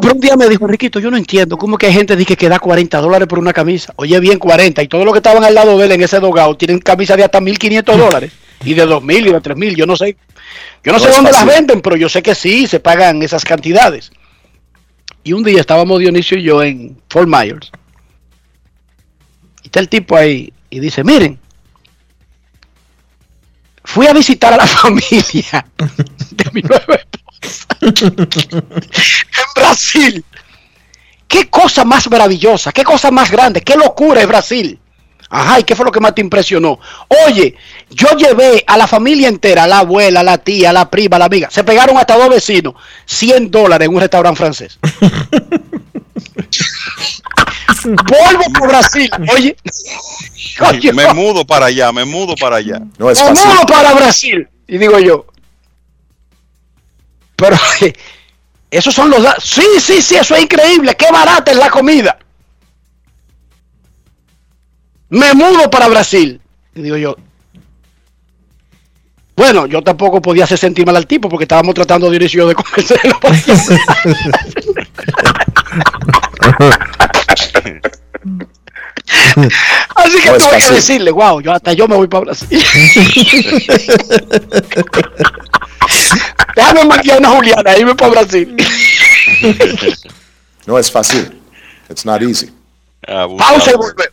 Pero 0.00 0.14
un 0.14 0.20
día 0.20 0.36
me 0.36 0.48
dijo, 0.48 0.66
Riquito, 0.66 0.98
yo 1.00 1.10
no 1.10 1.16
entiendo 1.16 1.56
cómo 1.56 1.76
que 1.76 1.86
hay 1.86 1.92
gente 1.92 2.14
dice 2.16 2.36
que 2.36 2.48
da 2.48 2.58
40 2.58 2.98
dólares 3.00 3.26
por 3.28 3.38
una 3.38 3.52
camisa. 3.52 3.92
Oye, 3.96 4.18
bien 4.20 4.38
40. 4.38 4.82
Y 4.82 4.88
todos 4.88 5.04
los 5.04 5.12
que 5.12 5.18
estaban 5.18 5.42
al 5.44 5.54
lado 5.54 5.76
de 5.78 5.86
él 5.86 5.92
en 5.92 6.02
ese 6.02 6.20
dogado 6.20 6.54
tienen 6.56 6.78
camisas 6.78 7.16
de 7.16 7.24
hasta 7.24 7.40
1.500 7.40 7.96
dólares. 7.96 8.32
Y 8.64 8.74
de 8.74 8.86
2.000 8.86 9.18
y 9.20 9.32
de 9.32 9.40
3.000. 9.40 9.74
Yo 9.76 9.86
no 9.86 9.96
sé. 9.96 10.16
Yo 10.82 10.92
no, 10.92 10.98
No 10.98 11.04
sé 11.04 11.10
dónde 11.10 11.32
las 11.32 11.46
venden, 11.46 11.80
pero 11.80 11.96
yo 11.96 12.08
sé 12.08 12.22
que 12.22 12.34
sí, 12.34 12.66
se 12.66 12.80
pagan 12.80 13.22
esas 13.22 13.44
cantidades. 13.44 14.10
Y 15.22 15.32
un 15.32 15.42
día 15.42 15.60
estábamos 15.60 15.98
Dionisio 15.98 16.38
y 16.38 16.42
yo 16.42 16.62
en 16.62 16.98
Fort 17.08 17.28
Myers. 17.28 17.70
Y 19.62 19.66
está 19.66 19.80
el 19.80 19.88
tipo 19.88 20.16
ahí 20.16 20.52
y 20.70 20.80
dice, 20.80 21.04
miren, 21.04 21.38
fui 23.84 24.06
a 24.06 24.12
visitar 24.12 24.52
a 24.52 24.56
la 24.56 24.66
familia 24.66 25.66
de 26.30 26.50
mi 26.52 26.62
nueva 26.62 26.94
esposa 26.94 27.66
en 27.80 29.54
Brasil. 29.54 30.24
¿Qué 31.28 31.48
cosa 31.48 31.84
más 31.84 32.10
maravillosa? 32.10 32.72
¿Qué 32.72 32.82
cosa 32.82 33.10
más 33.10 33.30
grande? 33.30 33.60
¿Qué 33.60 33.76
locura 33.76 34.20
es 34.20 34.26
Brasil? 34.26 34.78
Ajá, 35.30 35.60
¿y 35.60 35.64
qué 35.64 35.76
fue 35.76 35.84
lo 35.84 35.92
que 35.92 36.00
más 36.00 36.14
te 36.14 36.20
impresionó? 36.20 36.78
Oye, 37.26 37.54
yo 37.88 38.08
llevé 38.16 38.64
a 38.66 38.76
la 38.76 38.86
familia 38.86 39.28
entera, 39.28 39.66
la 39.66 39.78
abuela, 39.78 40.22
la 40.22 40.38
tía, 40.38 40.72
la 40.72 40.90
prima, 40.90 41.18
la 41.18 41.26
amiga. 41.26 41.48
Se 41.50 41.64
pegaron 41.64 41.96
hasta 41.96 42.18
dos 42.18 42.28
vecinos, 42.28 42.74
100 43.06 43.50
dólares 43.50 43.86
en 43.86 43.94
un 43.94 44.00
restaurante 44.00 44.38
francés. 44.38 44.78
Vuelvo 47.84 48.42
por 48.58 48.68
Brasil, 48.68 49.10
oye. 49.34 49.56
Oye, 50.68 50.92
me 50.92 51.14
mudo 51.14 51.46
para 51.46 51.66
allá, 51.66 51.92
me 51.92 52.04
mudo 52.04 52.34
para 52.34 52.56
allá. 52.56 52.82
No 52.98 53.08
es 53.08 53.18
me 53.22 53.28
fácil. 53.28 53.46
mudo 53.46 53.66
para 53.66 53.94
Brasil. 53.94 54.48
Y 54.66 54.78
digo 54.78 54.98
yo, 54.98 55.26
pero 57.40 57.56
esos 58.70 58.94
son 58.94 59.10
los... 59.10 59.24
Sí, 59.42 59.64
sí, 59.80 60.02
sí, 60.02 60.16
eso 60.16 60.34
es 60.34 60.42
increíble. 60.42 60.94
Qué 60.94 61.06
barata 61.10 61.50
es 61.50 61.56
la 61.56 61.70
comida. 61.70 62.18
Me 65.10 65.34
mudo 65.34 65.68
para 65.70 65.88
Brasil. 65.88 66.40
Y 66.74 66.82
digo 66.82 66.96
yo, 66.96 67.16
bueno, 69.36 69.66
yo 69.66 69.82
tampoco 69.82 70.20
podía 70.20 70.44
hacer 70.44 70.58
sentir 70.58 70.84
mal 70.86 70.96
al 70.96 71.06
tipo 71.06 71.28
porque 71.28 71.44
estábamos 71.44 71.74
tratando 71.74 72.10
de 72.10 72.16
inicio 72.16 72.46
de 72.46 72.54
convencerlo. 72.54 73.18
Así 79.96 80.20
que 80.22 80.28
No 80.30 80.36
es 80.36 80.42
tuve 80.42 80.50
que 80.50 80.60
fácil. 80.60 80.74
decirle, 80.74 81.10
wow, 81.10 81.40
yo 81.40 81.52
hasta 81.52 81.72
yo 81.72 81.88
me 81.88 81.96
voy 81.96 82.06
para 82.08 82.24
Brasil. 82.26 82.62
Déjame 86.56 86.84
maquillar 86.84 87.18
una 87.18 87.30
Juliana, 87.30 87.76
irme 87.76 87.94
para 87.94 88.10
Brasil. 88.12 88.56
No 90.66 90.78
es 90.78 90.90
fácil. 90.90 91.40
It's 91.88 92.04
not 92.04 92.20
easy. 92.22 92.50
Pausa 93.06 93.70
y 93.72 93.74
volvemos. 93.74 94.12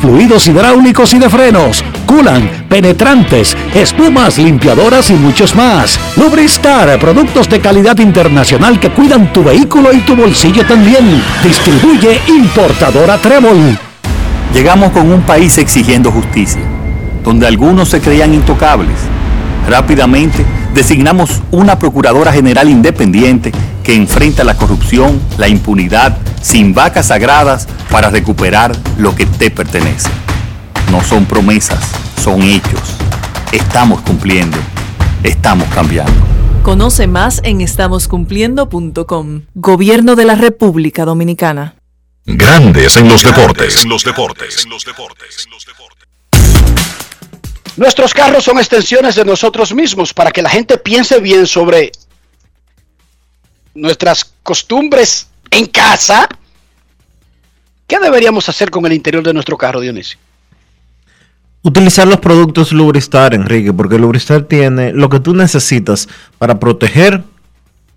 fluidos 0.00 0.46
hidráulicos 0.46 1.12
y 1.14 1.18
de 1.18 1.28
frenos, 1.28 1.84
culan, 2.06 2.66
penetrantes, 2.68 3.56
espumas, 3.74 4.38
limpiadoras 4.38 5.10
y 5.10 5.14
muchos 5.14 5.54
más. 5.54 5.98
Lubristar, 6.16 6.98
productos 6.98 7.48
de 7.48 7.60
calidad 7.60 7.98
internacional 7.98 8.78
que 8.80 8.90
cuidan 8.90 9.32
tu 9.32 9.44
vehículo 9.44 9.92
y 9.92 9.98
tu 10.00 10.16
bolsillo 10.16 10.64
también. 10.66 11.22
Distribuye 11.42 12.20
importadora 12.28 13.18
Trébol. 13.18 13.78
Llegamos 14.54 14.92
con 14.92 15.10
un 15.10 15.22
país 15.22 15.58
exigiendo 15.58 16.10
justicia, 16.10 16.62
donde 17.24 17.46
algunos 17.46 17.88
se 17.88 18.00
creían 18.00 18.34
intocables. 18.34 18.96
Rápidamente 19.68 20.44
designamos 20.74 21.42
una 21.50 21.78
Procuradora 21.78 22.32
General 22.32 22.68
independiente 22.68 23.52
que 23.82 23.94
enfrenta 23.94 24.44
la 24.44 24.54
corrupción, 24.54 25.20
la 25.36 25.48
impunidad, 25.48 26.16
sin 26.48 26.72
vacas 26.72 27.08
sagradas 27.08 27.68
para 27.90 28.08
recuperar 28.08 28.74
lo 28.96 29.14
que 29.14 29.26
te 29.26 29.50
pertenece. 29.50 30.08
No 30.90 31.04
son 31.04 31.26
promesas, 31.26 31.84
son 32.24 32.42
hechos. 32.42 32.80
Estamos 33.52 34.00
cumpliendo, 34.00 34.56
estamos 35.22 35.68
cambiando. 35.74 36.14
Conoce 36.62 37.06
más 37.06 37.42
en 37.44 37.60
estamoscumpliendo.com. 37.60 39.42
Gobierno 39.54 40.16
de 40.16 40.24
la 40.24 40.36
República 40.36 41.04
Dominicana. 41.04 41.74
Grandes 42.24 42.96
en 42.96 43.10
los 43.10 43.22
deportes. 43.22 43.82
En 43.84 43.90
los 43.90 44.02
deportes. 44.04 44.66
Nuestros 47.76 48.14
carros 48.14 48.44
son 48.44 48.56
extensiones 48.56 49.16
de 49.16 49.26
nosotros 49.26 49.74
mismos 49.74 50.14
para 50.14 50.30
que 50.30 50.40
la 50.40 50.48
gente 50.48 50.78
piense 50.78 51.20
bien 51.20 51.46
sobre 51.46 51.92
nuestras 53.74 54.32
costumbres 54.42 55.27
en 55.50 55.66
casa. 55.66 56.28
¿Qué 57.86 57.98
deberíamos 57.98 58.48
hacer 58.48 58.70
con 58.70 58.84
el 58.86 58.92
interior 58.92 59.22
de 59.22 59.32
nuestro 59.32 59.56
carro, 59.56 59.80
Dionisio? 59.80 60.18
Utilizar 61.62 62.06
los 62.06 62.18
productos 62.18 62.72
Lubristar, 62.72 63.34
Enrique, 63.34 63.72
porque 63.72 63.98
Lubristar 63.98 64.42
tiene 64.42 64.92
lo 64.92 65.08
que 65.08 65.20
tú 65.20 65.34
necesitas 65.34 66.08
para 66.38 66.60
proteger, 66.60 67.22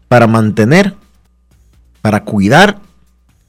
para 0.07 0.27
mantener, 0.27 0.95
para 2.01 2.23
cuidar 2.23 2.79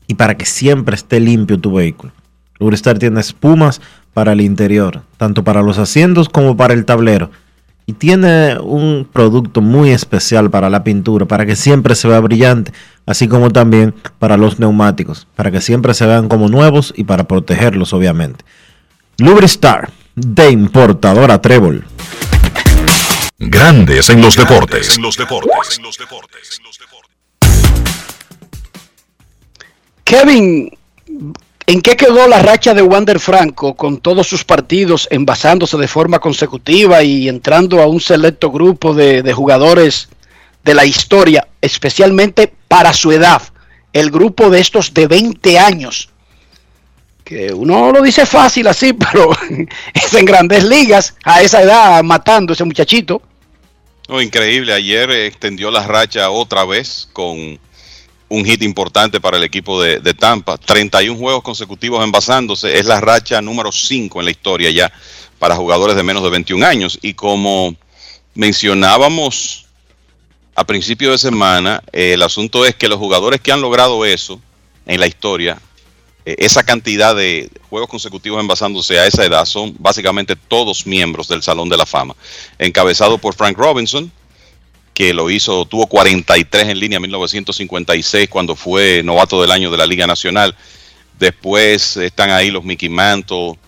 y 0.06 0.14
para 0.14 0.36
que 0.36 0.44
siempre 0.44 0.94
esté 0.96 1.20
limpio 1.20 1.58
tu 1.58 1.72
vehículo. 1.72 2.12
Lubristar 2.58 2.98
tiene 2.98 3.20
espumas 3.20 3.80
para 4.12 4.32
el 4.32 4.40
interior, 4.40 5.02
tanto 5.16 5.42
para 5.42 5.62
los 5.62 5.78
asientos 5.78 6.28
como 6.28 6.56
para 6.56 6.74
el 6.74 6.84
tablero. 6.84 7.30
Y 7.86 7.94
tiene 7.94 8.58
un 8.60 9.08
producto 9.12 9.60
muy 9.60 9.90
especial 9.90 10.50
para 10.50 10.70
la 10.70 10.84
pintura, 10.84 11.26
para 11.26 11.44
que 11.46 11.56
siempre 11.56 11.94
se 11.94 12.08
vea 12.08 12.20
brillante, 12.20 12.72
así 13.06 13.26
como 13.28 13.50
también 13.50 13.94
para 14.18 14.36
los 14.36 14.58
neumáticos, 14.60 15.26
para 15.34 15.50
que 15.50 15.60
siempre 15.60 15.94
se 15.94 16.06
vean 16.06 16.28
como 16.28 16.48
nuevos 16.48 16.94
y 16.96 17.04
para 17.04 17.24
protegerlos, 17.24 17.92
obviamente. 17.92 18.44
Lubristar, 19.18 19.90
de 20.14 20.50
importadora 20.50 21.40
Trébol. 21.40 21.84
Grandes 23.38 24.08
en 24.10 24.20
los 24.20 24.36
deportes. 24.36 24.96
En 24.96 25.02
los 25.02 25.16
deportes. 25.16 25.80
Kevin, 30.04 30.70
¿en 31.72 31.80
qué 31.80 31.96
quedó 31.96 32.28
la 32.28 32.42
racha 32.42 32.74
de 32.74 32.82
Wander 32.82 33.18
Franco 33.18 33.74
con 33.74 33.98
todos 33.98 34.26
sus 34.26 34.44
partidos 34.44 35.08
envasándose 35.10 35.78
de 35.78 35.88
forma 35.88 36.18
consecutiva 36.18 37.02
y 37.02 37.30
entrando 37.30 37.80
a 37.80 37.86
un 37.86 37.98
selecto 37.98 38.50
grupo 38.50 38.92
de, 38.92 39.32
jugadores 39.32 40.10
de 40.62 40.74
la 40.74 40.84
historia, 40.84 41.48
especialmente 41.62 42.52
para 42.68 42.92
su 42.92 43.10
edad? 43.10 43.40
El 43.94 44.10
grupo 44.10 44.50
de 44.50 44.60
estos 44.60 44.92
de 44.92 45.06
20 45.06 45.58
años. 45.58 46.10
Que 47.24 47.54
uno 47.54 47.90
lo 47.90 48.02
dice 48.02 48.26
fácil 48.26 48.66
así, 48.66 48.92
pero 49.10 49.30
es 49.94 50.12
en 50.12 50.26
grandes 50.26 50.64
ligas, 50.64 51.14
a 51.24 51.40
esa 51.40 51.62
edad, 51.62 52.02
matando 52.02 52.52
a 52.52 52.54
ese 52.54 52.64
muchachito. 52.64 53.22
No, 54.08 54.20
increíble. 54.20 54.74
Ayer 54.74 55.10
extendió 55.10 55.70
la 55.70 55.86
racha 55.86 56.28
otra 56.28 56.66
vez 56.66 57.08
con 57.14 57.58
un 58.32 58.46
hit 58.46 58.62
importante 58.62 59.20
para 59.20 59.36
el 59.36 59.44
equipo 59.44 59.82
de, 59.82 60.00
de, 60.00 60.14
Tampa. 60.14 60.56
31 60.56 61.18
juegos 61.18 61.42
consecutivos 61.42 62.02
envasándose. 62.02 62.78
Es 62.78 62.86
la 62.86 62.98
racha 62.98 63.42
número 63.42 63.70
5 63.70 64.20
en 64.20 64.24
la 64.24 64.30
historia 64.30 64.70
ya 64.70 64.90
para 65.38 65.54
jugadores 65.54 65.96
de 65.96 66.02
menos 66.02 66.22
de 66.22 66.30
21 66.30 66.64
años. 66.64 66.98
Y 67.02 67.12
como 67.12 67.76
mencionábamos 68.34 69.66
a 70.54 70.64
principio 70.64 71.12
de 71.12 71.18
semana, 71.18 71.82
eh, 71.92 72.14
el 72.14 72.22
asunto 72.22 72.64
es 72.64 72.74
que 72.74 72.88
los 72.88 72.98
jugadores 72.98 73.40
que 73.42 73.52
han 73.52 73.60
logrado 73.60 74.04
eso 74.06 74.40
en 74.86 74.98
la 74.98 75.06
historia, 75.06 75.60
eh, 76.24 76.36
esa 76.38 76.62
cantidad 76.62 77.14
de 77.14 77.50
juegos 77.68 77.90
consecutivos 77.90 78.40
envasándose 78.40 78.98
a 78.98 79.06
esa 79.06 79.26
edad, 79.26 79.44
son 79.44 79.74
básicamente 79.78 80.36
todos 80.36 80.86
miembros 80.86 81.28
del 81.28 81.42
Salón 81.42 81.68
de 81.68 81.76
la 81.76 81.84
Fama. 81.84 82.16
Encabezado 82.58 83.18
por 83.18 83.34
Frank 83.34 83.58
Robinson, 83.58 84.10
que 84.94 85.14
lo 85.14 85.30
hizo, 85.30 85.64
tuvo 85.64 85.86
43 85.86 86.68
en 86.68 86.78
línea 86.78 86.96
en 86.96 87.02
1956 87.02 88.28
cuando 88.28 88.54
fue 88.54 89.02
novato 89.02 89.40
del 89.40 89.50
año 89.50 89.70
de 89.70 89.78
la 89.78 89.86
Liga 89.86 90.06
Nacional. 90.06 90.54
Después 91.18 91.96
están 91.96 92.30
ahí 92.30 92.50
los 92.50 92.64
Mickey 92.64 92.88
Mantle, 92.88 93.58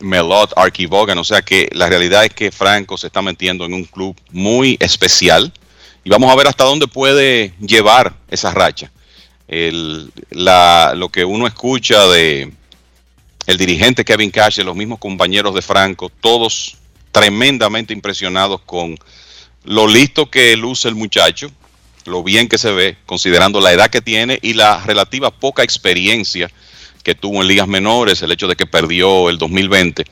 Melot, 0.00 0.52
Archie 0.56 0.86
Bogan, 0.86 1.18
o 1.18 1.24
sea 1.24 1.42
que 1.42 1.68
la 1.72 1.88
realidad 1.88 2.24
es 2.24 2.34
que 2.34 2.50
Franco 2.50 2.96
se 2.96 3.06
está 3.08 3.22
metiendo 3.22 3.64
en 3.64 3.74
un 3.74 3.84
club 3.84 4.16
muy 4.30 4.76
especial 4.80 5.52
y 6.04 6.10
vamos 6.10 6.30
a 6.30 6.36
ver 6.36 6.46
hasta 6.46 6.64
dónde 6.64 6.86
puede 6.86 7.52
llevar 7.60 8.14
esa 8.30 8.52
racha. 8.52 8.90
El, 9.46 10.12
lo 10.30 11.08
que 11.08 11.24
uno 11.24 11.46
escucha 11.46 12.06
de 12.08 12.52
el 13.46 13.56
dirigente 13.56 14.04
Kevin 14.04 14.30
Cash, 14.30 14.58
los 14.58 14.76
mismos 14.76 14.98
compañeros 14.98 15.54
de 15.54 15.62
Franco, 15.62 16.10
todos 16.20 16.76
tremendamente 17.12 17.94
impresionados 17.94 18.60
con 18.60 18.96
lo 19.68 19.86
listo 19.86 20.30
que 20.30 20.56
luce 20.56 20.88
el 20.88 20.94
muchacho, 20.94 21.50
lo 22.06 22.22
bien 22.22 22.48
que 22.48 22.56
se 22.56 22.72
ve, 22.72 22.96
considerando 23.04 23.60
la 23.60 23.70
edad 23.70 23.90
que 23.90 24.00
tiene 24.00 24.38
y 24.40 24.54
la 24.54 24.82
relativa 24.82 25.30
poca 25.30 25.62
experiencia 25.62 26.50
que 27.04 27.14
tuvo 27.14 27.42
en 27.42 27.48
ligas 27.48 27.68
menores, 27.68 28.22
el 28.22 28.32
hecho 28.32 28.48
de 28.48 28.56
que 28.56 28.64
perdió 28.64 29.28
el 29.28 29.36
2020. 29.36 30.06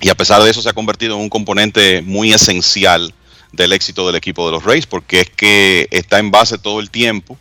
Y 0.00 0.08
a 0.08 0.16
pesar 0.16 0.42
de 0.42 0.50
eso 0.50 0.62
se 0.62 0.68
ha 0.68 0.72
convertido 0.72 1.14
en 1.14 1.22
un 1.22 1.28
componente 1.28 2.02
muy 2.02 2.32
esencial 2.32 3.14
del 3.52 3.72
éxito 3.72 4.04
del 4.04 4.16
equipo 4.16 4.46
de 4.46 4.52
los 4.52 4.64
Rays, 4.64 4.86
porque 4.86 5.20
es 5.20 5.30
que 5.30 5.86
está 5.92 6.18
en 6.18 6.32
base 6.32 6.58
todo 6.58 6.80
el 6.80 6.90
tiempo 6.90 7.38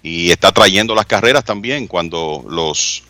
y 0.00 0.30
está 0.30 0.52
trayendo 0.52 0.94
las 0.94 1.06
carreras 1.06 1.44
también 1.44 1.88
cuando 1.88 2.44
los, 2.48 3.02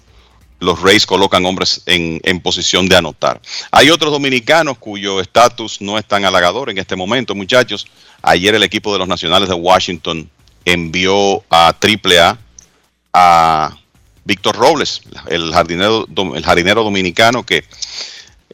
los 0.59 0.81
Rays 0.81 1.07
colocan 1.07 1.45
hombres 1.45 1.83
en, 1.87 2.21
en, 2.25 2.41
posición 2.41 2.89
de 2.89 2.97
anotar. 2.97 3.41
Hay 3.71 3.91
otros 3.91 4.13
dominicanos 4.13 4.79
cuyo 4.79 5.21
estatus 5.21 5.81
no 5.81 5.99
es 5.99 6.05
tan 6.07 6.25
halagador 6.25 6.71
en 6.71 6.79
este 6.79 6.97
momento, 6.97 7.35
muchachos. 7.35 7.87
Ayer 8.23 8.55
el 8.55 8.63
equipo 8.63 8.93
de 8.93 8.99
los 8.99 9.09
Nacionales 9.09 9.49
de 9.49 9.55
Washington 9.55 10.31
envió 10.65 11.45
a 11.51 11.75
AAA 11.81 12.39
a 13.13 13.77
Víctor 14.25 14.57
Robles, 14.57 15.03
el 15.29 15.53
jardinero, 15.53 16.07
el 16.35 16.45
jardinero 16.45 16.83
dominicano 16.83 17.47
que 17.47 17.65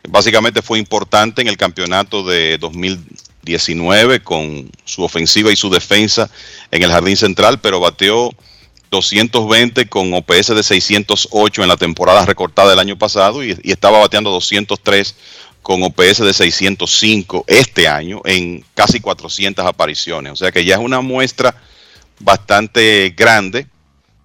básicamente 0.08 0.62
fue 0.62 0.78
importante 0.78 1.40
en 1.40 1.48
el 1.48 1.56
campeonato 1.56 2.22
de 2.22 2.58
2019 2.58 4.22
con 4.22 4.70
su 4.84 5.02
ofensiva 5.02 5.50
y 5.50 5.56
su 5.56 5.70
defensa 5.70 6.30
en 6.70 6.82
el 6.82 6.90
jardín 6.90 7.16
central, 7.16 7.60
pero 7.60 7.80
bateó 7.80 8.30
220 8.92 9.88
con 9.88 10.12
OPS 10.12 10.48
de 10.48 10.62
608 10.62 11.62
en 11.62 11.68
la 11.68 11.78
temporada 11.78 12.26
recortada 12.26 12.70
del 12.70 12.78
año 12.78 12.98
pasado 12.98 13.42
y, 13.42 13.56
estaba 13.64 13.98
bateando 13.98 14.30
203 14.30 15.16
con 15.62 15.82
OPS 15.82 16.18
de 16.18 16.34
605 16.34 17.44
este 17.46 17.88
año 17.88 18.20
en 18.26 18.62
casi 18.74 19.00
400 19.00 19.64
apariciones. 19.64 20.34
O 20.34 20.36
sea 20.36 20.52
que 20.52 20.66
ya 20.66 20.74
es 20.74 20.80
una 20.80 21.00
muestra 21.00 21.56
bastante 22.20 23.14
grande 23.16 23.66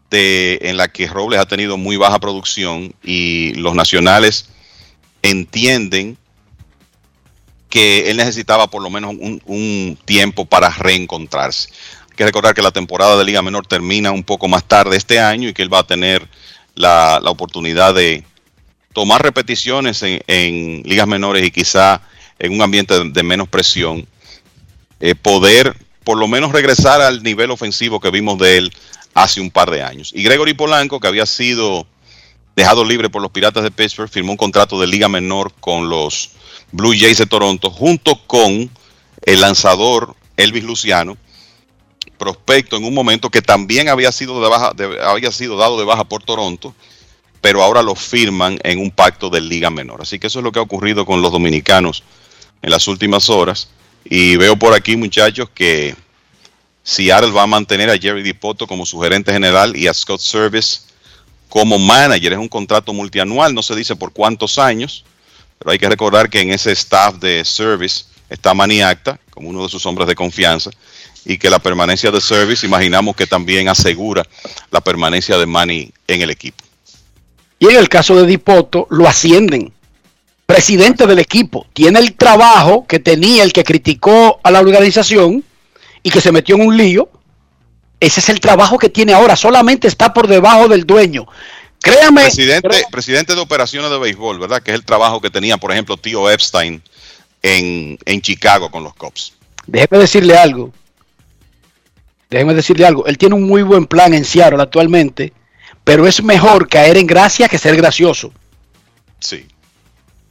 de, 0.09 0.59
en 0.61 0.75
la 0.75 0.89
que 0.89 1.07
Robles 1.07 1.39
ha 1.39 1.45
tenido 1.45 1.77
muy 1.77 1.95
baja 1.95 2.19
producción 2.19 2.93
y 3.01 3.53
los 3.53 3.73
nacionales 3.73 4.49
entienden 5.21 6.17
que 7.69 8.09
él 8.09 8.17
necesitaba 8.17 8.67
por 8.67 8.81
lo 8.81 8.89
menos 8.89 9.15
un 9.15 9.97
tiempo 10.03 10.45
para 10.45 10.69
reencontrarse. 10.69 11.69
Que 12.17 12.25
recordar 12.25 12.53
que 12.53 12.61
la 12.61 12.71
temporada 12.71 13.15
de 13.15 13.23
Liga 13.23 13.41
Menor 13.41 13.65
termina 13.65 14.11
un 14.11 14.23
poco 14.23 14.49
más 14.49 14.65
tarde 14.65 14.97
este 14.97 15.19
año 15.19 15.47
y 15.47 15.53
que 15.53 15.61
él 15.61 15.73
va 15.73 15.79
a 15.79 15.87
tener 15.87 16.27
la, 16.75 17.19
la 17.23 17.29
oportunidad 17.29 17.93
de 17.93 18.25
tomar 18.91 19.21
repeticiones 19.21 20.01
en, 20.01 20.81
ligas 20.83 21.07
menores 21.07 21.45
y 21.45 21.51
quizá 21.51 22.01
en 22.39 22.53
un 22.53 22.63
ambiente 22.63 22.97
de, 22.97 23.11
de 23.11 23.23
menos 23.23 23.47
presión, 23.47 24.07
eh, 24.99 25.13
poder 25.13 25.77
por 26.03 26.17
lo 26.17 26.27
menos 26.27 26.51
regresar 26.51 27.01
al 27.01 27.21
nivel 27.21 27.51
ofensivo 27.51 27.99
que 27.99 28.09
vimos 28.09 28.39
de 28.39 28.57
él 28.57 28.73
hace 29.13 29.39
un 29.39 29.51
par 29.51 29.69
de 29.69 29.83
años. 29.83 30.11
Y 30.15 30.23
Gregory 30.23 30.55
Polanco, 30.55 30.99
que 30.99 31.07
había 31.07 31.27
sido 31.27 31.85
dejado 32.55 32.83
libre 32.83 33.09
por 33.09 33.21
los 33.21 33.29
Piratas 33.29 33.61
de 33.61 33.69
Pittsburgh, 33.69 34.09
firmó 34.09 34.31
un 34.31 34.37
contrato 34.37 34.79
de 34.81 34.87
liga 34.87 35.07
menor 35.07 35.53
con 35.59 35.89
los 35.89 36.31
Blue 36.71 36.95
Jays 36.97 37.19
de 37.19 37.27
Toronto, 37.27 37.69
junto 37.69 38.19
con 38.25 38.71
el 39.23 39.41
lanzador 39.41 40.15
Elvis 40.37 40.63
Luciano, 40.63 41.17
prospecto 42.17 42.77
en 42.77 42.83
un 42.83 42.93
momento 42.93 43.29
que 43.29 43.41
también 43.41 43.89
había 43.89 44.11
sido, 44.11 44.41
de 44.41 44.49
baja, 44.49 44.73
había 45.03 45.31
sido 45.31 45.57
dado 45.57 45.77
de 45.77 45.85
baja 45.85 46.03
por 46.03 46.23
Toronto, 46.23 46.73
pero 47.41 47.63
ahora 47.63 47.81
lo 47.81 47.95
firman 47.95 48.59
en 48.63 48.79
un 48.79 48.91
pacto 48.91 49.29
de 49.29 49.41
liga 49.41 49.69
menor. 49.69 50.01
Así 50.01 50.19
que 50.19 50.27
eso 50.27 50.39
es 50.39 50.43
lo 50.43 50.51
que 50.51 50.59
ha 50.59 50.63
ocurrido 50.63 51.05
con 51.05 51.21
los 51.21 51.31
dominicanos 51.31 52.03
en 52.61 52.71
las 52.71 52.87
últimas 52.87 53.29
horas. 53.29 53.69
Y 54.03 54.35
veo 54.37 54.57
por 54.57 54.73
aquí, 54.73 54.95
muchachos, 54.95 55.49
que 55.53 55.95
Seattle 56.83 57.31
va 57.31 57.43
a 57.43 57.47
mantener 57.47 57.89
a 57.89 57.97
Jerry 57.97 58.23
Dipoto 58.23 58.67
como 58.67 58.85
su 58.85 58.99
gerente 58.99 59.31
general 59.31 59.75
y 59.75 59.87
a 59.87 59.93
Scott 59.93 60.21
Service 60.21 60.81
como 61.49 61.77
manager. 61.77 62.33
Es 62.33 62.39
un 62.39 62.47
contrato 62.47 62.93
multianual, 62.93 63.53
no 63.53 63.61
se 63.61 63.75
dice 63.75 63.95
por 63.95 64.13
cuántos 64.13 64.57
años, 64.57 65.03
pero 65.59 65.71
hay 65.71 65.79
que 65.79 65.89
recordar 65.89 66.29
que 66.29 66.41
en 66.41 66.51
ese 66.51 66.71
staff 66.71 67.15
de 67.15 67.43
Service 67.45 68.05
está 68.29 68.53
Manny 68.53 68.81
Acta 68.81 69.19
como 69.29 69.49
uno 69.49 69.63
de 69.63 69.69
sus 69.69 69.85
hombres 69.85 70.07
de 70.07 70.15
confianza 70.15 70.71
y 71.27 71.37
que 71.37 71.49
la 71.49 71.59
permanencia 71.59 72.09
de 72.09 72.21
Service 72.21 72.65
imaginamos 72.65 73.13
que 73.13 73.27
también 73.27 73.67
asegura 73.67 74.25
la 74.71 74.79
permanencia 74.79 75.37
de 75.37 75.45
Manny 75.45 75.91
en 76.07 76.21
el 76.21 76.29
equipo. 76.29 76.63
Y 77.59 77.67
en 77.67 77.75
el 77.75 77.89
caso 77.89 78.15
de 78.15 78.25
Dipoto 78.25 78.87
lo 78.89 79.07
ascienden. 79.07 79.73
Presidente 80.45 81.05
del 81.05 81.19
equipo. 81.19 81.67
Tiene 81.73 81.99
el 81.99 82.13
trabajo 82.13 82.87
que 82.87 82.99
tenía 82.99 83.43
el 83.43 83.51
que 83.51 83.65
criticó 83.65 84.39
a 84.41 84.51
la 84.51 84.61
organización 84.61 85.43
y 86.01 86.09
que 86.09 86.21
se 86.21 86.31
metió 86.31 86.55
en 86.55 86.65
un 86.65 86.77
lío. 86.77 87.09
Ese 87.99 88.21
es 88.21 88.29
el 88.29 88.39
trabajo 88.39 88.77
que 88.77 88.87
tiene 88.87 89.11
ahora. 89.11 89.35
Solamente 89.35 89.89
está 89.89 90.13
por 90.13 90.27
debajo 90.27 90.69
del 90.69 90.85
dueño. 90.85 91.27
Créame. 91.81 92.21
Presidente, 92.21 92.69
créame. 92.69 92.85
presidente 92.89 93.35
de 93.35 93.41
operaciones 93.41 93.91
de 93.91 93.99
béisbol, 93.99 94.39
¿verdad? 94.39 94.63
Que 94.63 94.71
es 94.71 94.75
el 94.75 94.85
trabajo 94.85 95.19
que 95.19 95.29
tenía, 95.29 95.57
por 95.57 95.73
ejemplo, 95.73 95.97
tío 95.97 96.29
Epstein 96.29 96.81
en, 97.41 97.99
en 98.05 98.21
Chicago 98.21 98.71
con 98.71 98.85
los 98.85 98.93
Cubs. 98.93 99.33
Déjeme 99.65 99.99
decirle 99.99 100.37
algo. 100.37 100.71
Déjeme 102.29 102.53
decirle 102.53 102.85
algo. 102.85 103.05
Él 103.05 103.17
tiene 103.17 103.35
un 103.35 103.43
muy 103.43 103.63
buen 103.63 103.85
plan 103.85 104.13
en 104.13 104.25
Seattle 104.25 104.61
actualmente, 104.61 105.33
pero 105.83 106.05
es 106.07 106.21
mejor 106.21 106.67
caer 106.67 106.97
en 106.97 107.07
gracia 107.07 107.47
que 107.47 107.57
ser 107.57 107.75
gracioso. 107.77 108.33
Sí. 109.19 109.47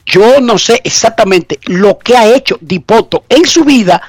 Yo 0.05 0.39
no 0.39 0.57
sé 0.57 0.79
exactamente 0.83 1.59
lo 1.65 1.97
que 1.99 2.15
ha 2.15 2.33
hecho 2.33 2.57
Dipoto 2.61 3.25
en 3.27 3.45
su 3.45 3.65
vida 3.65 4.01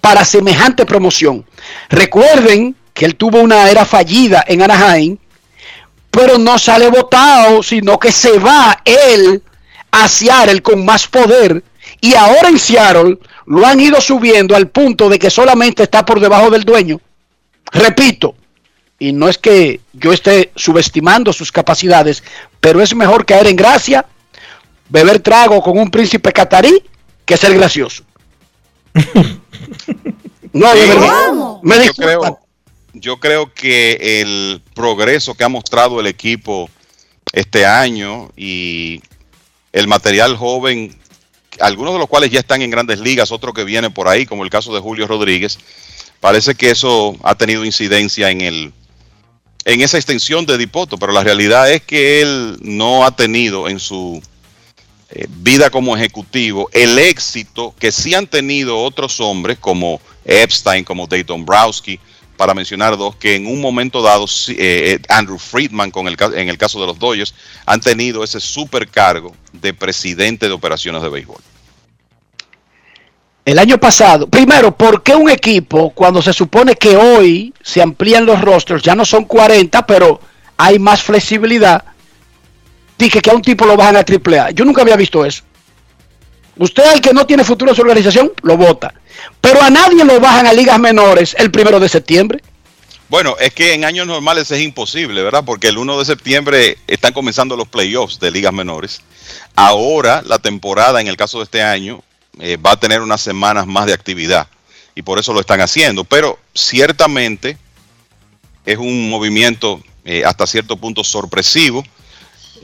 para 0.00 0.24
semejante 0.24 0.86
promoción. 0.86 1.44
Recuerden 1.90 2.74
que 2.92 3.04
él 3.04 3.14
tuvo 3.14 3.40
una 3.40 3.70
era 3.70 3.84
fallida 3.84 4.44
en 4.46 4.62
Anaheim, 4.62 5.18
pero 6.10 6.38
no 6.38 6.58
sale 6.58 6.88
votado, 6.88 7.62
sino 7.62 7.98
que 7.98 8.10
se 8.10 8.38
va 8.38 8.82
él 8.84 9.42
a 9.90 10.08
Seattle 10.08 10.62
con 10.62 10.84
más 10.84 11.06
poder. 11.06 11.62
Y 12.00 12.14
ahora 12.14 12.48
en 12.48 12.58
Seattle 12.58 13.18
lo 13.46 13.66
han 13.66 13.80
ido 13.80 14.00
subiendo 14.00 14.56
al 14.56 14.68
punto 14.68 15.08
de 15.08 15.18
que 15.18 15.30
solamente 15.30 15.84
está 15.84 16.04
por 16.04 16.20
debajo 16.20 16.50
del 16.50 16.64
dueño. 16.64 17.00
Repito, 17.72 18.34
y 18.98 19.12
no 19.12 19.28
es 19.28 19.38
que 19.38 19.80
yo 19.92 20.12
esté 20.12 20.50
subestimando 20.56 21.32
sus 21.32 21.52
capacidades, 21.52 22.22
pero 22.60 22.82
es 22.82 22.94
mejor 22.94 23.24
caer 23.24 23.46
en 23.46 23.56
gracia, 23.56 24.06
beber 24.88 25.20
trago 25.20 25.62
con 25.62 25.78
un 25.78 25.90
príncipe 25.90 26.32
catarí, 26.32 26.82
que 27.24 27.36
ser 27.36 27.54
gracioso. 27.54 28.04
No, 30.52 30.74
de 30.74 30.86
verdad. 30.86 31.32
Me 31.62 31.84
yo, 31.84 31.92
creo, 31.94 32.40
yo 32.94 33.20
creo 33.20 33.52
que 33.52 34.20
el 34.22 34.62
progreso 34.74 35.34
que 35.34 35.44
ha 35.44 35.48
mostrado 35.48 36.00
el 36.00 36.06
equipo 36.06 36.70
este 37.32 37.66
año 37.66 38.30
y 38.36 39.02
el 39.72 39.86
material 39.86 40.36
joven, 40.36 40.96
algunos 41.60 41.92
de 41.92 41.98
los 41.98 42.08
cuales 42.08 42.30
ya 42.30 42.40
están 42.40 42.62
en 42.62 42.70
grandes 42.70 42.98
ligas, 42.98 43.30
otros 43.30 43.54
que 43.54 43.64
vienen 43.64 43.92
por 43.92 44.08
ahí, 44.08 44.26
como 44.26 44.42
el 44.42 44.50
caso 44.50 44.74
de 44.74 44.80
Julio 44.80 45.06
Rodríguez, 45.06 45.58
parece 46.20 46.54
que 46.54 46.70
eso 46.70 47.16
ha 47.22 47.34
tenido 47.34 47.64
incidencia 47.64 48.30
en 48.30 48.40
el 48.40 48.72
en 49.64 49.82
esa 49.82 49.98
extensión 49.98 50.46
de 50.46 50.56
Dipoto, 50.56 50.96
pero 50.96 51.12
la 51.12 51.22
realidad 51.22 51.70
es 51.70 51.82
que 51.82 52.22
él 52.22 52.56
no 52.62 53.04
ha 53.04 53.14
tenido 53.14 53.68
en 53.68 53.78
su 53.78 54.22
eh, 55.10 55.26
vida 55.28 55.68
como 55.68 55.94
ejecutivo 55.94 56.70
el 56.72 56.98
éxito 56.98 57.74
que 57.78 57.92
sí 57.92 58.14
han 58.14 58.26
tenido 58.26 58.78
otros 58.78 59.20
hombres 59.20 59.58
como 59.58 60.00
Epstein, 60.24 60.84
como 60.84 61.06
Dayton 61.06 61.44
Browski, 61.44 62.00
para 62.38 62.54
mencionar 62.54 62.96
dos, 62.96 63.16
que 63.16 63.34
en 63.34 63.46
un 63.46 63.60
momento 63.60 64.00
dado, 64.00 64.24
eh, 64.48 64.56
eh, 64.58 65.00
Andrew 65.08 65.38
Friedman, 65.38 65.90
con 65.90 66.06
el, 66.06 66.16
en 66.34 66.48
el 66.48 66.56
caso 66.56 66.80
de 66.80 66.86
los 66.86 66.98
Dodgers, 66.98 67.34
han 67.66 67.80
tenido 67.80 68.22
ese 68.22 68.38
supercargo 68.38 69.34
de 69.52 69.74
presidente 69.74 70.46
de 70.46 70.52
operaciones 70.52 71.02
de 71.02 71.08
béisbol. 71.08 71.42
El 73.48 73.58
año 73.58 73.78
pasado, 73.78 74.28
primero, 74.28 74.76
¿por 74.76 75.02
qué 75.02 75.14
un 75.14 75.30
equipo, 75.30 75.88
cuando 75.94 76.20
se 76.20 76.34
supone 76.34 76.74
que 76.74 76.98
hoy 76.98 77.54
se 77.62 77.80
amplían 77.80 78.26
los 78.26 78.42
rosters, 78.42 78.82
ya 78.82 78.94
no 78.94 79.06
son 79.06 79.24
40, 79.24 79.86
pero 79.86 80.20
hay 80.58 80.78
más 80.78 81.02
flexibilidad, 81.02 81.82
dije 82.98 83.22
que 83.22 83.30
a 83.30 83.34
un 83.34 83.40
tipo 83.40 83.64
lo 83.64 83.74
bajan 83.74 83.96
a 83.96 84.00
AAA? 84.00 84.50
Yo 84.50 84.66
nunca 84.66 84.82
había 84.82 84.96
visto 84.96 85.24
eso. 85.24 85.44
Usted 86.58 86.82
al 86.92 87.00
que 87.00 87.14
no 87.14 87.24
tiene 87.24 87.42
futuro 87.42 87.70
en 87.70 87.74
su 87.74 87.80
organización, 87.80 88.32
lo 88.42 88.58
vota. 88.58 88.92
Pero 89.40 89.62
a 89.62 89.70
nadie 89.70 90.04
lo 90.04 90.20
bajan 90.20 90.46
a 90.46 90.52
ligas 90.52 90.78
menores 90.78 91.34
el 91.38 91.50
primero 91.50 91.80
de 91.80 91.88
septiembre. 91.88 92.42
Bueno, 93.08 93.34
es 93.40 93.54
que 93.54 93.72
en 93.72 93.86
años 93.86 94.06
normales 94.06 94.50
es 94.50 94.60
imposible, 94.60 95.22
¿verdad? 95.22 95.44
Porque 95.46 95.68
el 95.68 95.78
1 95.78 95.98
de 95.98 96.04
septiembre 96.04 96.76
están 96.86 97.14
comenzando 97.14 97.56
los 97.56 97.66
playoffs 97.66 98.20
de 98.20 98.30
ligas 98.30 98.52
menores. 98.52 99.00
Ahora 99.56 100.20
la 100.26 100.38
temporada, 100.38 101.00
en 101.00 101.08
el 101.08 101.16
caso 101.16 101.38
de 101.38 101.44
este 101.44 101.62
año, 101.62 102.02
eh, 102.40 102.56
va 102.56 102.72
a 102.72 102.80
tener 102.80 103.00
unas 103.00 103.20
semanas 103.20 103.66
más 103.66 103.86
de 103.86 103.92
actividad 103.92 104.48
y 104.94 105.02
por 105.02 105.18
eso 105.18 105.32
lo 105.32 105.40
están 105.40 105.60
haciendo. 105.60 106.04
Pero 106.04 106.38
ciertamente 106.54 107.56
es 108.64 108.78
un 108.78 109.08
movimiento 109.08 109.80
eh, 110.04 110.24
hasta 110.24 110.46
cierto 110.46 110.76
punto 110.76 111.04
sorpresivo. 111.04 111.84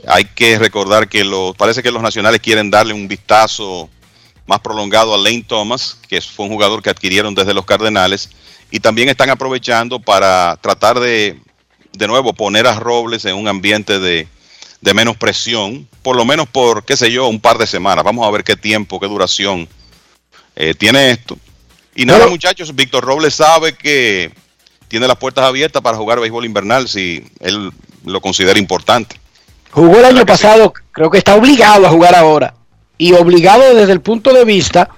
Hay 0.07 0.25
que 0.25 0.59
recordar 0.59 1.07
que 1.09 1.23
los, 1.23 1.55
parece 1.55 1.81
que 1.81 1.91
los 1.91 2.01
nacionales 2.01 2.41
quieren 2.41 2.69
darle 2.69 2.93
un 2.93 3.07
vistazo 3.07 3.89
más 4.45 4.59
prolongado 4.59 5.13
a 5.13 5.17
Lane 5.17 5.45
Thomas, 5.47 5.97
que 6.07 6.21
fue 6.21 6.45
un 6.45 6.51
jugador 6.51 6.83
que 6.83 6.89
adquirieron 6.89 7.33
desde 7.33 7.53
los 7.53 7.65
Cardenales, 7.65 8.29
y 8.69 8.79
también 8.79 9.09
están 9.09 9.29
aprovechando 9.29 9.99
para 9.99 10.57
tratar 10.61 10.99
de, 10.99 11.39
de 11.93 12.07
nuevo, 12.07 12.33
poner 12.33 12.67
a 12.67 12.79
Robles 12.79 13.25
en 13.25 13.35
un 13.35 13.47
ambiente 13.47 13.99
de, 13.99 14.27
de 14.85 14.93
menos 14.93 15.17
presión, 15.17 15.87
por 16.03 16.15
lo 16.15 16.25
menos 16.25 16.47
por, 16.47 16.85
qué 16.85 16.95
sé 16.95 17.11
yo, 17.11 17.27
un 17.27 17.39
par 17.41 17.57
de 17.57 17.65
semanas. 17.65 18.05
Vamos 18.05 18.25
a 18.25 18.29
ver 18.29 18.43
qué 18.43 18.55
tiempo, 18.55 18.99
qué 18.99 19.07
duración 19.07 19.67
eh, 20.55 20.75
tiene 20.75 21.09
esto. 21.09 21.39
Y 21.95 22.05
nada, 22.05 22.19
Pero- 22.19 22.29
muchachos, 22.29 22.73
Víctor 22.75 23.03
Robles 23.03 23.33
sabe 23.33 23.73
que 23.73 24.31
tiene 24.87 25.07
las 25.07 25.17
puertas 25.17 25.43
abiertas 25.43 25.81
para 25.81 25.97
jugar 25.97 26.19
béisbol 26.19 26.45
invernal 26.45 26.87
si 26.87 27.25
él 27.39 27.71
lo 28.05 28.21
considera 28.21 28.59
importante. 28.59 29.19
Jugó 29.71 29.97
el 29.97 30.05
año 30.05 30.23
pasado, 30.23 30.71
creo 30.91 31.09
que 31.09 31.17
está 31.17 31.33
obligado 31.35 31.87
a 31.87 31.89
jugar 31.89 32.13
ahora. 32.13 32.53
Y 32.99 33.13
obligado 33.13 33.73
desde 33.73 33.91
el 33.91 34.01
punto 34.01 34.33
de 34.33 34.45
vista 34.45 34.89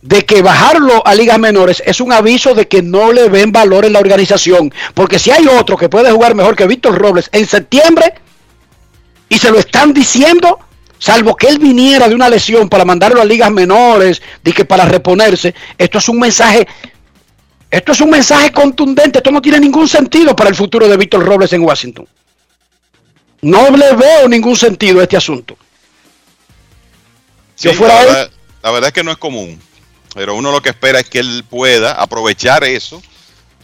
de 0.00 0.24
que 0.24 0.40
bajarlo 0.40 1.06
a 1.06 1.14
ligas 1.14 1.38
menores 1.38 1.82
es 1.84 2.00
un 2.00 2.10
aviso 2.10 2.54
de 2.54 2.66
que 2.68 2.80
no 2.80 3.12
le 3.12 3.28
ven 3.28 3.52
valor 3.52 3.84
en 3.84 3.92
la 3.92 3.98
organización. 4.00 4.72
Porque 4.94 5.18
si 5.18 5.30
hay 5.30 5.46
otro 5.46 5.76
que 5.76 5.90
puede 5.90 6.10
jugar 6.10 6.34
mejor 6.34 6.56
que 6.56 6.66
Víctor 6.66 6.98
Robles 6.98 7.28
en 7.32 7.46
septiembre 7.46 8.14
y 9.30 9.38
se 9.38 9.50
lo 9.50 9.58
están 9.58 9.94
diciendo, 9.94 10.58
salvo 10.98 11.34
que 11.36 11.46
él 11.46 11.58
viniera 11.58 12.08
de 12.08 12.14
una 12.14 12.28
lesión 12.28 12.68
para 12.68 12.84
mandarlo 12.84 13.22
a 13.22 13.24
ligas 13.24 13.50
menores, 13.50 14.20
de 14.44 14.52
que 14.52 14.66
para 14.66 14.84
reponerse, 14.84 15.54
esto 15.78 15.98
es 15.98 16.08
un 16.08 16.18
mensaje, 16.18 16.66
esto 17.70 17.92
es 17.92 18.00
un 18.00 18.10
mensaje 18.10 18.50
contundente, 18.52 19.18
esto 19.20 19.30
no 19.30 19.40
tiene 19.40 19.60
ningún 19.60 19.88
sentido 19.88 20.34
para 20.36 20.50
el 20.50 20.56
futuro 20.56 20.88
de 20.88 20.96
Víctor 20.96 21.24
Robles 21.24 21.52
en 21.52 21.62
Washington. 21.62 22.06
No 23.42 23.70
le 23.70 23.94
veo 23.94 24.28
ningún 24.28 24.56
sentido 24.56 25.00
a 25.00 25.04
este 25.04 25.16
asunto. 25.16 25.56
Sí, 27.54 27.68
Yo 27.68 27.74
fuera 27.74 27.94
la, 27.94 28.00
él- 28.00 28.06
verdad, 28.08 28.30
la 28.62 28.70
verdad 28.72 28.88
es 28.88 28.92
que 28.94 29.04
no 29.04 29.12
es 29.12 29.16
común, 29.18 29.60
pero 30.14 30.34
uno 30.34 30.50
lo 30.50 30.60
que 30.60 30.70
espera 30.70 30.98
es 31.00 31.08
que 31.08 31.20
él 31.20 31.44
pueda 31.48 31.92
aprovechar 31.92 32.64
eso 32.64 33.00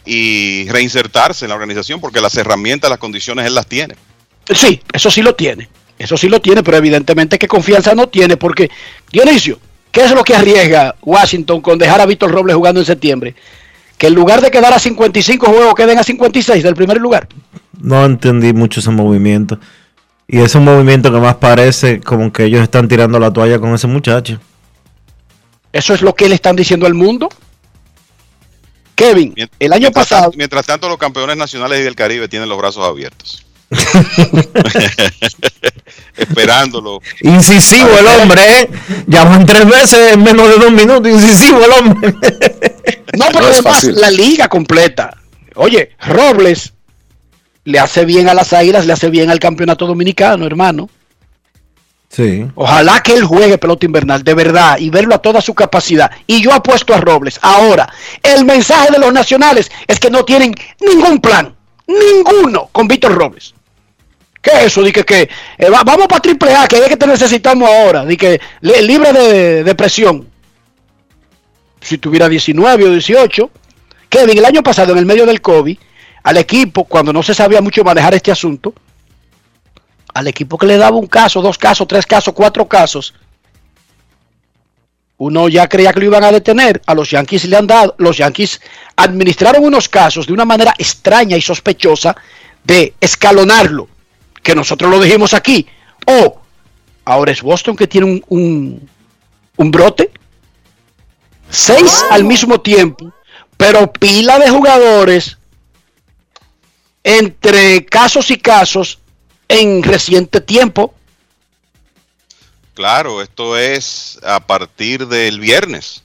y 0.05 0.67
reinsertarse 0.69 1.43
en 1.43 1.49
la 1.49 1.55
organización 1.55 1.99
porque 1.99 2.21
las 2.21 2.35
herramientas, 2.37 2.89
las 2.89 2.99
condiciones 2.99 3.45
él 3.45 3.53
las 3.53 3.67
tiene. 3.67 3.95
Sí, 4.49 4.81
eso 4.93 5.09
sí 5.11 5.21
lo 5.21 5.35
tiene. 5.35 5.69
Eso 5.97 6.15
sí 6.15 6.29
lo 6.29 6.39
tiene, 6.39 6.63
pero 6.63 6.77
evidentemente 6.77 7.39
que 7.39 7.47
confianza 7.47 7.95
no 7.95 8.07
tiene 8.07 8.37
porque, 8.37 8.69
Dionisio, 9.11 9.59
¿qué 9.91 10.03
es 10.05 10.11
lo 10.11 10.23
que 10.23 10.35
arriesga 10.35 10.95
Washington 11.01 11.59
con 11.61 11.77
dejar 11.79 11.99
a 12.01 12.05
Víctor 12.05 12.31
Robles 12.31 12.55
jugando 12.55 12.79
en 12.79 12.85
septiembre? 12.85 13.35
Que 13.97 14.07
en 14.07 14.13
lugar 14.13 14.41
de 14.41 14.51
quedar 14.51 14.73
a 14.73 14.79
55 14.79 15.47
juegos, 15.47 15.73
queden 15.73 15.97
a 15.97 16.03
56 16.03 16.63
del 16.63 16.75
primer 16.75 16.97
lugar. 16.97 17.27
No 17.81 18.05
entendí 18.05 18.53
mucho 18.53 18.79
ese 18.79 18.91
movimiento. 18.91 19.59
Y 20.27 20.39
es 20.39 20.53
un 20.55 20.65
movimiento 20.65 21.11
que 21.11 21.19
más 21.19 21.35
parece 21.35 21.99
como 21.99 22.31
que 22.31 22.43
ellos 22.45 22.61
están 22.61 22.87
tirando 22.87 23.17
la 23.19 23.33
toalla 23.33 23.57
con 23.59 23.73
ese 23.73 23.87
muchacho. 23.87 24.39
Eso 25.73 25.93
es 25.95 26.01
lo 26.03 26.13
que 26.13 26.29
le 26.29 26.35
están 26.35 26.55
diciendo 26.55 26.85
al 26.85 26.93
mundo. 26.93 27.27
Kevin, 28.93 29.33
el 29.59 29.73
año 29.73 29.81
Mientras 29.81 30.05
pasado, 30.05 30.21
tanto- 30.23 30.37
mientras 30.37 30.65
tanto, 30.65 30.89
los 30.89 30.97
campeones 30.97 31.37
nacionales 31.37 31.79
y 31.79 31.83
del 31.83 31.95
Caribe 31.95 32.27
tienen 32.27 32.49
los 32.49 32.57
brazos 32.57 32.85
abiertos. 32.85 33.45
Esperándolo. 36.17 37.01
Incisivo 37.21 37.89
el 37.97 38.07
hombre, 38.07 38.41
¿eh? 38.61 38.69
Llaman 39.07 39.45
tres 39.45 39.65
veces 39.67 40.13
en 40.13 40.23
menos 40.23 40.47
de 40.49 40.55
dos 40.57 40.71
minutos. 40.71 41.11
Incisivo 41.11 41.63
el 41.63 41.71
hombre. 41.71 42.13
No, 43.17 43.25
pero 43.27 43.41
No 43.41 43.47
es 43.49 43.53
además 43.59 43.75
fácil. 43.75 43.95
la 43.95 44.11
liga 44.11 44.47
completa. 44.47 45.15
Oye, 45.55 45.91
Robles 45.99 46.73
le 47.65 47.79
hace 47.79 48.05
bien 48.05 48.29
a 48.29 48.33
las 48.33 48.53
Águilas, 48.53 48.85
le 48.85 48.93
hace 48.93 49.09
bien 49.09 49.29
al 49.29 49.39
campeonato 49.39 49.85
dominicano, 49.85 50.45
hermano. 50.45 50.89
Sí. 52.09 52.45
Ojalá 52.55 53.01
que 53.03 53.13
él 53.13 53.25
juegue 53.25 53.57
pelota 53.57 53.85
invernal, 53.85 54.23
de 54.23 54.33
verdad, 54.33 54.77
y 54.79 54.89
verlo 54.89 55.13
a 55.13 55.21
toda 55.21 55.41
su 55.41 55.53
capacidad. 55.53 56.09
Y 56.25 56.41
yo 56.41 56.53
apuesto 56.53 56.93
a 56.95 57.01
Robles. 57.01 57.37
Ahora, 57.41 57.91
el 58.23 58.45
mensaje 58.45 58.91
de 58.91 58.99
los 58.99 59.11
nacionales 59.11 59.69
es 59.87 59.99
que 59.99 60.09
no 60.09 60.23
tienen 60.23 60.53
ningún 60.79 61.19
plan, 61.19 61.53
ninguno 61.85 62.69
con 62.71 62.87
Víctor 62.87 63.13
Robles. 63.13 63.53
¿Qué 64.41 64.51
es 64.51 64.65
eso? 64.67 64.83
Dije 64.83 65.03
que 65.03 65.29
eh, 65.57 65.69
va- 65.69 65.83
vamos 65.83 66.07
para 66.07 66.21
triple 66.21 66.53
A, 66.55 66.67
que 66.67 66.77
es 66.77 66.87
que 66.87 66.97
te 66.97 67.07
necesitamos 67.07 67.69
ahora. 67.69 68.05
Dije, 68.05 68.39
li- 68.61 68.81
libre 68.83 69.11
de, 69.13 69.63
de 69.63 69.75
presión. 69.75 70.27
Si 71.81 71.97
tuviera 71.97 72.29
19 72.29 72.83
o 72.85 72.91
18. 72.91 73.49
Kevin, 74.09 74.37
el 74.37 74.45
año 74.45 74.63
pasado, 74.63 74.93
en 74.93 74.99
el 74.99 75.05
medio 75.05 75.25
del 75.25 75.41
COVID, 75.41 75.77
al 76.23 76.37
equipo, 76.37 76.85
cuando 76.85 77.11
no 77.11 77.21
se 77.23 77.33
sabía 77.33 77.61
mucho 77.61 77.83
manejar 77.83 78.13
este 78.13 78.31
asunto, 78.31 78.73
al 80.13 80.27
equipo 80.27 80.57
que 80.57 80.65
le 80.65 80.77
daba 80.77 80.95
un 80.97 81.07
caso, 81.07 81.41
dos 81.41 81.57
casos, 81.57 81.87
tres 81.87 82.05
casos, 82.05 82.33
cuatro 82.33 82.67
casos, 82.67 83.13
uno 85.17 85.49
ya 85.49 85.67
creía 85.67 85.91
que 85.93 85.99
lo 85.99 86.05
iban 86.05 86.23
a 86.23 86.31
detener. 86.31 86.81
A 86.85 86.93
los 86.93 87.09
Yankees 87.09 87.45
le 87.45 87.57
han 87.57 87.67
dado, 87.67 87.95
los 87.97 88.17
Yankees 88.17 88.61
administraron 88.95 89.63
unos 89.63 89.89
casos 89.89 90.27
de 90.27 90.33
una 90.33 90.45
manera 90.45 90.73
extraña 90.77 91.35
y 91.37 91.41
sospechosa 91.41 92.15
de 92.63 92.93
escalonarlo, 93.01 93.87
que 94.47 94.55
nosotros 94.55 94.89
lo 94.89 95.01
dijimos 95.01 95.33
aquí. 95.33 95.67
O 96.05 96.39
ahora 97.03 97.33
es 97.33 97.41
Boston 97.41 97.75
que 97.75 97.85
tiene 97.85 98.07
un, 98.07 98.23
un, 98.29 98.89
un 99.57 99.71
brote. 99.71 100.09
Seis 101.49 102.05
al 102.09 102.23
mismo 102.23 102.61
tiempo, 102.61 103.11
pero 103.57 103.91
pila 103.91 104.39
de 104.39 104.49
jugadores 104.49 105.37
entre 107.03 107.85
casos 107.85 108.31
y 108.31 108.37
casos 108.37 108.99
en 109.49 109.83
reciente 109.83 110.39
tiempo. 110.39 110.93
Claro, 112.73 113.21
esto 113.21 113.57
es 113.57 114.17
a 114.23 114.39
partir 114.39 115.07
del 115.07 115.41
viernes. 115.41 116.03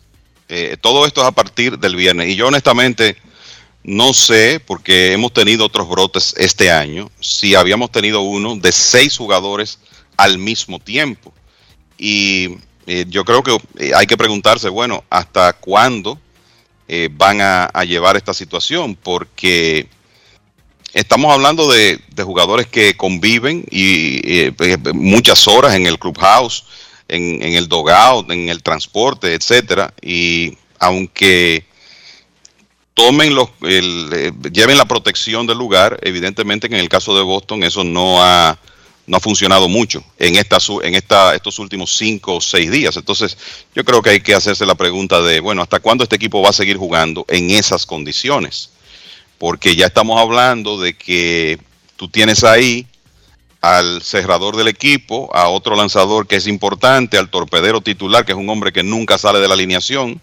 Eh, 0.48 0.76
todo 0.80 1.06
esto 1.06 1.20
es 1.20 1.28
a 1.28 1.32
partir 1.32 1.78
del 1.78 1.94
viernes. 1.94 2.28
Y 2.28 2.34
yo 2.34 2.48
honestamente 2.48 3.16
no 3.84 4.12
sé, 4.12 4.60
porque 4.64 5.12
hemos 5.12 5.32
tenido 5.32 5.66
otros 5.66 5.88
brotes 5.88 6.34
este 6.36 6.70
año, 6.70 7.10
si 7.20 7.54
habíamos 7.54 7.90
tenido 7.90 8.20
uno 8.20 8.56
de 8.56 8.70
seis 8.70 9.16
jugadores 9.16 9.78
al 10.16 10.38
mismo 10.38 10.78
tiempo. 10.78 11.32
Y 11.98 12.58
eh, 12.86 13.06
yo 13.08 13.24
creo 13.24 13.42
que 13.42 13.58
eh, 13.78 13.92
hay 13.94 14.06
que 14.06 14.16
preguntarse, 14.16 14.68
bueno, 14.68 15.04
¿hasta 15.10 15.52
cuándo 15.54 16.18
eh, 16.86 17.08
van 17.12 17.40
a, 17.40 17.70
llevar 17.84 18.16
esta 18.16 18.34
situación? 18.34 18.94
Porque 18.94 19.88
estamos 20.94 21.32
hablando 21.32 21.68
de, 21.70 22.00
jugadores 22.22 22.68
que 22.68 22.96
conviven 22.96 23.64
y 23.68 24.20
eh, 24.24 24.78
muchas 24.94 25.48
horas 25.48 25.74
en 25.74 25.86
el 25.86 25.98
clubhouse, 25.98 26.64
en, 27.08 27.42
en 27.42 27.54
el 27.54 27.68
dogout, 27.68 28.30
en 28.30 28.48
el 28.48 28.62
transporte, 28.62 29.34
etcétera. 29.34 29.92
Y 30.00 30.56
aunque 30.78 31.64
tomen 32.94 33.34
los, 33.34 33.48
el, 33.62 34.10
eh, 34.12 34.32
lleven 34.52 34.78
la 34.78 34.84
protección 34.84 35.46
del 35.46 35.58
lugar, 35.58 35.98
evidentemente 36.02 36.68
que 36.68 36.74
en 36.74 36.80
el 36.80 36.88
caso 36.88 37.16
de 37.16 37.22
Boston 37.22 37.62
eso 37.62 37.84
no 37.84 38.22
ha 38.22 38.58
no 39.04 39.16
ha 39.16 39.20
funcionado 39.20 39.68
mucho 39.68 40.04
en 40.16 40.36
esta 40.36 40.58
en 40.84 40.94
esta 40.94 41.34
estos 41.34 41.58
últimos 41.58 41.96
cinco 41.96 42.36
o 42.36 42.40
seis 42.40 42.70
días. 42.70 42.96
Entonces, 42.96 43.36
yo 43.74 43.84
creo 43.84 44.00
que 44.00 44.10
hay 44.10 44.20
que 44.20 44.34
hacerse 44.34 44.64
la 44.64 44.76
pregunta 44.76 45.20
de, 45.20 45.40
bueno, 45.40 45.62
¿hasta 45.62 45.80
cuándo 45.80 46.04
este 46.04 46.16
equipo 46.16 46.40
va 46.40 46.50
a 46.50 46.52
seguir 46.52 46.76
jugando 46.76 47.24
en 47.28 47.50
esas 47.50 47.84
condiciones? 47.84 48.70
porque 49.42 49.74
ya 49.74 49.86
estamos 49.86 50.20
hablando 50.20 50.80
de 50.80 50.94
que 50.96 51.58
tú 51.96 52.06
tienes 52.06 52.44
ahí 52.44 52.86
al 53.60 54.00
cerrador 54.00 54.54
del 54.54 54.68
equipo, 54.68 55.34
a 55.34 55.48
otro 55.48 55.74
lanzador 55.74 56.28
que 56.28 56.36
es 56.36 56.46
importante, 56.46 57.18
al 57.18 57.28
torpedero 57.28 57.80
titular, 57.80 58.24
que 58.24 58.30
es 58.30 58.38
un 58.38 58.48
hombre 58.48 58.72
que 58.72 58.84
nunca 58.84 59.18
sale 59.18 59.40
de 59.40 59.48
la 59.48 59.54
alineación, 59.54 60.20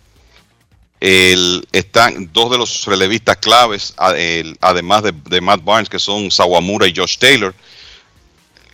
Están 1.02 2.30
dos 2.34 2.52
de 2.52 2.58
los 2.58 2.86
relevistas 2.86 3.38
claves, 3.38 3.94
además 3.98 5.04
de, 5.04 5.42
Matt 5.42 5.64
Barnes, 5.64 5.90
que 5.90 6.00
son 6.00 6.30
Sawamura 6.32 6.88
y 6.88 6.96
Josh 6.96 7.18
Taylor. 7.18 7.54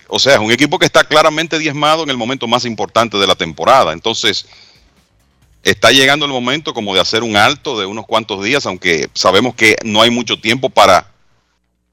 O 0.07 0.19
sea, 0.19 0.33
es 0.35 0.39
un 0.39 0.51
equipo 0.51 0.77
que 0.79 0.85
está 0.85 1.03
claramente 1.03 1.57
diezmado 1.57 2.03
en 2.03 2.09
el 2.09 2.17
momento 2.17 2.47
más 2.47 2.65
importante 2.65 3.17
de 3.17 3.27
la 3.27 3.35
temporada. 3.35 3.91
Entonces, 3.91 4.47
está 5.63 5.91
llegando 5.91 6.25
el 6.25 6.31
momento 6.31 6.73
como 6.73 6.93
de 6.93 7.01
hacer 7.01 7.23
un 7.23 7.35
alto 7.35 7.79
de 7.79 7.85
unos 7.85 8.05
cuantos 8.05 8.43
días, 8.43 8.65
aunque 8.65 9.09
sabemos 9.13 9.55
que 9.55 9.75
no 9.83 10.01
hay 10.01 10.11
mucho 10.11 10.39
tiempo 10.39 10.69
para 10.69 11.11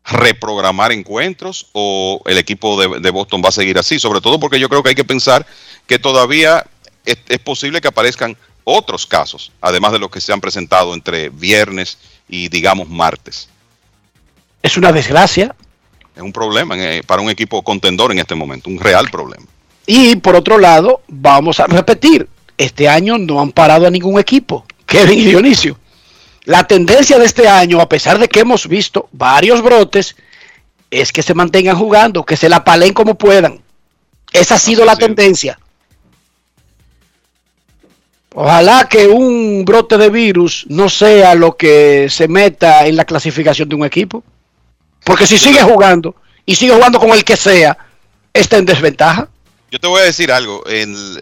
reprogramar 0.04 0.92
encuentros 0.92 1.68
o 1.72 2.20
el 2.26 2.38
equipo 2.38 2.80
de, 3.00 3.10
Boston 3.10 3.40
va 3.44 3.48
a 3.48 3.52
seguir 3.52 3.78
así, 3.78 3.98
sobre 3.98 4.20
todo 4.20 4.38
porque 4.40 4.58
yo 4.58 4.68
creo 4.68 4.82
que 4.82 4.90
hay 4.90 4.94
que 4.94 5.04
pensar 5.04 5.46
que 5.86 5.98
todavía 5.98 6.66
es, 7.04 7.16
posible 7.38 7.80
que 7.80 7.88
aparezcan 7.88 8.36
otros 8.64 9.06
casos, 9.06 9.52
además 9.60 9.92
de 9.92 9.98
los 9.98 10.10
que 10.10 10.20
se 10.20 10.32
han 10.32 10.40
presentado 10.40 10.94
entre 10.94 11.28
viernes 11.28 11.98
y 12.28 12.48
digamos 12.48 12.88
martes. 12.88 13.48
Es 14.62 14.76
una 14.76 14.92
desgracia. 14.92 15.54
Es 16.14 16.22
un 16.22 16.32
problema 16.32 16.76
eh, 16.78 17.02
para 17.04 17.22
un 17.22 17.30
equipo 17.30 17.62
contendor 17.62 18.12
en 18.12 18.18
este 18.18 18.34
momento, 18.34 18.68
un 18.68 18.78
real 18.78 19.08
problema. 19.10 19.46
Y 19.86 20.16
por 20.16 20.36
otro 20.36 20.58
lado, 20.58 21.02
vamos 21.08 21.58
a 21.58 21.66
repetir, 21.66 22.28
este 22.58 22.88
año 22.88 23.18
no 23.18 23.40
han 23.40 23.50
parado 23.50 23.86
a 23.86 23.90
ningún 23.90 24.20
equipo. 24.20 24.64
Kevin 24.86 25.18
y 25.18 25.24
Dionisio. 25.24 25.78
La 26.44 26.66
tendencia 26.66 27.18
de 27.18 27.24
este 27.24 27.48
año, 27.48 27.80
a 27.80 27.88
pesar 27.88 28.18
de 28.18 28.28
que 28.28 28.40
hemos 28.40 28.68
visto 28.68 29.08
varios 29.12 29.62
brotes, 29.62 30.16
es 30.90 31.12
que 31.12 31.22
se 31.22 31.34
mantengan 31.34 31.76
jugando, 31.76 32.24
que 32.24 32.36
se 32.36 32.48
la 32.48 32.64
palen 32.64 32.92
como 32.92 33.14
puedan. 33.16 33.62
Esa 34.32 34.56
ha 34.56 34.58
sido 34.58 34.84
la 34.84 34.96
tendencia. 34.96 35.58
Ojalá 38.34 38.88
que 38.88 39.08
un 39.08 39.64
brote 39.64 39.98
de 39.98 40.08
virus 40.08 40.64
no 40.68 40.88
sea 40.88 41.34
lo 41.34 41.56
que 41.56 42.08
se 42.08 42.28
meta 42.28 42.86
en 42.86 42.96
la 42.96 43.04
clasificación 43.04 43.68
de 43.68 43.74
un 43.74 43.84
equipo. 43.84 44.24
Porque 45.04 45.26
si 45.26 45.38
sigue 45.38 45.62
jugando 45.62 46.14
y 46.46 46.54
sigue 46.54 46.72
jugando 46.72 46.98
con 46.98 47.10
el 47.10 47.24
que 47.24 47.36
sea, 47.36 47.76
está 48.32 48.56
en 48.56 48.64
desventaja. 48.64 49.28
Yo 49.70 49.78
te 49.78 49.88
voy 49.88 50.00
a 50.00 50.04
decir 50.04 50.32
algo. 50.32 50.64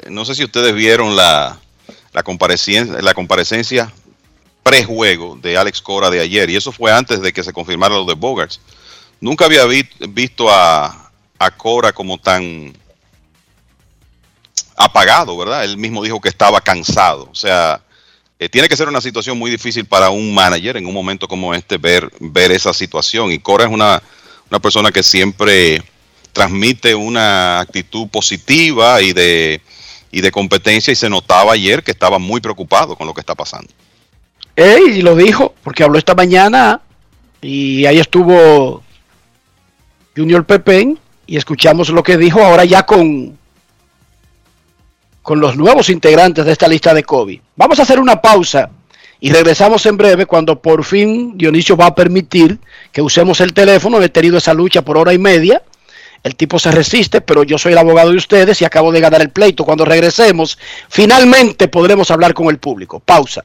no 0.09 0.24
sé 0.24 0.35
si 0.35 0.45
ustedes 0.45 0.74
vieron 0.74 1.16
la, 1.16 1.59
la, 2.12 2.23
comparecencia, 2.23 3.01
la 3.01 3.15
comparecencia 3.15 3.93
prejuego 4.62 5.39
de 5.41 5.57
Alex 5.57 5.81
Cora 5.81 6.11
de 6.11 6.20
ayer. 6.20 6.51
Y 6.51 6.57
eso 6.57 6.70
fue 6.70 6.93
antes 6.93 7.20
de 7.20 7.32
que 7.32 7.43
se 7.43 7.53
confirmara 7.53 7.95
lo 7.95 8.05
de 8.05 8.15
Bogarts. 8.15 8.61
Nunca 9.20 9.47
había 9.47 9.65
visto 9.66 10.51
a, 10.51 11.11
a 11.39 11.51
Cora 11.51 11.93
como 11.93 12.19
tan 12.19 12.73
apagado, 14.81 15.36
¿verdad? 15.36 15.65
Él 15.65 15.77
mismo 15.77 16.02
dijo 16.02 16.20
que 16.20 16.31
estaba 16.31 16.61
cansado. 16.61 17.28
O 17.31 17.35
sea, 17.35 17.82
eh, 18.39 18.48
tiene 18.48 18.69
que 18.69 18.77
ser 18.77 18.89
una 18.89 19.02
situación 19.02 19.39
muy 19.39 19.51
difícil 19.51 19.85
para 19.85 20.09
un 20.09 20.35
manager 20.35 20.78
en 20.78 20.86
un 20.86 20.94
momento 20.94 21.28
como 21.28 21.55
este 21.55 21.77
ver, 21.77 22.11
ver 22.19 22.51
esa 22.51 22.73
situación. 22.73 23.31
Y 23.31 23.39
Cora 23.39 23.65
es 23.65 23.70
una, 23.70 24.02
una 24.51 24.59
persona 24.59 24.90
que 24.90 25.02
siempre 25.02 25.82
transmite 26.32 26.94
una 26.94 27.61
actitud 27.61 28.09
positiva 28.09 29.02
y 29.02 29.12
de, 29.12 29.61
y 30.11 30.23
de 30.23 30.31
competencia 30.31 30.93
y 30.93 30.97
se 30.97 31.11
notaba 31.11 31.52
ayer 31.52 31.82
que 31.82 31.90
estaba 31.90 32.19
muy 32.19 32.40
preocupado 32.40 32.97
con 32.97 33.07
lo 33.07 33.12
que 33.12 33.20
está 33.20 33.35
pasando. 33.35 33.70
y 34.57 35.02
lo 35.02 35.15
dijo, 35.15 35.55
porque 35.62 35.85
habló 35.85 35.98
esta 35.98 36.15
mañana 36.15 36.81
y 37.43 37.85
ahí 37.85 37.98
estuvo 37.98 38.82
Junior 40.16 40.47
Pepén 40.47 40.98
y 41.27 41.36
escuchamos 41.36 41.90
lo 41.90 42.02
que 42.02 42.16
dijo 42.16 42.43
ahora 42.43 42.65
ya 42.65 42.85
con, 42.85 43.39
con 45.22 45.40
los 45.40 45.56
nuevos 45.56 45.90
integrantes 45.90 46.44
de 46.44 46.52
esta 46.52 46.68
lista 46.68 46.94
de 46.94 47.05
COVID. 47.05 47.40
Vamos 47.56 47.78
a 47.78 47.82
hacer 47.82 48.01
una 48.01 48.20
pausa 48.20 48.70
y 49.20 49.30
regresamos 49.30 49.84
en 49.86 49.97
breve 49.97 50.26
cuando 50.26 50.60
por 50.60 50.84
fin 50.84 51.36
Dionisio 51.36 51.76
va 51.76 51.86
a 51.86 51.94
permitir 51.94 52.59
que 52.92 53.02
usemos 53.02 53.40
el 53.40 53.52
teléfono. 53.52 54.01
He 54.01 54.09
tenido 54.09 54.38
esa 54.38 54.55
lucha 54.55 54.82
por 54.82 54.97
hora 54.97 55.12
y 55.12 55.18
media 55.18 55.62
el 56.22 56.36
tipo 56.36 56.59
se 56.59 56.70
resiste, 56.70 57.20
pero 57.20 57.44
yo 57.44 57.56
soy 57.56 57.72
el 57.72 57.78
abogado 57.78 58.10
de 58.10 58.16
ustedes 58.16 58.60
y 58.60 58.64
acabo 58.64 58.92
de 58.92 59.01
ganar 59.01 59.22
el 59.22 59.30
pleito. 59.30 59.64
Cuando 59.64 59.84
regresemos, 59.84 60.59
finalmente 60.88 61.68
podremos 61.68 62.10
hablar 62.10 62.34
con 62.34 62.48
el 62.48 62.59
público. 62.59 63.01
Pausa. 63.01 63.44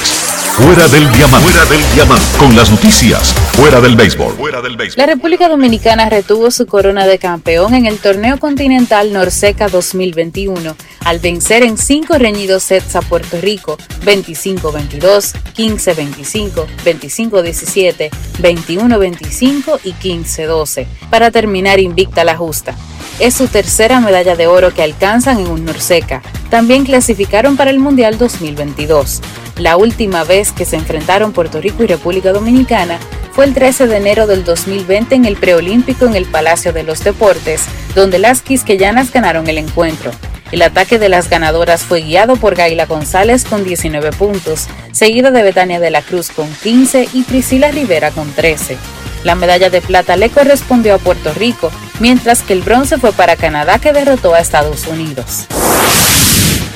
Fuera 0.51 0.85
del 0.89 1.09
diamante. 1.13 1.49
Fuera 1.49 1.65
del 1.65 1.93
diamante. 1.93 2.25
Con 2.37 2.55
las 2.57 2.69
noticias. 2.69 3.33
Fuera 3.53 3.79
del 3.79 3.95
béisbol. 3.95 4.33
Fuera 4.33 4.61
del 4.61 4.75
béisbol. 4.75 4.97
La 4.97 5.05
República 5.05 5.47
Dominicana 5.47 6.09
retuvo 6.09 6.51
su 6.51 6.67
corona 6.67 7.07
de 7.07 7.17
campeón 7.19 7.73
en 7.73 7.85
el 7.85 7.97
torneo 7.99 8.37
continental 8.37 9.13
Norseca 9.13 9.69
2021 9.69 10.75
al 11.05 11.19
vencer 11.19 11.63
en 11.63 11.77
cinco 11.77 12.17
reñidos 12.17 12.63
sets 12.63 12.97
a 12.97 13.01
Puerto 13.01 13.39
Rico 13.39 13.77
25-22, 14.05 15.33
15-25, 15.55 16.65
25-17, 16.83 18.09
21-25 18.39 19.79
y 19.85 19.93
15-12 19.93 20.85
para 21.09 21.31
terminar 21.31 21.79
invicta 21.79 22.25
la 22.25 22.35
justa. 22.35 22.75
Es 23.21 23.35
su 23.35 23.47
tercera 23.47 23.99
medalla 23.99 24.35
de 24.35 24.47
oro 24.47 24.73
que 24.73 24.81
alcanzan 24.81 25.39
en 25.39 25.45
un 25.45 25.63
Norseca. 25.63 26.23
También 26.49 26.85
clasificaron 26.85 27.55
para 27.55 27.69
el 27.69 27.77
Mundial 27.77 28.17
2022. 28.17 29.21
La 29.57 29.77
última 29.77 30.23
vez 30.23 30.51
que 30.51 30.65
se 30.65 30.75
enfrentaron 30.75 31.31
Puerto 31.31 31.61
Rico 31.61 31.83
y 31.83 31.87
República 31.87 32.31
Dominicana 32.31 32.97
fue 33.31 33.45
el 33.45 33.53
13 33.53 33.85
de 33.85 33.97
enero 33.97 34.25
del 34.25 34.43
2020 34.43 35.13
en 35.13 35.25
el 35.25 35.35
preolímpico 35.35 36.07
en 36.07 36.15
el 36.15 36.25
Palacio 36.25 36.73
de 36.73 36.81
los 36.81 37.03
Deportes, 37.03 37.65
donde 37.93 38.17
las 38.17 38.41
quisqueyanas 38.41 39.13
ganaron 39.13 39.45
el 39.47 39.59
encuentro. 39.59 40.09
El 40.51 40.63
ataque 40.63 40.97
de 40.97 41.07
las 41.07 41.29
ganadoras 41.29 41.83
fue 41.83 42.01
guiado 42.01 42.37
por 42.37 42.55
Gaila 42.55 42.87
González 42.87 43.45
con 43.45 43.63
19 43.63 44.13
puntos, 44.13 44.67
seguida 44.93 45.29
de 45.29 45.43
Betania 45.43 45.79
de 45.79 45.91
la 45.91 46.01
Cruz 46.01 46.31
con 46.31 46.51
15 46.51 47.09
y 47.13 47.21
Priscila 47.21 47.69
Rivera 47.69 48.09
con 48.09 48.31
13. 48.33 48.77
La 49.23 49.35
medalla 49.35 49.69
de 49.69 49.81
plata 49.81 50.15
le 50.15 50.29
correspondió 50.29 50.95
a 50.95 50.97
Puerto 50.97 51.33
Rico, 51.33 51.71
mientras 51.99 52.41
que 52.41 52.53
el 52.53 52.61
bronce 52.61 52.97
fue 52.97 53.11
para 53.13 53.35
Canadá 53.35 53.79
que 53.79 53.93
derrotó 53.93 54.33
a 54.33 54.39
Estados 54.39 54.87
Unidos. 54.87 55.47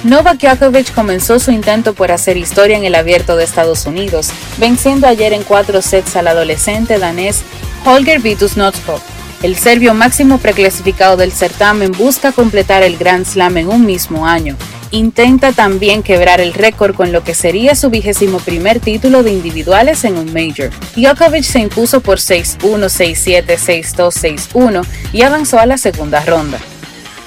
Novak 0.04 0.38
Djokovic 0.38 0.94
comenzó 0.94 1.40
su 1.40 1.50
intento 1.50 1.96
por 1.96 2.12
hacer 2.12 2.38
historia 2.38 2.78
en 2.78 2.86
el 2.86 2.94
abierto 2.94 3.36
de 3.36 3.44
Estados 3.44 3.88
Unidos, 3.88 4.30
venciendo 4.58 5.08
ayer 5.08 5.34
en 5.34 5.44
cuatro 5.44 5.82
sets 5.82 6.16
al 6.16 6.28
adolescente 6.28 7.00
danés 7.00 7.42
Holger 7.86 8.20
Vitus 8.20 8.56
Notskov. 8.56 9.15
El 9.44 9.56
serbio 9.56 9.94
máximo 9.94 10.38
preclasificado 10.38 11.18
del 11.18 11.32
certamen 11.32 11.92
busca 11.92 12.32
completar 12.32 12.84
el 12.84 12.98
Grand 12.98 13.26
Slam 13.26 13.58
en 13.58 13.70
un 13.70 13.86
mismo 13.86 14.26
año. 14.26 14.56
Intenta 14.92 15.52
también 15.52 16.04
quebrar 16.04 16.40
el 16.40 16.54
récord 16.54 16.96
con 16.96 17.12
lo 17.12 17.24
que 17.24 17.34
sería 17.34 17.76
su 17.76 17.90
vigésimo 17.90 18.40
primer 18.40 18.80
título 18.80 19.24
de 19.24 19.32
individuales 19.32 20.04
en 20.04 20.18
un 20.18 20.34
Major. 20.34 20.70
Djokovic 20.96 21.44
se 21.44 21.60
impuso 21.60 22.02
por 22.02 22.20
6-1, 22.20 22.58
6-7, 22.60 23.46
6-2, 23.46 24.50
6-1 24.54 24.86
y 25.12 25.24
avanzó 25.24 25.60
a 25.60 25.66
la 25.66 25.78
segunda 25.78 26.24
ronda. 26.24 26.60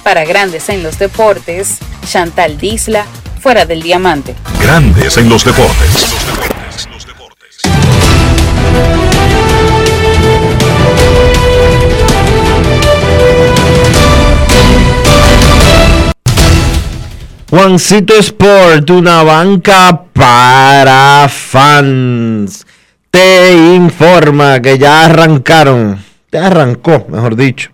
Para 0.02 0.24
Grandes 0.24 0.68
en 0.70 0.82
los 0.82 0.98
Deportes, 0.98 1.78
Chantal 2.08 2.56
Disla, 2.58 3.04
fuera 3.40 3.66
del 3.66 3.82
diamante. 3.82 4.34
Grandes 4.60 5.18
en 5.18 5.28
los 5.28 5.44
deportes. 5.44 6.47
Juancito 17.50 18.12
Sport, 18.12 18.90
una 18.90 19.22
banca 19.22 20.04
para 20.12 21.26
fans. 21.30 22.66
Te 23.10 23.74
informa 23.74 24.60
que 24.60 24.76
ya 24.76 25.06
arrancaron, 25.06 25.98
ya 26.30 26.48
arrancó, 26.48 27.06
mejor 27.08 27.36
dicho, 27.36 27.70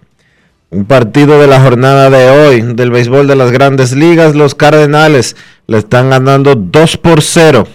un 0.70 0.84
partido 0.84 1.40
de 1.40 1.48
la 1.48 1.60
jornada 1.60 2.08
de 2.08 2.30
hoy 2.30 2.60
del 2.62 2.92
béisbol 2.92 3.26
de 3.26 3.34
las 3.34 3.50
grandes 3.50 3.96
ligas. 3.96 4.36
Los 4.36 4.54
Cardenales 4.54 5.34
le 5.66 5.78
están 5.78 6.10
ganando 6.10 6.54
2 6.54 6.96
por 6.98 7.20
0 7.20 7.66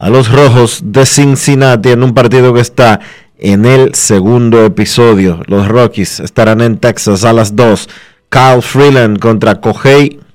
a 0.00 0.10
los 0.10 0.32
Rojos 0.32 0.80
de 0.86 1.06
Cincinnati 1.06 1.90
en 1.90 2.02
un 2.02 2.14
partido 2.14 2.52
que 2.52 2.62
está 2.62 2.98
en 3.38 3.64
el 3.64 3.94
segundo 3.94 4.64
episodio. 4.64 5.40
Los 5.46 5.68
Rockies 5.68 6.18
estarán 6.18 6.62
en 6.62 6.78
Texas 6.78 7.24
a 7.24 7.32
las 7.32 7.54
2. 7.54 7.88
Kyle 8.28 8.60
Freeland 8.60 9.20
contra 9.20 9.60
Kohei 9.60 10.25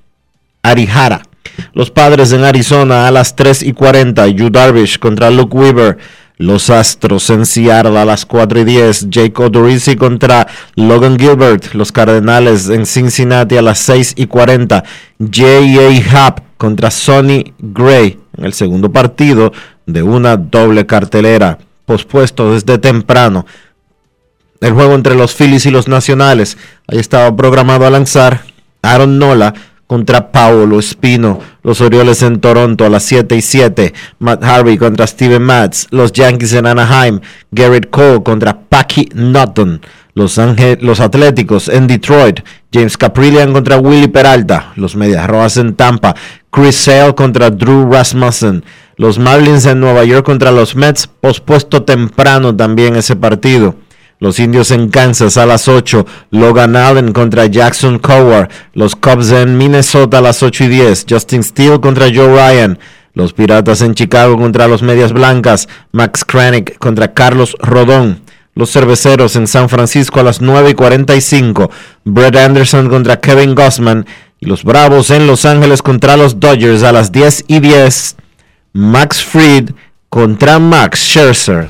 Arihara. 0.64 1.24
Los 1.74 1.92
Padres 1.92 2.32
en 2.34 2.44
Arizona 2.44 3.08
a 3.08 3.12
las 3.12 3.36
3 3.36 3.64
y 3.64 3.74
40. 3.74 4.28
Yu 4.28 4.50
Darvish 4.50 5.00
contra 5.00 5.30
Luke 5.30 5.56
Weaver. 5.56 5.98
Los 6.38 6.72
Astros 6.72 7.30
en 7.30 7.46
Seattle 7.46 8.00
a 8.00 8.06
las 8.06 8.26
4 8.26 8.62
y 8.62 8.64
10. 8.64 9.10
Jake 9.10 9.44
Odorizzi 9.44 9.96
contra 9.96 10.48
Logan 10.76 11.18
Gilbert. 11.20 11.74
Los 11.74 11.92
Cardenales 11.92 12.70
en 12.70 12.86
Cincinnati 12.86 13.58
a 13.58 13.62
las 13.62 13.80
6 13.80 14.14
y 14.18 14.28
40. 14.28 14.84
J.A. 15.20 16.26
Happ 16.26 16.40
contra 16.58 16.92
Sonny 16.92 17.54
Gray 17.60 18.20
en 18.38 18.46
el 18.46 18.54
segundo 18.54 18.92
partido 18.92 19.52
de 19.86 20.04
una 20.04 20.38
doble 20.38 20.86
cartelera. 20.86 21.60
Pospuesto 21.86 22.54
desde 22.54 22.78
temprano. 22.78 23.46
El 24.62 24.74
juego 24.74 24.94
entre 24.94 25.16
los 25.16 25.36
Phillies 25.36 25.66
y 25.66 25.72
los 25.72 25.88
Nacionales. 25.88 26.58
Ahí 26.88 27.00
estaba 27.00 27.36
programado 27.36 27.86
a 27.86 27.90
lanzar 27.90 28.42
Aaron 28.84 29.20
Nola 29.20 29.54
contra 29.92 30.32
Paolo 30.32 30.80
Espino. 30.80 31.42
Los 31.64 31.82
Orioles 31.82 32.24
en 32.24 32.40
Toronto 32.40 32.86
a 32.86 32.90
las 32.90 33.04
7 33.04 33.36
y 33.36 33.42
7. 33.42 33.94
Matt 34.20 34.42
Harvey 34.42 34.78
contra 34.78 35.06
Steven 35.06 35.42
Matz. 35.44 35.88
Los 35.92 36.14
Yankees 36.14 36.54
en 36.54 36.66
Anaheim. 36.66 37.20
Garrett 37.52 37.90
Cole 37.90 38.24
contra 38.24 38.58
Packy 38.58 39.10
Norton. 39.14 39.82
Los, 40.14 40.40
los 40.80 41.02
Atléticos 41.02 41.68
en 41.68 41.88
Detroit. 41.88 42.40
James 42.72 42.96
Caprillian 42.96 43.52
contra 43.52 43.80
Willy 43.80 44.08
Peralta. 44.08 44.72
Los 44.78 44.96
Medias 44.96 45.28
Rojas 45.28 45.58
en 45.58 45.76
Tampa. 45.76 46.16
Chris 46.52 46.78
Sale 46.78 47.14
contra 47.14 47.50
Drew 47.50 47.92
Rasmussen. 47.92 48.64
Los 48.96 49.20
Marlins 49.20 49.66
en 49.66 49.82
Nueva 49.82 50.06
York 50.06 50.26
contra 50.26 50.54
los 50.54 50.74
Mets. 50.74 51.08
Pospuesto 51.08 51.84
temprano 51.84 52.56
también 52.56 52.96
ese 52.96 53.18
partido. 53.18 53.76
Los 54.22 54.40
indios 54.40 54.70
en 54.70 54.90
Kansas 54.90 55.36
a 55.36 55.48
las 55.48 55.68
8. 55.68 56.06
Logan 56.30 56.76
Allen 56.76 57.12
contra 57.12 57.48
Jackson 57.48 57.98
Coward. 57.98 58.50
Los 58.76 58.96
Cubs 58.96 59.32
en 59.32 59.58
Minnesota 59.58 60.20
a 60.20 60.22
las 60.22 60.44
8 60.44 60.66
y 60.66 60.68
10. 60.68 61.08
Justin 61.10 61.44
Steele 61.44 61.82
contra 61.82 62.06
Joe 62.06 62.28
Ryan. 62.28 62.78
Los 63.16 63.34
Piratas 63.34 63.82
en 63.82 63.96
Chicago 63.96 64.38
contra 64.38 64.68
los 64.68 64.84
Medias 64.84 65.12
Blancas. 65.12 65.68
Max 65.92 66.24
Kranick 66.24 66.78
contra 66.78 67.16
Carlos 67.16 67.58
Rodón. 67.62 68.22
Los 68.54 68.72
Cerveceros 68.72 69.36
en 69.38 69.48
San 69.48 69.70
Francisco 69.70 70.20
a 70.20 70.24
las 70.24 70.40
9 70.40 70.70
y 70.70 70.74
45. 70.76 71.72
Brett 72.04 72.36
Anderson 72.36 72.90
contra 72.90 73.20
Kevin 73.20 73.56
Gossman. 73.56 74.06
Y 74.40 74.46
los 74.46 74.64
Bravos 74.64 75.10
en 75.10 75.26
Los 75.26 75.46
Ángeles 75.46 75.82
contra 75.82 76.16
los 76.16 76.40
Dodgers 76.40 76.84
a 76.84 76.92
las 76.92 77.12
10 77.12 77.46
y 77.48 77.60
10. 77.60 78.18
Max 78.74 79.24
Fried 79.24 79.72
contra 80.10 80.60
Max 80.60 81.00
Scherzer. 81.00 81.70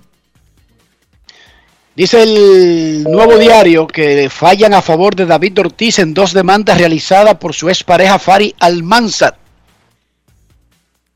Dice 1.93 2.23
el 2.23 3.03
nuevo 3.03 3.37
diario 3.37 3.85
que 3.85 4.29
fallan 4.29 4.73
a 4.73 4.81
favor 4.81 5.13
de 5.13 5.25
David 5.25 5.59
Ortiz 5.59 5.99
en 5.99 6.13
dos 6.13 6.31
demandas 6.31 6.77
realizadas 6.77 7.35
por 7.35 7.53
su 7.53 7.67
expareja 7.67 8.17
Fari 8.17 8.55
Almanzar, 8.59 9.37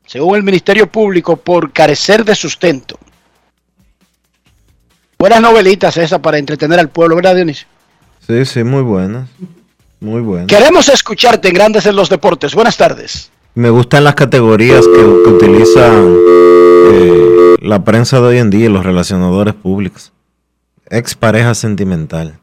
según 0.04 0.36
el 0.36 0.42
Ministerio 0.42 0.86
Público, 0.86 1.36
por 1.36 1.72
carecer 1.72 2.26
de 2.26 2.34
sustento. 2.34 2.98
Buenas 5.18 5.40
novelitas 5.40 5.96
esas 5.96 6.20
para 6.20 6.36
entretener 6.36 6.78
al 6.78 6.90
pueblo, 6.90 7.16
¿verdad, 7.16 7.34
Dionisio? 7.34 7.66
Sí, 8.26 8.44
sí, 8.44 8.62
muy 8.62 8.82
buenas. 8.82 9.30
Muy 9.98 10.20
buenas. 10.20 10.48
Queremos 10.48 10.90
escucharte 10.90 11.48
en 11.48 11.54
Grandes 11.54 11.86
en 11.86 11.96
los 11.96 12.10
Deportes. 12.10 12.54
Buenas 12.54 12.76
tardes. 12.76 13.30
Me 13.54 13.70
gustan 13.70 14.04
las 14.04 14.14
categorías 14.14 14.86
que, 14.86 15.00
que 15.24 15.30
utilizan 15.30 16.16
eh, 16.92 17.56
la 17.62 17.82
prensa 17.82 18.20
de 18.20 18.26
hoy 18.26 18.38
en 18.38 18.50
día 18.50 18.66
y 18.66 18.68
los 18.68 18.84
relacionadores 18.84 19.54
públicos. 19.54 20.12
Ex 20.90 21.14
pareja 21.14 21.54
sentimental. 21.54 22.38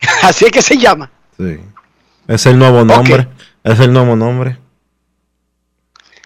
Así 0.22 0.46
es 0.46 0.50
que 0.52 0.62
se 0.62 0.76
llama. 0.78 1.10
Sí. 1.38 1.58
Es 2.28 2.46
el 2.46 2.58
nuevo 2.58 2.84
nombre. 2.84 3.28
Es 3.64 3.78
el 3.80 3.92
nuevo 3.92 4.16
nombre. 4.16 4.56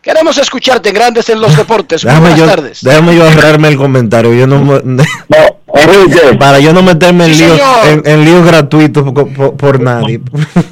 Queremos 0.02 0.36
escucharte 0.36 0.90
en 0.90 0.94
Grandes 0.94 1.28
en 1.30 1.40
los 1.40 1.56
Deportes. 1.56 2.02
Déjame 2.02 2.20
Buenas 2.30 2.38
yo, 2.38 2.46
tardes. 2.46 2.82
déjame 2.82 3.16
yo 3.16 3.24
ahorrarme 3.24 3.68
el 3.68 3.76
comentario. 3.76 4.34
Yo 4.34 4.46
no, 4.46 4.60
me- 4.62 4.80
para 6.38 6.60
yo 6.60 6.72
no 6.72 6.82
meterme 6.82 7.26
en 7.26 7.34
Sí, 7.34 7.44
líos, 7.44 7.60
en, 7.86 8.02
en 8.04 8.24
líos 8.24 8.44
gratuitos 8.46 9.02
por, 9.12 9.32
por- 9.32 9.56
por 9.56 9.80
nadie. 9.80 10.20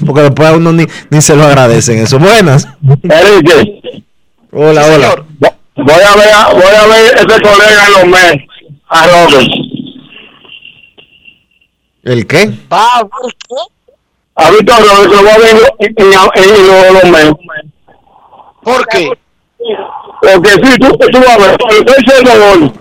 Porque 0.06 0.22
después 0.22 0.48
a 0.48 0.52
uno 0.56 0.72
ni, 0.72 0.86
ni 1.10 1.22
se 1.22 1.34
lo 1.34 1.44
agradecen 1.44 1.98
eso. 1.98 2.18
Buenas. 2.18 2.68
Hola, 2.86 3.20
Sí, 3.24 4.04
hola. 4.52 4.84
señor. 4.84 5.24
Voy 5.76 6.02
a 6.02 6.16
ver, 6.16 6.28
a- 6.34 6.52
voy 6.52 6.62
a 6.62 6.86
ver 6.86 7.14
ese 7.16 7.40
colega 7.40 7.86
en 7.86 7.92
los 7.92 8.06
meses, 8.06 8.42
a 8.88 9.06
Robert. 9.06 9.48
¿El 12.02 12.26
qué? 12.26 12.50
Va 12.72 12.98
a 12.98 13.02
ver 13.02 13.34
qué. 13.48 13.54
Lo 14.34 15.22
voy 15.22 15.30
a 15.30 15.38
ver 15.38 15.56
en, 15.78 15.94
los 16.92 17.04
meses. 17.04 17.32
¿Por 18.62 18.86
qué? 18.88 19.10
Porque 20.20 20.50
si 20.50 20.78
tú, 20.78 20.88
tú 20.96 21.18
vas 21.18 21.28
a 21.28 21.38
ver, 21.38 21.56
cuando 21.58 21.78
estoy 21.78 22.04
siendo 22.06 22.30
gol, 22.32 22.72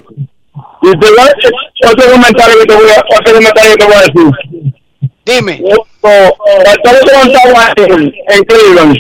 y 0.84 0.92
te 0.92 1.10
voy 1.10 1.20
a 1.20 1.90
otro 1.90 2.12
comentario 2.12 2.60
que 2.60 2.66
te 2.66 2.76
voy 2.76 2.90
a, 2.90 3.20
otro 3.20 3.34
comentario 3.34 3.72
que 3.72 3.78
te 3.78 3.86
voy 3.86 3.96
a 3.96 4.02
decir. 4.02 4.32
Dime. 5.26 5.64
Estamos 6.66 7.02
levantado 7.06 7.96
en, 7.96 8.14
en 8.28 8.44
Cleveland. 8.46 8.98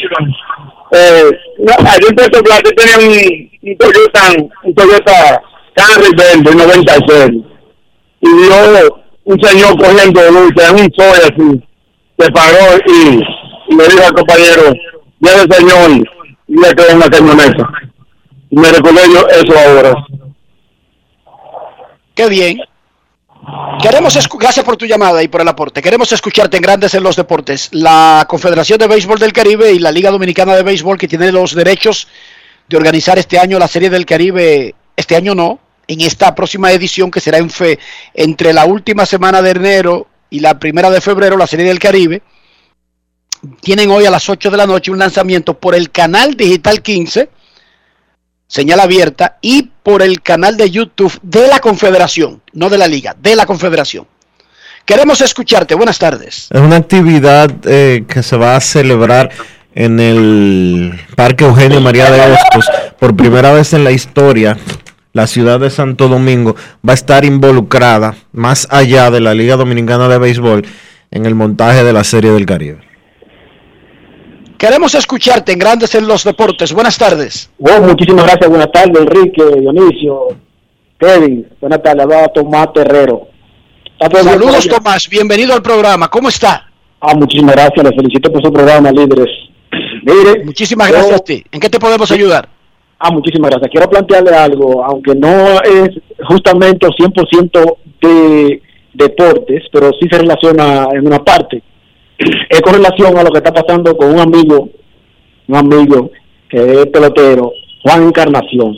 Eh, 0.91 1.31
no, 1.59 1.73
allí 1.89 2.05
en 2.09 2.15
Puerto 2.15 2.43
Plata 2.43 2.69
tenía 2.75 2.97
un, 2.97 3.49
un 3.63 3.77
Toyota, 3.77 4.31
un 4.63 4.75
Toyota 4.75 5.41
Camry 5.73 6.15
verde 6.15 6.55
96. 6.55 7.43
Y 8.21 8.29
vio 8.29 9.00
un 9.25 9.41
señor 9.41 9.77
cogiendo 9.77 10.31
luz 10.31 10.51
en 10.57 10.75
un 10.75 10.93
sol 10.93 11.15
así. 11.23 11.63
Se 12.17 12.31
paró 12.31 12.77
y, 12.85 13.21
y 13.69 13.75
le 13.75 13.87
dijo 13.87 14.05
al 14.05 14.13
compañero, 14.13 14.73
el 15.21 15.53
señor, 15.53 16.07
y 16.47 16.59
le 16.59 16.75
quedó 16.75 16.89
en 16.89 16.99
la 16.99 17.09
camioneta. 17.09 17.69
Y 18.49 18.55
me 18.57 18.71
recordé 18.71 19.01
yo 19.13 19.27
eso 19.27 19.59
ahora. 19.59 19.93
Qué 22.13 22.27
bien. 22.27 22.61
Queremos 23.81 24.17
gracias 24.37 24.63
por 24.63 24.77
tu 24.77 24.85
llamada 24.85 25.23
y 25.23 25.27
por 25.27 25.41
el 25.41 25.47
aporte. 25.47 25.81
Queremos 25.81 26.11
escucharte 26.11 26.57
en 26.57 26.63
Grandes 26.63 26.93
en 26.93 27.01
los 27.01 27.15
Deportes. 27.15 27.69
La 27.71 28.25
Confederación 28.29 28.77
de 28.77 28.87
Béisbol 28.87 29.17
del 29.17 29.33
Caribe 29.33 29.71
y 29.71 29.79
la 29.79 29.91
Liga 29.91 30.11
Dominicana 30.11 30.55
de 30.55 30.63
Béisbol 30.63 30.97
que 30.97 31.07
tiene 31.07 31.31
los 31.31 31.55
derechos 31.55 32.07
de 32.69 32.77
organizar 32.77 33.17
este 33.17 33.39
año 33.39 33.57
la 33.57 33.67
Serie 33.67 33.89
del 33.89 34.05
Caribe, 34.05 34.75
este 34.95 35.15
año 35.15 35.33
no, 35.33 35.59
en 35.91 36.01
esta 36.01 36.33
próxima 36.33 36.71
edición 36.71 37.11
que 37.11 37.19
será 37.19 37.37
en 37.37 37.49
fe 37.49 37.77
entre 38.13 38.53
la 38.53 38.65
última 38.65 39.05
semana 39.05 39.41
de 39.41 39.51
enero 39.51 40.07
y 40.29 40.39
la 40.39 40.57
primera 40.57 40.89
de 40.89 41.01
febrero, 41.01 41.35
la 41.35 41.47
Serie 41.47 41.65
del 41.65 41.79
Caribe. 41.79 42.21
Tienen 43.59 43.91
hoy 43.91 44.05
a 44.05 44.11
las 44.11 44.29
8 44.29 44.51
de 44.51 44.57
la 44.57 44.65
noche 44.65 44.91
un 44.91 44.99
lanzamiento 44.99 45.59
por 45.59 45.75
el 45.75 45.91
canal 45.91 46.35
Digital 46.35 46.81
15 46.81 47.29
señal 48.47 48.81
abierta 48.81 49.37
y 49.41 49.69
por 49.81 50.01
el 50.01 50.21
canal 50.21 50.57
de 50.57 50.69
YouTube 50.69 51.17
de 51.21 51.47
la 51.47 51.59
Confederación, 51.59 52.41
no 52.51 52.69
de 52.69 52.77
la 52.77 52.87
Liga, 52.87 53.15
de 53.17 53.35
la 53.37 53.45
Confederación. 53.45 54.05
Queremos 54.85 55.21
escucharte. 55.21 55.73
Buenas 55.73 55.97
tardes. 55.97 56.47
Es 56.51 56.59
una 56.59 56.75
actividad 56.75 57.49
eh, 57.65 58.03
que 58.07 58.21
se 58.21 58.35
va 58.35 58.57
a 58.57 58.59
celebrar 58.59 59.29
en 59.73 59.99
el 60.01 60.99
Parque 61.15 61.45
Eugenio 61.45 61.79
María 61.79 62.11
de 62.11 62.19
Hostos. 62.19 62.69
Por 62.99 63.15
primera 63.15 63.53
vez 63.53 63.71
en 63.73 63.85
la 63.85 63.91
historia, 63.91 64.57
la 65.13 65.27
ciudad 65.27 65.59
de 65.59 65.69
Santo 65.69 66.07
Domingo 66.07 66.55
va 66.87 66.93
a 66.93 66.95
estar 66.95 67.25
involucrada, 67.25 68.15
más 68.31 68.67
allá 68.71 69.11
de 69.11 69.19
la 69.19 69.33
Liga 69.33 69.55
Dominicana 69.57 70.07
de 70.07 70.17
Béisbol, 70.17 70.65
en 71.11 71.25
el 71.25 71.35
montaje 71.35 71.83
de 71.83 71.93
la 71.93 72.03
Serie 72.03 72.31
del 72.31 72.45
Caribe. 72.45 72.79
Queremos 74.57 74.93
escucharte 74.93 75.51
en 75.51 75.59
Grandes 75.59 75.95
en 75.95 76.07
los 76.07 76.23
Deportes. 76.23 76.71
Buenas 76.71 76.97
tardes. 76.97 77.49
Bueno, 77.57 77.87
muchísimas 77.87 78.25
gracias. 78.25 78.47
Buenas 78.49 78.71
tardes, 78.71 78.95
Enrique, 79.01 79.43
Dionisio, 79.59 80.27
Kevin. 80.99 81.47
Buenas 81.59 81.81
tardes, 81.81 82.03
hablaba 82.03 82.27
Tomás 82.27 82.71
Terrero. 82.73 83.27
¿Está 83.99 84.07
todo 84.09 84.23
bien 84.23 84.39
por 84.39 84.51
Saludos? 84.53 84.67
Tomás. 84.67 85.09
Bienvenido 85.09 85.53
al 85.55 85.61
programa. 85.63 86.07
¿Cómo 86.09 86.29
está? 86.29 86.67
Ah, 86.99 87.15
muchísimas 87.15 87.55
gracias. 87.55 87.83
Les 87.83 87.95
felicito 87.95 88.31
por 88.31 88.43
su 88.43 88.53
programa, 88.53 88.91
líderes. 88.91 89.29
Mire, 90.03 90.45
Muchísimas 90.45 90.87
yo- 90.89 90.93
gracias 90.93 91.19
a 91.21 91.23
ti. 91.23 91.43
¿En 91.51 91.59
qué 91.59 91.69
te 91.69 91.79
podemos 91.79 92.11
ayudar? 92.11 92.47
Ah, 93.03 93.11
muchísimas 93.11 93.49
gracias. 93.49 93.71
Quiero 93.71 93.89
plantearle 93.89 94.29
algo, 94.35 94.83
aunque 94.85 95.15
no 95.15 95.27
es 95.63 95.89
justamente 96.27 96.85
100% 96.87 97.77
de 98.01 98.61
deportes, 98.93 99.63
pero 99.71 99.89
sí 99.99 100.07
se 100.09 100.17
relaciona 100.19 100.87
en 100.93 101.07
una 101.07 101.19
parte. 101.23 101.61
Es 102.49 102.61
con 102.61 102.73
relación 102.75 103.17
a 103.17 103.23
lo 103.23 103.31
que 103.31 103.39
está 103.39 103.51
pasando 103.53 103.95
con 103.97 104.13
un 104.13 104.19
amigo, 104.19 104.69
un 105.47 105.55
amigo 105.55 106.11
que 106.49 106.57
es 106.57 106.85
pelotero, 106.87 107.51
Juan 107.83 108.03
Encarnación. 108.03 108.75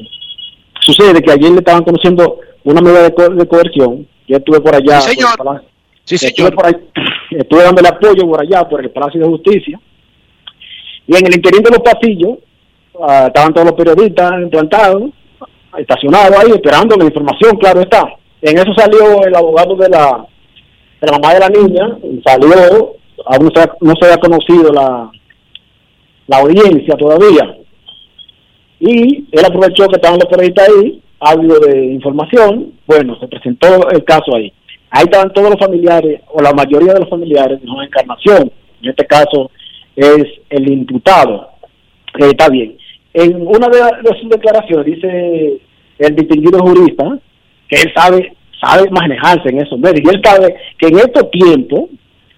Sucede 0.80 1.22
que 1.22 1.32
ayer 1.32 1.52
le 1.52 1.58
estaban 1.58 1.84
conociendo 1.84 2.40
una 2.64 2.80
medida 2.82 3.04
de, 3.04 3.14
co- 3.14 3.30
de 3.30 3.48
coerción. 3.48 4.08
Yo 4.28 4.38
estuve 4.38 4.62
por 4.62 4.76
allá. 4.76 5.02
Sí, 5.02 5.16
señor. 5.16 5.36
por 5.38 5.62
Sí, 6.06 6.16
estuve, 6.16 6.30
señor. 6.36 6.56
por 6.56 6.66
ahí- 6.68 6.90
estuve 7.32 7.64
dándole 7.64 7.88
apoyo 7.90 8.26
por 8.28 8.42
allá, 8.42 8.68
por 8.70 8.80
el 8.82 8.92
Palacio 8.92 9.20
de 9.22 9.28
Justicia. 9.28 9.80
Y 11.08 11.16
en 11.18 11.28
el 11.28 11.36
interior 11.36 11.64
de 11.64 11.70
los 11.72 11.80
pasillos 11.80 12.38
ah, 13.02 13.26
estaban 13.28 13.54
todos 13.54 13.68
los 13.68 13.76
periodistas 13.76 14.32
implantados, 14.42 15.04
estacionados 15.78 16.38
ahí, 16.38 16.52
esperando 16.52 16.96
la 16.96 17.06
información, 17.06 17.58
claro 17.58 17.82
está. 17.82 18.04
En 18.42 18.58
eso 18.58 18.74
salió 18.76 19.24
el 19.26 19.36
abogado 19.36 19.76
de 19.76 19.90
la, 19.90 20.26
de 21.02 21.08
la 21.08 21.18
mamá 21.18 21.34
de 21.34 21.40
la 21.40 21.50
niña, 21.50 21.98
salió, 22.26 22.96
aún 23.26 23.52
no 23.82 23.94
se, 23.96 24.06
había 24.06 24.18
conocido 24.18 24.72
la, 24.72 25.10
la 26.28 26.38
audiencia 26.38 26.96
todavía. 26.96 27.58
Y 28.80 29.26
él 29.32 29.46
aprovechó 29.46 29.88
que 29.88 29.96
estaban 29.96 30.20
los 30.20 30.30
periodistas 30.30 30.68
ahí, 30.68 31.02
algo 31.20 31.60
de 31.60 31.86
información, 31.86 32.74
bueno, 32.86 33.18
se 33.20 33.28
presentó 33.28 33.90
el 33.90 34.04
caso 34.04 34.36
ahí. 34.36 34.52
Ahí 34.90 35.06
estaban 35.06 35.32
todos 35.32 35.52
los 35.52 35.60
familiares, 35.60 36.22
o 36.32 36.42
la 36.42 36.52
mayoría 36.54 36.94
de 36.94 37.00
los 37.00 37.10
familiares 37.10 37.62
de 37.62 37.68
Juan 37.68 37.88
Encarnación, 37.88 38.52
en 38.82 38.90
este 38.90 39.06
caso 39.06 39.50
es 39.96 40.26
el 40.50 40.72
imputado. 40.72 41.50
Eh, 42.20 42.30
está 42.30 42.50
bien. 42.50 42.78
En 43.14 43.48
una 43.48 43.68
de, 43.68 43.78
de 43.78 44.20
sus 44.20 44.30
declaraciones 44.30 44.86
dice 44.86 45.62
el 46.00 46.16
distinguido 46.16 46.60
jurista 46.60 47.20
que 47.68 47.82
él 47.82 47.92
sabe 47.96 48.36
sabe 48.62 48.90
manejarse 48.90 49.50
en 49.50 49.62
esos 49.62 49.78
medios 49.78 50.02
y 50.04 50.16
él 50.16 50.22
sabe 50.24 50.56
que 50.78 50.88
en 50.88 50.98
estos 50.98 51.30
tiempos 51.32 51.90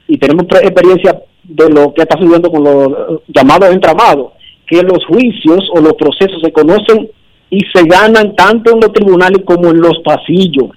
y 0.07 0.18
tenemos 0.18 0.45
experiencia 0.45 1.22
de 1.43 1.69
lo 1.69 1.93
que 1.93 2.02
está 2.02 2.18
sucediendo 2.18 2.52
con 2.52 2.64
los 2.64 3.22
llamados 3.27 3.72
entramados 3.72 4.31
que 4.68 4.81
los 4.81 5.06
juicios 5.06 5.69
o 5.76 5.80
los 5.80 5.93
procesos 5.93 6.41
se 6.43 6.52
conocen 6.52 7.10
y 7.52 7.60
se 7.73 7.84
ganan 7.85 8.35
tanto 8.35 8.73
en 8.73 8.80
los 8.81 8.91
tribunales 8.91 9.43
como 9.45 9.69
en 9.69 9.80
los 9.80 9.99
pasillos 10.03 10.72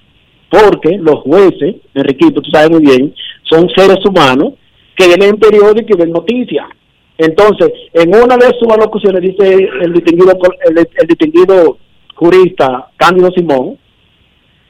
porque 0.49 0.97
los 0.97 1.21
jueces, 1.21 1.75
Enriquito, 1.93 2.41
tú 2.41 2.49
sabes 2.51 2.71
muy 2.71 2.81
bien, 2.81 3.13
son 3.43 3.69
seres 3.69 4.03
humanos 4.05 4.53
que 4.95 5.15
leen 5.15 5.37
periódicos 5.37 5.91
y 5.91 5.97
ven 5.97 6.11
noticias. 6.11 6.65
Entonces, 7.19 7.69
en 7.93 8.15
una 8.15 8.37
de 8.37 8.47
sus 8.57 8.67
alocuciones 8.71 9.21
dice 9.21 9.69
el 9.81 9.93
distinguido, 9.93 10.31
el, 10.67 10.77
el 10.77 11.07
distinguido 11.07 11.77
jurista 12.15 12.87
Cándido 12.97 13.29
Simón 13.31 13.77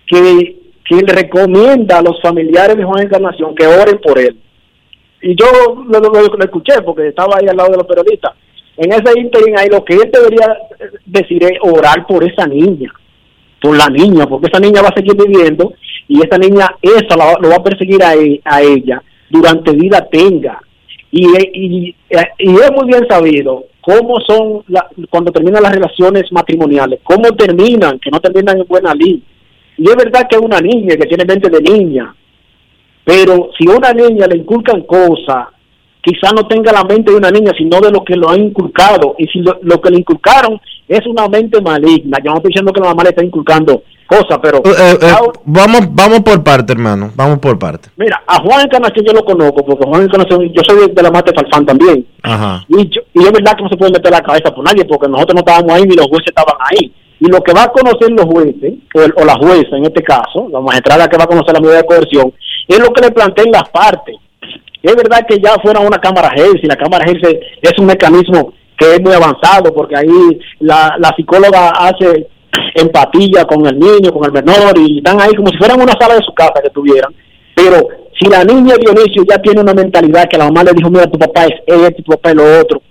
que, 0.08 0.58
que 0.84 0.96
le 0.96 1.14
recomienda 1.14 2.00
a 2.00 2.02
los 2.02 2.20
familiares 2.22 2.76
de 2.76 2.84
Juan 2.84 3.04
Encarnación 3.04 3.56
que 3.56 3.68
oren 3.68 4.00
por 4.00 4.20
él. 4.20 4.38
Y 5.22 5.36
yo 5.36 5.46
lo, 5.88 6.44
escuché 6.44 6.82
porque 6.82 7.10
estaba 7.10 7.38
ahí 7.40 7.48
al 7.48 7.56
lado 7.56 7.70
de 7.72 7.78
los 7.78 7.88
periodistas. 7.88 8.34
En 8.78 8.92
ese 8.94 9.20
interín 9.20 9.58
ahí 9.58 9.68
lo 9.70 9.86
que 9.86 9.94
él 9.94 10.10
debería 10.12 10.58
eh, 10.80 10.98
decir 11.06 11.44
es 11.44 11.52
orar 11.62 12.08
por 12.08 12.24
esa 12.24 12.48
niña 12.48 12.92
por 13.62 13.78
la 13.78 13.88
niña, 13.88 14.26
porque 14.26 14.48
esa 14.48 14.60
niña 14.60 14.82
va 14.82 14.90
a 14.90 14.96
seguir 14.96 15.16
viviendo 15.16 15.74
y 16.08 16.20
esa 16.20 16.38
niña, 16.38 16.68
esa 16.82 17.16
lo 17.40 17.50
va 17.50 17.56
a 17.56 17.64
perseguir 17.64 18.02
a, 18.04 18.16
e- 18.16 18.42
a 18.44 18.62
ella 18.62 19.04
durante 19.30 19.74
vida 19.74 20.08
tenga. 20.10 20.62
Y, 21.12 21.26
y, 21.26 21.96
y 22.38 22.50
es 22.56 22.72
muy 22.72 22.86
bien 22.88 23.08
sabido 23.10 23.66
cómo 23.82 24.20
son 24.28 24.64
la- 24.68 24.88
cuando 25.10 25.32
terminan 25.32 25.64
las 25.64 25.74
relaciones 25.74 26.32
matrimoniales, 26.32 27.00
cómo 27.04 27.32
terminan, 27.36 27.98
que 28.00 28.12
no 28.12 28.20
terminan 28.20 28.60
en 28.60 28.68
buena 28.68 28.94
línea. 28.94 29.24
Y 29.78 29.90
es 29.90 29.96
verdad 29.96 30.28
que 30.30 30.38
una 30.38 30.60
niña 30.60 30.96
que 30.98 31.08
tiene 31.08 31.26
mente 31.26 31.50
de 31.50 31.62
niña, 31.62 32.14
pero 33.04 33.50
si 33.58 33.68
a 33.70 33.76
una 33.76 33.92
niña 33.94 34.28
le 34.28 34.38
inculcan 34.38 34.82
cosas, 34.82 35.48
quizá 36.02 36.32
no 36.36 36.48
tenga 36.48 36.72
la 36.72 36.84
mente 36.84 37.12
de 37.12 37.18
una 37.18 37.32
niña, 37.32 37.54
sino 37.58 37.80
de 37.82 37.90
lo 37.92 38.04
que 38.04 38.16
lo 38.16 38.30
han 38.30 38.42
inculcado. 38.42 39.16
Y 39.18 39.26
si 39.28 39.40
lo 39.40 39.82
que 39.82 39.90
le 39.90 39.98
inculcaron 39.98 40.60
es 40.90 41.06
una 41.08 41.28
mente 41.30 41.62
maligna, 41.62 42.18
yo 42.24 42.32
no 42.32 42.38
estoy 42.38 42.50
diciendo 42.50 42.74
que 42.74 42.82
la 42.82 42.88
mamá 42.88 43.04
le 43.04 43.10
está 43.10 43.24
inculcando 43.24 43.84
cosas, 44.08 44.40
pero 44.42 44.58
Eh, 44.66 44.98
eh, 45.02 45.14
vamos, 45.46 45.82
vamos 45.92 46.20
por 46.22 46.44
parte, 46.44 46.74
hermano. 46.74 47.12
Vamos 47.16 47.38
por 47.38 47.58
parte. 47.60 47.90
mira, 47.96 48.22
a 48.26 48.42
Juan 48.42 48.62
Encarnación 48.66 49.06
yo 49.06 49.14
lo 49.14 49.24
conozco, 49.24 49.64
porque 49.64 49.86
Juan 49.88 50.02
Encarnación, 50.02 50.52
yo 50.52 50.62
soy 50.68 50.90
de, 50.92 51.04
la 51.04 51.12
Mate 51.12 51.32
Falfán 51.34 51.66
también. 51.66 52.06
Ajá. 52.24 52.66
Y, 52.70 52.90
yo- 52.90 53.02
y 53.14 53.20
es 53.24 53.32
verdad 53.32 53.56
que 53.56 53.64
no 53.64 53.70
se 53.70 53.78
puede 53.78 53.92
meter 53.92 54.12
la 54.12 54.22
cabeza 54.22 54.54
por 54.54 54.64
nadie, 54.66 54.84
porque 54.86 55.08
nosotros 55.08 55.36
no 55.36 55.40
estábamos 55.42 55.72
ahí 55.76 55.84
ni 55.84 55.96
los 55.96 56.08
jueces 56.08 56.28
estaban 56.36 56.56
ahí. 56.72 56.92
Y 57.22 57.28
lo 57.28 57.40
que 57.42 57.54
va 57.54 57.64
a 57.64 57.72
conocer 57.72 58.10
los 58.12 58.26
jueces, 58.26 58.74
o, 58.96 59.02
el- 59.02 59.14
o 59.16 59.26
la 59.26 59.36
jueza 59.36 59.78
en 59.78 59.84
este 59.86 60.02
caso, 60.02 60.48
la 60.52 60.60
magistrada 60.60 61.08
que 61.08 61.18
va 61.18 61.26
a 61.26 61.28
conocer 61.28 61.54
la 61.54 61.60
medida 61.60 61.78
de 61.78 61.86
coerción, 61.86 62.34
es 62.68 62.80
lo 62.80 62.90
que 62.92 63.02
le 63.02 63.12
planteen 63.12 63.52
las 63.52 63.70
partes. 63.70 64.16
Es 64.82 64.96
verdad 64.96 65.20
que 65.28 65.38
ya 65.40 65.54
fuera 65.62 65.82
una 65.82 66.00
cámara 66.00 66.32
y 66.36 66.66
la 66.66 66.78
cámara 66.78 67.06
GERS 67.06 67.22
es 67.62 67.74
un 67.78 67.86
mecanismo 67.86 68.54
que 68.80 68.94
es 68.96 69.02
muy 69.02 69.14
avanzado, 69.14 69.74
porque 69.74 69.98
ahí 69.98 70.40
la, 70.60 70.98
psicóloga 71.16 71.70
hace 71.72 72.28
empatía 72.76 73.44
con 73.46 73.66
el 73.68 73.78
niño, 73.78 74.12
con 74.12 74.24
el 74.26 74.32
menor, 74.32 74.78
y 74.78 75.00
están 75.00 75.20
ahí 75.20 75.36
como 75.36 75.50
si 75.50 75.58
fueran 75.58 75.82
una 75.82 75.94
sala 76.00 76.16
de 76.16 76.24
su 76.24 76.34
casa 76.34 76.62
que 76.64 76.70
tuvieran. 76.70 77.14
Pero 77.54 77.88
si 78.20 78.30
la 78.30 78.44
niña 78.44 78.76
Dionisio 78.80 79.24
ya 79.30 79.38
tiene 79.40 79.62
una 79.62 79.74
mentalidad 79.74 80.30
que 80.30 80.38
la 80.38 80.46
mamá 80.46 80.64
le 80.64 80.72
dijo, 80.72 80.90
mira, 80.90 81.06
tu 81.08 81.20
papá 81.20 81.46
es 81.46 81.54
esto, 81.68 82.04
tu 82.04 82.12
papá 82.12 82.30
es 82.30 82.36
lo 82.36 82.60
otro, 82.62 82.82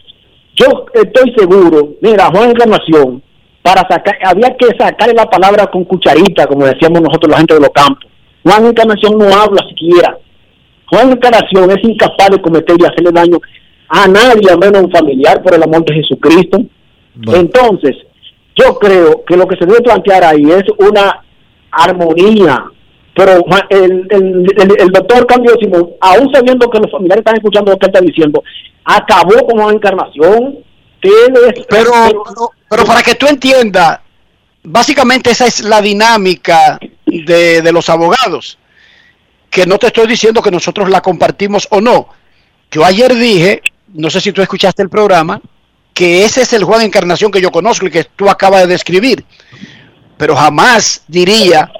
yo 0.54 0.86
estoy 0.92 1.32
seguro, 1.36 1.94
mira, 2.02 2.26
Juan 2.26 2.50
Encarnación, 2.50 3.22
para 3.62 3.82
sacar, 3.88 4.18
había 4.24 4.56
que 4.56 4.66
sacarle 4.78 5.14
la 5.14 5.26
palabra 5.26 5.66
con 5.66 5.84
cucharita, 5.84 6.46
como 6.46 6.66
decíamos 6.66 7.00
nosotros 7.00 7.30
la 7.30 7.38
gente 7.38 7.54
de 7.54 7.60
los 7.60 7.70
campos. 7.70 8.04
Juan 8.44 8.66
Encarnación 8.66 9.18
no 9.18 9.26
habla 9.26 9.62
siquiera. 9.68 10.18
Juan 10.90 11.12
Encarnación 11.12 11.70
es 11.70 11.78
incapaz 11.82 12.30
de 12.30 12.42
cometer 12.42 12.76
y 12.78 12.84
hacerle 12.84 13.10
daño 13.12 13.38
a 13.88 14.06
nadie, 14.06 14.50
a 14.50 14.56
menos 14.56 14.82
a 14.82 14.84
un 14.84 14.90
familiar, 14.90 15.42
por 15.42 15.54
el 15.54 15.62
amor 15.62 15.84
de 15.84 15.94
Jesucristo. 15.94 16.60
Entonces, 17.32 17.96
yo 18.54 18.78
creo 18.78 19.24
que 19.24 19.36
lo 19.36 19.46
que 19.46 19.56
se 19.56 19.66
debe 19.66 19.80
plantear 19.80 20.24
ahí 20.24 20.44
es 20.50 20.64
una 20.78 21.22
armonía. 21.70 22.64
Pero 23.14 23.44
el, 23.70 24.06
el, 24.10 24.76
el, 24.78 24.88
doctor 24.90 25.26
Cambio 25.26 25.56
Simón, 25.60 25.90
aún 26.00 26.32
sabiendo 26.32 26.70
que 26.70 26.78
los 26.78 26.90
familiares 26.90 27.22
están 27.22 27.36
escuchando 27.36 27.72
lo 27.72 27.78
que 27.78 27.86
él 27.86 27.92
está 27.92 28.04
diciendo, 28.04 28.44
acabó 28.84 29.44
con 29.44 29.60
Juan 29.60 29.74
Encarnación. 29.74 30.58
pero, 31.00 31.90
pero, 32.68 32.84
para 32.84 33.02
que 33.02 33.16
tú 33.16 33.26
entiendas, 33.26 34.00
básicamente 34.62 35.30
esa 35.30 35.46
es 35.46 35.64
la 35.64 35.80
dinámica 35.80 36.78
de, 37.06 37.60
de 37.60 37.72
los 37.72 37.88
abogados. 37.88 38.58
Que 39.50 39.66
no 39.66 39.78
te 39.78 39.88
estoy 39.88 40.06
diciendo 40.06 40.40
que 40.40 40.52
nosotros 40.52 40.88
la 40.88 41.00
compartimos 41.00 41.66
o 41.70 41.80
no. 41.80 42.08
Yo 42.70 42.84
ayer 42.84 43.14
dije, 43.14 43.62
no 43.94 44.10
sé 44.10 44.20
si 44.20 44.32
tú 44.32 44.42
escuchaste 44.42 44.82
el 44.82 44.88
programa, 44.88 45.40
que 45.94 46.24
ese 46.24 46.42
es 46.42 46.52
el 46.52 46.64
Juan 46.64 46.82
Encarnación 46.82 47.30
que 47.30 47.40
yo 47.40 47.50
conozco 47.50 47.86
y 47.86 47.90
que 47.90 48.04
tú 48.04 48.28
acabas 48.28 48.62
de 48.62 48.68
describir. 48.68 49.24
Pero 50.16 50.36
jamás 50.36 51.02
diría 51.08 51.70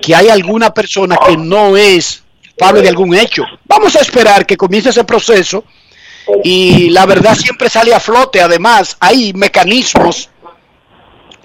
que 0.00 0.14
hay 0.14 0.28
alguna 0.28 0.72
persona 0.72 1.16
que 1.26 1.36
no 1.36 1.76
es 1.76 2.22
culpable 2.40 2.82
de 2.82 2.88
algún 2.88 3.14
hecho. 3.14 3.42
Vamos 3.64 3.96
a 3.96 4.00
esperar 4.00 4.46
que 4.46 4.56
comience 4.56 4.90
ese 4.90 5.04
proceso 5.04 5.64
y 6.44 6.90
la 6.90 7.06
verdad 7.06 7.34
siempre 7.34 7.68
sale 7.68 7.94
a 7.94 8.00
flote. 8.00 8.40
Además, 8.40 8.96
hay 9.00 9.32
mecanismos, 9.32 10.30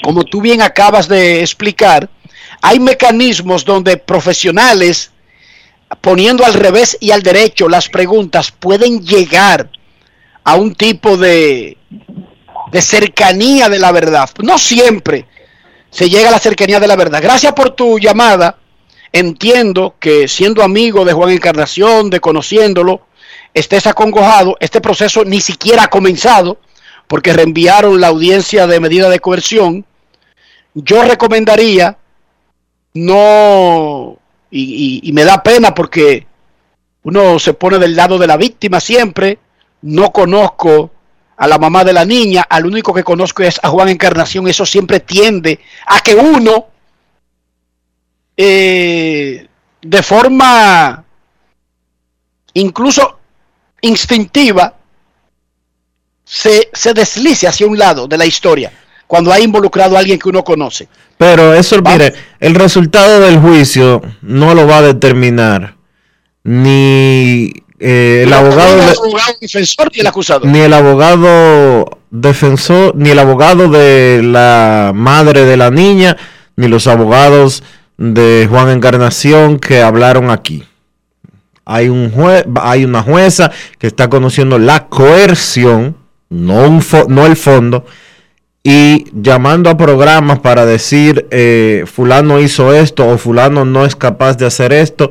como 0.03 0.23
tú 0.23 0.41
bien 0.41 0.61
acabas 0.61 1.07
de 1.07 1.41
explicar, 1.41 2.09
hay 2.61 2.79
mecanismos 2.79 3.65
donde 3.65 3.97
profesionales, 3.97 5.11
poniendo 6.01 6.45
al 6.45 6.53
revés 6.53 6.97
y 6.99 7.11
al 7.11 7.23
derecho 7.23 7.67
las 7.67 7.89
preguntas, 7.89 8.51
pueden 8.51 9.03
llegar 9.03 9.69
a 10.43 10.55
un 10.55 10.76
tipo 10.76 11.18
de, 11.18 11.77
de 12.72 12.81
cercanía 12.81 13.69
de 13.69 13.80
la 13.80 13.91
verdad. 13.91 14.30
No 14.41 14.57
siempre 14.57 15.27
se 15.89 16.09
llega 16.09 16.30
a 16.30 16.31
la 16.31 16.39
cercanía 16.39 16.80
de 16.80 16.88
la 16.88 16.95
verdad. 16.95 17.22
Gracias 17.22 17.53
por 17.53 17.72
tu 17.72 17.99
llamada. 17.99 18.57
Entiendo 19.13 19.95
que 19.99 20.27
siendo 20.27 20.63
amigo 20.63 21.03
de 21.03 21.13
Juan 21.13 21.31
Encarnación, 21.31 22.09
de 22.09 22.22
conociéndolo, 22.22 23.01
estés 23.53 23.85
acongojado. 23.88 24.55
Este 24.59 24.80
proceso 24.80 25.26
ni 25.26 25.41
siquiera 25.41 25.84
ha 25.84 25.89
comenzado 25.89 26.59
porque 27.07 27.34
reenviaron 27.34 27.99
la 27.99 28.07
audiencia 28.07 28.68
de 28.68 28.80
medida 28.80 29.09
de 29.09 29.19
coerción. 29.19 29.85
Yo 30.73 31.03
recomendaría 31.03 31.97
no, 32.93 34.18
y, 34.49 35.01
y 35.03 35.11
me 35.11 35.26
da 35.26 35.43
pena 35.43 35.76
porque 35.76 36.26
uno 37.03 37.39
se 37.39 37.53
pone 37.53 37.80
del 37.80 37.95
lado 37.95 38.18
de 38.18 38.27
la 38.27 38.38
víctima 38.38 38.80
siempre, 38.80 39.39
no 39.81 40.11
conozco 40.11 40.91
a 41.37 41.47
la 41.47 41.57
mamá 41.57 41.83
de 41.83 41.93
la 41.93 42.05
niña, 42.05 42.45
al 42.47 42.65
único 42.65 42.93
que 42.93 43.03
conozco 43.03 43.43
es 43.43 43.59
a 43.63 43.69
Juan 43.69 43.89
Encarnación, 43.89 44.47
eso 44.47 44.65
siempre 44.65 44.99
tiende 44.99 45.59
a 45.87 45.99
que 46.01 46.13
uno, 46.13 46.67
eh, 48.37 49.47
de 49.81 50.03
forma 50.03 51.03
incluso 52.53 53.19
instintiva, 53.81 54.75
se, 56.23 56.69
se 56.71 56.93
deslice 56.93 57.47
hacia 57.47 57.67
un 57.67 57.77
lado 57.77 58.07
de 58.07 58.17
la 58.17 58.25
historia 58.25 58.71
cuando 59.07 59.33
ha 59.33 59.39
involucrado 59.39 59.97
a 59.97 59.99
alguien 59.99 60.17
que 60.17 60.29
uno 60.29 60.43
conoce. 60.43 60.87
Pero 61.17 61.53
eso, 61.53 61.81
mire, 61.81 62.13
el 62.39 62.55
resultado 62.55 63.19
del 63.19 63.39
juicio 63.39 64.01
no 64.21 64.55
lo 64.55 64.65
va 64.65 64.77
a 64.77 64.81
determinar 64.81 65.75
ni 66.43 67.51
eh, 67.83 68.23
el 68.27 68.33
abogado, 68.33 68.77
defensor 69.41 69.89
ni 69.91 70.01
el 70.01 70.07
acusado. 70.07 70.45
Ni 70.45 70.59
el 70.59 70.71
abogado 70.71 71.99
defensor, 72.11 72.95
ni 72.95 73.09
el 73.09 73.17
abogado 73.17 73.69
de 73.69 74.21
la 74.23 74.91
madre 74.93 75.45
de 75.45 75.57
la 75.57 75.71
niña, 75.71 76.15
ni 76.55 76.67
los 76.67 76.85
abogados 76.85 77.63
de 77.97 78.47
Juan 78.47 78.69
Encarnación 78.69 79.57
que 79.57 79.81
hablaron 79.81 80.29
aquí. 80.29 80.63
Hay, 81.65 81.89
un 81.89 82.13
hay 82.61 82.85
una 82.85 83.01
jueza 83.01 83.51
que 83.79 83.87
está 83.87 84.09
conociendo 84.09 84.59
la 84.59 84.87
coerción, 84.87 85.97
no, 86.29 86.79
no 87.07 87.25
el 87.25 87.35
fondo, 87.35 87.85
y 88.63 89.05
llamando 89.11 89.71
a 89.71 89.77
programas 89.77 90.39
para 90.39 90.67
decir 90.67 91.27
eh, 91.31 91.85
fulano 91.91 92.39
hizo 92.39 92.73
esto 92.73 93.07
o 93.07 93.17
fulano 93.17 93.65
no 93.65 93.85
es 93.85 93.95
capaz 93.95 94.37
de 94.37 94.45
hacer 94.45 94.71
esto, 94.71 95.09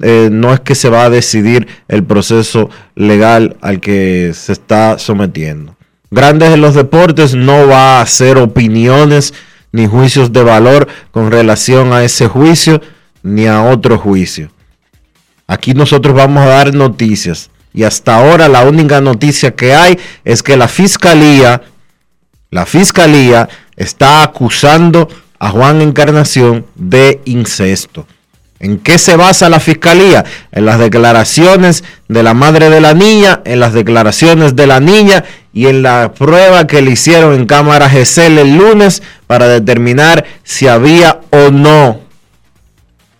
eh, 0.00 0.30
no 0.32 0.54
es 0.54 0.60
que 0.60 0.74
se 0.74 0.88
va 0.88 1.04
a 1.04 1.10
decidir 1.10 1.68
el 1.88 2.04
proceso 2.04 2.70
legal 2.94 3.56
al 3.60 3.80
que 3.80 4.32
se 4.34 4.52
está 4.52 4.98
sometiendo. 4.98 5.76
Grandes 6.10 6.50
de 6.50 6.56
los 6.56 6.74
deportes 6.74 7.34
no 7.34 7.66
va 7.66 7.98
a 7.98 8.02
hacer 8.02 8.38
opiniones 8.38 9.34
ni 9.70 9.86
juicios 9.86 10.32
de 10.32 10.42
valor 10.42 10.88
con 11.10 11.30
relación 11.30 11.92
a 11.92 12.04
ese 12.04 12.28
juicio 12.28 12.80
ni 13.22 13.46
a 13.46 13.62
otro 13.62 13.98
juicio. 13.98 14.50
Aquí 15.46 15.74
nosotros 15.74 16.14
vamos 16.14 16.42
a 16.42 16.48
dar 16.48 16.74
noticias 16.74 17.50
y 17.74 17.84
hasta 17.84 18.16
ahora 18.16 18.48
la 18.48 18.64
única 18.64 19.00
noticia 19.00 19.54
que 19.54 19.74
hay 19.74 19.98
es 20.24 20.42
que 20.42 20.56
la 20.56 20.68
fiscalía, 20.68 21.62
la 22.50 22.66
fiscalía 22.66 23.48
está 23.76 24.22
acusando 24.22 25.08
a 25.38 25.50
Juan 25.50 25.80
Encarnación 25.80 26.66
de 26.74 27.20
incesto. 27.24 28.06
¿En 28.62 28.78
qué 28.78 28.96
se 28.96 29.16
basa 29.16 29.48
la 29.48 29.58
fiscalía? 29.58 30.24
En 30.52 30.66
las 30.66 30.78
declaraciones 30.78 31.82
de 32.06 32.22
la 32.22 32.32
madre 32.32 32.70
de 32.70 32.80
la 32.80 32.94
niña, 32.94 33.40
en 33.44 33.58
las 33.58 33.72
declaraciones 33.72 34.54
de 34.54 34.68
la 34.68 34.78
niña 34.78 35.24
y 35.52 35.66
en 35.66 35.82
la 35.82 36.12
prueba 36.12 36.68
que 36.68 36.80
le 36.80 36.92
hicieron 36.92 37.34
en 37.34 37.46
cámara 37.46 37.88
GCL 37.88 38.38
el 38.38 38.56
lunes 38.56 39.02
para 39.26 39.48
determinar 39.48 40.24
si 40.44 40.68
había 40.68 41.20
o 41.30 41.50
no, 41.50 42.02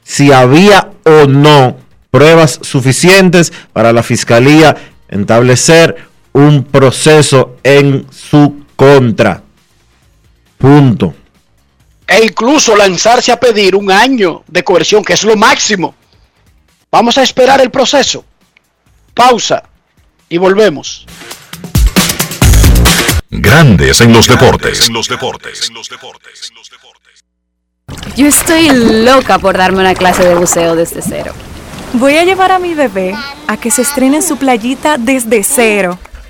si 0.05 0.31
había 0.31 0.90
o 1.05 1.27
no 1.27 1.77
pruebas 2.12 2.60
suficientes 2.62 3.52
para 3.73 3.93
la 3.93 4.05
fiscalía 4.05 4.77
establecer 5.09 5.97
un 6.32 6.62
proceso 6.62 7.56
en 7.64 8.06
su 8.12 8.64
contra. 8.77 9.43
Punto 10.56 11.16
e 12.06 12.24
incluso 12.24 12.76
lanzarse 12.76 13.32
a 13.32 13.40
pedir 13.40 13.74
un 13.74 13.90
año 13.90 14.44
de 14.46 14.62
coerción, 14.62 15.04
que 15.04 15.14
es 15.14 15.24
lo 15.24 15.36
máximo. 15.36 15.94
Vamos 16.90 17.16
a 17.18 17.22
esperar 17.22 17.60
el 17.60 17.70
proceso. 17.70 18.24
Pausa 19.14 19.62
y 20.28 20.38
volvemos. 20.38 21.06
Grandes 23.30 24.00
en 24.00 24.12
los 24.12 24.26
deportes. 24.28 24.88
En 24.88 24.92
los 24.92 25.08
deportes. 25.08 25.68
En 25.68 25.74
los 25.74 25.88
deportes. 25.88 26.52
Yo 28.16 28.26
estoy 28.26 28.68
loca 29.04 29.38
por 29.38 29.56
darme 29.56 29.80
una 29.80 29.94
clase 29.94 30.24
de 30.24 30.34
buceo 30.34 30.76
desde 30.76 31.00
cero. 31.00 31.32
Voy 31.94 32.16
a 32.16 32.24
llevar 32.24 32.52
a 32.52 32.58
mi 32.58 32.74
bebé 32.74 33.14
a 33.46 33.56
que 33.56 33.70
se 33.70 33.82
estrene 33.82 34.22
su 34.22 34.36
playita 34.36 34.98
desde 34.98 35.42
cero. 35.44 35.98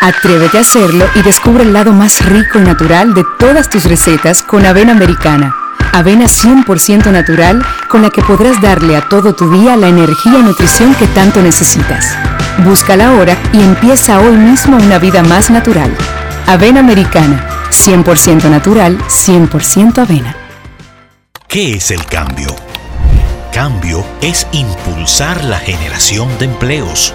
Atrévete 0.00 0.56
a 0.56 0.62
hacerlo 0.62 1.04
y 1.14 1.20
descubre 1.20 1.62
el 1.62 1.74
lado 1.74 1.92
más 1.92 2.24
rico 2.24 2.58
y 2.58 2.62
natural 2.62 3.12
de 3.12 3.22
todas 3.38 3.68
tus 3.68 3.84
recetas 3.84 4.42
con 4.42 4.64
avena 4.64 4.92
americana. 4.92 5.54
Avena 5.92 6.24
100% 6.24 7.12
natural 7.12 7.62
con 7.88 8.00
la 8.00 8.08
que 8.08 8.22
podrás 8.22 8.62
darle 8.62 8.96
a 8.96 9.02
todo 9.08 9.34
tu 9.34 9.50
día 9.50 9.76
la 9.76 9.88
energía 9.88 10.38
y 10.38 10.42
nutrición 10.42 10.94
que 10.94 11.06
tanto 11.08 11.42
necesitas. 11.42 12.16
Búscala 12.64 13.08
ahora 13.08 13.36
y 13.52 13.60
empieza 13.60 14.20
hoy 14.20 14.36
mismo 14.36 14.78
una 14.78 14.98
vida 14.98 15.22
más 15.22 15.50
natural. 15.50 15.94
Avena 16.46 16.80
americana, 16.80 17.46
100% 17.70 18.48
natural, 18.48 18.96
100% 19.06 19.98
avena. 19.98 20.34
¿Qué 21.46 21.74
es 21.74 21.90
el 21.90 22.06
cambio? 22.06 22.56
Cambio 23.52 24.06
es 24.22 24.46
impulsar 24.52 25.44
la 25.44 25.58
generación 25.58 26.28
de 26.38 26.46
empleos 26.46 27.14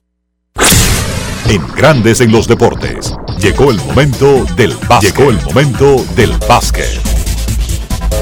En 1.51 1.67
Grandes 1.75 2.21
en 2.21 2.31
los 2.31 2.47
Deportes. 2.47 3.13
Llegó 3.37 3.71
el 3.71 3.77
momento 3.81 4.45
del 4.55 4.73
básquet. 4.87 5.13
Llegó 5.13 5.31
el 5.31 5.41
momento 5.41 6.05
del 6.15 6.31
básquet. 6.47 6.87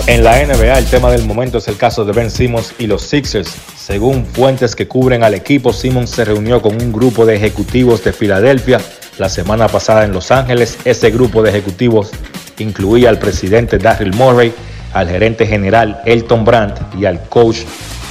En 0.08 0.24
la 0.24 0.44
NBA 0.44 0.80
el 0.80 0.86
tema 0.86 1.12
del 1.12 1.26
momento 1.26 1.60
es 1.60 1.68
el 1.68 1.78
caso 1.78 2.04
de 2.06 2.12
Ben 2.12 2.32
Simmons 2.32 2.74
y 2.80 2.88
los 2.88 3.04
Sixers. 3.04 3.56
Según 3.78 4.26
fuentes 4.26 4.76
que 4.76 4.88
cubren 4.88 5.24
al 5.24 5.36
equipo, 5.36 5.74
Simmons 5.74 6.10
se 6.10 6.26
reunió 6.26 6.60
con 6.60 6.82
un 6.82 6.92
grupo 6.92 7.28
de 7.28 7.36
ejecutivos 7.36 8.04
de 8.04 8.14
Filadelfia 8.14 8.82
la 9.20 9.30
semana 9.30 9.68
pasada 9.68 10.06
en 10.06 10.12
Los 10.12 10.32
Ángeles. 10.32 10.80
Ese 10.84 11.12
grupo 11.12 11.44
de 11.44 11.52
ejecutivos 11.52 12.10
incluía 12.58 13.10
al 13.10 13.20
presidente 13.20 13.78
Daryl 13.78 14.16
Morey, 14.16 14.52
al 14.94 15.08
gerente 15.08 15.46
general 15.46 16.02
Elton 16.06 16.44
Brandt 16.44 16.80
y 16.98 17.06
al 17.06 17.22
coach 17.30 17.58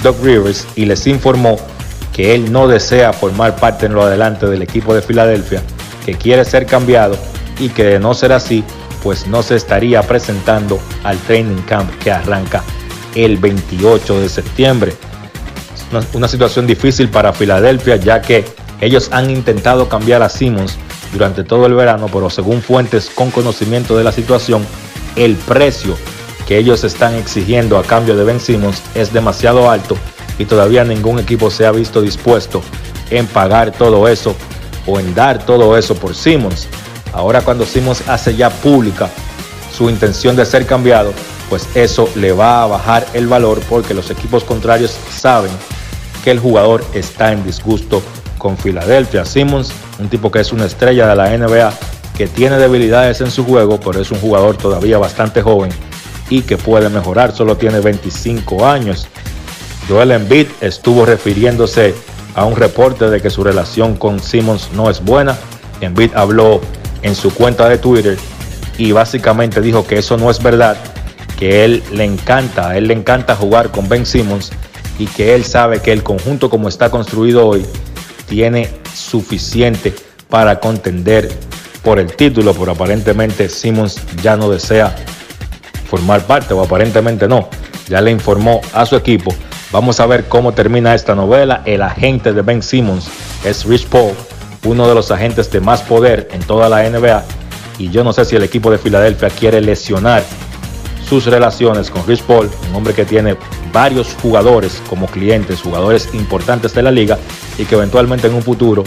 Doug 0.04 0.14
Rivers 0.22 0.64
y 0.76 0.84
les 0.84 1.08
informó 1.08 1.58
que 2.18 2.34
él 2.34 2.50
no 2.50 2.66
desea 2.66 3.12
formar 3.12 3.54
parte 3.54 3.86
en 3.86 3.92
lo 3.92 4.02
adelante 4.02 4.46
del 4.46 4.60
equipo 4.60 4.92
de 4.92 5.02
Filadelfia, 5.02 5.62
que 6.04 6.14
quiere 6.14 6.44
ser 6.44 6.66
cambiado 6.66 7.16
y 7.60 7.68
que 7.68 7.84
de 7.84 8.00
no 8.00 8.12
ser 8.12 8.32
así, 8.32 8.64
pues 9.04 9.28
no 9.28 9.44
se 9.44 9.54
estaría 9.54 10.02
presentando 10.02 10.80
al 11.04 11.16
training 11.16 11.62
camp 11.62 11.88
que 12.00 12.10
arranca 12.10 12.64
el 13.14 13.36
28 13.36 14.20
de 14.20 14.28
septiembre. 14.28 14.94
Una, 15.92 16.04
una 16.12 16.26
situación 16.26 16.66
difícil 16.66 17.08
para 17.08 17.32
Filadelfia 17.32 17.94
ya 17.94 18.20
que 18.20 18.44
ellos 18.80 19.10
han 19.12 19.30
intentado 19.30 19.88
cambiar 19.88 20.20
a 20.22 20.28
Simmons 20.28 20.76
durante 21.12 21.44
todo 21.44 21.66
el 21.66 21.74
verano, 21.74 22.08
pero 22.12 22.30
según 22.30 22.62
fuentes 22.62 23.12
con 23.14 23.30
conocimiento 23.30 23.96
de 23.96 24.02
la 24.02 24.10
situación, 24.10 24.66
el 25.14 25.36
precio 25.36 25.96
que 26.48 26.58
ellos 26.58 26.82
están 26.82 27.14
exigiendo 27.14 27.78
a 27.78 27.84
cambio 27.84 28.16
de 28.16 28.24
Ben 28.24 28.40
Simmons 28.40 28.82
es 28.96 29.12
demasiado 29.12 29.70
alto 29.70 29.96
y 30.38 30.44
todavía 30.44 30.84
ningún 30.84 31.18
equipo 31.18 31.50
se 31.50 31.66
ha 31.66 31.72
visto 31.72 32.00
dispuesto 32.00 32.62
en 33.10 33.26
pagar 33.26 33.72
todo 33.72 34.08
eso 34.08 34.34
o 34.86 35.00
en 35.00 35.14
dar 35.14 35.44
todo 35.44 35.76
eso 35.76 35.94
por 35.94 36.14
Simmons. 36.14 36.68
Ahora 37.12 37.42
cuando 37.42 37.66
Simmons 37.66 38.08
hace 38.08 38.36
ya 38.36 38.50
pública 38.50 39.10
su 39.76 39.90
intención 39.90 40.36
de 40.36 40.46
ser 40.46 40.66
cambiado, 40.66 41.12
pues 41.48 41.68
eso 41.74 42.08
le 42.14 42.32
va 42.32 42.62
a 42.62 42.66
bajar 42.66 43.06
el 43.14 43.26
valor 43.26 43.60
porque 43.68 43.94
los 43.94 44.10
equipos 44.10 44.44
contrarios 44.44 44.96
saben 45.10 45.50
que 46.22 46.30
el 46.30 46.38
jugador 46.38 46.84
está 46.92 47.32
en 47.32 47.44
disgusto 47.44 48.02
con 48.38 48.56
Filadelfia. 48.56 49.24
Simmons, 49.24 49.72
un 49.98 50.08
tipo 50.08 50.30
que 50.30 50.40
es 50.40 50.52
una 50.52 50.66
estrella 50.66 51.06
de 51.08 51.16
la 51.16 51.36
NBA, 51.36 51.72
que 52.16 52.26
tiene 52.26 52.58
debilidades 52.58 53.20
en 53.20 53.30
su 53.30 53.44
juego, 53.44 53.78
pero 53.80 54.00
es 54.00 54.10
un 54.10 54.20
jugador 54.20 54.56
todavía 54.56 54.98
bastante 54.98 55.42
joven 55.42 55.70
y 56.30 56.42
que 56.42 56.56
puede 56.56 56.88
mejorar, 56.88 57.34
solo 57.34 57.56
tiene 57.56 57.80
25 57.80 58.66
años. 58.66 59.08
Joel 59.88 60.12
Embiid 60.12 60.48
estuvo 60.60 61.06
refiriéndose 61.06 61.94
a 62.34 62.44
un 62.44 62.56
reporte 62.56 63.08
de 63.08 63.22
que 63.22 63.30
su 63.30 63.42
relación 63.42 63.96
con 63.96 64.20
Simmons 64.20 64.70
no 64.74 64.90
es 64.90 65.02
buena. 65.02 65.38
Embiid 65.80 66.14
habló 66.14 66.60
en 67.02 67.14
su 67.14 67.32
cuenta 67.32 67.68
de 67.68 67.78
Twitter 67.78 68.18
y 68.76 68.92
básicamente 68.92 69.62
dijo 69.62 69.86
que 69.86 69.98
eso 69.98 70.18
no 70.18 70.30
es 70.30 70.42
verdad, 70.42 70.76
que 71.38 71.64
él 71.64 71.82
le 71.92 72.04
encanta, 72.04 72.76
él 72.76 72.88
le 72.88 72.94
encanta 72.94 73.34
jugar 73.34 73.70
con 73.70 73.88
Ben 73.88 74.04
Simmons 74.04 74.52
y 74.98 75.06
que 75.06 75.34
él 75.34 75.44
sabe 75.44 75.80
que 75.80 75.92
el 75.92 76.02
conjunto 76.02 76.50
como 76.50 76.68
está 76.68 76.90
construido 76.90 77.46
hoy 77.46 77.64
tiene 78.28 78.68
suficiente 78.94 79.94
para 80.28 80.60
contender 80.60 81.30
por 81.82 81.98
el 81.98 82.12
título, 82.12 82.52
pero 82.52 82.72
aparentemente 82.72 83.48
Simmons 83.48 83.98
ya 84.22 84.36
no 84.36 84.50
desea 84.50 84.94
formar 85.88 86.26
parte 86.26 86.52
o 86.52 86.62
aparentemente 86.62 87.26
no. 87.26 87.48
Ya 87.88 88.02
le 88.02 88.10
informó 88.10 88.60
a 88.74 88.84
su 88.84 88.96
equipo. 88.96 89.34
Vamos 89.70 90.00
a 90.00 90.06
ver 90.06 90.28
cómo 90.28 90.52
termina 90.52 90.94
esta 90.94 91.14
novela. 91.14 91.62
El 91.66 91.82
agente 91.82 92.32
de 92.32 92.40
Ben 92.40 92.62
Simmons 92.62 93.08
es 93.44 93.66
Rich 93.66 93.86
Paul, 93.88 94.12
uno 94.64 94.88
de 94.88 94.94
los 94.94 95.10
agentes 95.10 95.50
de 95.50 95.60
más 95.60 95.82
poder 95.82 96.28
en 96.32 96.40
toda 96.40 96.70
la 96.70 96.88
NBA. 96.88 97.22
Y 97.78 97.90
yo 97.90 98.02
no 98.02 98.14
sé 98.14 98.24
si 98.24 98.34
el 98.34 98.42
equipo 98.42 98.70
de 98.70 98.78
Filadelfia 98.78 99.28
quiere 99.28 99.60
lesionar 99.60 100.24
sus 101.06 101.26
relaciones 101.26 101.90
con 101.90 102.06
Rich 102.06 102.22
Paul, 102.22 102.50
un 102.70 102.76
hombre 102.76 102.94
que 102.94 103.04
tiene 103.04 103.36
varios 103.70 104.16
jugadores 104.22 104.82
como 104.88 105.06
clientes, 105.06 105.60
jugadores 105.60 106.08
importantes 106.14 106.72
de 106.72 106.82
la 106.82 106.90
liga 106.90 107.18
y 107.58 107.64
que 107.66 107.74
eventualmente 107.74 108.26
en 108.26 108.34
un 108.34 108.42
futuro 108.42 108.84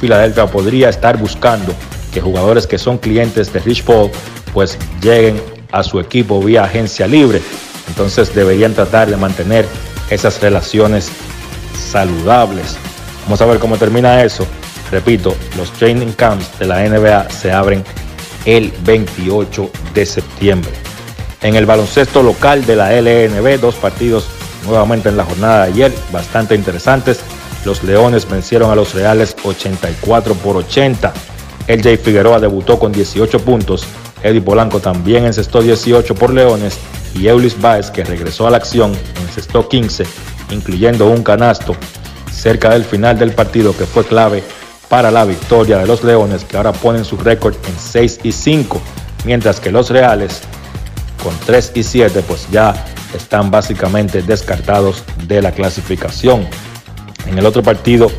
Filadelfia 0.00 0.46
podría 0.46 0.88
estar 0.88 1.16
buscando 1.18 1.74
que 2.12 2.20
jugadores 2.20 2.66
que 2.68 2.78
son 2.78 2.98
clientes 2.98 3.52
de 3.52 3.60
Rich 3.60 3.82
Paul 3.82 4.10
pues 4.54 4.78
lleguen 5.02 5.42
a 5.72 5.82
su 5.82 5.98
equipo 5.98 6.40
vía 6.40 6.64
agencia 6.64 7.08
libre. 7.08 7.42
Entonces 7.88 8.32
deberían 8.32 8.74
tratar 8.74 9.10
de 9.10 9.16
mantener 9.16 9.66
esas 10.10 10.40
relaciones 10.42 11.10
saludables. 11.90 12.76
Vamos 13.24 13.40
a 13.40 13.46
ver 13.46 13.58
cómo 13.58 13.76
termina 13.76 14.22
eso. 14.22 14.46
Repito, 14.90 15.34
los 15.56 15.72
training 15.72 16.12
camps 16.12 16.58
de 16.58 16.66
la 16.66 16.82
NBA 16.82 17.30
se 17.30 17.52
abren 17.52 17.84
el 18.44 18.72
28 18.84 19.70
de 19.94 20.06
septiembre. 20.06 20.72
En 21.42 21.54
el 21.54 21.64
baloncesto 21.64 22.22
local 22.22 22.66
de 22.66 22.76
la 22.76 22.92
LNB, 23.00 23.60
dos 23.60 23.76
partidos 23.76 24.26
nuevamente 24.66 25.08
en 25.08 25.16
la 25.16 25.24
jornada 25.24 25.64
de 25.64 25.72
ayer, 25.72 25.92
bastante 26.12 26.54
interesantes. 26.54 27.20
Los 27.64 27.82
Leones 27.82 28.28
vencieron 28.28 28.70
a 28.70 28.74
los 28.74 28.94
Reales 28.94 29.36
84 29.42 30.34
por 30.34 30.56
80. 30.56 31.12
El 31.66 31.82
Jay 31.82 31.96
Figueroa 31.96 32.40
debutó 32.40 32.78
con 32.78 32.92
18 32.92 33.38
puntos. 33.40 33.84
Eddie 34.22 34.40
Polanco 34.40 34.80
también 34.80 35.24
encestó 35.24 35.62
18 35.62 36.14
por 36.14 36.32
Leones. 36.32 36.78
Y 37.14 37.26
Eulis 37.28 37.60
Baez, 37.60 37.90
que 37.90 38.04
regresó 38.04 38.46
a 38.46 38.50
la 38.50 38.56
acción, 38.56 38.92
encestó 39.22 39.68
15, 39.68 40.04
incluyendo 40.50 41.08
un 41.08 41.22
canasto 41.22 41.76
cerca 42.32 42.70
del 42.70 42.84
final 42.84 43.18
del 43.18 43.32
partido 43.32 43.76
que 43.76 43.84
fue 43.84 44.04
clave 44.04 44.42
para 44.88 45.10
la 45.10 45.24
victoria 45.24 45.78
de 45.78 45.86
los 45.86 46.02
Leones, 46.02 46.44
que 46.44 46.56
ahora 46.56 46.72
ponen 46.72 47.04
su 47.04 47.16
récord 47.16 47.54
en 47.68 47.78
6 47.78 48.20
y 48.22 48.32
5, 48.32 48.80
mientras 49.24 49.60
que 49.60 49.70
los 49.70 49.90
Reales 49.90 50.40
con 51.22 51.34
3 51.46 51.72
y 51.74 51.82
7 51.82 52.22
pues 52.26 52.48
ya 52.50 52.74
están 53.14 53.50
básicamente 53.50 54.22
descartados 54.22 55.04
de 55.26 55.42
la 55.42 55.52
clasificación. 55.52 56.46
En 57.26 57.38
el 57.38 57.46
otro 57.46 57.62
partido, 57.62 58.10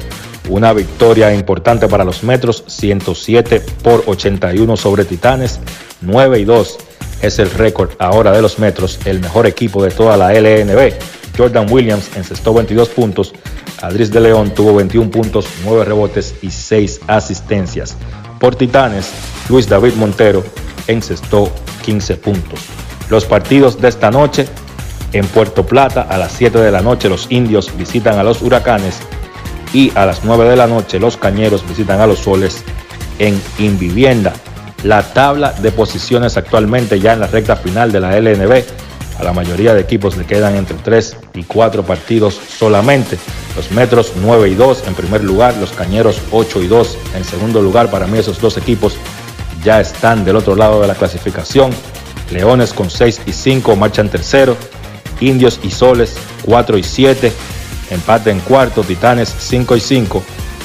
una 0.49 0.73
victoria 0.73 1.33
importante 1.33 1.87
para 1.87 2.03
los 2.03 2.23
Metros, 2.23 2.63
107 2.67 3.61
por 3.83 4.03
81 4.05 4.77
sobre 4.77 5.05
Titanes, 5.05 5.59
9 6.01 6.39
y 6.39 6.45
2 6.45 6.77
es 7.21 7.39
el 7.39 7.49
récord 7.51 7.91
ahora 7.99 8.31
de 8.31 8.41
los 8.41 8.59
Metros, 8.59 8.99
el 9.05 9.19
mejor 9.19 9.47
equipo 9.47 9.83
de 9.83 9.91
toda 9.91 10.17
la 10.17 10.33
LNB. 10.33 10.93
Jordan 11.37 11.67
Williams 11.69 12.09
encestó 12.15 12.53
22 12.53 12.89
puntos, 12.89 13.33
Adris 13.81 14.11
de 14.11 14.19
León 14.19 14.53
tuvo 14.53 14.75
21 14.75 15.09
puntos, 15.09 15.47
9 15.65 15.85
rebotes 15.85 16.35
y 16.41 16.51
6 16.51 17.01
asistencias. 17.07 17.95
Por 18.39 18.55
Titanes, 18.55 19.09
Luis 19.49 19.67
David 19.67 19.93
Montero 19.93 20.43
encestó 20.87 21.51
15 21.83 22.15
puntos. 22.17 22.59
Los 23.09 23.25
partidos 23.25 23.79
de 23.81 23.89
esta 23.89 24.11
noche 24.11 24.47
en 25.13 25.25
Puerto 25.27 25.65
Plata 25.65 26.03
a 26.03 26.17
las 26.17 26.31
7 26.33 26.59
de 26.59 26.71
la 26.71 26.81
noche 26.81 27.09
los 27.09 27.27
indios 27.29 27.75
visitan 27.77 28.17
a 28.17 28.23
los 28.23 28.41
huracanes 28.41 28.99
y 29.73 29.91
a 29.95 30.05
las 30.05 30.23
9 30.23 30.49
de 30.49 30.55
la 30.55 30.67
noche 30.67 30.99
los 30.99 31.17
cañeros 31.17 31.67
visitan 31.67 31.99
a 32.01 32.07
los 32.07 32.19
soles 32.19 32.63
en 33.19 33.41
Invivienda. 33.59 34.33
La 34.83 35.03
tabla 35.03 35.53
de 35.53 35.71
posiciones 35.71 36.37
actualmente 36.37 36.99
ya 36.99 37.13
en 37.13 37.19
la 37.19 37.27
recta 37.27 37.55
final 37.55 37.91
de 37.91 37.99
la 37.99 38.19
LNB. 38.19 38.63
A 39.19 39.23
la 39.23 39.33
mayoría 39.33 39.75
de 39.75 39.81
equipos 39.81 40.17
le 40.17 40.25
quedan 40.25 40.55
entre 40.55 40.77
3 40.77 41.17
y 41.35 41.43
4 41.43 41.83
partidos 41.83 42.39
solamente. 42.57 43.19
Los 43.55 43.69
Metros 43.71 44.13
9 44.15 44.49
y 44.49 44.55
2 44.55 44.87
en 44.87 44.95
primer 44.95 45.23
lugar, 45.23 45.55
los 45.57 45.71
Cañeros 45.71 46.19
8 46.31 46.63
y 46.63 46.67
2 46.67 46.97
en 47.15 47.23
segundo 47.23 47.61
lugar. 47.61 47.91
Para 47.91 48.07
mí 48.07 48.17
esos 48.17 48.41
dos 48.41 48.57
equipos 48.57 48.95
ya 49.63 49.79
están 49.79 50.25
del 50.25 50.37
otro 50.37 50.55
lado 50.55 50.81
de 50.81 50.87
la 50.87 50.95
clasificación. 50.95 51.71
Leones 52.31 52.73
con 52.73 52.89
6 52.89 53.21
y 53.27 53.33
5 53.33 53.75
marchan 53.75 54.09
tercero. 54.09 54.57
Indios 55.19 55.59
y 55.61 55.69
Soles 55.69 56.15
4 56.43 56.77
y 56.79 56.83
7. 56.83 57.31
Empate 57.91 58.31
en 58.31 58.39
cuarto. 58.39 58.81
Titanes 58.81 59.31
5 59.37 59.75
y 59.75 59.79
5. 59.79 60.23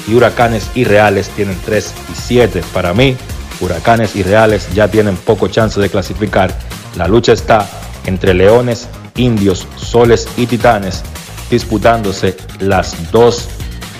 Y 0.09 0.15
Huracanes 0.15 0.71
y 0.75 0.85
Reales 0.85 1.29
tienen 1.31 1.59
3 1.67 1.93
y 2.11 2.15
7. 2.15 2.63
Para 2.73 2.95
mí, 2.95 3.17
Huracanes 3.61 4.16
y 4.16 4.23
Reales 4.23 4.69
ya 4.74 4.89
tienen 4.89 5.16
poco 5.16 5.49
chance 5.49 5.81
de 5.81 5.91
clasificar. 5.91 6.55
La 6.97 7.09
lucha 7.09 7.33
está 7.33 7.69
entre 8.05 8.35
Leones, 8.35 8.89
Indios, 9.16 9.66
Soles 9.77 10.28
y 10.37 10.47
Titanes 10.47 11.03
disputándose 11.51 12.37
las 12.61 13.11
dos 13.12 13.49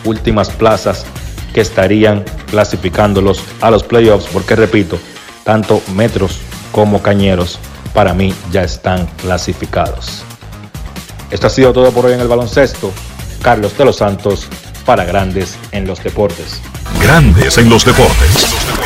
últimas 0.05 0.51
plazas 0.51 1.05
que 1.53 1.61
estarían 1.61 2.25
clasificándolos 2.51 3.43
a 3.61 3.71
los 3.71 3.83
playoffs, 3.83 4.27
porque 4.33 4.57
repito, 4.57 4.99
tanto 5.45 5.81
Metros 5.95 6.39
como 6.73 7.03
Cañeros 7.03 7.59
para 7.95 8.13
mí 8.13 8.35
ya 8.51 8.63
están 8.63 9.07
clasificados. 9.17 10.23
Esto 11.31 11.47
ha 11.47 11.51
sido 11.51 11.73
todo 11.73 11.91
por 11.93 12.07
hoy 12.07 12.13
en 12.13 12.21
el 12.21 12.29
baloncesto. 12.29 12.93
Carlos 13.43 13.77
de 13.79 13.85
los 13.85 13.97
Santos 13.97 14.49
para 14.85 15.05
Grandes 15.05 15.57
en 15.73 15.87
los 15.87 16.03
Deportes. 16.03 16.61
Grandes 17.01 17.59
en 17.59 17.69
los 17.69 17.85
deportes. 17.85 18.86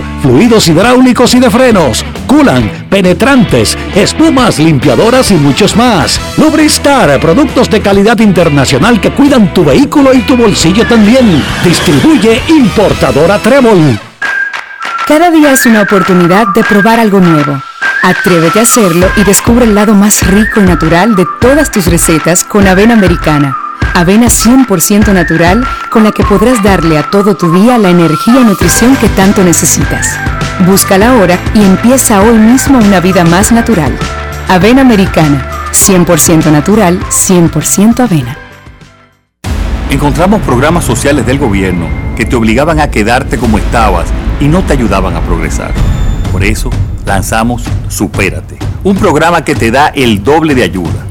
fluidos 0.21 0.67
hidráulicos 0.67 1.33
y 1.33 1.39
de 1.39 1.49
frenos, 1.49 2.05
culan, 2.27 2.87
penetrantes, 2.89 3.77
espumas, 3.95 4.59
limpiadoras 4.59 5.31
y 5.31 5.35
muchos 5.35 5.75
más. 5.75 6.19
Lubristar, 6.37 7.19
productos 7.19 7.69
de 7.69 7.81
calidad 7.81 8.19
internacional 8.19 8.99
que 8.99 9.11
cuidan 9.11 9.53
tu 9.53 9.65
vehículo 9.65 10.13
y 10.13 10.21
tu 10.21 10.37
bolsillo 10.37 10.85
también. 10.87 11.43
Distribuye 11.63 12.41
importadora 12.49 13.37
Trébol. 13.39 13.99
Cada 15.07 15.29
día 15.29 15.51
es 15.51 15.65
una 15.65 15.81
oportunidad 15.81 16.47
de 16.55 16.63
probar 16.63 16.99
algo 16.99 17.19
nuevo. 17.19 17.61
Atrévete 18.03 18.59
a 18.59 18.63
hacerlo 18.63 19.07
y 19.17 19.23
descubre 19.23 19.65
el 19.65 19.75
lado 19.75 19.93
más 19.93 20.25
rico 20.25 20.59
y 20.59 20.63
natural 20.63 21.15
de 21.15 21.25
todas 21.39 21.69
tus 21.69 21.85
recetas 21.85 22.43
con 22.43 22.67
avena 22.67 22.93
americana. 22.93 23.55
Avena 23.93 24.27
100% 24.27 25.13
natural 25.13 25.67
con 25.89 26.03
la 26.05 26.11
que 26.13 26.23
podrás 26.23 26.63
darle 26.63 26.97
a 26.97 27.09
todo 27.09 27.35
tu 27.35 27.51
día 27.51 27.77
la 27.77 27.89
energía 27.89 28.39
y 28.39 28.45
nutrición 28.45 28.95
que 28.95 29.09
tanto 29.09 29.43
necesitas. 29.43 30.17
Búscala 30.65 31.11
ahora 31.11 31.37
y 31.53 31.61
empieza 31.61 32.21
hoy 32.21 32.37
mismo 32.37 32.77
una 32.77 33.01
vida 33.01 33.25
más 33.25 33.51
natural. 33.51 33.91
Avena 34.47 34.81
Americana, 34.81 35.45
100% 35.73 36.51
natural, 36.51 36.99
100% 37.09 37.99
avena. 37.99 38.37
Encontramos 39.89 40.41
programas 40.41 40.85
sociales 40.85 41.25
del 41.25 41.37
gobierno 41.37 41.87
que 42.15 42.25
te 42.25 42.37
obligaban 42.37 42.79
a 42.79 42.89
quedarte 42.89 43.37
como 43.37 43.57
estabas 43.57 44.07
y 44.39 44.45
no 44.45 44.63
te 44.63 44.71
ayudaban 44.71 45.17
a 45.17 45.21
progresar. 45.21 45.73
Por 46.31 46.45
eso 46.45 46.69
lanzamos 47.05 47.63
Supérate, 47.89 48.57
un 48.85 48.95
programa 48.95 49.43
que 49.43 49.53
te 49.53 49.69
da 49.69 49.87
el 49.87 50.23
doble 50.23 50.55
de 50.55 50.63
ayuda 50.63 51.10